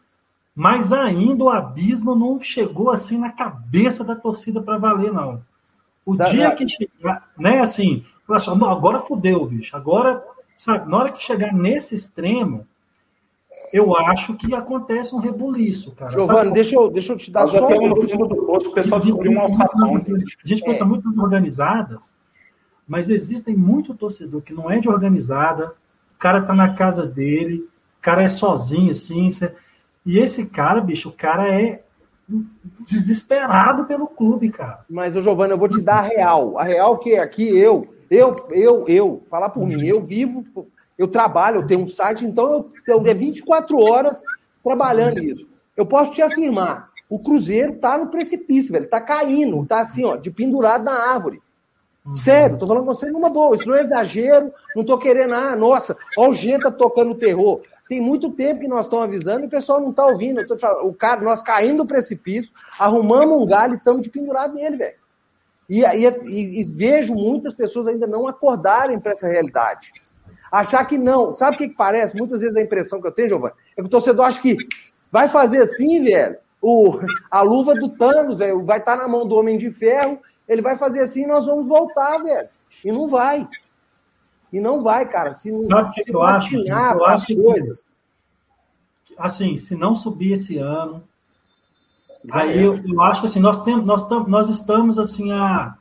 mas 0.55 0.91
ainda 0.91 1.43
o 1.43 1.49
abismo 1.51 2.15
não 2.15 2.41
chegou 2.41 2.89
assim 2.89 3.19
na 3.19 3.31
cabeça 3.31 4.03
da 4.03 4.15
torcida 4.15 4.61
para 4.61 4.79
valer, 4.79 5.13
não. 5.13 5.43
O 6.03 6.15
Da- 6.15 6.25
dia 6.29 6.49
da- 6.49 6.55
que 6.55 6.67
chegar, 6.67 7.29
né, 7.37 7.59
assim, 7.59 8.03
assim, 8.29 8.55
"Não, 8.55 8.69
agora 8.69 8.99
fudeu, 9.01 9.45
bicho. 9.45 9.75
Agora, 9.77 10.23
sabe, 10.57 10.89
na 10.89 10.97
hora 10.97 11.11
que 11.11 11.23
chegar 11.23 11.53
nesse 11.53 11.93
extremo, 11.93 12.65
eu 13.73 13.95
acho 13.97 14.33
que 14.35 14.53
acontece 14.53 15.15
um 15.15 15.19
rebuliço, 15.19 15.91
cara. 15.91 16.11
Giovanni, 16.11 16.51
deixa 16.51 16.75
eu, 16.75 16.89
deixa 16.89 17.13
eu 17.13 17.17
te 17.17 17.31
dar 17.31 17.47
já 17.47 17.59
só 17.59 17.69
no 17.69 17.93
um. 17.93 18.07
fundo 18.07 18.27
do 18.27 18.35
poço, 18.45 18.69
o 18.69 18.73
pessoal 18.73 18.99
descobriu 18.99 19.31
um 19.31 19.39
alçapão. 19.39 19.97
gente. 19.97 20.37
A 20.43 20.47
gente 20.47 20.63
pensa 20.63 20.83
É. 20.83 20.87
muito 20.87 21.07
nas 21.07 21.17
organizadas, 21.17 22.15
mas 22.87 23.09
existem 23.09 23.55
muito 23.55 23.93
torcedor 23.93 24.41
que 24.41 24.53
não 24.53 24.69
é 24.69 24.79
de 24.79 24.89
organizada, 24.89 25.73
o 26.15 26.19
cara 26.19 26.41
tá 26.41 26.53
na 26.53 26.73
casa 26.73 27.05
dele, 27.05 27.67
o 27.99 28.01
cara 28.01 28.23
é 28.23 28.27
sozinho, 28.27 28.91
assim, 28.91 29.29
e 30.05 30.19
esse 30.19 30.47
cara, 30.47 30.79
bicho, 30.81 31.09
o 31.09 31.11
cara 31.11 31.47
é 31.49 31.81
desesperado 32.79 33.85
pelo 33.85 34.07
clube, 34.07 34.49
cara. 34.49 34.79
Mas, 34.89 35.15
ô 35.15 35.21
Giovanni, 35.21 35.51
eu 35.51 35.57
vou 35.57 35.69
te 35.69 35.81
dar 35.81 35.99
a 35.99 36.01
real. 36.01 36.57
A 36.57 36.63
real 36.63 36.97
que 36.97 37.11
é 37.13 37.19
aqui 37.19 37.55
eu, 37.55 37.87
eu, 38.09 38.35
eu, 38.51 38.85
eu, 38.87 39.23
falar 39.29 39.49
por 39.49 39.65
mim, 39.67 39.85
eu 39.85 40.01
vivo, 40.01 40.43
eu 40.97 41.07
trabalho, 41.07 41.57
eu 41.57 41.67
tenho 41.67 41.81
um 41.81 41.87
site, 41.87 42.25
então 42.25 42.51
eu, 42.51 42.71
eu 42.87 43.07
é 43.07 43.13
24 43.13 43.77
horas 43.79 44.21
trabalhando 44.63 45.19
nisso. 45.19 45.47
Eu 45.75 45.85
posso 45.85 46.11
te 46.11 46.21
afirmar, 46.21 46.89
o 47.09 47.19
Cruzeiro 47.19 47.75
tá 47.75 47.97
no 47.97 48.07
precipício, 48.07 48.71
velho, 48.71 48.87
tá 48.87 49.01
caindo, 49.01 49.65
tá 49.65 49.81
assim, 49.81 50.05
ó, 50.05 50.15
de 50.15 50.31
pendurado 50.31 50.83
na 50.83 50.93
árvore. 50.93 51.41
Sério, 52.13 52.57
tô 52.57 52.67
falando 52.67 52.85
com 52.85 52.93
você 52.93 53.09
numa 53.09 53.29
boa, 53.29 53.55
isso 53.55 53.67
não 53.67 53.75
é 53.75 53.81
exagero, 53.81 54.53
não 54.75 54.83
tô 54.83 54.97
querendo, 54.97 55.33
ah, 55.33 55.55
nossa, 55.55 55.97
ó 56.17 56.29
o 56.29 56.33
Genta 56.33 56.71
tocando 56.71 57.15
terror. 57.15 57.61
Tem 57.89 57.99
muito 57.99 58.31
tempo 58.31 58.61
que 58.61 58.67
nós 58.67 58.85
estamos 58.85 59.05
avisando 59.05 59.41
e 59.41 59.47
o 59.47 59.49
pessoal 59.49 59.79
não 59.79 59.93
tá 59.93 60.05
ouvindo. 60.05 60.41
Eu 60.41 60.47
tô 60.47 60.57
falando, 60.57 60.87
o 60.87 60.93
cara, 60.93 61.21
nós 61.21 61.41
caindo 61.41 61.83
do 61.83 61.87
precipício, 61.87 62.51
arrumamos 62.79 63.39
um 63.39 63.45
galho 63.45 63.73
e 63.73 63.77
estamos 63.77 64.01
de 64.01 64.09
pendurado 64.09 64.55
nele, 64.55 64.77
velho. 64.77 64.95
E, 65.69 65.83
e, 65.83 66.61
e 66.61 66.63
vejo 66.63 67.13
muitas 67.13 67.53
pessoas 67.53 67.87
ainda 67.87 68.07
não 68.07 68.27
acordarem 68.27 68.99
para 68.99 69.11
essa 69.11 69.27
realidade. 69.27 69.91
Achar 70.51 70.85
que 70.85 70.97
não. 70.97 71.33
Sabe 71.33 71.55
o 71.55 71.57
que, 71.59 71.69
que 71.69 71.75
parece? 71.75 72.15
Muitas 72.15 72.41
vezes 72.41 72.55
a 72.55 72.61
impressão 72.61 73.01
que 73.01 73.07
eu 73.07 73.11
tenho, 73.11 73.29
Giovanni, 73.29 73.53
é 73.75 73.81
que 73.81 73.87
o 73.87 73.89
torcedor 73.89 74.25
acha 74.25 74.41
que 74.41 74.57
vai 75.11 75.27
fazer 75.29 75.59
assim, 75.61 76.03
velho. 76.03 76.37
O, 76.61 76.97
a 77.29 77.41
luva 77.41 77.75
do 77.75 77.89
Thanos, 77.89 78.39
velho, 78.39 78.63
vai 78.65 78.79
estar 78.79 78.95
na 78.97 79.07
mão 79.07 79.27
do 79.27 79.35
Homem 79.35 79.57
de 79.57 79.69
Ferro, 79.71 80.19
ele 80.47 80.61
vai 80.61 80.75
fazer 80.77 81.01
assim 81.01 81.23
e 81.23 81.27
nós 81.27 81.45
vamos 81.45 81.67
voltar, 81.67 82.17
velho. 82.19 82.47
E 82.83 82.91
não 82.91 83.07
vai. 83.07 83.47
E 84.51 84.59
não 84.59 84.79
vai, 84.79 85.07
cara. 85.07 85.33
Se 85.33 85.51
não, 85.51 85.63
Sabe 85.65 86.01
se 86.03 86.13
eu 86.13 86.21
acho? 86.21 86.55
Eu 86.55 87.05
acho 87.05 87.25
que- 87.27 87.43
coisas. 87.43 87.85
Assim, 89.17 89.55
se 89.57 89.75
não 89.75 89.95
subir 89.95 90.33
esse 90.33 90.57
ano, 90.57 91.01
Já 92.25 92.37
Aí 92.39 92.57
é. 92.59 92.65
eu, 92.65 92.81
eu 92.85 93.01
acho 93.03 93.21
que 93.21 93.27
assim, 93.27 93.39
nós, 93.39 93.61
temos, 93.63 93.85
nós, 93.85 94.07
tam- 94.07 94.25
nós 94.27 94.49
estamos 94.49 94.97
assim 94.97 95.31
a. 95.31 95.75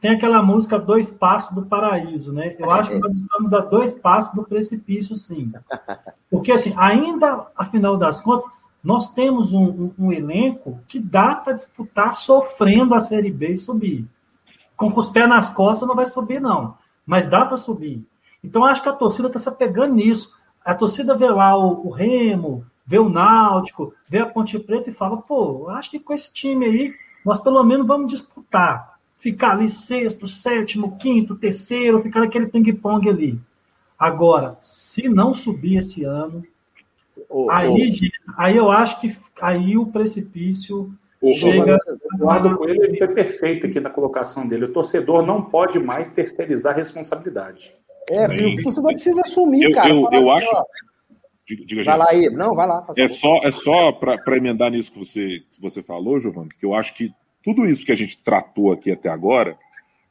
Tem 0.00 0.12
aquela 0.12 0.42
música 0.42 0.78
Dois 0.78 1.10
Passos 1.10 1.54
do 1.54 1.62
Paraíso, 1.66 2.32
né? 2.32 2.56
Eu 2.58 2.70
acho 2.70 2.90
que 2.90 2.98
nós 2.98 3.12
estamos 3.12 3.52
a 3.52 3.58
dois 3.60 3.94
passos 3.94 4.34
do 4.34 4.42
precipício, 4.42 5.14
sim. 5.16 5.52
Porque, 6.30 6.52
assim, 6.52 6.72
ainda, 6.76 7.46
afinal 7.56 7.96
das 7.96 8.20
contas, 8.20 8.48
nós 8.82 9.12
temos 9.12 9.52
um, 9.52 9.62
um- 9.64 9.92
um 9.98 10.12
elenco 10.12 10.80
que 10.88 10.98
dá 10.98 11.34
para 11.34 11.52
disputar 11.52 12.14
sofrendo 12.14 12.94
a 12.94 13.00
Série 13.00 13.30
B 13.30 13.48
e 13.52 13.58
subir. 13.58 14.06
Com, 14.76 14.90
com 14.90 15.00
os 15.00 15.08
pés 15.08 15.28
nas 15.28 15.50
costas 15.50 15.86
não 15.86 15.94
vai 15.94 16.06
subir, 16.06 16.40
não. 16.40 16.74
Mas 17.06 17.28
dá 17.28 17.44
para 17.44 17.58
subir. 17.58 18.02
Então, 18.42 18.64
acho 18.64 18.82
que 18.82 18.88
a 18.88 18.92
torcida 18.94 19.26
está 19.28 19.38
se 19.38 19.48
apegando 19.50 19.94
nisso. 19.94 20.34
A 20.64 20.74
torcida 20.74 21.14
vê 21.14 21.28
lá 21.28 21.54
o, 21.58 21.88
o 21.88 21.90
Remo, 21.90 22.64
vê 22.86 22.98
o 22.98 23.08
Náutico, 23.10 23.92
vê 24.08 24.20
a 24.20 24.26
Ponte 24.26 24.58
Preta 24.58 24.88
e 24.88 24.94
fala, 24.94 25.18
pô, 25.18 25.68
acho 25.68 25.90
que 25.90 26.00
com 26.00 26.14
esse 26.14 26.32
time 26.32 26.64
aí, 26.64 26.94
nós 27.24 27.38
pelo 27.38 27.62
menos 27.62 27.86
vamos 27.86 28.10
disputar. 28.10 28.98
Ficar 29.20 29.52
ali 29.52 29.68
sexto, 29.68 30.26
sétimo, 30.26 30.96
quinto, 30.98 31.36
terceiro, 31.36 32.00
ficar 32.00 32.22
aquele 32.24 32.46
ping-pong 32.46 33.08
ali. 33.08 33.38
Agora, 33.98 34.56
se 34.60 35.08
não 35.08 35.34
subir 35.34 35.76
esse 35.76 36.04
ano, 36.04 36.42
Ô, 37.28 37.50
aí, 37.50 37.92
gente, 37.92 38.10
aí 38.36 38.56
eu 38.56 38.70
acho 38.70 38.98
que 39.00 39.14
aí 39.42 39.76
o 39.76 39.86
precipício 39.86 40.90
O 41.20 41.34
chega. 41.34 41.76
o 41.76 42.14
Eduardo 42.16 42.56
Coelho 42.56 42.82
ele 42.82 42.96
foi 42.96 43.08
perfeito 43.08 43.66
aqui 43.66 43.78
na 43.78 43.90
colocação 43.90 44.48
dele. 44.48 44.64
O 44.64 44.72
torcedor 44.72 45.24
não 45.24 45.42
pode 45.42 45.78
mais 45.78 46.08
terceirizar 46.08 46.72
a 46.72 46.76
responsabilidade. 46.76 47.72
é, 48.08 48.26
Sim. 48.28 48.58
o 48.58 48.62
torcedor 48.62 48.90
precisa 48.92 49.20
assumir, 49.20 49.64
Eu- 49.64 49.72
cara. 49.74 49.88
eu- 49.90 50.08
eu 50.10 50.30
assim, 50.30 50.38
acho- 50.46 50.56
ó, 50.56 50.64
Diga, 51.46 51.64
diga, 51.66 51.82
Vai 51.84 51.94
gente. 51.94 51.98
lá 51.98 52.06
aí. 52.10 52.30
Não, 52.34 52.54
vai 52.54 52.66
lá. 52.66 52.86
É 52.96 53.06
só, 53.08 53.38
é 53.42 53.50
só 53.50 53.92
para 53.92 54.36
emendar 54.36 54.70
nisso 54.70 54.90
que 54.92 54.98
você, 54.98 55.40
que 55.52 55.60
você 55.60 55.82
falou, 55.82 56.18
Giovanni, 56.20 56.48
que 56.48 56.64
eu 56.64 56.74
acho 56.74 56.94
que 56.94 57.12
tudo 57.42 57.66
isso 57.66 57.84
que 57.84 57.92
a 57.92 57.96
gente 57.96 58.18
tratou 58.18 58.72
aqui 58.72 58.90
até 58.90 59.08
agora, 59.08 59.56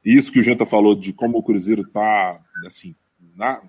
e 0.06 0.18
isso 0.18 0.32
que 0.32 0.40
o 0.40 0.44
Genta 0.44 0.66
falou 0.66 0.96
de 0.96 1.14
como 1.14 1.38
o 1.38 1.44
Cruzeiro 1.44 1.84
tá, 1.88 2.40
assim, 2.66 2.96
na- 3.36 3.62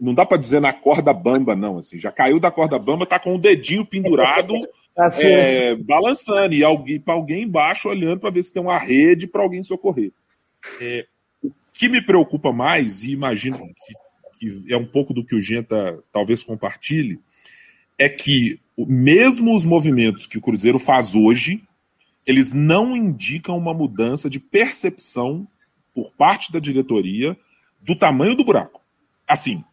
não 0.00 0.14
dá 0.14 0.24
para 0.24 0.38
dizer 0.38 0.60
na 0.60 0.72
corda 0.72 1.12
bamba, 1.12 1.54
não, 1.54 1.78
assim, 1.78 1.98
já 1.98 2.10
caiu 2.10 2.40
da 2.40 2.50
corda 2.50 2.78
bamba, 2.78 3.06
tá 3.06 3.18
com 3.18 3.34
o 3.34 3.38
dedinho 3.38 3.84
pendurado 3.84 4.54
tá 4.94 5.10
é, 5.20 5.76
balançando 5.76 6.54
e 6.54 6.64
alguém, 6.64 6.98
para 6.98 7.14
alguém 7.14 7.44
embaixo 7.44 7.88
olhando 7.88 8.20
para 8.20 8.30
ver 8.30 8.42
se 8.42 8.52
tem 8.52 8.62
uma 8.62 8.78
rede 8.78 9.26
para 9.26 9.42
alguém 9.42 9.62
socorrer. 9.62 10.10
É, 10.80 11.06
o 11.42 11.52
que 11.72 11.88
me 11.88 12.02
preocupa 12.02 12.52
mais, 12.52 13.04
e 13.04 13.12
imagino 13.12 13.58
que, 13.58 13.94
que 14.64 14.72
é 14.72 14.76
um 14.76 14.86
pouco 14.86 15.14
do 15.14 15.24
que 15.24 15.36
o 15.36 15.40
Genta 15.40 16.02
talvez 16.10 16.42
compartilhe, 16.42 17.20
é 17.96 18.08
que 18.08 18.58
mesmo 18.76 19.54
os 19.54 19.64
movimentos 19.64 20.26
que 20.26 20.38
o 20.38 20.40
Cruzeiro 20.40 20.78
faz 20.78 21.14
hoje, 21.14 21.62
eles 22.28 22.52
não 22.52 22.94
indicam 22.94 23.56
uma 23.56 23.72
mudança 23.72 24.28
de 24.28 24.38
percepção 24.38 25.48
por 25.94 26.12
parte 26.12 26.52
da 26.52 26.58
diretoria 26.58 27.34
do 27.80 27.96
tamanho 27.96 28.36
do 28.36 28.44
buraco. 28.44 28.82
Assim, 29.26 29.64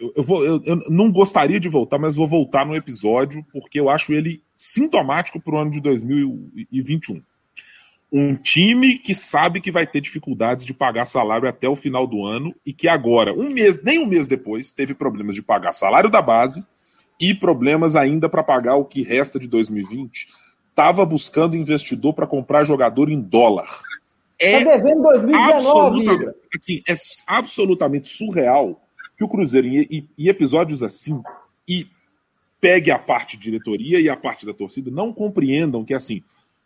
eu, 0.00 0.14
eu, 0.16 0.22
vou, 0.22 0.44
eu, 0.46 0.62
eu, 0.64 0.76
não 0.88 1.12
gostaria 1.12 1.60
de 1.60 1.68
voltar, 1.68 1.98
mas 1.98 2.16
vou 2.16 2.26
voltar 2.26 2.64
no 2.64 2.74
episódio, 2.74 3.44
porque 3.52 3.78
eu 3.78 3.90
acho 3.90 4.14
ele 4.14 4.42
sintomático 4.54 5.38
para 5.38 5.54
o 5.54 5.58
ano 5.58 5.70
de 5.72 5.80
2021. 5.82 7.22
Um 8.10 8.34
time 8.34 8.96
que 8.96 9.14
sabe 9.14 9.60
que 9.60 9.70
vai 9.70 9.86
ter 9.86 10.00
dificuldades 10.00 10.64
de 10.64 10.72
pagar 10.72 11.04
salário 11.04 11.46
até 11.46 11.68
o 11.68 11.76
final 11.76 12.06
do 12.06 12.24
ano 12.24 12.54
e 12.64 12.72
que 12.72 12.88
agora, 12.88 13.34
um 13.34 13.50
mês, 13.50 13.82
nem 13.82 13.98
um 13.98 14.06
mês 14.06 14.26
depois, 14.26 14.70
teve 14.70 14.94
problemas 14.94 15.34
de 15.34 15.42
pagar 15.42 15.72
salário 15.72 16.08
da 16.08 16.22
base 16.22 16.64
e 17.20 17.34
problemas 17.34 17.94
ainda 17.94 18.26
para 18.26 18.42
pagar 18.42 18.76
o 18.76 18.86
que 18.86 19.02
resta 19.02 19.38
de 19.38 19.46
2020. 19.46 20.28
Estava 20.74 21.06
buscando 21.06 21.56
investidor 21.56 22.14
para 22.14 22.26
comprar 22.26 22.64
jogador 22.64 23.08
em 23.08 23.20
dólar. 23.20 23.80
É 24.40 24.58
tá 24.58 24.76
devendo 24.76 25.02
2019, 25.02 26.34
assim, 26.56 26.82
é 26.88 26.94
absolutamente 27.28 28.08
surreal 28.08 28.82
que 29.16 29.22
o 29.22 29.28
Cruzeiro, 29.28 29.68
em, 29.68 30.08
em 30.18 30.26
episódios 30.26 30.82
assim, 30.82 31.22
e 31.68 31.86
pegue 32.60 32.90
a 32.90 32.98
parte 32.98 33.36
de 33.36 33.44
diretoria 33.44 34.00
e 34.00 34.08
a 34.08 34.16
parte 34.16 34.44
da 34.44 34.52
torcida, 34.52 34.90
não 34.90 35.12
compreendam 35.12 35.84
que, 35.84 35.94
assim, 35.94 36.24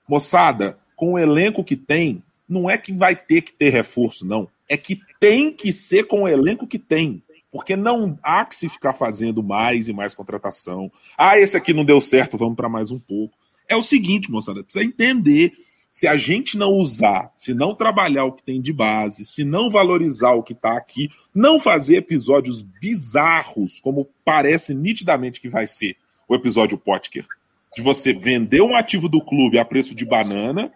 moçada, 0.09 0.79
com 0.97 1.13
o 1.13 1.19
elenco 1.19 1.63
que 1.63 1.77
tem, 1.77 2.23
não 2.49 2.71
é 2.71 2.79
que 2.79 2.95
vai 2.95 3.15
ter 3.15 3.43
que 3.43 3.53
ter 3.53 3.69
reforço, 3.69 4.27
não. 4.27 4.49
É 4.67 4.79
que 4.79 5.01
tem 5.21 5.53
que 5.53 5.71
ser 5.71 6.05
com 6.05 6.23
o 6.23 6.29
elenco 6.29 6.67
que 6.67 6.79
tem. 6.79 7.23
Porque 7.53 7.77
não 7.77 8.19
há 8.23 8.45
que 8.45 8.57
se 8.57 8.71
ficar 8.71 8.95
fazendo 8.95 9.43
mais 9.43 9.87
e 9.87 9.93
mais 9.93 10.15
contratação. 10.15 10.91
Ah, 11.17 11.39
esse 11.39 11.57
aqui 11.57 11.75
não 11.75 11.85
deu 11.85 12.01
certo, 12.01 12.39
vamos 12.39 12.57
para 12.57 12.69
mais 12.71 12.91
um 12.91 12.99
pouco. 12.99 13.37
É 13.69 13.77
o 13.77 13.83
seguinte, 13.83 14.31
moçada, 14.31 14.65
precisa 14.65 14.85
entender 14.85 15.53
se 15.91 16.07
a 16.07 16.17
gente 16.17 16.57
não 16.57 16.73
usar, 16.73 17.33
se 17.35 17.55
não 17.55 17.75
trabalhar 17.75 18.25
o 18.25 18.33
que 18.33 18.43
tem 18.43 18.61
de 18.61 18.73
base, 18.73 19.25
se 19.25 19.45
não 19.45 19.71
valorizar 19.71 20.33
o 20.33 20.43
que 20.43 20.53
está 20.53 20.77
aqui, 20.77 21.11
não 21.35 21.59
fazer 21.59 21.97
episódios 21.97 22.63
bizarros, 22.63 23.81
como 23.81 24.09
parece 24.25 24.75
nitidamente 24.75 25.41
que 25.41 25.49
vai 25.49 25.67
ser 25.67 25.97
o 26.29 26.35
episódio 26.35 26.79
Potker, 26.79 27.27
de 27.75 27.83
você 27.83 28.13
vender 28.13 28.61
um 28.61 28.77
ativo 28.77 29.09
do 29.09 29.25
clube 29.25 29.59
a 29.59 29.65
preço 29.65 29.95
de 29.95 30.05
banana, 30.05 30.73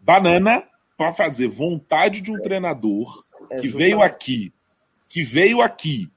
banana 0.00 0.62
para 0.96 1.12
fazer 1.12 1.48
vontade 1.48 2.20
de 2.20 2.30
um 2.30 2.40
treinador 2.40 3.24
é, 3.50 3.60
que 3.60 3.68
veio 3.68 4.02
aqui, 4.02 4.52
que 5.08 5.22
veio 5.22 5.60
aqui 5.60 6.10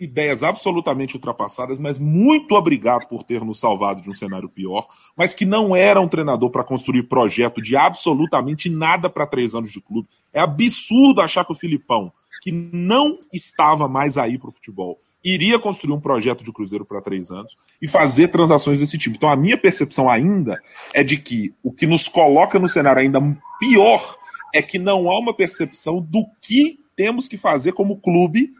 ideias 0.00 0.42
absolutamente 0.42 1.14
ultrapassadas, 1.14 1.78
mas 1.78 1.98
muito 1.98 2.54
obrigado 2.54 3.06
por 3.06 3.22
ter 3.22 3.44
nos 3.44 3.60
salvado 3.60 4.00
de 4.00 4.08
um 4.08 4.14
cenário 4.14 4.48
pior, 4.48 4.86
mas 5.14 5.34
que 5.34 5.44
não 5.44 5.76
era 5.76 6.00
um 6.00 6.08
treinador 6.08 6.50
para 6.50 6.64
construir 6.64 7.02
projeto 7.02 7.60
de 7.60 7.76
absolutamente 7.76 8.70
nada 8.70 9.10
para 9.10 9.26
três 9.26 9.54
anos 9.54 9.70
de 9.70 9.80
clube. 9.80 10.08
É 10.32 10.40
absurdo 10.40 11.20
achar 11.20 11.44
que 11.44 11.52
o 11.52 11.56
Filipão, 11.56 12.10
que 12.42 12.50
não 12.50 13.18
estava 13.32 13.86
mais 13.86 14.16
aí 14.16 14.38
para 14.38 14.48
o 14.48 14.52
futebol, 14.52 14.98
iria 15.22 15.58
construir 15.58 15.92
um 15.92 16.00
projeto 16.00 16.42
de 16.42 16.50
Cruzeiro 16.50 16.86
para 16.86 17.02
três 17.02 17.30
anos 17.30 17.56
e 17.80 17.86
fazer 17.86 18.28
transações 18.28 18.80
desse 18.80 18.96
tipo. 18.96 19.16
Então, 19.16 19.28
a 19.30 19.36
minha 19.36 19.58
percepção 19.58 20.08
ainda 20.08 20.58
é 20.94 21.04
de 21.04 21.18
que 21.18 21.52
o 21.62 21.70
que 21.70 21.86
nos 21.86 22.08
coloca 22.08 22.58
no 22.58 22.68
cenário 22.68 23.02
ainda 23.02 23.20
pior 23.58 24.16
é 24.54 24.62
que 24.62 24.78
não 24.78 25.10
há 25.10 25.18
uma 25.18 25.34
percepção 25.34 26.00
do 26.00 26.24
que 26.40 26.78
temos 26.96 27.28
que 27.28 27.36
fazer 27.36 27.72
como 27.72 28.00
clube 28.00 28.50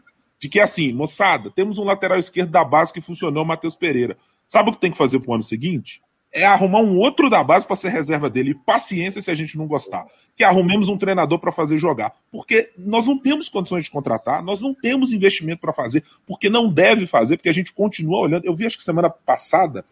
de 0.41 0.49
que 0.49 0.59
assim, 0.59 0.91
moçada, 0.91 1.51
temos 1.51 1.77
um 1.77 1.83
lateral 1.83 2.17
esquerdo 2.17 2.49
da 2.49 2.65
base 2.65 2.91
que 2.91 2.99
funcionou, 2.99 3.45
Matheus 3.45 3.75
Pereira. 3.75 4.17
Sabe 4.49 4.69
o 4.69 4.73
que 4.73 4.81
tem 4.81 4.91
que 4.91 4.97
fazer 4.97 5.19
para 5.19 5.29
o 5.29 5.33
ano 5.35 5.43
seguinte? 5.43 6.01
É 6.33 6.43
arrumar 6.45 6.79
um 6.79 6.97
outro 6.97 7.29
da 7.29 7.43
base 7.43 7.67
para 7.67 7.75
ser 7.75 7.89
reserva 7.89 8.27
dele. 8.27 8.51
E 8.51 8.55
paciência 8.55 9.21
se 9.21 9.29
a 9.29 9.35
gente 9.35 9.55
não 9.55 9.67
gostar. 9.67 10.03
Que 10.35 10.43
arrumemos 10.43 10.89
um 10.89 10.97
treinador 10.97 11.37
para 11.37 11.51
fazer 11.51 11.77
jogar. 11.77 12.11
Porque 12.31 12.71
nós 12.75 13.05
não 13.05 13.19
temos 13.19 13.49
condições 13.49 13.85
de 13.85 13.91
contratar, 13.91 14.43
nós 14.43 14.61
não 14.61 14.73
temos 14.73 15.13
investimento 15.13 15.61
para 15.61 15.73
fazer, 15.73 16.03
porque 16.25 16.49
não 16.49 16.73
deve 16.73 17.05
fazer, 17.05 17.37
porque 17.37 17.49
a 17.49 17.53
gente 17.53 17.71
continua 17.71 18.21
olhando. 18.21 18.45
Eu 18.45 18.55
vi, 18.55 18.65
acho 18.65 18.77
que 18.77 18.83
semana 18.83 19.11
passada, 19.11 19.85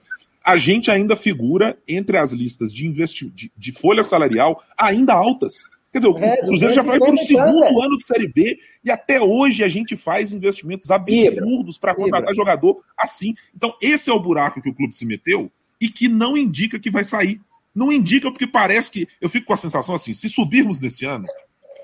a 0.44 0.58
gente 0.58 0.90
ainda 0.90 1.16
figura 1.16 1.78
entre 1.88 2.18
as 2.18 2.32
listas 2.32 2.74
de, 2.74 2.88
investi 2.88 3.30
de, 3.30 3.52
de 3.56 3.72
folha 3.72 4.02
salarial 4.02 4.64
ainda 4.76 5.14
altas. 5.14 5.58
Quer 5.92 6.00
dizer, 6.00 6.24
é, 6.24 6.34
o 6.44 6.48
Cruzeiro 6.48 6.74
já 6.74 6.82
vai 6.84 7.00
para 7.00 7.12
o 7.12 7.18
segundo 7.18 7.64
é. 7.64 7.86
ano 7.86 7.98
de 7.98 8.06
Série 8.06 8.28
B 8.28 8.60
e 8.84 8.92
até 8.92 9.20
hoje 9.20 9.64
a 9.64 9.68
gente 9.68 9.98
faz 9.98 10.32
investimentos 10.32 10.92
absurdos 10.92 11.78
para 11.78 11.96
contratar 11.96 12.34
jogador 12.36 12.84
assim. 12.98 13.34
Então, 13.56 13.74
esse 13.82 14.10
é 14.10 14.14
o 14.14 14.20
buraco 14.20 14.62
que 14.62 14.70
o 14.70 14.74
clube 14.74 14.96
se 14.96 15.06
meteu 15.06 15.52
e 15.82 15.90
que 15.90 16.08
não 16.08 16.38
indica 16.38 16.80
que 16.80 16.92
vai 16.92 17.04
sair. 17.04 17.42
Não 17.74 17.92
indica 17.92 18.32
porque 18.32 18.48
parece 18.48 18.92
que. 18.92 19.08
Eu 19.20 19.30
fico 19.30 19.48
com 19.48 19.54
a 19.54 19.58
sensação 19.58 19.96
assim: 19.96 20.14
se 20.14 20.30
subirmos 20.30 20.80
nesse 20.80 21.06
ano, 21.06 21.26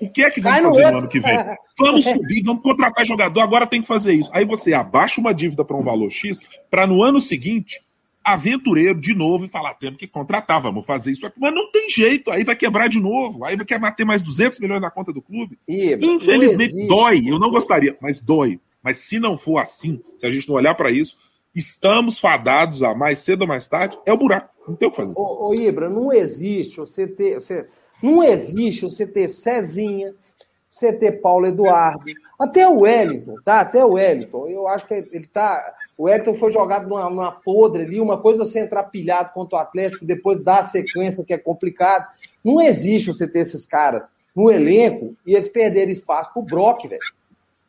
o 0.00 0.10
que 0.10 0.22
é 0.22 0.30
que 0.30 0.40
vamos 0.40 0.76
fazer 0.76 0.90
no 0.90 0.98
ano 0.98 1.08
que 1.08 1.20
vem? 1.20 1.36
Vamos 1.78 2.04
subir, 2.04 2.42
vamos 2.42 2.62
contratar 2.62 3.04
jogador, 3.04 3.40
agora 3.40 3.66
tem 3.66 3.82
que 3.82 3.88
fazer 3.88 4.14
isso. 4.14 4.30
Aí 4.32 4.44
você 4.44 4.74
abaixa 4.74 5.20
uma 5.20 5.32
dívida 5.34 5.64
para 5.64 5.76
um 5.76 5.82
valor 5.82 6.10
X, 6.10 6.38
para 6.70 6.86
no 6.86 7.02
ano 7.02 7.20
seguinte 7.20 7.85
aventureiro 8.26 9.00
de 9.00 9.14
novo 9.14 9.44
e 9.44 9.48
falar: 9.48 9.74
temos 9.74 9.98
que 9.98 10.06
contratar, 10.06 10.60
vamos 10.60 10.84
fazer 10.84 11.12
isso 11.12 11.26
aqui. 11.26 11.38
Mas 11.40 11.54
não 11.54 11.70
tem 11.70 11.88
jeito, 11.88 12.30
aí 12.30 12.42
vai 12.42 12.56
quebrar 12.56 12.88
de 12.88 13.00
novo, 13.00 13.44
aí 13.44 13.56
vai 13.56 13.64
querer 13.64 13.94
ter 13.94 14.04
mais 14.04 14.22
200 14.22 14.58
milhões 14.58 14.80
na 14.80 14.90
conta 14.90 15.12
do 15.12 15.22
clube. 15.22 15.58
Infelizmente, 15.68 16.86
dói, 16.86 17.22
eu 17.26 17.38
não 17.38 17.50
gostaria, 17.50 17.96
mas 18.00 18.20
dói. 18.20 18.60
Mas 18.82 18.98
se 18.98 19.18
não 19.18 19.38
for 19.38 19.58
assim, 19.58 20.02
se 20.18 20.26
a 20.26 20.30
gente 20.30 20.48
não 20.48 20.56
olhar 20.56 20.74
para 20.74 20.90
isso, 20.90 21.16
estamos 21.54 22.18
fadados 22.18 22.82
a 22.82 22.94
mais 22.94 23.20
cedo 23.20 23.42
ou 23.42 23.48
mais 23.48 23.66
tarde, 23.68 23.98
é 24.04 24.12
o 24.12 24.16
buraco, 24.16 24.50
não 24.68 24.76
tem 24.76 24.88
o 24.88 24.90
que 24.90 24.96
fazer. 24.96 25.14
Ô, 25.16 25.48
ô 25.48 25.54
Ibra, 25.54 25.88
não 25.88 26.12
existe 26.12 26.76
você 26.76 27.06
ter. 27.06 27.34
Você, 27.34 27.66
não 28.02 28.22
existe 28.22 28.82
você 28.82 29.06
ter 29.06 29.28
Cezinha, 29.28 30.14
você 30.68 30.92
ter 30.92 31.12
Paulo 31.20 31.46
Eduardo, 31.46 32.04
até 32.38 32.68
o 32.68 32.80
Wellington, 32.80 33.36
tá? 33.44 33.60
Até 33.60 33.84
o 33.84 33.92
Wellington. 33.92 34.48
Eu 34.48 34.68
acho 34.68 34.86
que 34.86 34.94
ele 34.94 35.26
tá 35.26 35.74
o 35.96 36.04
Wellington 36.04 36.34
foi 36.34 36.50
jogado 36.50 36.88
numa, 36.88 37.08
numa 37.08 37.32
podre 37.32 37.84
ali, 37.84 38.00
uma 38.00 38.18
coisa 38.18 38.44
você 38.44 38.60
entrar 38.60 38.84
pilhado 38.84 39.32
contra 39.32 39.58
o 39.58 39.60
Atlético, 39.60 40.04
depois 40.04 40.42
dar 40.42 40.60
a 40.60 40.64
sequência 40.64 41.24
que 41.24 41.32
é 41.32 41.38
complicado. 41.38 42.06
Não 42.44 42.60
existe 42.60 43.12
você 43.12 43.26
ter 43.26 43.40
esses 43.40 43.64
caras 43.64 44.08
no 44.34 44.50
elenco 44.50 45.16
e 45.26 45.34
eles 45.34 45.48
perderem 45.48 45.92
espaço 45.92 46.32
pro 46.32 46.42
Brock, 46.42 46.86
velho. 46.86 47.00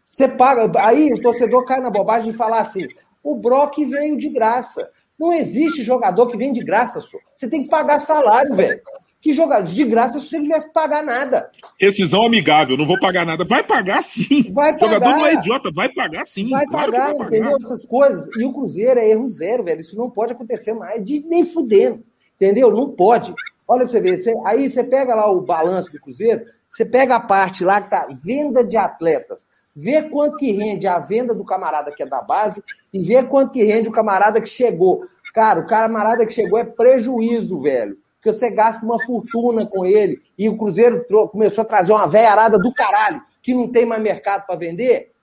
Você 0.09 0.27
paga. 0.27 0.69
Aí 0.85 1.13
o 1.13 1.21
torcedor 1.21 1.63
cai 1.65 1.79
na 1.79 1.89
bobagem 1.89 2.31
de 2.31 2.37
falar 2.37 2.59
assim: 2.59 2.87
o 3.23 3.35
Brock 3.35 3.77
veio 3.85 4.17
de 4.17 4.29
graça. 4.29 4.89
Não 5.17 5.33
existe 5.33 5.81
jogador 5.81 6.27
que 6.27 6.37
vem 6.37 6.51
de 6.51 6.63
graça, 6.63 6.99
só. 6.99 7.17
Você 7.33 7.49
tem 7.49 7.63
que 7.63 7.69
pagar 7.69 7.99
salário, 7.99 8.53
velho 8.53 8.81
que 9.19 9.33
jogar 9.33 9.61
de 9.61 9.83
graça 9.83 10.19
se 10.19 10.27
você 10.27 10.37
não 10.37 10.45
tivesse 10.45 10.67
que 10.67 10.73
pagar 10.73 11.03
nada. 11.03 11.49
Rescisão 11.79 12.25
amigável, 12.25 12.77
não 12.77 12.85
vou 12.85 12.99
pagar 12.99 13.25
nada. 13.25 13.43
Vai 13.43 13.63
pagar 13.63 14.01
sim. 14.03 14.51
Vai 14.53 14.73
pagar. 14.73 14.85
O 14.85 14.93
jogador 14.93 15.17
não 15.17 15.25
é 15.25 15.33
idiota, 15.33 15.69
vai 15.73 15.89
pagar 15.89 16.25
sim. 16.25 16.49
Vai 16.49 16.65
claro 16.65 16.91
pagar, 16.91 17.07
vai 17.07 17.17
pagar, 17.17 17.27
entendeu? 17.27 17.57
Essas 17.57 17.85
coisas. 17.85 18.27
E 18.37 18.45
o 18.45 18.53
Cruzeiro 18.53 18.99
é 18.99 19.09
erro 19.09 19.27
zero, 19.27 19.63
velho. 19.63 19.81
Isso 19.81 19.97
não 19.97 20.09
pode 20.09 20.33
acontecer 20.33 20.73
mais, 20.73 21.03
de, 21.03 21.23
nem 21.27 21.45
fudendo. 21.45 22.03
Entendeu? 22.35 22.71
Não 22.71 22.89
pode. 22.89 23.33
Olha 23.67 23.81
pra 23.81 23.89
você 23.89 23.99
ver. 23.99 24.17
Você, 24.17 24.33
aí 24.45 24.69
você 24.69 24.83
pega 24.83 25.15
lá 25.15 25.29
o 25.29 25.41
balanço 25.41 25.91
do 25.91 25.99
Cruzeiro, 25.99 26.45
você 26.69 26.85
pega 26.85 27.15
a 27.15 27.19
parte 27.19 27.63
lá 27.63 27.81
que 27.81 27.89
tá 27.89 28.07
venda 28.23 28.63
de 28.63 28.77
atletas. 28.77 29.47
Vê 29.75 30.03
quanto 30.03 30.37
que 30.37 30.51
rende 30.51 30.87
a 30.87 30.99
venda 30.99 31.33
do 31.33 31.43
camarada 31.43 31.91
que 31.91 32.01
é 32.01 32.05
da 32.05 32.21
base 32.21 32.63
e 32.93 32.99
vê 33.03 33.23
quanto 33.23 33.51
que 33.51 33.63
rende 33.63 33.87
o 33.87 33.91
camarada 33.91 34.41
que 34.41 34.49
chegou. 34.49 35.05
Cara, 35.33 35.59
o 35.59 35.67
camarada 35.67 36.25
que 36.25 36.33
chegou 36.33 36.57
é 36.57 36.63
prejuízo, 36.63 37.59
velho 37.61 37.97
porque 38.27 38.33
você 38.33 38.49
gasta 38.49 38.85
uma 38.85 39.01
fortuna 39.05 39.65
com 39.65 39.85
ele 39.85 40.21
e 40.37 40.49
o 40.49 40.57
Cruzeiro 40.57 41.05
começou 41.31 41.61
a 41.61 41.65
trazer 41.65 41.93
uma 41.93 42.07
veiarada 42.07 42.59
do 42.59 42.73
caralho 42.73 43.21
que 43.41 43.53
não 43.53 43.69
tem 43.69 43.85
mais 43.85 44.01
mercado 44.01 44.45
para 44.45 44.55
vender. 44.55 45.13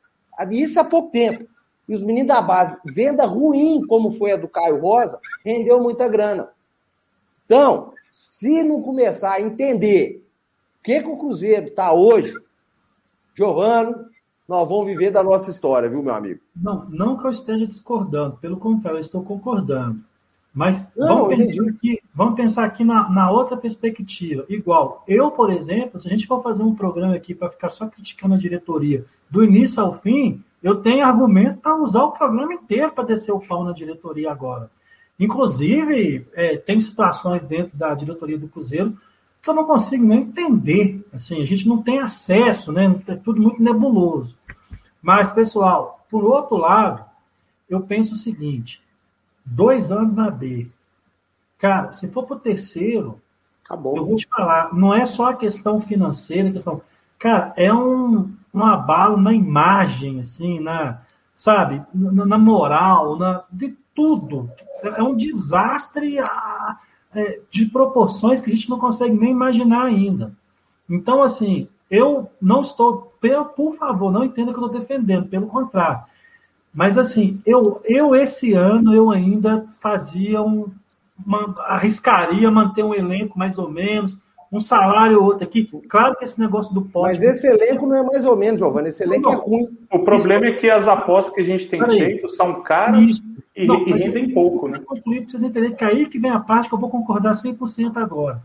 Isso 0.50 0.80
há 0.80 0.84
pouco 0.84 1.10
tempo. 1.10 1.46
E 1.86 1.94
os 1.94 2.02
meninos 2.02 2.28
da 2.28 2.40
base, 2.40 2.78
venda 2.82 3.26
ruim, 3.26 3.86
como 3.86 4.10
foi 4.10 4.32
a 4.32 4.36
do 4.36 4.48
Caio 4.48 4.80
Rosa, 4.80 5.20
rendeu 5.44 5.82
muita 5.82 6.08
grana. 6.08 6.48
Então, 7.44 7.92
se 8.10 8.62
não 8.62 8.80
começar 8.80 9.32
a 9.32 9.40
entender 9.42 10.26
o 10.80 10.82
que, 10.82 11.02
que 11.02 11.08
o 11.08 11.18
Cruzeiro 11.18 11.66
está 11.66 11.92
hoje, 11.92 12.34
Giovano, 13.34 14.06
nós 14.48 14.66
vamos 14.66 14.86
viver 14.86 15.10
da 15.10 15.22
nossa 15.22 15.50
história, 15.50 15.90
viu, 15.90 16.02
meu 16.02 16.14
amigo? 16.14 16.40
Não, 16.56 16.86
não 16.86 17.18
que 17.18 17.26
eu 17.26 17.30
esteja 17.30 17.66
discordando, 17.66 18.38
pelo 18.38 18.56
contrário, 18.56 18.96
eu 18.96 19.00
estou 19.00 19.22
concordando. 19.22 20.00
Mas 20.54 20.86
Não, 20.96 21.18
vamos, 21.18 21.36
pensar 21.36 21.68
aqui, 21.68 22.02
vamos 22.14 22.34
pensar 22.36 22.64
aqui 22.64 22.84
na, 22.84 23.10
na 23.10 23.30
outra 23.30 23.56
perspectiva. 23.56 24.44
Igual, 24.48 25.02
eu, 25.08 25.32
por 25.32 25.50
exemplo, 25.50 25.98
se 25.98 26.06
a 26.06 26.10
gente 26.10 26.28
for 26.28 26.40
fazer 26.42 26.62
um 26.62 26.74
programa 26.74 27.16
aqui 27.16 27.34
para 27.34 27.50
ficar 27.50 27.68
só 27.68 27.88
criticando 27.88 28.34
a 28.34 28.38
diretoria 28.38 29.04
do 29.28 29.42
início 29.42 29.82
ao 29.82 29.98
fim, 29.98 30.40
eu 30.62 30.76
tenho 30.76 31.04
argumento 31.04 31.58
para 31.58 31.76
usar 31.76 32.04
o 32.04 32.12
programa 32.12 32.54
inteiro 32.54 32.92
para 32.92 33.04
descer 33.04 33.32
o 33.32 33.40
pau 33.40 33.64
na 33.64 33.72
diretoria 33.72 34.30
agora. 34.30 34.70
Inclusive, 35.18 36.26
é, 36.34 36.56
tem 36.56 36.78
situações 36.78 37.44
dentro 37.44 37.76
da 37.76 37.92
diretoria 37.94 38.38
do 38.38 38.48
Cruzeiro 38.48 38.96
que 39.42 39.50
eu 39.50 39.54
não 39.54 39.64
consigo 39.64 40.06
nem 40.06 40.20
entender. 40.20 41.04
Assim, 41.12 41.42
a 41.42 41.44
gente 41.44 41.68
não 41.68 41.82
tem 41.82 41.98
acesso, 41.98 42.72
né? 42.72 42.94
É 43.08 43.14
tudo 43.14 43.42
muito 43.42 43.62
nebuloso. 43.62 44.36
Mas, 45.02 45.30
pessoal, 45.30 46.04
por 46.10 46.24
outro 46.24 46.56
lado, 46.56 47.04
eu 47.68 47.80
penso 47.80 48.14
o 48.14 48.16
seguinte: 48.16 48.80
dois 49.44 49.92
anos 49.92 50.14
na 50.14 50.30
B. 50.30 50.68
Cara, 51.58 51.92
se 51.92 52.08
for 52.08 52.24
para 52.24 52.36
o 52.36 52.40
terceiro, 52.40 53.20
Acabou. 53.64 53.96
eu 53.96 54.04
vou 54.04 54.16
te 54.16 54.26
falar, 54.26 54.74
não 54.74 54.94
é 54.94 55.04
só 55.04 55.30
a 55.30 55.36
questão 55.36 55.80
financeira, 55.80 56.48
a 56.48 56.52
questão. 56.52 56.82
Cara, 57.18 57.52
é 57.56 57.72
um, 57.72 58.30
um 58.52 58.64
abalo 58.64 59.16
na 59.16 59.32
imagem, 59.32 60.20
assim, 60.20 60.60
na, 60.60 61.00
sabe, 61.34 61.82
na, 61.94 62.26
na 62.26 62.38
moral, 62.38 63.18
na, 63.18 63.42
de 63.50 63.74
tudo. 63.94 64.50
É 64.82 65.02
um 65.02 65.16
desastre 65.16 66.18
a, 66.18 66.78
é, 67.14 67.40
de 67.50 67.66
proporções 67.66 68.40
que 68.40 68.50
a 68.50 68.54
gente 68.54 68.68
não 68.68 68.78
consegue 68.78 69.16
nem 69.16 69.30
imaginar 69.30 69.84
ainda. 69.84 70.32
Então, 70.88 71.22
assim, 71.22 71.66
eu 71.90 72.30
não 72.40 72.60
estou, 72.60 73.14
por 73.56 73.74
favor, 73.74 74.12
não 74.12 74.24
entenda 74.24 74.52
que 74.52 74.58
eu 74.58 74.66
estou 74.66 74.80
defendendo, 74.80 75.28
pelo 75.28 75.46
contrário. 75.46 76.04
Mas, 76.74 76.98
assim, 76.98 77.40
eu, 77.46 77.80
eu 77.84 78.14
esse 78.16 78.52
ano, 78.52 78.92
eu 78.94 79.10
ainda 79.10 79.64
fazia 79.80 80.42
um, 80.42 80.66
uma, 81.24 81.54
arriscaria 81.60 82.50
manter 82.50 82.82
um 82.82 82.92
elenco 82.92 83.38
mais 83.38 83.58
ou 83.58 83.70
menos, 83.70 84.18
um 84.50 84.58
salário 84.60 85.18
ou 85.18 85.24
outro 85.24 85.44
aqui. 85.44 85.68
Claro 85.88 86.16
que 86.16 86.24
esse 86.24 86.40
negócio 86.40 86.74
do 86.74 86.82
pote. 86.82 87.18
Mas 87.18 87.22
esse 87.22 87.46
elenco 87.46 87.86
não 87.86 87.96
é 87.96 88.02
mais 88.02 88.24
ou 88.24 88.36
menos, 88.36 88.60
Giovanni. 88.60 88.88
Esse 88.88 89.04
elenco 89.04 89.28
é 89.28 89.32
não, 89.32 89.40
é 89.40 89.44
ruim. 89.44 89.68
O 89.92 89.98
problema 90.00 90.46
Isso. 90.46 90.56
é 90.56 90.60
que 90.60 90.70
as 90.70 90.86
apostas 90.88 91.34
que 91.34 91.40
a 91.40 91.44
gente 91.44 91.66
tem 91.66 91.84
feito 91.84 92.28
são 92.28 92.62
caras 92.62 93.04
Isso. 93.04 93.22
e, 93.56 93.66
não, 93.66 93.86
e 93.86 93.92
rendem 93.92 94.30
pouco, 94.30 94.68
né? 94.68 94.80
Concluir 94.84 95.22
para 95.22 95.30
vocês 95.30 95.42
entenderem 95.42 95.76
que 95.76 95.84
aí 95.84 96.06
que 96.06 96.18
vem 96.18 96.30
a 96.30 96.40
parte 96.40 96.68
que 96.68 96.74
eu 96.74 96.78
vou 96.78 96.90
concordar 96.90 97.32
100% 97.32 97.96
agora. 97.96 98.42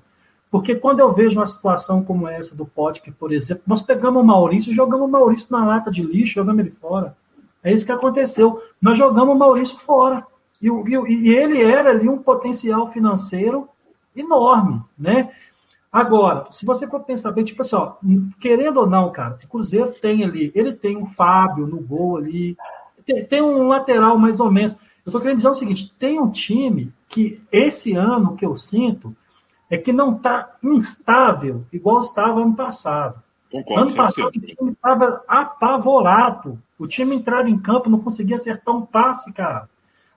Porque 0.51 0.73
quando 0.75 0.99
eu 0.99 1.13
vejo 1.13 1.39
uma 1.39 1.45
situação 1.45 2.03
como 2.03 2.27
essa 2.27 2.55
do 2.55 2.65
Potker, 2.65 3.13
por 3.19 3.31
exemplo, 3.31 3.63
nós 3.67 3.83
pegamos 3.83 4.21
o 4.21 4.25
Maurício 4.25 4.71
e 4.71 4.75
jogamos 4.75 5.07
o 5.07 5.11
Maurício 5.11 5.47
na 5.51 5.63
lata 5.63 5.91
de 5.91 6.01
lixo, 6.01 6.33
jogamos 6.33 6.59
ele 6.59 6.71
fora. 6.71 7.15
É 7.63 7.73
isso 7.73 7.85
que 7.85 7.91
aconteceu. 7.91 8.61
Nós 8.81 8.97
jogamos 8.97 9.35
o 9.35 9.37
Maurício 9.37 9.77
fora. 9.77 10.25
E, 10.61 10.67
e, 10.67 11.29
e 11.29 11.29
ele 11.29 11.61
era 11.61 11.91
ali 11.91 12.07
um 12.07 12.17
potencial 12.17 12.87
financeiro 12.87 13.67
enorme, 14.15 14.81
né? 14.97 15.31
Agora, 15.91 16.45
se 16.51 16.65
você 16.65 16.85
for 16.87 16.99
pensar 16.99 17.31
bem, 17.31 17.43
tipo 17.43 17.61
assim, 17.61 17.75
ó, 17.75 17.93
querendo 18.39 18.81
ou 18.81 18.87
não, 18.87 19.11
cara, 19.11 19.37
o 19.43 19.47
Cruzeiro 19.47 19.91
tem 19.91 20.23
ali, 20.23 20.51
ele 20.53 20.73
tem 20.73 20.95
um 20.95 21.05
Fábio 21.05 21.65
no 21.65 21.81
gol 21.81 22.17
ali, 22.17 22.55
tem, 23.05 23.25
tem 23.25 23.41
um 23.41 23.67
lateral 23.67 24.17
mais 24.17 24.39
ou 24.39 24.51
menos. 24.51 24.75
Eu 25.03 25.11
tô 25.11 25.19
querendo 25.19 25.37
dizer 25.37 25.49
o 25.49 25.53
seguinte: 25.55 25.91
tem 25.97 26.19
um 26.19 26.29
time 26.29 26.93
que 27.07 27.41
esse 27.51 27.95
ano 27.95 28.35
que 28.35 28.45
eu 28.45 28.55
sinto 28.55 29.15
é 29.67 29.77
que 29.77 29.91
não 29.91 30.15
está 30.15 30.55
instável 30.61 31.63
igual 31.73 31.99
estava 31.99 32.41
ano 32.41 32.55
passado. 32.55 33.15
Concordo, 33.51 33.81
ano 33.81 33.95
passado 33.95 34.27
o 34.27 34.31
time 34.31 34.71
estava 34.71 35.23
apavorado. 35.27 36.59
O 36.79 36.87
time 36.87 37.15
entrava 37.15 37.49
em 37.49 37.59
campo, 37.59 37.89
não 37.89 37.99
conseguia 37.99 38.35
acertar 38.35 38.73
um 38.73 38.85
passe, 38.85 39.33
cara. 39.33 39.69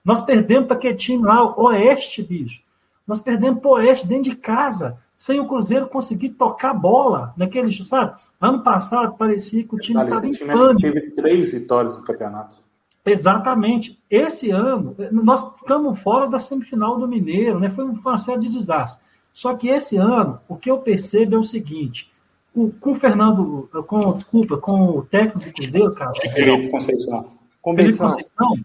Nós 0.05 0.20
perdemos 0.20 0.66
para 0.66 0.76
aquele 0.76 0.94
time 0.94 1.24
lá, 1.24 1.44
o 1.44 1.64
Oeste, 1.64 2.22
bicho. 2.22 2.60
Nós 3.06 3.18
perdemos 3.18 3.60
para 3.60 3.68
o 3.68 3.74
Oeste 3.74 4.06
dentro 4.06 4.30
de 4.30 4.36
casa, 4.36 4.97
sem 5.16 5.40
o 5.40 5.47
Cruzeiro 5.47 5.89
conseguir 5.89 6.30
tocar 6.30 6.72
bola 6.72 7.34
naquele, 7.36 7.72
sabe? 7.72 8.14
Ano 8.40 8.62
passado 8.62 9.14
parecia 9.16 9.64
que 9.64 9.74
o 9.74 9.78
time 9.78 10.02
estava 10.02 10.26
em 10.26 10.36
pânico. 10.36 10.80
teve 10.80 11.10
três 11.10 11.52
vitórias 11.52 11.97
no 11.97 12.02
campeonato. 12.02 12.56
Exatamente. 13.05 13.98
Esse 14.09 14.51
ano, 14.51 14.94
nós 15.10 15.44
ficamos 15.59 16.01
fora 16.01 16.28
da 16.28 16.39
semifinal 16.39 16.98
do 16.98 17.09
Mineiro, 17.09 17.59
né? 17.59 17.68
Foi 17.68 17.84
uma 17.84 18.18
série 18.18 18.43
de 18.43 18.48
desastres. 18.48 19.02
Só 19.32 19.55
que 19.55 19.68
esse 19.68 19.97
ano, 19.97 20.39
o 20.48 20.56
que 20.56 20.70
eu 20.70 20.78
percebo 20.78 21.36
é 21.36 21.39
o 21.39 21.44
seguinte: 21.44 22.11
o, 22.54 22.70
com 22.72 22.90
o 22.90 22.94
Fernando, 22.94 23.68
com, 23.86 24.12
desculpa, 24.12 24.56
com 24.56 24.98
o 24.98 25.02
técnico 25.02 25.48
do 25.48 25.52
Cruzeiro, 25.54 25.94
cara. 25.94 26.12
Felipe 26.14 26.70
Conceição. 26.70 27.26
Felipe 27.74 27.98
Conceição, 27.98 28.58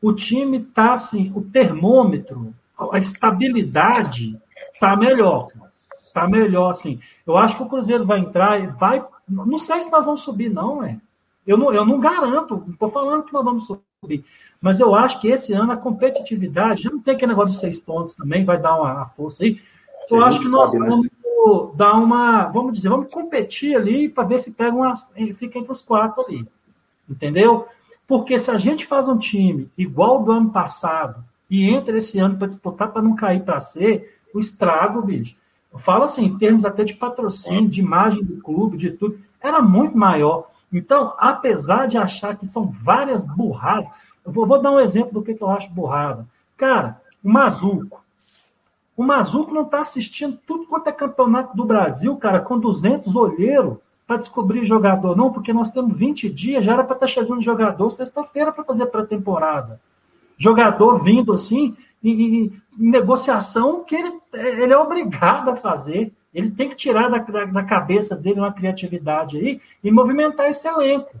o 0.00 0.12
time 0.12 0.58
está 0.58 0.94
assim, 0.94 1.32
o 1.34 1.42
termômetro, 1.42 2.54
a 2.92 2.98
estabilidade 2.98 4.38
está 4.72 4.96
melhor. 4.96 5.48
Está 6.04 6.26
melhor, 6.26 6.70
assim. 6.70 7.00
Eu 7.26 7.36
acho 7.36 7.56
que 7.56 7.62
o 7.62 7.68
Cruzeiro 7.68 8.06
vai 8.06 8.20
entrar 8.20 8.62
e 8.62 8.66
vai. 8.66 9.04
Não 9.28 9.58
sei 9.58 9.80
se 9.80 9.90
nós 9.90 10.06
vamos 10.06 10.20
subir, 10.20 10.48
não, 10.48 10.82
é. 10.82 10.98
Eu 11.46 11.56
não, 11.56 11.72
eu 11.72 11.84
não 11.84 12.00
garanto, 12.00 12.62
não 12.64 12.72
estou 12.72 12.88
falando 12.88 13.24
que 13.24 13.32
nós 13.32 13.44
vamos 13.44 13.66
subir. 13.66 14.24
Mas 14.60 14.80
eu 14.80 14.94
acho 14.94 15.20
que 15.20 15.28
esse 15.28 15.52
ano 15.52 15.72
a 15.72 15.76
competitividade, 15.76 16.82
já 16.82 16.90
não 16.90 17.00
tem 17.00 17.14
aquele 17.14 17.32
negócio 17.32 17.52
de 17.52 17.60
seis 17.60 17.78
pontos 17.78 18.14
também, 18.14 18.44
vai 18.44 18.58
dar 18.58 18.76
uma, 18.76 18.94
uma 18.94 19.06
força 19.06 19.44
aí. 19.44 19.60
Eu 20.10 20.24
acho 20.24 20.40
que 20.40 20.48
nós 20.48 20.70
sabe, 20.70 20.88
né? 20.88 21.08
Dar 21.76 21.94
uma, 21.94 22.44
vamos 22.46 22.74
dizer, 22.74 22.88
vamos 22.88 23.12
competir 23.12 23.76
ali 23.76 24.08
para 24.08 24.24
ver 24.24 24.38
se 24.38 24.52
pega 24.52 24.74
uma, 24.74 24.94
fica 25.34 25.58
entre 25.58 25.72
os 25.72 25.82
quatro 25.82 26.24
ali. 26.24 26.46
Entendeu? 27.08 27.66
Porque 28.06 28.38
se 28.38 28.50
a 28.50 28.58
gente 28.58 28.86
faz 28.86 29.08
um 29.08 29.18
time 29.18 29.68
igual 29.76 30.22
do 30.22 30.32
ano 30.32 30.50
passado 30.50 31.22
e 31.50 31.64
entra 31.68 31.98
esse 31.98 32.18
ano 32.18 32.36
para 32.36 32.46
disputar 32.46 32.90
para 32.90 33.02
não 33.02 33.14
cair 33.14 33.42
para 33.42 33.60
ser, 33.60 34.16
o 34.34 34.38
estrago, 34.38 35.02
bicho. 35.02 35.34
Eu 35.72 35.78
falo 35.78 36.04
assim, 36.04 36.24
em 36.24 36.38
termos 36.38 36.64
até 36.64 36.84
de 36.84 36.94
patrocínio, 36.94 37.68
de 37.68 37.80
imagem 37.80 38.22
do 38.22 38.40
clube, 38.40 38.76
de 38.76 38.90
tudo, 38.90 39.18
era 39.40 39.60
muito 39.60 39.96
maior. 39.96 40.48
Então, 40.72 41.14
apesar 41.18 41.86
de 41.86 41.98
achar 41.98 42.36
que 42.36 42.46
são 42.46 42.66
várias 42.66 43.24
burradas, 43.24 43.90
eu 44.24 44.32
vou, 44.32 44.46
vou 44.46 44.60
dar 44.60 44.72
um 44.72 44.80
exemplo 44.80 45.12
do 45.12 45.22
que, 45.22 45.34
que 45.34 45.42
eu 45.42 45.50
acho 45.50 45.70
burrada. 45.70 46.26
Cara, 46.56 47.00
o 47.22 47.28
Mazuco. 47.28 48.04
O 48.96 49.04
Mazuco 49.04 49.52
não 49.52 49.62
está 49.62 49.80
assistindo 49.80 50.38
tudo 50.46 50.66
quanto 50.66 50.88
é 50.88 50.92
campeonato 50.92 51.56
do 51.56 51.64
Brasil, 51.64 52.16
cara, 52.16 52.40
com 52.40 52.58
200 52.58 53.14
olheiros 53.14 53.76
para 54.06 54.16
descobrir 54.16 54.64
jogador, 54.64 55.16
não, 55.16 55.32
porque 55.32 55.52
nós 55.52 55.72
temos 55.72 55.98
20 55.98 56.30
dias, 56.30 56.64
já 56.64 56.74
era 56.74 56.84
para 56.84 56.94
estar 56.94 57.06
tá 57.06 57.12
chegando 57.12 57.42
jogador 57.42 57.90
sexta-feira 57.90 58.52
para 58.52 58.64
fazer 58.64 58.86
pré-temporada. 58.86 59.80
Jogador 60.38 61.02
vindo 61.02 61.32
assim, 61.32 61.76
em, 62.02 62.52
negociação 62.76 63.82
que 63.84 63.96
ele, 63.96 64.12
ele 64.32 64.72
é 64.72 64.78
obrigado 64.78 65.50
a 65.50 65.56
fazer. 65.56 66.12
Ele 66.32 66.50
tem 66.50 66.68
que 66.68 66.76
tirar 66.76 67.08
da, 67.08 67.18
da, 67.18 67.44
da 67.46 67.64
cabeça 67.64 68.14
dele 68.14 68.40
uma 68.40 68.52
criatividade 68.52 69.38
aí 69.38 69.60
e 69.82 69.90
movimentar 69.90 70.48
esse 70.48 70.68
elenco. 70.68 71.16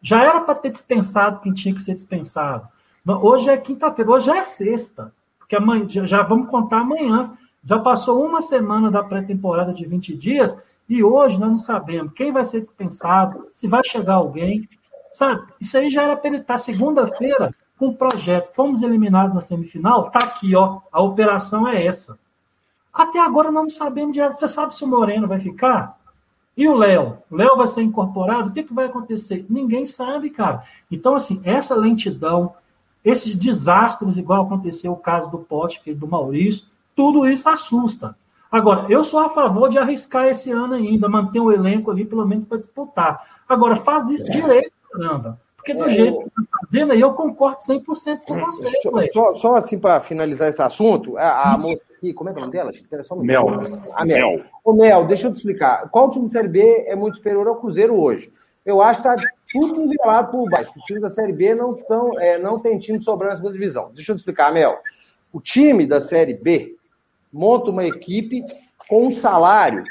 Já 0.00 0.22
era 0.22 0.40
para 0.40 0.54
ter 0.54 0.70
dispensado 0.70 1.40
quem 1.40 1.52
tinha 1.52 1.74
que 1.74 1.82
ser 1.82 1.94
dispensado. 1.94 2.66
Hoje 3.06 3.50
é 3.50 3.56
quinta-feira, 3.56 4.10
hoje 4.10 4.30
é 4.30 4.44
sexta, 4.44 5.12
porque 5.52 5.56
amanhã, 5.56 6.06
já, 6.06 6.22
vamos 6.22 6.48
contar 6.48 6.80
amanhã. 6.80 7.30
Já 7.64 7.78
passou 7.78 8.24
uma 8.24 8.40
semana 8.40 8.90
da 8.90 9.02
pré-temporada 9.02 9.72
de 9.72 9.84
20 9.84 10.16
dias 10.16 10.58
e 10.88 11.04
hoje 11.04 11.38
nós 11.38 11.50
não 11.50 11.58
sabemos 11.58 12.12
quem 12.14 12.32
vai 12.32 12.44
ser 12.44 12.60
dispensado, 12.60 13.48
se 13.54 13.68
vai 13.68 13.84
chegar 13.84 14.14
alguém, 14.14 14.68
sabe? 15.12 15.42
Isso 15.60 15.76
aí 15.76 15.90
já 15.90 16.02
era 16.02 16.16
para 16.16 16.28
ele 16.28 16.38
estar 16.38 16.56
segunda-feira 16.56 17.54
com 17.78 17.88
o 17.88 17.94
projeto. 17.94 18.54
Fomos 18.54 18.82
eliminados 18.82 19.34
na 19.34 19.40
semifinal, 19.40 20.10
tá 20.10 20.20
aqui, 20.20 20.56
ó. 20.56 20.80
A 20.90 21.02
operação 21.02 21.68
é 21.68 21.84
essa. 21.84 22.18
Até 22.92 23.20
agora 23.20 23.50
não 23.50 23.68
sabemos 23.68 24.14
de 24.14 24.20
Você 24.22 24.48
sabe 24.48 24.74
se 24.74 24.84
o 24.84 24.88
Moreno 24.88 25.28
vai 25.28 25.38
ficar? 25.38 25.96
E 26.56 26.66
o 26.66 26.74
Léo? 26.74 27.18
O 27.30 27.36
Léo 27.36 27.56
vai 27.56 27.66
ser 27.66 27.82
incorporado? 27.82 28.48
O 28.48 28.52
que, 28.52 28.62
que 28.62 28.74
vai 28.74 28.86
acontecer? 28.86 29.46
Ninguém 29.48 29.84
sabe, 29.84 30.30
cara. 30.30 30.62
Então, 30.90 31.14
assim, 31.14 31.40
essa 31.44 31.74
lentidão, 31.74 32.54
esses 33.04 33.34
desastres, 33.34 34.16
igual 34.16 34.42
aconteceu 34.42 34.92
o 34.92 34.96
caso 34.96 35.30
do 35.30 35.38
Pote, 35.38 35.80
e 35.86 35.94
do 35.94 36.06
Maurício, 36.06 36.64
tudo 36.94 37.26
isso 37.26 37.48
assusta. 37.48 38.14
Agora, 38.50 38.86
eu 38.90 39.02
sou 39.02 39.20
a 39.20 39.30
favor 39.30 39.68
de 39.70 39.78
arriscar 39.78 40.26
esse 40.26 40.50
ano 40.50 40.74
ainda, 40.74 41.08
manter 41.08 41.40
o 41.40 41.50
elenco 41.50 41.90
ali, 41.90 42.04
pelo 42.04 42.26
menos 42.26 42.44
para 42.44 42.58
disputar. 42.58 43.24
Agora, 43.48 43.76
faz 43.76 44.08
isso 44.10 44.26
é. 44.26 44.30
direito, 44.30 44.72
caramba. 44.92 45.40
Porque 45.56 45.74
do 45.74 45.84
é, 45.84 45.88
jeito 45.90 46.18
que 46.18 46.26
está 46.26 46.42
fazendo 46.60 46.92
aí, 46.92 47.00
eu 47.00 47.12
concordo 47.14 47.58
100% 47.58 48.20
com 48.26 48.40
você. 48.40 48.68
Só, 48.82 49.00
só, 49.12 49.32
só, 49.32 49.54
assim, 49.54 49.78
para 49.78 50.00
finalizar 50.00 50.48
esse 50.48 50.60
assunto, 50.60 51.16
a, 51.16 51.54
a 51.54 51.58
moça 51.58 51.82
aqui, 51.96 52.12
como 52.12 52.28
é, 52.28 52.32
é 52.32 52.36
o 52.36 52.40
nome 52.40 52.52
dela? 52.52 52.72
Só 53.02 53.14
um 53.14 53.22
Mel. 53.22 53.48
A 53.94 54.04
Mel. 54.04 54.30
Mel. 54.32 54.44
Ô, 54.64 54.72
Mel, 54.74 55.06
deixa 55.06 55.28
eu 55.28 55.32
te 55.32 55.36
explicar. 55.36 55.88
Qual 55.88 56.10
time 56.10 56.26
Série 56.28 56.48
B 56.48 56.84
é 56.86 56.96
muito 56.96 57.16
superior 57.16 57.46
ao 57.46 57.56
Cruzeiro 57.56 57.94
hoje? 57.94 58.32
Eu 58.66 58.82
acho 58.82 59.00
que 59.00 59.08
está 59.08 59.30
tudo 59.52 59.86
nivelado 59.86 60.30
por 60.30 60.48
baixo. 60.48 60.72
Os 60.76 60.84
times 60.84 61.02
da 61.02 61.10
Série 61.10 61.32
B 61.32 61.54
não, 61.54 61.74
tão, 61.74 62.18
é, 62.18 62.38
não 62.38 62.58
tem 62.58 62.78
time 62.78 62.98
sobrando 62.98 63.32
na 63.32 63.36
segunda 63.36 63.52
divisão. 63.52 63.90
Deixa 63.94 64.12
eu 64.12 64.16
te 64.16 64.20
explicar, 64.20 64.52
Mel. 64.52 64.78
O 65.32 65.40
time 65.40 65.86
da 65.86 66.00
Série 66.00 66.34
B 66.34 66.76
monta 67.32 67.70
uma 67.70 67.84
equipe 67.84 68.44
com 68.88 69.06
um 69.06 69.10
salário 69.10 69.84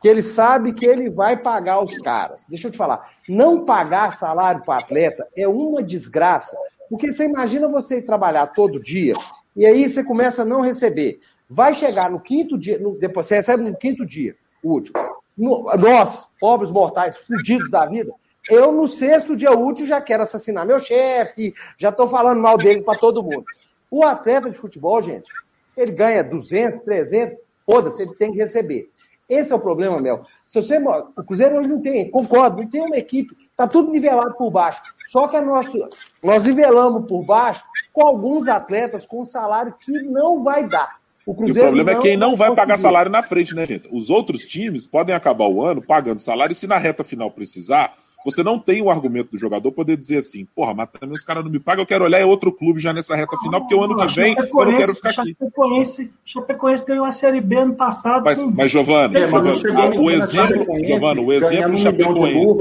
que 0.00 0.08
ele 0.08 0.22
sabe 0.22 0.72
que 0.72 0.86
ele 0.86 1.10
vai 1.10 1.36
pagar 1.36 1.82
os 1.82 1.96
caras. 1.98 2.46
Deixa 2.48 2.68
eu 2.68 2.70
te 2.70 2.76
falar, 2.76 3.10
não 3.28 3.64
pagar 3.64 4.12
salário 4.12 4.62
para 4.64 4.80
atleta 4.80 5.26
é 5.36 5.48
uma 5.48 5.82
desgraça, 5.82 6.56
porque 6.88 7.10
você 7.10 7.24
imagina 7.24 7.68
você 7.68 7.98
ir 7.98 8.02
trabalhar 8.02 8.46
todo 8.48 8.80
dia 8.82 9.14
e 9.56 9.64
aí 9.64 9.88
você 9.88 10.04
começa 10.04 10.42
a 10.42 10.44
não 10.44 10.60
receber. 10.60 11.20
Vai 11.48 11.72
chegar 11.74 12.10
no 12.10 12.20
quinto 12.20 12.58
dia, 12.58 12.78
no, 12.78 12.98
depois 12.98 13.26
você 13.26 13.36
recebe 13.36 13.62
no 13.62 13.76
quinto 13.76 14.04
dia, 14.04 14.36
o 14.62 14.72
último. 14.72 14.98
No, 15.36 15.64
nós, 15.78 16.28
pobres 16.40 16.70
mortais, 16.70 17.16
fudidos 17.16 17.70
da 17.70 17.86
vida, 17.86 18.12
eu 18.48 18.72
no 18.72 18.86
sexto 18.86 19.36
dia 19.36 19.52
útil 19.52 19.86
já 19.86 20.00
quero 20.00 20.22
assassinar 20.22 20.66
meu 20.66 20.78
chefe, 20.78 21.54
já 21.78 21.88
estou 21.88 22.06
falando 22.06 22.40
mal 22.40 22.56
dele 22.56 22.82
para 22.82 22.98
todo 22.98 23.22
mundo. 23.22 23.44
O 23.90 24.04
atleta 24.04 24.50
de 24.50 24.58
futebol, 24.58 25.00
gente, 25.02 25.28
ele 25.76 25.92
ganha 25.92 26.22
200, 26.22 26.84
300, 26.84 27.38
foda-se, 27.64 28.02
ele 28.02 28.14
tem 28.14 28.32
que 28.32 28.38
receber. 28.38 28.88
Esse 29.28 29.52
é 29.52 29.56
o 29.56 29.60
problema, 29.60 30.00
Mel. 30.00 30.24
Se 30.44 30.62
você, 30.62 30.78
o 30.78 31.24
Cruzeiro 31.24 31.58
hoje 31.58 31.68
não 31.68 31.80
tem, 31.80 32.08
concordo, 32.10 32.62
não 32.62 32.68
tem 32.68 32.82
uma 32.82 32.96
equipe, 32.96 33.36
tá 33.56 33.66
tudo 33.66 33.90
nivelado 33.90 34.34
por 34.34 34.50
baixo. 34.50 34.80
Só 35.08 35.26
que 35.26 35.36
a 35.36 35.42
nosso, 35.42 35.78
nós 36.22 36.44
nivelamos 36.44 37.06
por 37.06 37.24
baixo 37.24 37.64
com 37.92 38.06
alguns 38.06 38.46
atletas 38.46 39.04
com 39.04 39.24
salário 39.24 39.74
que 39.80 40.02
não 40.02 40.42
vai 40.42 40.68
dar. 40.68 40.96
O, 41.24 41.34
Cruzeiro 41.34 41.60
o 41.60 41.72
problema 41.72 41.98
é 41.98 42.02
quem 42.02 42.16
não 42.16 42.36
vai, 42.36 42.48
vai 42.48 42.56
pagar 42.56 42.78
salário 42.78 43.10
na 43.10 43.22
frente, 43.22 43.52
né, 43.52 43.66
gente? 43.66 43.88
Os 43.90 44.10
outros 44.10 44.46
times 44.46 44.86
podem 44.86 45.14
acabar 45.14 45.48
o 45.48 45.64
ano 45.64 45.82
pagando 45.82 46.22
salário 46.22 46.52
e 46.52 46.56
se 46.56 46.68
na 46.68 46.78
reta 46.78 47.02
final 47.02 47.30
precisar, 47.32 47.96
você 48.26 48.42
não 48.42 48.58
tem 48.58 48.82
o 48.82 48.90
argumento 48.90 49.30
do 49.30 49.38
jogador 49.38 49.70
poder 49.70 49.96
dizer 49.96 50.18
assim, 50.18 50.44
porra, 50.52 50.74
mas 50.74 50.90
também 50.90 51.14
os 51.14 51.22
caras 51.22 51.44
não 51.44 51.50
me 51.50 51.60
pagam, 51.60 51.82
eu 51.82 51.86
quero 51.86 52.02
olhar 52.02 52.18
é 52.18 52.24
outro 52.24 52.50
clube 52.50 52.80
já 52.80 52.92
nessa 52.92 53.14
reta 53.14 53.36
final, 53.38 53.60
porque 53.60 53.74
o 53.76 53.84
ano 53.84 53.96
que 53.96 54.14
vem 54.14 54.34
eu 54.36 54.66
não 54.66 54.76
quero 54.76 54.96
ficar 54.96 55.10
aqui. 55.10 55.36
Chapecoense, 55.38 56.12
Chapecoense 56.24 56.84
ganhou 56.84 57.06
a 57.06 57.12
Série 57.12 57.40
B 57.40 57.56
ano 57.56 57.76
passado. 57.76 58.24
Mas, 58.24 58.42
com... 58.42 58.50
mas 58.50 58.66
é, 58.66 58.68
Giovani, 58.68 59.14
o 59.16 60.10
exemplo, 60.10 60.66
Giovani, 60.84 61.20
o 61.20 61.32
exemplo 61.32 61.76
Chapecoense, 61.76 62.58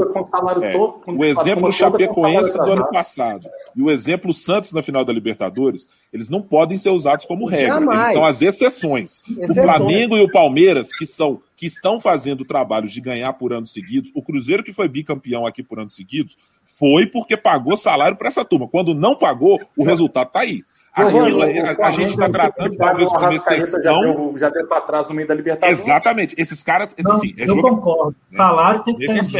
é, 0.61 1.11
o 1.11 1.25
exemplo 1.25 1.71
Chapecoense 1.71 2.57
do 2.59 2.71
ano 2.71 2.87
passado 2.91 3.47
e 3.75 3.81
o 3.81 3.89
exemplo 3.89 4.31
Santos 4.35 4.71
na 4.71 4.83
final 4.83 5.03
da 5.03 5.11
Libertadores, 5.11 5.89
eles 6.13 6.29
não 6.29 6.43
podem 6.43 6.77
ser 6.77 6.91
usados 6.91 7.25
como 7.25 7.47
regra, 7.47 7.73
Jamais. 7.73 8.01
eles 8.01 8.13
são 8.13 8.23
as 8.23 8.41
exceções. 8.43 9.23
exceções. 9.27 9.49
O 9.49 9.63
Flamengo 9.63 10.15
e 10.15 10.21
o 10.21 10.31
Palmeiras, 10.31 10.95
que 10.95 11.07
são 11.07 11.39
que 11.55 11.65
estão 11.65 11.99
fazendo 11.99 12.45
trabalhos 12.45 12.91
de 12.91 13.01
ganhar 13.01 13.31
por 13.33 13.53
anos 13.53 13.71
seguidos. 13.71 14.11
O 14.13 14.21
Cruzeiro, 14.21 14.63
que 14.63 14.73
foi 14.73 14.87
bicampeão 14.87 15.45
aqui 15.45 15.63
por 15.63 15.79
anos 15.79 15.95
seguidos, 15.95 16.37
foi 16.77 17.05
porque 17.05 17.37
pagou 17.37 17.77
salário 17.77 18.17
para 18.17 18.27
essa 18.27 18.43
turma. 18.43 18.67
Quando 18.67 18.93
não 18.93 19.15
pagou, 19.15 19.59
o 19.77 19.83
resultado 19.83 20.27
está 20.27 20.41
aí. 20.41 20.63
Aquilo, 20.95 21.41
a, 21.41 21.87
a, 21.87 21.91
gente 21.91 22.11
está 22.11 22.29
tratando 22.29 22.77
talvez 22.77 23.09
como 23.09 23.29
exceção. 23.33 24.01
Já 24.01 24.13
deu, 24.13 24.37
já 24.37 24.49
deu 24.49 24.65
para 24.65 24.79
trás 24.79 25.09
no 25.09 25.13
meio 25.13 25.27
da 25.27 25.33
Libertadores. 25.33 25.81
Exatamente. 25.81 26.33
Esses 26.37 26.63
caras. 26.63 26.95
Esse, 26.97 27.05
não, 27.05 27.15
assim, 27.15 27.35
é 27.37 27.43
eu 27.43 27.47
jogo, 27.47 27.69
concordo. 27.69 28.15
Né? 28.31 28.37
Salário 28.37 28.83
tem 28.85 28.95
que 28.95 29.05
jeito, 29.05 29.31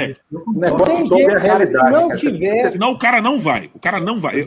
cara. 1.42 1.66
Se 1.66 1.74
não 1.74 2.10
tiver. 2.10 2.72
Senão 2.72 2.92
o 2.92 3.00
cara 3.00 3.22
não 3.22 3.40
vai. 3.40 3.72
O 3.74 3.80
cara 3.80 4.02
não 4.02 4.20
vai. 4.20 4.46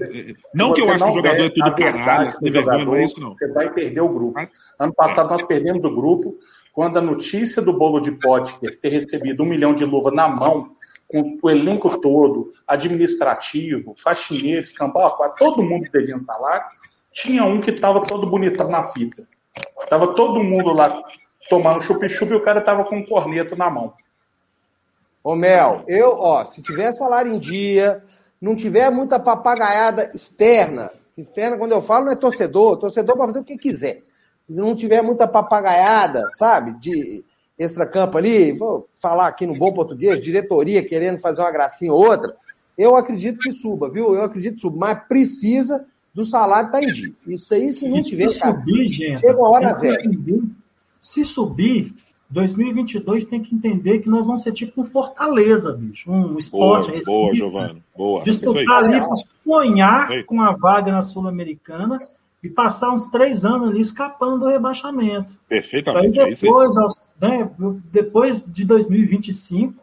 Não 0.55 0.75
que 0.75 0.83
eu 0.83 0.91
acho 0.91 1.03
que 1.03 1.11
o 1.11 1.15
jogador 1.15 1.45
é 1.45 1.49
tudo 1.49 1.75
canalha, 1.75 2.29
se 2.29 2.51
vergonha, 2.51 2.85
não 2.85 2.95
é 2.95 3.05
isso, 3.05 3.19
não. 3.19 3.33
Você 3.33 3.49
vai 3.49 3.71
perder 3.73 4.03
o 4.03 4.09
grupo. 4.11 4.39
Ano 4.79 4.93
passado 4.93 5.31
nós 5.31 5.43
perdemos 5.43 5.83
o 5.83 5.95
grupo 5.95 6.35
quando 6.79 6.97
a 6.97 7.03
notícia 7.03 7.61
do 7.61 7.73
bolo 7.73 7.99
de 7.99 8.13
Potker 8.13 8.79
ter 8.79 8.91
recebido 8.91 9.43
um 9.43 9.47
milhão 9.47 9.75
de 9.75 9.85
luva 9.85 10.13
na 10.13 10.29
mão, 10.29 10.77
com 11.09 11.37
o 11.43 11.51
elenco 11.51 11.99
todo, 11.99 12.53
administrativo, 12.69 13.97
faxineiros, 13.99 14.71
cambal, 14.71 15.19
todo 15.37 15.61
mundo 15.61 15.91
devia 15.93 16.17
salário, 16.21 16.67
tinha 17.13 17.43
um 17.43 17.61
que 17.61 17.73
estava 17.73 18.01
todo 18.01 18.31
bonitão 18.31 18.71
na 18.71 18.85
fita. 18.85 19.27
Tava 19.91 20.15
todo 20.15 20.45
mundo 20.45 20.73
lá 20.73 21.03
tomando 21.51 21.83
chup-chup 21.83 22.31
e 22.31 22.37
o 22.37 22.45
cara 22.45 22.61
tava 22.61 22.85
com 22.85 22.99
um 22.99 23.05
corneto 23.05 23.57
na 23.57 23.69
mão. 23.69 23.93
Ô 25.25 25.35
Mel, 25.35 25.83
eu, 25.89 26.11
ó, 26.11 26.45
se 26.45 26.63
tiver 26.63 26.93
salário 26.93 27.35
em 27.35 27.41
dia, 27.41 28.05
não 28.41 28.55
tiver 28.55 28.89
muita 28.89 29.19
papagaiada 29.19 30.13
externa, 30.15 30.93
externa, 31.17 31.59
quando 31.59 31.73
eu 31.73 31.83
falo, 31.83 32.05
não 32.05 32.13
é 32.13 32.15
torcedor, 32.15 32.77
torcedor 32.77 33.17
para 33.17 33.27
fazer 33.27 33.41
o 33.41 33.45
que 33.45 33.59
quiser 33.59 34.07
se 34.49 34.61
não 34.61 34.75
tiver 34.75 35.03
muita 35.03 35.29
papagaiada, 35.29 36.27
sabe, 36.33 36.73
de 36.79 37.23
extracampo 37.59 38.17
ali, 38.17 38.53
vou 38.53 38.89
falar 38.99 39.27
aqui 39.27 39.47
no 39.47 39.59
bom 39.59 39.73
português, 39.73 40.21
diretoria 40.21 40.87
querendo 40.87 41.19
fazer 41.19 41.43
uma 41.43 41.51
gracinha 41.51 41.93
ou 41.93 42.07
outra, 42.07 42.35
eu 42.77 42.97
acredito 42.97 43.41
que 43.41 43.53
suba, 43.53 43.91
viu? 43.91 44.15
Eu 44.15 44.23
acredito 44.23 44.55
que 44.55 44.61
suba, 44.61 44.77
mas 44.79 45.07
precisa 45.09 45.85
do 46.15 46.25
salário 46.25 46.69
estar 46.69 46.79
tá 46.79 46.85
em 46.85 46.93
dia. 46.93 47.13
Isso 47.27 47.53
aí, 47.53 47.71
se 47.71 47.89
não 47.89 47.99
e 47.99 48.03
tiver, 48.03 48.31
se 48.31 48.41
cara, 48.41 48.57
subir, 48.57 48.89
gente, 48.89 49.21
chega 49.21 49.37
uma 49.37 49.51
hora 49.51 49.73
zero. 49.75 50.03
Se 51.01 51.25
subir, 51.25 51.93
2022 52.31 53.25
tem 53.25 53.43
que 53.43 53.55
entender 53.55 53.99
que 53.99 54.09
nós 54.09 54.27
vamos 54.27 54.43
ser 54.43 54.53
tipo 54.53 54.83
um 54.83 54.85
Fortaleza, 54.85 55.73
bicho, 55.73 56.11
um 56.11 56.39
esporte. 56.39 56.91
Boa, 56.91 57.03
boa 57.05 57.35
Giovanni, 57.35 57.83
boa. 57.97 58.23
Disputar 58.23 58.85
ali 58.85 59.01
para 59.01 59.17
sonhar 59.17 60.25
com 60.25 60.41
a 60.41 60.53
vaga 60.53 60.93
na 60.93 61.03
Sul-Americana 61.03 61.99
e 62.43 62.49
passar 62.49 62.91
uns 62.91 63.07
três 63.07 63.45
anos 63.45 63.71
ali 63.71 63.81
escapando 63.81 64.41
do 64.41 64.47
rebaixamento. 64.47 65.33
Perfeitamente. 65.49 66.21
Aí 66.21 66.35
depois, 66.35 66.77
é 66.77 66.81
aos, 66.81 67.03
né, 67.21 67.51
depois 67.91 68.45
de 68.47 68.65
2025, 68.65 69.75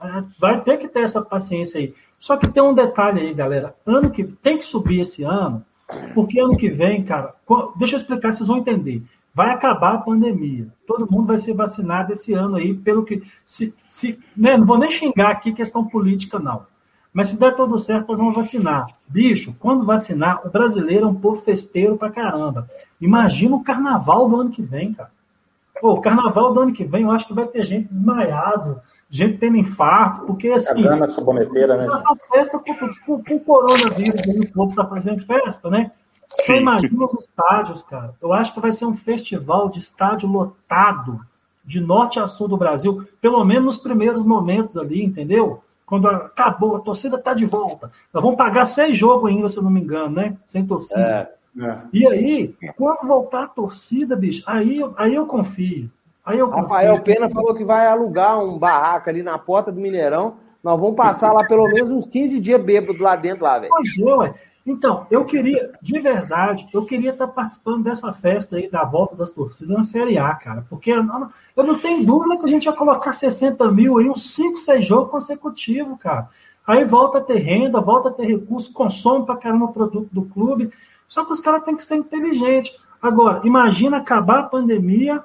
é, 0.00 0.22
vai 0.38 0.60
ter 0.62 0.78
que 0.78 0.88
ter 0.88 1.00
essa 1.00 1.20
paciência 1.20 1.80
aí. 1.80 1.94
Só 2.18 2.36
que 2.36 2.48
tem 2.48 2.62
um 2.62 2.74
detalhe 2.74 3.20
aí, 3.20 3.34
galera. 3.34 3.74
Ano 3.86 4.10
que 4.10 4.24
tem 4.24 4.58
que 4.58 4.64
subir 4.64 5.00
esse 5.00 5.24
ano, 5.24 5.64
porque 6.14 6.40
ano 6.40 6.56
que 6.56 6.68
vem, 6.68 7.02
cara, 7.02 7.34
deixa 7.76 7.94
eu 7.96 7.98
explicar, 7.98 8.32
vocês 8.32 8.48
vão 8.48 8.58
entender. 8.58 9.02
Vai 9.34 9.50
acabar 9.50 9.94
a 9.94 9.98
pandemia. 9.98 10.66
Todo 10.86 11.10
mundo 11.10 11.28
vai 11.28 11.38
ser 11.38 11.54
vacinado 11.54 12.12
esse 12.12 12.32
ano 12.32 12.56
aí, 12.56 12.74
pelo 12.74 13.04
que. 13.04 13.22
Se, 13.44 13.70
se, 13.70 14.18
né, 14.36 14.56
não 14.56 14.66
vou 14.66 14.78
nem 14.78 14.90
xingar 14.90 15.30
aqui 15.30 15.52
questão 15.52 15.84
política, 15.84 16.38
não. 16.38 16.66
Mas 17.12 17.28
se 17.28 17.38
der 17.38 17.56
tudo 17.56 17.78
certo, 17.78 18.08
nós 18.08 18.18
vamos 18.18 18.34
vacinar. 18.34 18.86
Bicho, 19.08 19.54
quando 19.58 19.84
vacinar, 19.84 20.46
o 20.46 20.50
brasileiro 20.50 21.06
é 21.06 21.08
um 21.08 21.14
povo 21.14 21.40
festeiro 21.42 21.96
pra 21.96 22.10
caramba. 22.10 22.68
Imagina 23.00 23.56
o 23.56 23.64
carnaval 23.64 24.28
do 24.28 24.40
ano 24.40 24.50
que 24.50 24.62
vem, 24.62 24.92
cara. 24.92 25.10
Pô, 25.80 25.94
o 25.94 26.00
carnaval 26.00 26.52
do 26.52 26.60
ano 26.60 26.72
que 26.72 26.84
vem, 26.84 27.02
eu 27.02 27.10
acho 27.10 27.26
que 27.26 27.34
vai 27.34 27.46
ter 27.46 27.64
gente 27.64 27.86
desmaiado, 27.86 28.80
gente 29.10 29.38
tendo 29.38 29.56
infarto, 29.56 30.26
porque 30.26 30.48
assim. 30.48 30.86
A 30.86 30.96
essa 31.04 31.20
boneteira, 31.20 31.76
né? 31.76 31.86
Essa 31.86 32.16
festa 32.32 32.58
com, 32.58 32.74
com, 32.74 33.24
com 33.24 33.34
o 33.34 33.40
coronavírus, 33.40 34.50
o 34.50 34.52
povo 34.52 34.74
tá 34.74 34.84
fazendo 34.84 35.20
festa, 35.24 35.68
né? 35.68 35.90
Você 36.28 36.58
imagina 36.58 37.04
os 37.04 37.14
estádios, 37.14 37.82
cara. 37.82 38.14
Eu 38.22 38.32
acho 38.32 38.54
que 38.54 38.60
vai 38.60 38.70
ser 38.70 38.86
um 38.86 38.94
festival 38.94 39.68
de 39.68 39.78
estádio 39.78 40.28
lotado, 40.28 41.20
de 41.64 41.80
norte 41.80 42.20
a 42.20 42.28
sul 42.28 42.46
do 42.46 42.56
Brasil, 42.56 43.04
pelo 43.20 43.44
menos 43.44 43.64
nos 43.64 43.76
primeiros 43.78 44.22
momentos 44.22 44.76
ali, 44.76 45.02
entendeu? 45.02 45.62
Quando 45.90 46.06
acabou, 46.06 46.76
a 46.76 46.80
torcida 46.80 47.16
está 47.16 47.34
de 47.34 47.44
volta. 47.44 47.90
Nós 48.14 48.22
vamos 48.22 48.38
pagar 48.38 48.64
seis 48.64 48.96
jogos 48.96 49.28
ainda, 49.28 49.48
se 49.48 49.56
eu 49.56 49.62
não 49.64 49.70
me 49.72 49.80
engano, 49.80 50.14
né? 50.14 50.36
Sem 50.46 50.64
torcida. 50.64 51.28
É, 51.58 51.64
é. 51.64 51.78
E 51.92 52.06
aí, 52.06 52.54
quando 52.76 53.08
voltar 53.08 53.42
a 53.42 53.48
torcida, 53.48 54.14
bicho, 54.14 54.44
aí, 54.46 54.80
aí 54.96 55.16
eu 55.16 55.26
confio. 55.26 55.90
Aí 56.24 56.38
eu 56.38 56.46
confio. 56.46 56.62
Rafael 56.62 57.02
Pena 57.02 57.28
falou 57.28 57.56
que 57.56 57.64
vai 57.64 57.88
alugar 57.88 58.38
um 58.38 58.56
barraco 58.56 59.10
ali 59.10 59.20
na 59.20 59.36
porta 59.36 59.72
do 59.72 59.80
Mineirão. 59.80 60.34
Nós 60.62 60.78
vamos 60.78 60.94
passar 60.94 61.32
lá 61.32 61.42
pelo 61.44 61.66
menos 61.66 61.90
uns 61.90 62.06
15 62.06 62.38
dias 62.38 62.62
bêbado 62.62 63.02
lá 63.02 63.16
dentro, 63.16 63.42
lá, 63.42 63.58
velho. 63.58 63.72
Pois 63.74 63.98
é, 63.98 64.14
ué. 64.14 64.34
Então, 64.66 65.06
eu 65.10 65.24
queria, 65.24 65.72
de 65.80 65.98
verdade, 65.98 66.68
eu 66.72 66.84
queria 66.84 67.10
estar 67.10 67.28
participando 67.28 67.82
dessa 67.82 68.12
festa 68.12 68.56
aí 68.56 68.70
da 68.70 68.84
volta 68.84 69.16
das 69.16 69.30
torcidas 69.30 69.74
na 69.74 69.82
Série 69.82 70.18
A, 70.18 70.34
cara. 70.34 70.64
Porque 70.68 70.92
eu 70.92 71.02
não, 71.02 71.30
eu 71.56 71.64
não 71.64 71.78
tenho 71.78 72.04
dúvida 72.04 72.36
que 72.36 72.44
a 72.44 72.48
gente 72.48 72.66
ia 72.66 72.72
colocar 72.72 73.12
60 73.12 73.70
mil 73.72 73.98
aí, 73.98 74.08
uns 74.08 74.34
5, 74.34 74.58
6 74.58 74.84
jogos 74.84 75.10
consecutivos, 75.10 75.98
cara. 75.98 76.28
Aí 76.66 76.84
volta 76.84 77.18
a 77.18 77.20
ter 77.22 77.38
renda, 77.38 77.80
volta 77.80 78.10
a 78.10 78.12
ter 78.12 78.26
recurso, 78.26 78.72
consome 78.72 79.24
pra 79.24 79.36
caramba 79.36 79.64
o 79.64 79.72
produto 79.72 80.08
do 80.12 80.22
clube. 80.22 80.70
Só 81.08 81.24
que 81.24 81.32
os 81.32 81.40
caras 81.40 81.64
têm 81.64 81.74
que 81.74 81.82
ser 81.82 81.96
inteligentes. 81.96 82.76
Agora, 83.02 83.40
imagina 83.44 83.96
acabar 83.96 84.40
a 84.40 84.44
pandemia, 84.44 85.22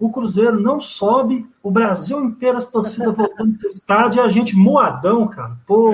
o 0.00 0.10
Cruzeiro 0.10 0.60
não 0.60 0.80
sobe, 0.80 1.46
o 1.62 1.70
Brasil 1.70 2.22
inteiro, 2.22 2.58
as 2.58 2.66
torcidas 2.66 3.16
voltando 3.16 3.56
pro 3.56 3.68
estádio 3.68 4.20
e 4.20 4.24
a 4.24 4.28
gente 4.28 4.54
moadão, 4.54 5.26
cara. 5.28 5.56
Pô. 5.66 5.92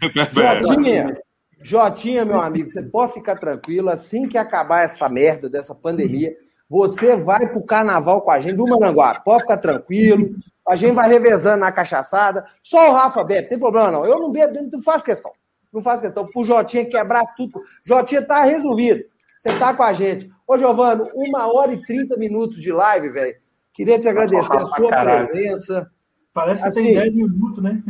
Jotinha, 0.62 1.18
Jotinha, 1.62 2.24
meu 2.24 2.40
amigo, 2.40 2.68
você 2.68 2.82
pode 2.82 3.12
ficar 3.12 3.36
tranquilo, 3.36 3.88
assim 3.90 4.28
que 4.28 4.36
acabar 4.36 4.84
essa 4.84 5.08
merda 5.08 5.48
dessa 5.48 5.74
pandemia, 5.74 6.34
você 6.68 7.16
vai 7.16 7.48
pro 7.48 7.64
carnaval 7.64 8.22
com 8.22 8.30
a 8.30 8.40
gente, 8.40 8.56
viu, 8.56 8.66
Mananguá? 8.66 9.20
Pode 9.20 9.42
ficar 9.42 9.58
tranquilo, 9.58 10.30
a 10.66 10.74
gente 10.74 10.94
vai 10.94 11.08
revezando 11.08 11.58
na 11.58 11.70
cachaçada. 11.70 12.44
Só 12.62 12.90
o 12.90 12.94
Rafa 12.94 13.22
bebe, 13.24 13.48
tem 13.48 13.58
problema 13.58 13.90
não. 13.90 14.06
Eu 14.06 14.18
não 14.18 14.30
bebo, 14.30 14.54
não 14.70 14.82
faço 14.82 15.04
questão. 15.04 15.32
Não 15.72 15.82
faço 15.82 16.02
questão. 16.02 16.26
Pro 16.26 16.44
Jotinha 16.44 16.84
quebrar 16.84 17.24
tudo. 17.36 17.60
Jotinha 17.84 18.22
tá 18.22 18.44
resolvido. 18.44 19.04
Você 19.38 19.58
tá 19.58 19.74
com 19.74 19.82
a 19.82 19.92
gente. 19.92 20.30
Ô, 20.46 20.56
Giovano, 20.56 21.08
uma 21.14 21.52
hora 21.52 21.72
e 21.72 21.82
trinta 21.84 22.16
minutos 22.16 22.60
de 22.60 22.70
live, 22.72 23.08
velho. 23.08 23.36
Queria 23.72 23.98
te 23.98 24.08
agradecer 24.08 24.56
a 24.56 24.64
sua 24.66 24.88
presença. 24.88 25.90
Parece 26.34 26.62
que 26.62 26.68
assim, 26.68 26.84
tem 26.84 26.94
10 26.94 27.14
minutos, 27.14 27.62
né? 27.62 27.82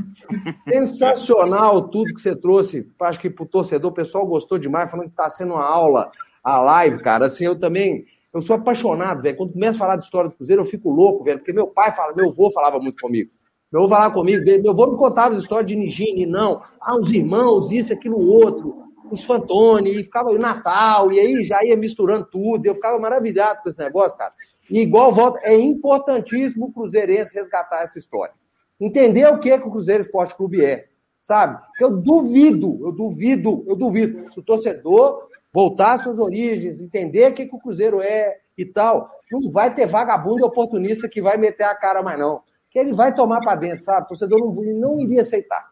Sensacional 0.64 1.88
tudo 1.88 2.12
que 2.12 2.20
você 2.20 2.34
trouxe. 2.34 2.90
Acho 3.00 3.20
que 3.20 3.30
para 3.30 3.44
o 3.44 3.46
torcedor, 3.46 3.90
o 3.90 3.94
pessoal 3.94 4.26
gostou 4.26 4.58
demais, 4.58 4.90
falando 4.90 5.06
que 5.06 5.12
está 5.12 5.30
sendo 5.30 5.54
uma 5.54 5.64
aula, 5.64 6.10
a 6.42 6.58
live, 6.58 6.98
cara. 7.00 7.26
Assim, 7.26 7.44
eu 7.44 7.56
também. 7.56 8.04
Eu 8.34 8.40
sou 8.40 8.56
apaixonado, 8.56 9.22
velho. 9.22 9.36
Quando 9.36 9.52
começo 9.52 9.76
a 9.76 9.78
falar 9.78 9.96
de 9.96 10.04
história 10.04 10.30
do 10.30 10.36
Cruzeiro, 10.36 10.62
eu 10.62 10.66
fico 10.66 10.90
louco, 10.90 11.22
velho. 11.22 11.38
Porque 11.38 11.52
meu 11.52 11.68
pai 11.68 11.92
fala, 11.92 12.14
meu 12.14 12.30
avô 12.30 12.50
falava 12.50 12.80
muito 12.80 13.00
comigo. 13.00 13.30
Meu 13.70 13.82
avô 13.82 13.90
falava 13.90 14.14
comigo, 14.14 14.44
meu 14.44 14.70
avô 14.70 14.86
me 14.86 14.96
contava 14.96 15.34
as 15.34 15.42
histórias 15.42 15.66
de 15.68 15.76
Nigine, 15.76 16.26
não. 16.26 16.62
Ah, 16.80 16.96
os 16.96 17.12
irmãos, 17.12 17.70
isso, 17.70 17.92
aquilo, 17.92 18.18
outro. 18.18 18.82
Os 19.10 19.22
Fantoni, 19.24 19.90
e 20.00 20.04
ficava 20.04 20.30
o 20.30 20.38
Natal, 20.38 21.12
e 21.12 21.20
aí 21.20 21.44
já 21.44 21.62
ia 21.62 21.76
misturando 21.76 22.26
tudo. 22.30 22.64
Eu 22.64 22.74
ficava 22.74 22.98
maravilhado 22.98 23.62
com 23.62 23.68
esse 23.68 23.78
negócio, 23.78 24.16
cara. 24.16 24.32
E 24.72 24.80
igual 24.80 25.12
volta, 25.12 25.38
é 25.42 25.54
importantíssimo 25.54 26.64
o 26.64 26.72
Cruzeirense 26.72 27.34
resgatar 27.34 27.82
essa 27.82 27.98
história. 27.98 28.32
Entender 28.80 29.26
o 29.26 29.38
que, 29.38 29.50
é 29.50 29.58
que 29.58 29.68
o 29.68 29.70
Cruzeiro 29.70 30.00
Esporte 30.00 30.34
Clube 30.34 30.64
é, 30.64 30.86
sabe? 31.20 31.62
Eu 31.78 31.98
duvido, 31.98 32.78
eu 32.82 32.90
duvido, 32.90 33.62
eu 33.68 33.76
duvido. 33.76 34.32
Se 34.32 34.40
o 34.40 34.42
torcedor 34.42 35.28
voltar 35.52 35.92
às 35.92 36.02
suas 36.02 36.18
origens, 36.18 36.80
entender 36.80 37.30
o 37.30 37.34
que, 37.34 37.44
que 37.44 37.54
o 37.54 37.58
Cruzeiro 37.58 38.00
é 38.00 38.38
e 38.56 38.64
tal. 38.64 39.10
Não 39.30 39.50
vai 39.50 39.74
ter 39.74 39.84
vagabundo 39.84 40.46
oportunista 40.46 41.06
que 41.06 41.20
vai 41.20 41.36
meter 41.36 41.64
a 41.64 41.74
cara 41.74 42.02
mais, 42.02 42.18
não. 42.18 42.40
Que 42.70 42.78
ele 42.78 42.94
vai 42.94 43.14
tomar 43.14 43.40
para 43.40 43.56
dentro, 43.56 43.84
sabe? 43.84 44.06
O 44.06 44.08
torcedor 44.08 44.38
não, 44.38 44.54
não 44.54 44.98
iria 44.98 45.20
aceitar. 45.20 45.68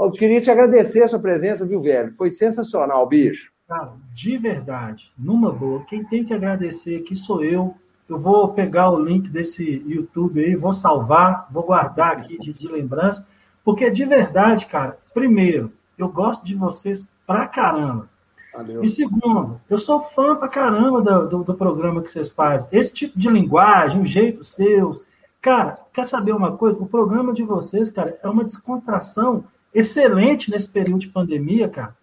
Eu 0.00 0.10
queria 0.10 0.40
te 0.40 0.50
agradecer 0.50 1.02
a 1.02 1.08
sua 1.08 1.18
presença, 1.18 1.66
viu, 1.66 1.82
velho? 1.82 2.14
Foi 2.14 2.30
sensacional, 2.30 3.06
bicho. 3.06 3.52
Cara, 3.68 3.92
de 4.14 4.38
verdade, 4.38 5.12
numa 5.18 5.52
boa, 5.52 5.84
quem 5.84 6.02
tem 6.02 6.24
que 6.24 6.32
agradecer 6.32 6.96
aqui 6.96 7.14
sou 7.14 7.44
eu. 7.44 7.74
Eu 8.08 8.18
vou 8.18 8.48
pegar 8.48 8.90
o 8.90 9.02
link 9.02 9.28
desse 9.28 9.82
YouTube 9.86 10.42
aí, 10.42 10.56
vou 10.56 10.72
salvar, 10.72 11.46
vou 11.50 11.62
guardar 11.62 12.12
aqui 12.12 12.38
de, 12.38 12.52
de 12.52 12.66
lembrança, 12.66 13.26
porque 13.64 13.90
de 13.90 14.04
verdade, 14.04 14.66
cara, 14.66 14.96
primeiro, 15.12 15.70
eu 15.98 16.08
gosto 16.08 16.44
de 16.44 16.54
vocês 16.54 17.06
pra 17.26 17.46
caramba. 17.46 18.08
Valeu. 18.54 18.82
E 18.82 18.88
segundo, 18.88 19.60
eu 19.68 19.76
sou 19.76 20.00
fã 20.00 20.34
pra 20.34 20.48
caramba 20.48 21.02
do, 21.02 21.28
do, 21.28 21.44
do, 21.44 21.54
programa 21.54 22.00
que 22.00 22.10
vocês 22.10 22.32
fazem. 22.32 22.68
Esse 22.72 22.94
tipo 22.94 23.18
de 23.18 23.28
linguagem, 23.28 24.00
o 24.00 24.06
jeito 24.06 24.42
seus. 24.42 25.04
Cara, 25.40 25.78
quer 25.92 26.06
saber 26.06 26.32
uma 26.32 26.56
coisa? 26.56 26.78
O 26.80 26.86
programa 26.86 27.32
de 27.32 27.42
vocês, 27.42 27.90
cara, 27.90 28.18
é 28.22 28.28
uma 28.28 28.42
descontração 28.42 29.44
excelente 29.72 30.50
nesse 30.50 30.68
período 30.68 31.00
de 31.00 31.08
pandemia, 31.08 31.68
cara. 31.68 31.94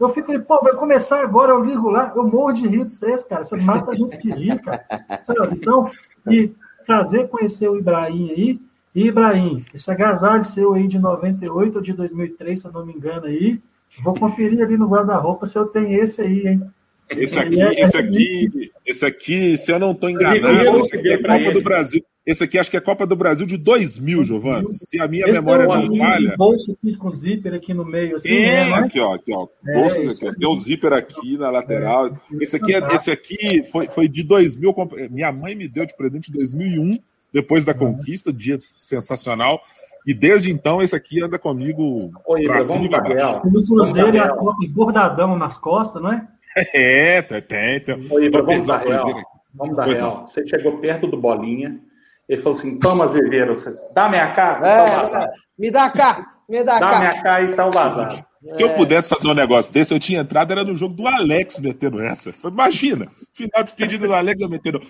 Eu 0.00 0.08
fico 0.08 0.32
ali, 0.32 0.40
pô, 0.40 0.58
vai 0.62 0.72
começar 0.72 1.20
agora, 1.20 1.52
eu 1.52 1.62
ligo 1.62 1.90
lá, 1.90 2.10
eu 2.16 2.26
morro 2.26 2.52
de 2.52 2.66
rir 2.66 2.86
de 2.86 2.92
vocês, 2.92 3.22
cara. 3.22 3.44
Vocês 3.44 3.62
matam 3.62 3.92
a 3.92 3.96
gente 3.96 4.16
de 4.16 4.32
rir, 4.32 4.58
cara. 4.62 4.82
Sabe? 5.22 5.56
Então, 5.56 5.90
e 6.26 6.50
prazer 6.86 7.28
conhecer 7.28 7.68
o 7.68 7.76
Ibrahim 7.76 8.30
aí. 8.30 8.60
E, 8.94 9.06
Ibrahim, 9.08 9.64
esse 9.74 9.90
agasalho 9.90 10.42
seu 10.42 10.72
aí 10.72 10.88
de 10.88 10.98
98 10.98 11.76
ou 11.76 11.82
de 11.82 11.92
2003, 11.92 12.60
se 12.60 12.66
eu 12.66 12.72
não 12.72 12.86
me 12.86 12.94
engano 12.94 13.26
aí, 13.26 13.60
vou 14.02 14.14
conferir 14.14 14.62
ali 14.62 14.76
no 14.76 14.88
guarda-roupa 14.88 15.46
se 15.46 15.58
eu 15.58 15.66
tenho 15.66 16.02
esse 16.02 16.22
aí, 16.22 16.48
hein? 16.48 16.62
Esse 17.10 17.38
aqui, 17.38 17.60
é, 17.60 17.82
esse 17.82 17.96
aqui, 17.98 18.72
esse 18.86 19.04
aqui, 19.04 19.56
se 19.58 19.72
eu 19.72 19.78
não 19.78 19.92
estou 19.92 20.08
enganado, 20.08 20.78
esse 20.78 20.96
aqui 20.96 21.08
é 21.08 21.18
Copa 21.18 21.52
do 21.52 21.60
Brasil. 21.60 22.02
Esse 22.30 22.44
aqui 22.44 22.60
acho 22.60 22.70
que 22.70 22.76
é 22.76 22.80
Copa 22.80 23.04
do 23.04 23.16
Brasil 23.16 23.44
de 23.44 23.56
2000, 23.56 24.22
Giovanni. 24.22 24.72
Se 24.72 25.00
a 25.00 25.08
minha 25.08 25.26
Esse 25.26 25.40
memória 25.40 25.64
é 25.64 25.66
não 25.66 25.96
falha. 25.96 26.36
bolso 26.36 26.72
aqui 26.72 26.96
com 26.96 27.10
zíper 27.10 27.54
aqui 27.54 27.74
no 27.74 27.84
meio, 27.84 28.14
assim. 28.14 28.32
É, 28.32 28.66
né? 28.66 28.74
aqui, 28.74 29.00
ó, 29.00 29.14
aqui, 29.14 29.32
ó. 29.34 29.48
É, 29.66 29.74
bolso 29.74 30.26
aqui, 30.28 30.38
Tem 30.38 30.48
o 30.48 30.56
zíper 30.56 30.92
aqui 30.92 31.36
na 31.36 31.50
lateral. 31.50 32.06
É, 32.06 32.12
esse 32.40 32.54
aqui, 32.54 32.72
é, 32.72 32.94
esse 32.94 33.10
aqui 33.10 33.64
foi, 33.72 33.88
foi 33.88 34.06
de 34.06 34.22
2000. 34.22 34.72
Minha 35.10 35.32
mãe 35.32 35.56
me 35.56 35.66
deu 35.66 35.84
de 35.84 35.96
presente 35.96 36.30
em 36.30 36.34
2001, 36.34 37.00
depois 37.32 37.64
da 37.64 37.74
conquista, 37.74 38.32
dia 38.32 38.56
sensacional. 38.58 39.60
E 40.06 40.14
desde 40.14 40.52
então, 40.52 40.80
esse 40.80 40.94
aqui 40.94 41.20
anda 41.20 41.36
comigo. 41.36 42.12
Oi, 42.28 42.44
pra 42.44 42.62
cima 42.62 42.84
e 42.84 42.88
baixo. 42.88 43.50
No 43.50 43.66
Cruzeiro 43.66 44.16
é 44.16 44.68
bordadão 44.68 45.36
nas 45.36 45.58
costas, 45.58 46.00
não 46.00 46.12
é? 46.12 46.28
É, 46.72 47.22
tem, 47.22 47.80
tem. 47.80 48.06
Oi, 48.08 48.30
vamos 48.30 48.66
dar 48.68 48.84
real. 48.84 49.20
Vamos 49.52 49.76
dar 49.76 49.88
real. 49.88 50.26
Você 50.28 50.46
chegou 50.46 50.78
perto 50.78 51.08
do 51.08 51.16
Bolinha 51.16 51.89
ele 52.30 52.40
falou 52.40 52.56
assim: 52.56 52.78
toma, 52.78 53.06
Azevedo, 53.06 53.54
dá 53.92 54.08
minha 54.08 54.30
cá, 54.30 54.60
é, 54.62 55.24
é, 55.24 55.30
me 55.58 55.68
dá 55.68 55.90
cá, 55.90 56.24
me 56.48 56.62
dá, 56.62 56.78
dá 56.78 56.90
cá. 56.90 56.98
minha 57.00 57.22
cá 57.22 57.40
e 57.42 57.50
sal 57.50 57.72
vazado. 57.72 58.22
Se 58.40 58.62
eu 58.62 58.70
pudesse 58.70 59.08
fazer 59.08 59.28
um 59.28 59.34
negócio 59.34 59.70
desse, 59.70 59.92
eu 59.92 59.98
tinha 59.98 60.20
entrado, 60.20 60.52
era 60.52 60.64
no 60.64 60.74
jogo 60.74 60.94
do 60.94 61.06
Alex 61.06 61.58
metendo 61.58 62.00
essa. 62.00 62.32
Imagina, 62.42 63.08
final 63.34 63.62
despedido 63.62 64.06
do 64.06 64.14
Alex, 64.14 64.40
eu 64.40 64.48
metendo 64.48 64.80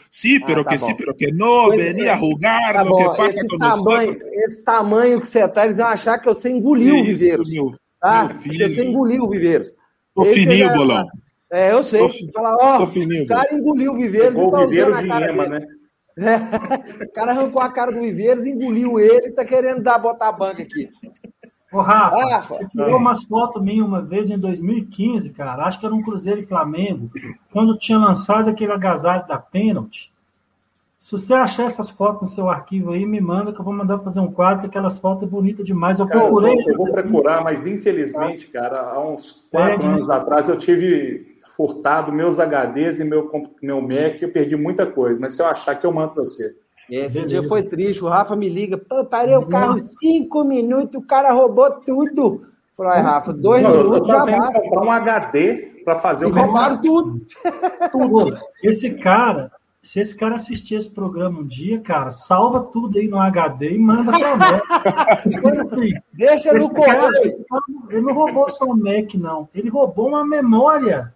pero 0.46 0.60
ah, 0.60 0.64
tá 0.64 0.70
que 0.70 0.78
sí, 0.78 0.94
pero 0.94 1.14
que 1.14 1.32
no, 1.32 1.70
venia 1.70 2.12
a 2.12 2.16
rugar, 2.16 2.74
tá 2.74 2.84
que 2.84 3.16
passa 3.16 3.40
esse 3.40 3.58
tamanho, 3.58 4.18
esse 4.22 4.62
tamanho 4.62 5.20
que 5.20 5.26
você 5.26 5.48
tá, 5.48 5.64
eles 5.64 5.78
vão 5.78 5.86
achar 5.86 6.18
que 6.18 6.26
você 6.26 6.50
engoliu 6.50 6.96
o 6.96 7.04
Viveiros. 7.04 7.50
Meu, 7.50 7.72
tá? 7.98 8.24
meu 8.24 8.36
filho. 8.36 8.68
Você 8.68 8.84
engoliu 8.84 9.24
o 9.24 9.30
Viveiros. 9.30 9.74
Tô 10.14 10.22
esse 10.24 10.34
fininho, 10.34 10.72
bolão. 10.74 11.08
É, 11.50 11.72
eu 11.72 11.82
sei. 11.82 12.06
Fala, 12.32 12.56
ó, 12.60 12.84
o 12.84 13.26
cara 13.26 13.52
engoliu 13.52 13.92
o 13.92 13.96
Viveiros 13.96 14.38
e 14.38 14.50
tá 14.50 14.64
usando 14.64 14.94
a 14.94 15.06
cara 15.08 15.26
dele. 15.32 15.48
Né? 15.48 15.66
É. 16.20 17.04
O 17.04 17.12
cara 17.12 17.32
arrancou 17.32 17.62
a 17.62 17.70
cara 17.70 17.90
do 17.90 18.00
Viveiros, 18.00 18.46
engoliu 18.46 19.00
ele 19.00 19.28
e 19.28 19.32
tá 19.32 19.44
querendo 19.44 19.82
dar, 19.82 19.98
botar 19.98 20.28
a 20.28 20.32
banca 20.32 20.62
aqui. 20.62 20.88
Ô, 21.72 21.80
Rafa, 21.80 22.16
Rafa, 22.16 22.54
você 22.54 22.68
tirou 22.68 22.98
umas 22.98 23.24
fotos 23.24 23.62
minhas 23.62 23.86
uma 23.86 24.02
vez 24.02 24.28
em 24.28 24.38
2015, 24.38 25.30
cara. 25.30 25.64
Acho 25.64 25.78
que 25.78 25.86
era 25.86 25.94
um 25.94 26.02
Cruzeiro 26.02 26.40
e 26.40 26.46
Flamengo, 26.46 27.10
quando 27.52 27.78
tinha 27.78 27.98
lançado 27.98 28.50
aquele 28.50 28.72
agasalho 28.72 29.26
da 29.26 29.38
pênalti. 29.38 30.10
Se 30.98 31.12
você 31.12 31.32
achar 31.32 31.64
essas 31.64 31.88
fotos 31.88 32.20
no 32.20 32.26
seu 32.26 32.50
arquivo 32.50 32.92
aí, 32.92 33.06
me 33.06 33.20
manda 33.20 33.52
que 33.52 33.60
eu 33.60 33.64
vou 33.64 33.72
mandar 33.72 34.00
fazer 34.00 34.20
um 34.20 34.30
quadro, 34.30 34.62
que 34.62 34.66
aquelas 34.66 34.98
fotos 34.98 35.22
é 35.22 35.30
bonitas 35.30 35.64
demais. 35.64 35.98
Eu 35.98 36.06
cara, 36.06 36.20
procurei. 36.20 36.52
Eu 36.52 36.56
vou, 36.56 36.72
eu 36.72 36.76
vou 36.76 36.92
procurar, 36.92 37.42
mas 37.42 37.66
infelizmente, 37.66 38.48
cara, 38.48 38.80
há 38.82 39.00
uns 39.00 39.46
quatro 39.50 39.86
é, 39.86 39.92
anos 39.92 40.10
atrás 40.10 40.48
eu 40.48 40.58
tive 40.58 41.29
furtado 41.56 42.12
meus 42.12 42.38
HDs 42.38 43.00
e 43.00 43.04
meu, 43.04 43.30
meu 43.62 43.80
Mac, 43.80 44.20
eu 44.20 44.32
perdi 44.32 44.56
muita 44.56 44.86
coisa, 44.86 45.20
mas 45.20 45.34
se 45.34 45.42
eu 45.42 45.46
achar 45.46 45.74
que 45.74 45.86
eu 45.86 45.92
mando 45.92 46.14
para 46.14 46.24
você. 46.24 46.54
Esse 46.90 47.20
Beleza. 47.20 47.26
dia 47.26 47.42
foi 47.48 47.62
triste, 47.62 48.02
o 48.02 48.08
Rafa 48.08 48.34
me 48.34 48.48
liga, 48.48 48.76
pô, 48.76 49.04
parei 49.04 49.36
o 49.36 49.46
carro 49.46 49.78
cinco 49.78 50.42
minutos, 50.42 51.00
o 51.00 51.06
cara 51.06 51.32
roubou 51.32 51.70
tudo. 51.70 52.46
Falei, 52.76 52.94
ai, 52.94 53.02
Rafa, 53.02 53.32
dois 53.32 53.62
não, 53.62 53.76
minutos 53.76 54.08
já 54.08 54.24
basta. 54.24 54.60
comprar 54.60 54.82
um 54.82 54.90
HD 54.90 55.82
para 55.84 55.98
fazer 55.98 56.26
e 56.26 56.30
o 56.30 56.34
roubaram 56.34 56.80
tudo. 56.80 57.20
tudo. 57.92 58.34
Esse 58.64 58.94
cara, 58.94 59.52
se 59.82 60.00
esse 60.00 60.16
cara 60.16 60.34
assistir 60.34 60.76
esse 60.76 60.90
programa 60.90 61.40
um 61.40 61.46
dia, 61.46 61.80
cara, 61.80 62.10
salva 62.10 62.60
tudo 62.72 62.98
aí 62.98 63.06
no 63.06 63.20
HD 63.20 63.72
e 63.74 63.78
manda 63.78 64.10
pra 64.12 64.36
nós. 64.36 64.62
assim, 65.60 65.92
Deixa 66.12 66.52
no 66.52 66.70
correio. 66.70 67.10
Ele 67.88 68.00
não 68.00 68.14
roubou 68.14 68.48
só 68.48 68.64
um 68.64 68.76
Mac, 68.76 69.14
não. 69.14 69.48
Ele 69.54 69.68
roubou 69.68 70.08
uma 70.08 70.26
memória 70.26 71.14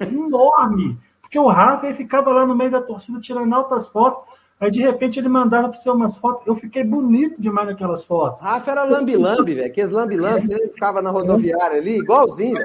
enorme. 0.00 0.98
Porque 1.20 1.38
o 1.38 1.48
Rafa 1.48 1.92
ficava 1.92 2.30
lá 2.30 2.46
no 2.46 2.54
meio 2.54 2.70
da 2.70 2.80
torcida 2.80 3.20
tirando 3.20 3.52
altas 3.52 3.88
fotos. 3.88 4.20
Aí, 4.60 4.70
de 4.70 4.80
repente, 4.80 5.18
ele 5.18 5.28
mandava 5.28 5.68
para 5.68 5.76
você 5.76 5.90
umas 5.90 6.16
fotos. 6.16 6.46
Eu 6.46 6.54
fiquei 6.54 6.84
bonito 6.84 7.40
demais 7.40 7.66
naquelas 7.68 8.04
fotos. 8.04 8.40
Rafa 8.40 8.70
era 8.70 8.84
lambi-lambi, 8.84 9.54
velho. 9.54 9.66
Aqueles 9.66 9.90
lambi-lambi. 9.90 10.46
Você 10.46 10.68
ficava 10.68 11.02
na 11.02 11.10
rodoviária 11.10 11.78
ali, 11.78 11.98
igualzinho. 11.98 12.56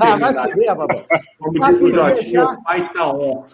ah, 0.00 0.16
vai. 0.16 1.06
Como 1.38 1.60
disse 1.60 1.84
o 1.84 1.94
Jotinha, 1.94 2.44
o 2.46 2.62
pai 2.64 2.90
tá 2.92 3.12
on. 3.12 3.44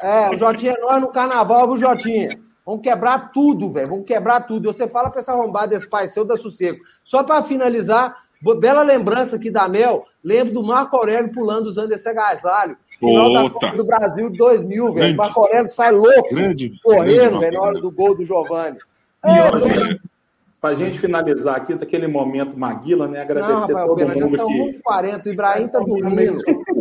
É, 0.00 0.30
o 0.30 0.36
Jotinha 0.36 0.72
é 0.72 0.80
nós 0.80 1.00
no 1.00 1.08
carnaval, 1.08 1.66
viu, 1.66 1.76
Jotinha? 1.76 2.38
Vamos 2.64 2.82
quebrar 2.82 3.32
tudo, 3.32 3.68
velho. 3.68 3.88
Vamos 3.88 4.06
quebrar 4.06 4.46
tudo. 4.46 4.72
Você 4.72 4.86
fala 4.86 5.10
para 5.10 5.20
essa 5.20 5.32
arrombada 5.32 5.68
desse 5.68 5.90
pai 5.90 6.06
seu 6.06 6.24
da 6.24 6.36
sossego. 6.36 6.78
Só 7.02 7.24
para 7.24 7.42
finalizar, 7.42 8.16
Bela 8.58 8.82
lembrança 8.82 9.36
aqui 9.36 9.50
da 9.50 9.68
Mel. 9.68 10.06
Lembro 10.22 10.54
do 10.54 10.62
Marco 10.62 10.96
Aurélio 10.96 11.32
pulando 11.32 11.66
usando 11.66 11.92
esse 11.92 12.08
agasalho. 12.08 12.76
Final 12.98 13.32
da 13.32 13.50
Copa 13.50 13.76
do 13.76 13.84
Brasil 13.84 14.30
de 14.30 14.36
2000, 14.36 14.92
velho. 14.92 15.16
Marco 15.16 15.40
Aurélio 15.40 15.68
sai 15.68 15.90
louco, 15.90 16.34
grande, 16.34 16.72
correndo, 16.82 17.40
velho, 17.40 17.52
na 17.54 17.60
hora 17.60 17.80
do 17.80 17.90
gol 17.90 18.14
do 18.14 18.24
Giovanni. 18.24 18.78
É, 19.24 19.98
para 20.60 20.70
a 20.70 20.74
gente 20.74 20.98
finalizar 20.98 21.56
aqui, 21.56 21.74
daquele 21.74 22.06
momento 22.06 22.58
Maguila, 22.58 23.08
né? 23.08 23.22
Agradecer 23.22 23.52
Não, 23.52 23.60
Rafael, 23.60 23.86
todo 23.88 24.08
mundo 24.08 24.18
já 24.18 24.36
são 24.36 24.74
40, 24.82 25.28
o 25.28 25.32
Ibrahim 25.32 25.68
tá 25.68 25.78
dormindo. 25.78 26.38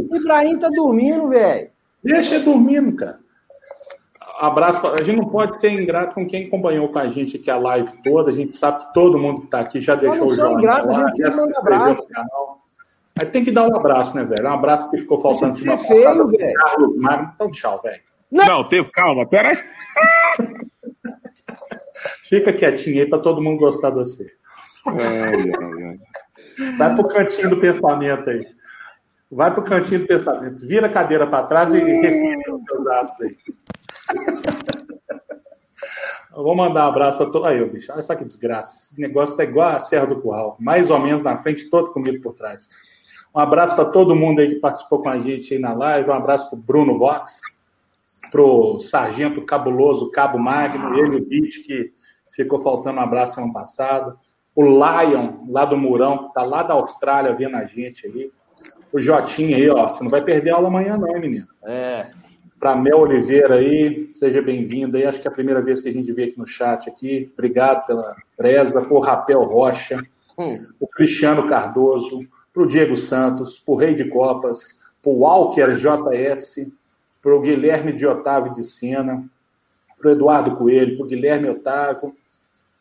O 0.09 0.15
Ibrahim 0.15 0.59
tá 0.59 0.69
dormindo, 0.69 1.29
velho. 1.29 1.69
Deixa 2.03 2.35
ele 2.35 2.45
dormindo, 2.45 2.95
cara 2.95 3.19
abraço. 4.39 4.87
A 4.87 5.03
gente 5.03 5.17
não 5.17 5.27
pode 5.27 5.59
ser 5.59 5.71
ingrato 5.71 6.15
com 6.15 6.25
quem 6.27 6.47
acompanhou 6.47 6.87
com 6.89 6.99
a 6.99 7.07
gente 7.07 7.37
aqui 7.37 7.51
a 7.51 7.57
live 7.57 7.91
toda. 8.03 8.31
A 8.31 8.33
gente 8.33 8.57
sabe 8.57 8.85
que 8.85 8.93
todo 8.93 9.19
mundo 9.19 9.41
que 9.41 9.45
está 9.45 9.59
aqui 9.59 9.79
já 9.81 9.95
deixou 9.95 10.27
o 10.27 10.35
jogo. 10.35 10.59
Ingrato, 10.59 10.89
a 10.89 10.93
gente 10.93 11.15
se 11.15 11.27
inscreveu 11.27 11.95
no 11.95 12.07
canal. 12.07 12.59
Aí 13.19 13.25
tem 13.25 13.43
que 13.43 13.51
dar 13.51 13.67
um 13.67 13.75
abraço, 13.75 14.15
né, 14.15 14.23
velho? 14.23 14.47
Um 14.47 14.53
abraço 14.53 14.89
que 14.89 14.97
ficou 14.97 15.21
faltando. 15.21 15.53
Ser 15.53 15.77
feio, 15.77 16.25
velho. 16.27 16.53
Então, 17.35 17.51
tchau, 17.51 17.81
velho. 17.81 18.01
Não, 18.31 18.45
não 18.45 18.63
teve, 18.63 18.89
calma, 18.91 19.27
peraí. 19.27 19.57
Fica 22.23 22.53
quietinho 22.53 23.01
aí 23.01 23.09
para 23.09 23.19
todo 23.19 23.41
mundo 23.41 23.59
gostar 23.59 23.89
de 23.89 23.95
você. 23.95 24.31
É, 24.87 25.03
é, 25.03 26.67
é. 26.67 26.71
Vai 26.77 26.95
pro 26.95 27.07
cantinho 27.07 27.49
do 27.49 27.57
pensamento 27.57 28.29
aí. 28.29 28.47
Vai 29.31 29.53
pro 29.53 29.63
cantinho 29.63 30.01
do 30.01 30.07
pensamento. 30.07 30.65
Vira 30.65 30.87
a 30.87 30.91
cadeira 30.91 31.27
para 31.27 31.45
trás 31.47 31.73
e 31.73 31.79
reflita 31.79 32.53
os 32.53 32.63
seus 32.63 32.87
atos 32.87 33.21
aí. 33.21 33.37
Eu 36.35 36.43
vou 36.43 36.55
mandar 36.55 36.85
um 36.85 36.89
abraço 36.89 37.17
para 37.17 37.29
todo. 37.29 37.45
Aí, 37.45 37.63
bicho, 37.69 37.91
olha 37.91 38.03
só 38.03 38.15
que 38.15 38.23
desgraça. 38.23 38.91
Esse 38.91 39.01
negócio 39.01 39.35
tá 39.35 39.43
igual 39.43 39.75
a 39.75 39.79
Serra 39.79 40.07
do 40.07 40.21
Curral, 40.21 40.55
mais 40.59 40.89
ou 40.89 40.99
menos 40.99 41.21
na 41.21 41.37
frente, 41.41 41.69
todo 41.69 41.91
comigo 41.91 42.21
por 42.21 42.33
trás. 42.33 42.69
Um 43.35 43.39
abraço 43.39 43.75
para 43.75 43.85
todo 43.85 44.15
mundo 44.15 44.39
aí 44.39 44.47
que 44.47 44.55
participou 44.55 45.01
com 45.01 45.09
a 45.09 45.19
gente 45.19 45.53
aí 45.53 45.59
na 45.59 45.73
live. 45.73 46.09
Um 46.09 46.13
abraço 46.13 46.49
para 46.49 46.59
Bruno 46.59 46.97
Vox, 46.97 47.41
para 48.31 48.41
o 48.41 48.79
Sargento 48.79 49.41
Cabuloso 49.41 50.11
Cabo 50.11 50.39
Magno, 50.39 50.97
ele 50.97 51.17
o 51.17 51.25
Beat, 51.25 51.63
que 51.65 51.91
ficou 52.35 52.61
faltando 52.61 52.99
um 52.99 53.03
abraço 53.03 53.39
ano 53.39 53.51
passado. 53.51 54.17
O 54.55 54.63
Lion, 54.63 55.45
lá 55.49 55.65
do 55.65 55.77
Murão, 55.77 56.19
que 56.19 56.27
está 56.27 56.43
lá 56.43 56.63
da 56.63 56.73
Austrália 56.73 57.33
vendo 57.33 57.55
a 57.55 57.65
gente 57.65 58.07
aí. 58.07 58.31
O 58.91 58.99
Jotinha 58.99 59.57
aí, 59.57 59.69
ó. 59.69 59.87
Você 59.87 60.03
não 60.03 60.09
vai 60.09 60.21
perder 60.21 60.51
aula 60.51 60.67
amanhã, 60.67 60.97
não, 60.97 61.19
menino? 61.19 61.47
É 61.63 62.11
para 62.59 62.75
Mel 62.75 62.99
Oliveira 62.99 63.55
aí, 63.55 64.09
seja 64.11 64.41
bem-vindo 64.41 64.97
aí. 64.97 65.05
Acho 65.05 65.21
que 65.21 65.27
é 65.27 65.31
a 65.31 65.33
primeira 65.33 65.61
vez 65.61 65.79
que 65.79 65.87
a 65.87 65.93
gente 65.93 66.11
vê 66.11 66.25
aqui 66.25 66.37
no 66.37 66.45
chat 66.45 66.89
aqui. 66.89 67.29
Obrigado 67.33 67.85
pela 67.87 68.15
presa, 68.35 68.81
por 68.81 68.99
Rapel 68.99 69.43
Rocha, 69.43 70.03
hum. 70.37 70.65
o 70.79 70.87
Cristiano 70.87 71.47
Cardoso, 71.47 72.27
para 72.53 72.63
o 72.63 72.67
Diego 72.67 72.97
Santos, 72.97 73.57
para 73.59 73.73
o 73.73 73.77
Rei 73.77 73.95
de 73.95 74.05
Copas, 74.05 74.79
para 75.01 75.11
o 75.11 75.19
Walker 75.19 75.73
JS, 75.73 76.71
para 77.21 77.33
o 77.33 77.41
Guilherme 77.41 77.93
de 77.93 78.05
Otávio 78.05 78.53
de 78.53 78.63
Sena, 78.63 79.23
para 79.97 80.09
o 80.09 80.11
Eduardo 80.11 80.55
Coelho, 80.57 80.97
para 80.97 81.05
o 81.05 81.09
Guilherme 81.09 81.49
Otávio, 81.49 82.13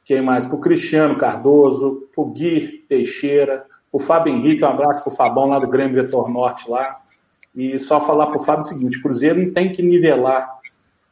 quem 0.04 0.22
mais? 0.22 0.46
Para 0.46 0.56
o 0.56 0.60
Cristiano 0.60 1.16
Cardoso, 1.16 2.08
para 2.14 2.22
o 2.22 2.30
Gui 2.30 2.84
Teixeira, 2.88 3.66
o 3.92 4.00
Fábio 4.00 4.32
Henrique, 4.32 4.64
um 4.64 4.68
abraço 4.68 5.04
para 5.04 5.12
o 5.12 5.16
Fabão 5.16 5.46
lá 5.46 5.58
do 5.58 5.68
Grêmio 5.68 6.02
Vetor 6.02 6.30
Norte 6.30 6.68
lá. 6.68 7.00
E 7.58 7.76
só 7.76 8.00
falar 8.00 8.28
para 8.28 8.36
o 8.36 8.44
Fábio 8.44 8.62
o 8.62 8.68
seguinte: 8.68 8.98
o 8.98 9.02
Cruzeiro 9.02 9.44
não 9.44 9.52
tem 9.52 9.72
que 9.72 9.82
nivelar 9.82 10.48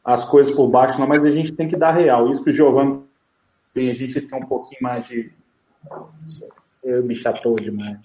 as 0.03 0.23
coisas 0.23 0.55
por 0.55 0.69
baixo, 0.69 0.97
não, 0.97 1.05
mas 1.05 1.25
a 1.25 1.29
gente 1.29 1.51
tem 1.51 1.67
que 1.67 1.75
dar 1.75 1.91
real. 1.91 2.31
Isso 2.31 2.41
que 2.41 2.49
o 2.49 2.53
Giovanni 2.53 3.03
tem, 3.73 3.91
a 3.91 3.93
gente 3.93 4.21
tem 4.21 4.39
um 4.39 4.47
pouquinho 4.47 4.81
mais 4.81 5.05
de. 5.05 5.29
Eu 6.81 7.03
me 7.03 7.13
chateou 7.13 7.57
demais. 7.57 7.97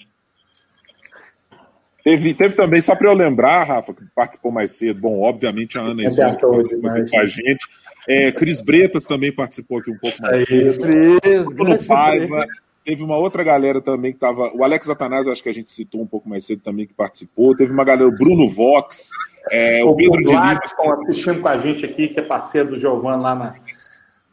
Teve, 2.03 2.35
teve 2.35 2.57
também, 2.57 2.81
só 2.81 2.97
para 2.97 3.09
eu 3.09 3.15
lembrar, 3.15 3.63
Rafa, 3.63 3.95
que 3.95 4.05
participou 4.13 4.51
mais 4.51 4.75
cedo, 4.75 5.01
bom, 5.01 5.21
obviamente 5.21 5.79
a 5.79 5.83
Ana 5.83 6.03
participou 6.03 6.61
aqui 6.61 7.11
com 7.11 7.21
a 7.21 7.27
gente. 7.27 7.69
É, 8.09 8.33
Cris 8.33 8.61
Bretas 8.61 9.05
também 9.05 9.31
participou 9.31 9.79
aqui 9.79 9.93
um 9.93 9.99
pouco 9.99 10.21
mais 10.21 10.41
Aí, 10.41 10.47
cedo. 10.47 10.81
Cris, 10.81 11.53
Bruno 11.55 11.85
Paiva. 11.85 12.45
Teve 12.85 13.05
uma 13.05 13.17
outra 13.17 13.45
galera 13.45 13.81
também 13.81 14.11
que 14.13 14.17
estava. 14.17 14.51
O 14.55 14.65
Alex 14.65 14.91
Atanás, 14.91 15.29
acho 15.29 15.43
que 15.43 15.49
a 15.49 15.55
gente 15.55 15.71
citou 15.71 16.01
um 16.01 16.07
pouco 16.07 16.29
mais 16.29 16.45
cedo 16.45 16.63
também, 16.63 16.87
que 16.87 16.95
participou. 16.95 17.57
Teve 17.57 17.73
uma 17.73 17.85
galera, 17.85 18.09
o 18.09 18.13
Bruno 18.13 18.49
Vox, 18.49 19.11
é, 19.51 19.85
o, 19.85 19.91
o 19.91 19.97
Pedro 19.97 20.19
de 20.19 20.31
Lima. 20.31 20.55
Gladson 20.55 20.93
assistindo 20.93 21.41
com 21.41 21.49
a 21.49 21.57
gente 21.57 21.85
aqui, 21.85 22.09
que 22.09 22.21
é 22.21 22.23
parceiro 22.23 22.71
do 22.71 22.79
Giovanni 22.79 23.23
lá 23.23 23.35
na, 23.35 23.55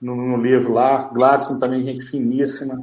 no, 0.02 0.16
no, 0.16 0.38
livro 0.38 0.74
lá. 0.74 1.10
Gladson 1.14 1.58
também, 1.60 1.84
gente 1.84 2.06
finíssima. 2.06 2.76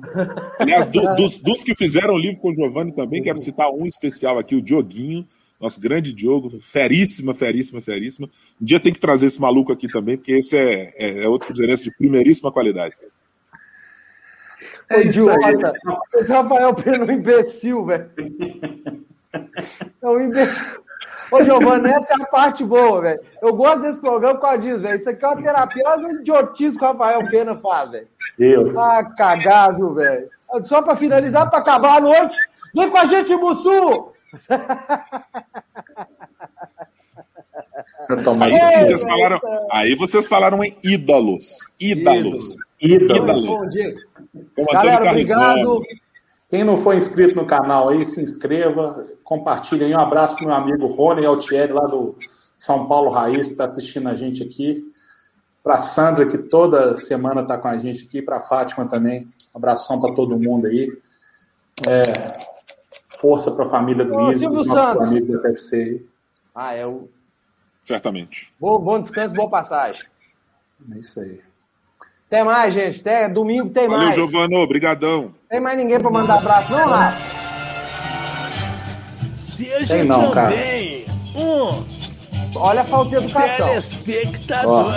Aliás, 0.58 0.88
do, 0.88 1.02
dos, 1.16 1.38
dos, 1.38 1.64
que 1.64 1.74
fizeram 1.74 2.14
o 2.14 2.18
livro 2.18 2.40
com 2.40 2.50
o 2.50 2.54
Giovanni 2.54 2.92
também, 2.92 3.22
quero 3.22 3.38
citar 3.38 3.68
um 3.70 3.86
especial 3.86 4.38
aqui, 4.38 4.54
o 4.54 4.62
Dioguinho, 4.62 5.26
nosso 5.60 5.80
grande 5.80 6.12
Diogo, 6.12 6.60
feríssima, 6.60 7.34
feríssima, 7.34 7.80
feríssima. 7.80 8.28
Um 8.60 8.64
dia 8.64 8.78
tem 8.78 8.92
que 8.92 9.00
trazer 9.00 9.26
esse 9.26 9.40
maluco 9.40 9.72
aqui 9.72 9.88
também, 9.88 10.16
porque 10.16 10.32
esse 10.32 10.56
é, 10.56 10.92
é, 10.96 11.24
é 11.24 11.28
outro 11.28 11.48
cruzeirense 11.48 11.84
de 11.84 11.90
primeiríssima 11.90 12.52
qualidade. 12.52 12.94
É 14.88 15.00
idiota. 15.02 15.72
Esse 16.14 16.32
Rafael 16.32 16.74
Pena 16.74 16.98
é 16.98 17.04
um 17.04 17.10
imbecil, 17.10 17.84
velho. 17.84 18.10
É 20.02 20.06
um 20.06 20.20
imbecil. 20.20 20.66
Ô, 21.30 21.42
Giovanni, 21.42 21.90
essa 21.90 22.14
é 22.14 22.22
a 22.22 22.26
parte 22.26 22.64
boa, 22.64 23.00
velho. 23.00 23.20
Eu 23.42 23.52
gosto 23.52 23.82
desse 23.82 23.98
programa 23.98 24.34
por 24.36 24.42
causa 24.42 24.58
disso, 24.58 24.80
velho. 24.80 24.96
Isso 24.96 25.10
aqui 25.10 25.24
é 25.24 25.28
uma 25.28 25.42
terapia, 25.42 25.82
olha 25.86 26.12
idiotice 26.12 26.78
que 26.78 26.84
o 26.84 26.86
Rafael 26.86 27.28
Pena 27.28 27.56
faz, 27.56 27.90
velho. 27.90 28.08
Eu. 28.38 28.78
Ah, 28.78 29.04
cagado, 29.04 29.94
velho. 29.94 30.28
Só 30.62 30.80
pra 30.82 30.94
finalizar, 30.94 31.50
pra 31.50 31.58
acabar 31.58 31.96
a 31.96 32.00
noite, 32.00 32.36
vem 32.74 32.88
com 32.88 32.96
a 32.96 33.06
gente, 33.06 33.34
Mussu! 33.34 34.12
Aí 38.40 38.84
vocês, 38.84 39.02
falaram, 39.02 39.40
aí 39.70 39.94
vocês 39.96 40.26
falaram 40.28 40.62
em 40.62 40.78
ídolos. 40.84 41.58
Ídolos. 41.80 42.16
Ídolos. 42.18 42.56
Bom 42.80 43.68
dia. 43.70 43.94
Galera, 44.72 45.10
obrigado. 45.10 45.82
Quem 46.48 46.62
não 46.62 46.76
for 46.76 46.94
inscrito 46.94 47.34
no 47.34 47.46
canal 47.46 47.88
aí, 47.88 48.04
se 48.04 48.22
inscreva, 48.22 49.06
compartilhe 49.24 49.84
aí. 49.84 49.94
Um 49.94 49.98
abraço 49.98 50.36
para 50.36 50.46
meu 50.46 50.54
amigo 50.54 50.86
Rony 50.86 51.26
Altieri, 51.26 51.72
lá 51.72 51.86
do 51.86 52.16
São 52.56 52.86
Paulo 52.86 53.10
Raiz, 53.10 53.46
que 53.46 53.52
está 53.52 53.64
assistindo 53.64 54.08
a 54.08 54.14
gente 54.14 54.42
aqui. 54.42 54.84
Para 55.62 55.74
a 55.74 55.78
Sandra, 55.78 56.26
que 56.26 56.38
toda 56.38 56.96
semana 56.96 57.42
está 57.42 57.58
com 57.58 57.66
a 57.66 57.76
gente 57.76 58.04
aqui. 58.04 58.22
Para 58.22 58.36
a 58.36 58.40
Fátima 58.40 58.86
também. 58.86 59.22
Um 59.54 59.58
abração 59.58 60.00
para 60.00 60.14
todo 60.14 60.38
mundo 60.38 60.66
aí. 60.66 60.92
É, 61.86 62.38
força 63.18 63.50
para 63.50 63.66
a 63.66 63.70
família 63.70 64.04
do 64.04 64.16
Ô, 64.16 64.32
Silvio 64.32 64.62
Santos. 64.62 65.08
amigos 65.08 65.42
da 65.42 65.48
TFC 65.48 65.76
aí. 65.76 66.06
Ah, 66.54 66.74
é 66.74 66.86
o. 66.86 67.08
Certamente. 67.84 68.52
Bom, 68.60 68.78
bom 68.78 69.00
descanso, 69.00 69.34
boa 69.34 69.50
passagem. 69.50 70.04
É 70.94 70.98
isso 70.98 71.20
aí. 71.20 71.40
Até 72.26 72.42
mais, 72.42 72.74
gente. 72.74 73.00
Até 73.00 73.28
domingo 73.28 73.70
tem 73.70 73.86
Valeu, 73.88 74.04
mais. 74.04 74.14
Giovano. 74.14 74.56
Obrigadão. 74.58 75.32
Tem 75.48 75.60
mais 75.60 75.76
ninguém 75.78 76.00
pra 76.00 76.10
mandar 76.10 76.38
abraço, 76.38 76.72
não, 76.72 76.88
Rafa? 76.88 77.36
Seja 79.36 79.94
Tem 79.96 80.04
não, 80.04 80.30
cara. 80.30 80.50
também 80.50 81.06
um 81.34 81.84
Olha 82.58 82.80
a 82.80 82.84
falta 82.84 83.10
de 83.10 83.16
educação. 83.24 83.68
telespectador. 83.68 84.92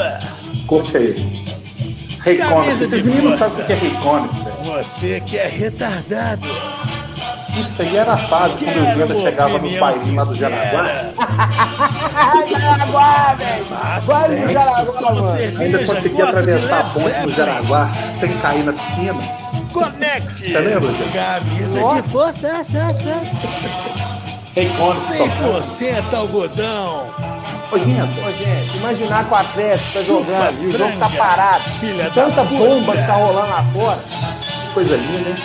Curte 0.68 0.97
aí. 0.97 1.45
Raycon. 2.19 2.64
Esses 2.64 3.03
meninos 3.03 3.35
sabem 3.38 3.64
o 3.64 3.65
que 3.68 3.73
é 3.73 3.76
Raycon, 3.76 4.27
velho. 4.27 4.84
Você 4.84 5.22
que 5.22 5.38
é 5.38 5.47
retardado. 5.47 6.47
Isso 7.57 7.81
aí 7.81 7.97
era 7.97 8.13
a 8.13 8.17
fase 8.17 8.63
quando 8.63 9.01
o 9.01 9.05
uma 9.05 9.21
chegava 9.21 9.57
nos 9.57 9.77
bailinhos 9.77 10.15
lá 10.15 10.23
do 10.23 10.34
sincera. 10.34 10.55
Jaraguá. 10.55 11.13
Ai, 12.15 12.49
Jaraguá, 12.49 13.35
velho. 13.38 13.65
Faz 13.65 14.05
Vai 14.05 14.30
no 14.30 14.93
como 14.93 15.21
mano. 15.21 15.61
Ainda 15.61 15.85
conseguia 15.85 16.26
atravessar 16.26 16.80
a 16.80 16.84
ponte 16.84 17.19
do. 17.21 17.34
Jaraguá 17.34 17.89
sem 18.19 18.38
cair 18.39 18.63
na 18.63 18.73
piscina. 18.73 19.15
Conecte. 19.73 20.51
Você 20.51 20.59
lembra, 20.59 20.91
gente? 20.91 21.11
Camisa 21.13 21.84
Ó. 21.84 21.93
de 21.95 22.01
força, 22.09 22.47
essa, 22.47 22.77
essa. 22.77 23.21
Raycon 24.55 24.95
tocando. 25.17 25.59
100% 25.61 26.13
algodão. 26.13 27.05
Ô, 27.71 27.77
gente, 27.77 28.19
Ô, 28.19 28.31
gente, 28.31 28.77
imaginar 28.77 29.26
que 29.26 29.31
o 29.31 29.38
Atlético 29.38 29.93
tá 29.93 30.01
jogando 30.01 30.63
e 30.63 30.67
o 30.67 30.77
jogo 30.77 30.97
tá 30.97 31.09
parado. 31.09 31.63
filha 31.80 32.09
tanta 32.13 32.43
bomba 32.43 32.97
que 32.97 33.05
tá 33.05 33.13
rolando 33.13 33.47
lá 33.49 33.63
fora. 33.71 34.03
que 34.41 34.73
coisa 34.73 34.95
linda, 34.95 35.30
hein? 35.30 35.35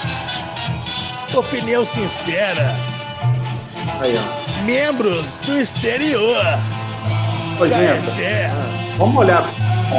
Opinião 1.34 1.84
sincera. 1.84 2.74
Aí, 4.00 4.16
ó. 4.16 4.62
Membros 4.64 5.38
do 5.40 5.58
exterior. 5.60 6.42
Ô, 7.60 7.66
gente, 7.68 8.04
Caeté. 8.06 8.50
vamos 8.96 9.16
olhar 9.16 9.44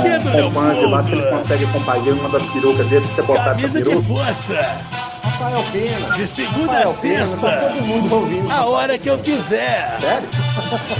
Pedro 0.03 0.31
com 0.31 0.41
o 0.47 0.49
Band 0.51 0.89
lá 0.89 1.03
se 1.03 1.11
ele 1.11 1.21
Leopoldo. 1.21 1.43
consegue 1.43 1.67
compagar 1.67 2.13
uma 2.13 2.29
das 2.29 2.43
perucas 2.47 2.87
dele, 2.87 3.05
você 3.07 3.21
botar 3.21 3.41
essa 3.51 3.61
Camisa 3.61 3.79
de 3.81 3.89
peruca. 3.89 4.07
força. 4.07 4.53
Rafael 5.23 5.63
Pena. 5.71 6.15
De 6.17 6.27
segunda 6.27 6.71
a 6.71 6.77
Rafael 6.79 6.93
Pena, 7.01 7.19
tá 7.19 7.25
sexta. 7.27 7.69
todo 7.69 7.81
mundo 7.81 8.15
ouvindo. 8.15 8.51
A 8.51 8.65
hora 8.65 8.97
que 8.97 9.09
eu 9.09 9.17
quiser. 9.19 9.97
Sério? 9.99 10.29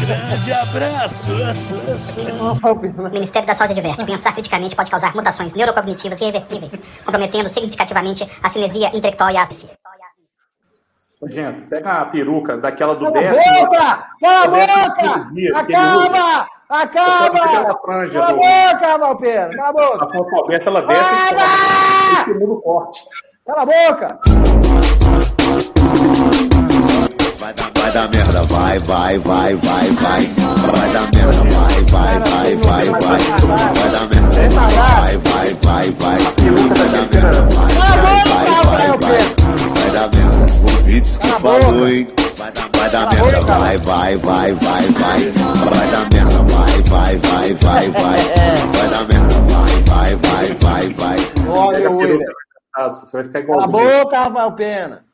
Grande 0.06 0.53
abraço. 0.53 1.31
Rafael. 2.41 2.76
O 2.76 3.10
Ministério 3.10 3.47
da 3.47 3.56
Saúde 3.56 3.73
adverte: 3.80 4.03
pensar 4.06 4.34
criticamente 4.34 4.76
pode 4.76 4.91
causar 4.91 5.15
mutações 5.15 5.53
neurocognitivas 5.53 6.19
irreversíveis, 6.22 6.73
comprometendo 7.03 7.49
significativamente 7.49 8.26
a 8.43 8.49
cinesia 8.49 8.89
intelectual 8.95 9.31
e 9.31 9.38
a. 9.38 9.45
Gente, 11.27 11.61
pega 11.68 12.02
a 12.02 12.06
peruca 12.06 12.57
daquela 12.57 12.95
do 12.95 13.06
Cala 13.11 13.18
a 13.18 13.22
décimo. 13.34 13.65
boca! 13.65 14.06
Cala 14.22 14.43
a 14.43 14.47
boca! 14.47 15.30
dia, 15.34 15.52
Acaba! 15.57 16.47
Acaba! 16.69 17.39
Cala 17.39 18.30
a 18.30 18.34
boca, 18.34 18.88
Rafael 18.88 19.15
Pena! 19.18 19.49
Cala 19.56 19.68
a 19.68 19.69
A 19.69 19.73
boca! 19.73 20.07
fonte 20.14 20.35
aberta, 20.45 20.69
ela 20.69 20.81
desce 20.81 21.34
e. 21.34 22.26
Segundo 22.26 22.61
corte. 22.61 22.99
Cala 23.47 23.61
a 23.61 23.65
boca! 23.65 24.19
Vai 27.39 27.53
dar, 27.53 27.69
vai 27.76 27.91
dar 27.91 28.10
merda, 28.10 28.41
vai, 28.43 28.80
vai, 28.80 29.18
vai, 29.19 29.56
vai, 29.56 29.88
vai. 29.91 30.22
Vai 30.72 30.89
dar 30.93 31.11
merda, 31.14 31.43
vai, 31.43 31.81
vai, 31.91 32.19
vai, 32.19 32.56
vai, 32.56 32.85
vai. 32.85 33.19
Vai 33.76 33.89
dar 33.91 34.07
merda, 34.10 34.49
vai, 34.49 35.18
vai, 35.18 35.53
vai, 35.61 35.91
vai. 35.91 36.19
Vai 36.19 36.89
dar 36.89 37.06
merda, 37.14 37.41
vai, 37.41 37.73
vai, 37.88 38.26
vai, 38.26 38.53
vai, 38.64 38.97
vai. 38.97 39.35
Vai 39.35 39.44
dar 40.07 40.18
merda, 40.18 40.45
o 40.45 40.84
vídeos 40.84 41.18
que 41.18 41.27
falou, 41.27 41.88
hein? 41.90 42.07
Vai 42.38 42.52
dar, 42.52 42.69
vai 42.77 42.90
dar 42.90 43.14
merda, 43.14 43.41
vai, 43.41 43.77
vai, 43.77 44.18
vai, 44.18 44.53
vai, 44.53 44.82
vai. 44.84 45.32
Vai 45.69 45.91
dar 45.91 46.10
merda, 46.14 46.44
vai, 46.44 46.82
vai, 46.82 47.18
vai, 47.18 47.53
vai, 47.53 47.90
vai. 47.91 48.19
Vai 48.76 48.90
dar 48.90 49.07
merda, 49.07 49.36
vai, 49.41 50.15
vai, 50.15 50.15
vai, 50.15 50.94
vai, 50.94 50.94
vai. 50.94 51.48
Olha 51.48 51.91
o 51.91 51.98
William. 51.98 52.32
você 52.90 53.18
vai 53.18 53.23
ficar 53.26 53.44
Cala 53.45 53.64
a 53.64 53.68
igualzinho. 53.68 54.03
boca, 54.03 54.19
Rafael 54.19 54.52
Pena! 54.52 55.06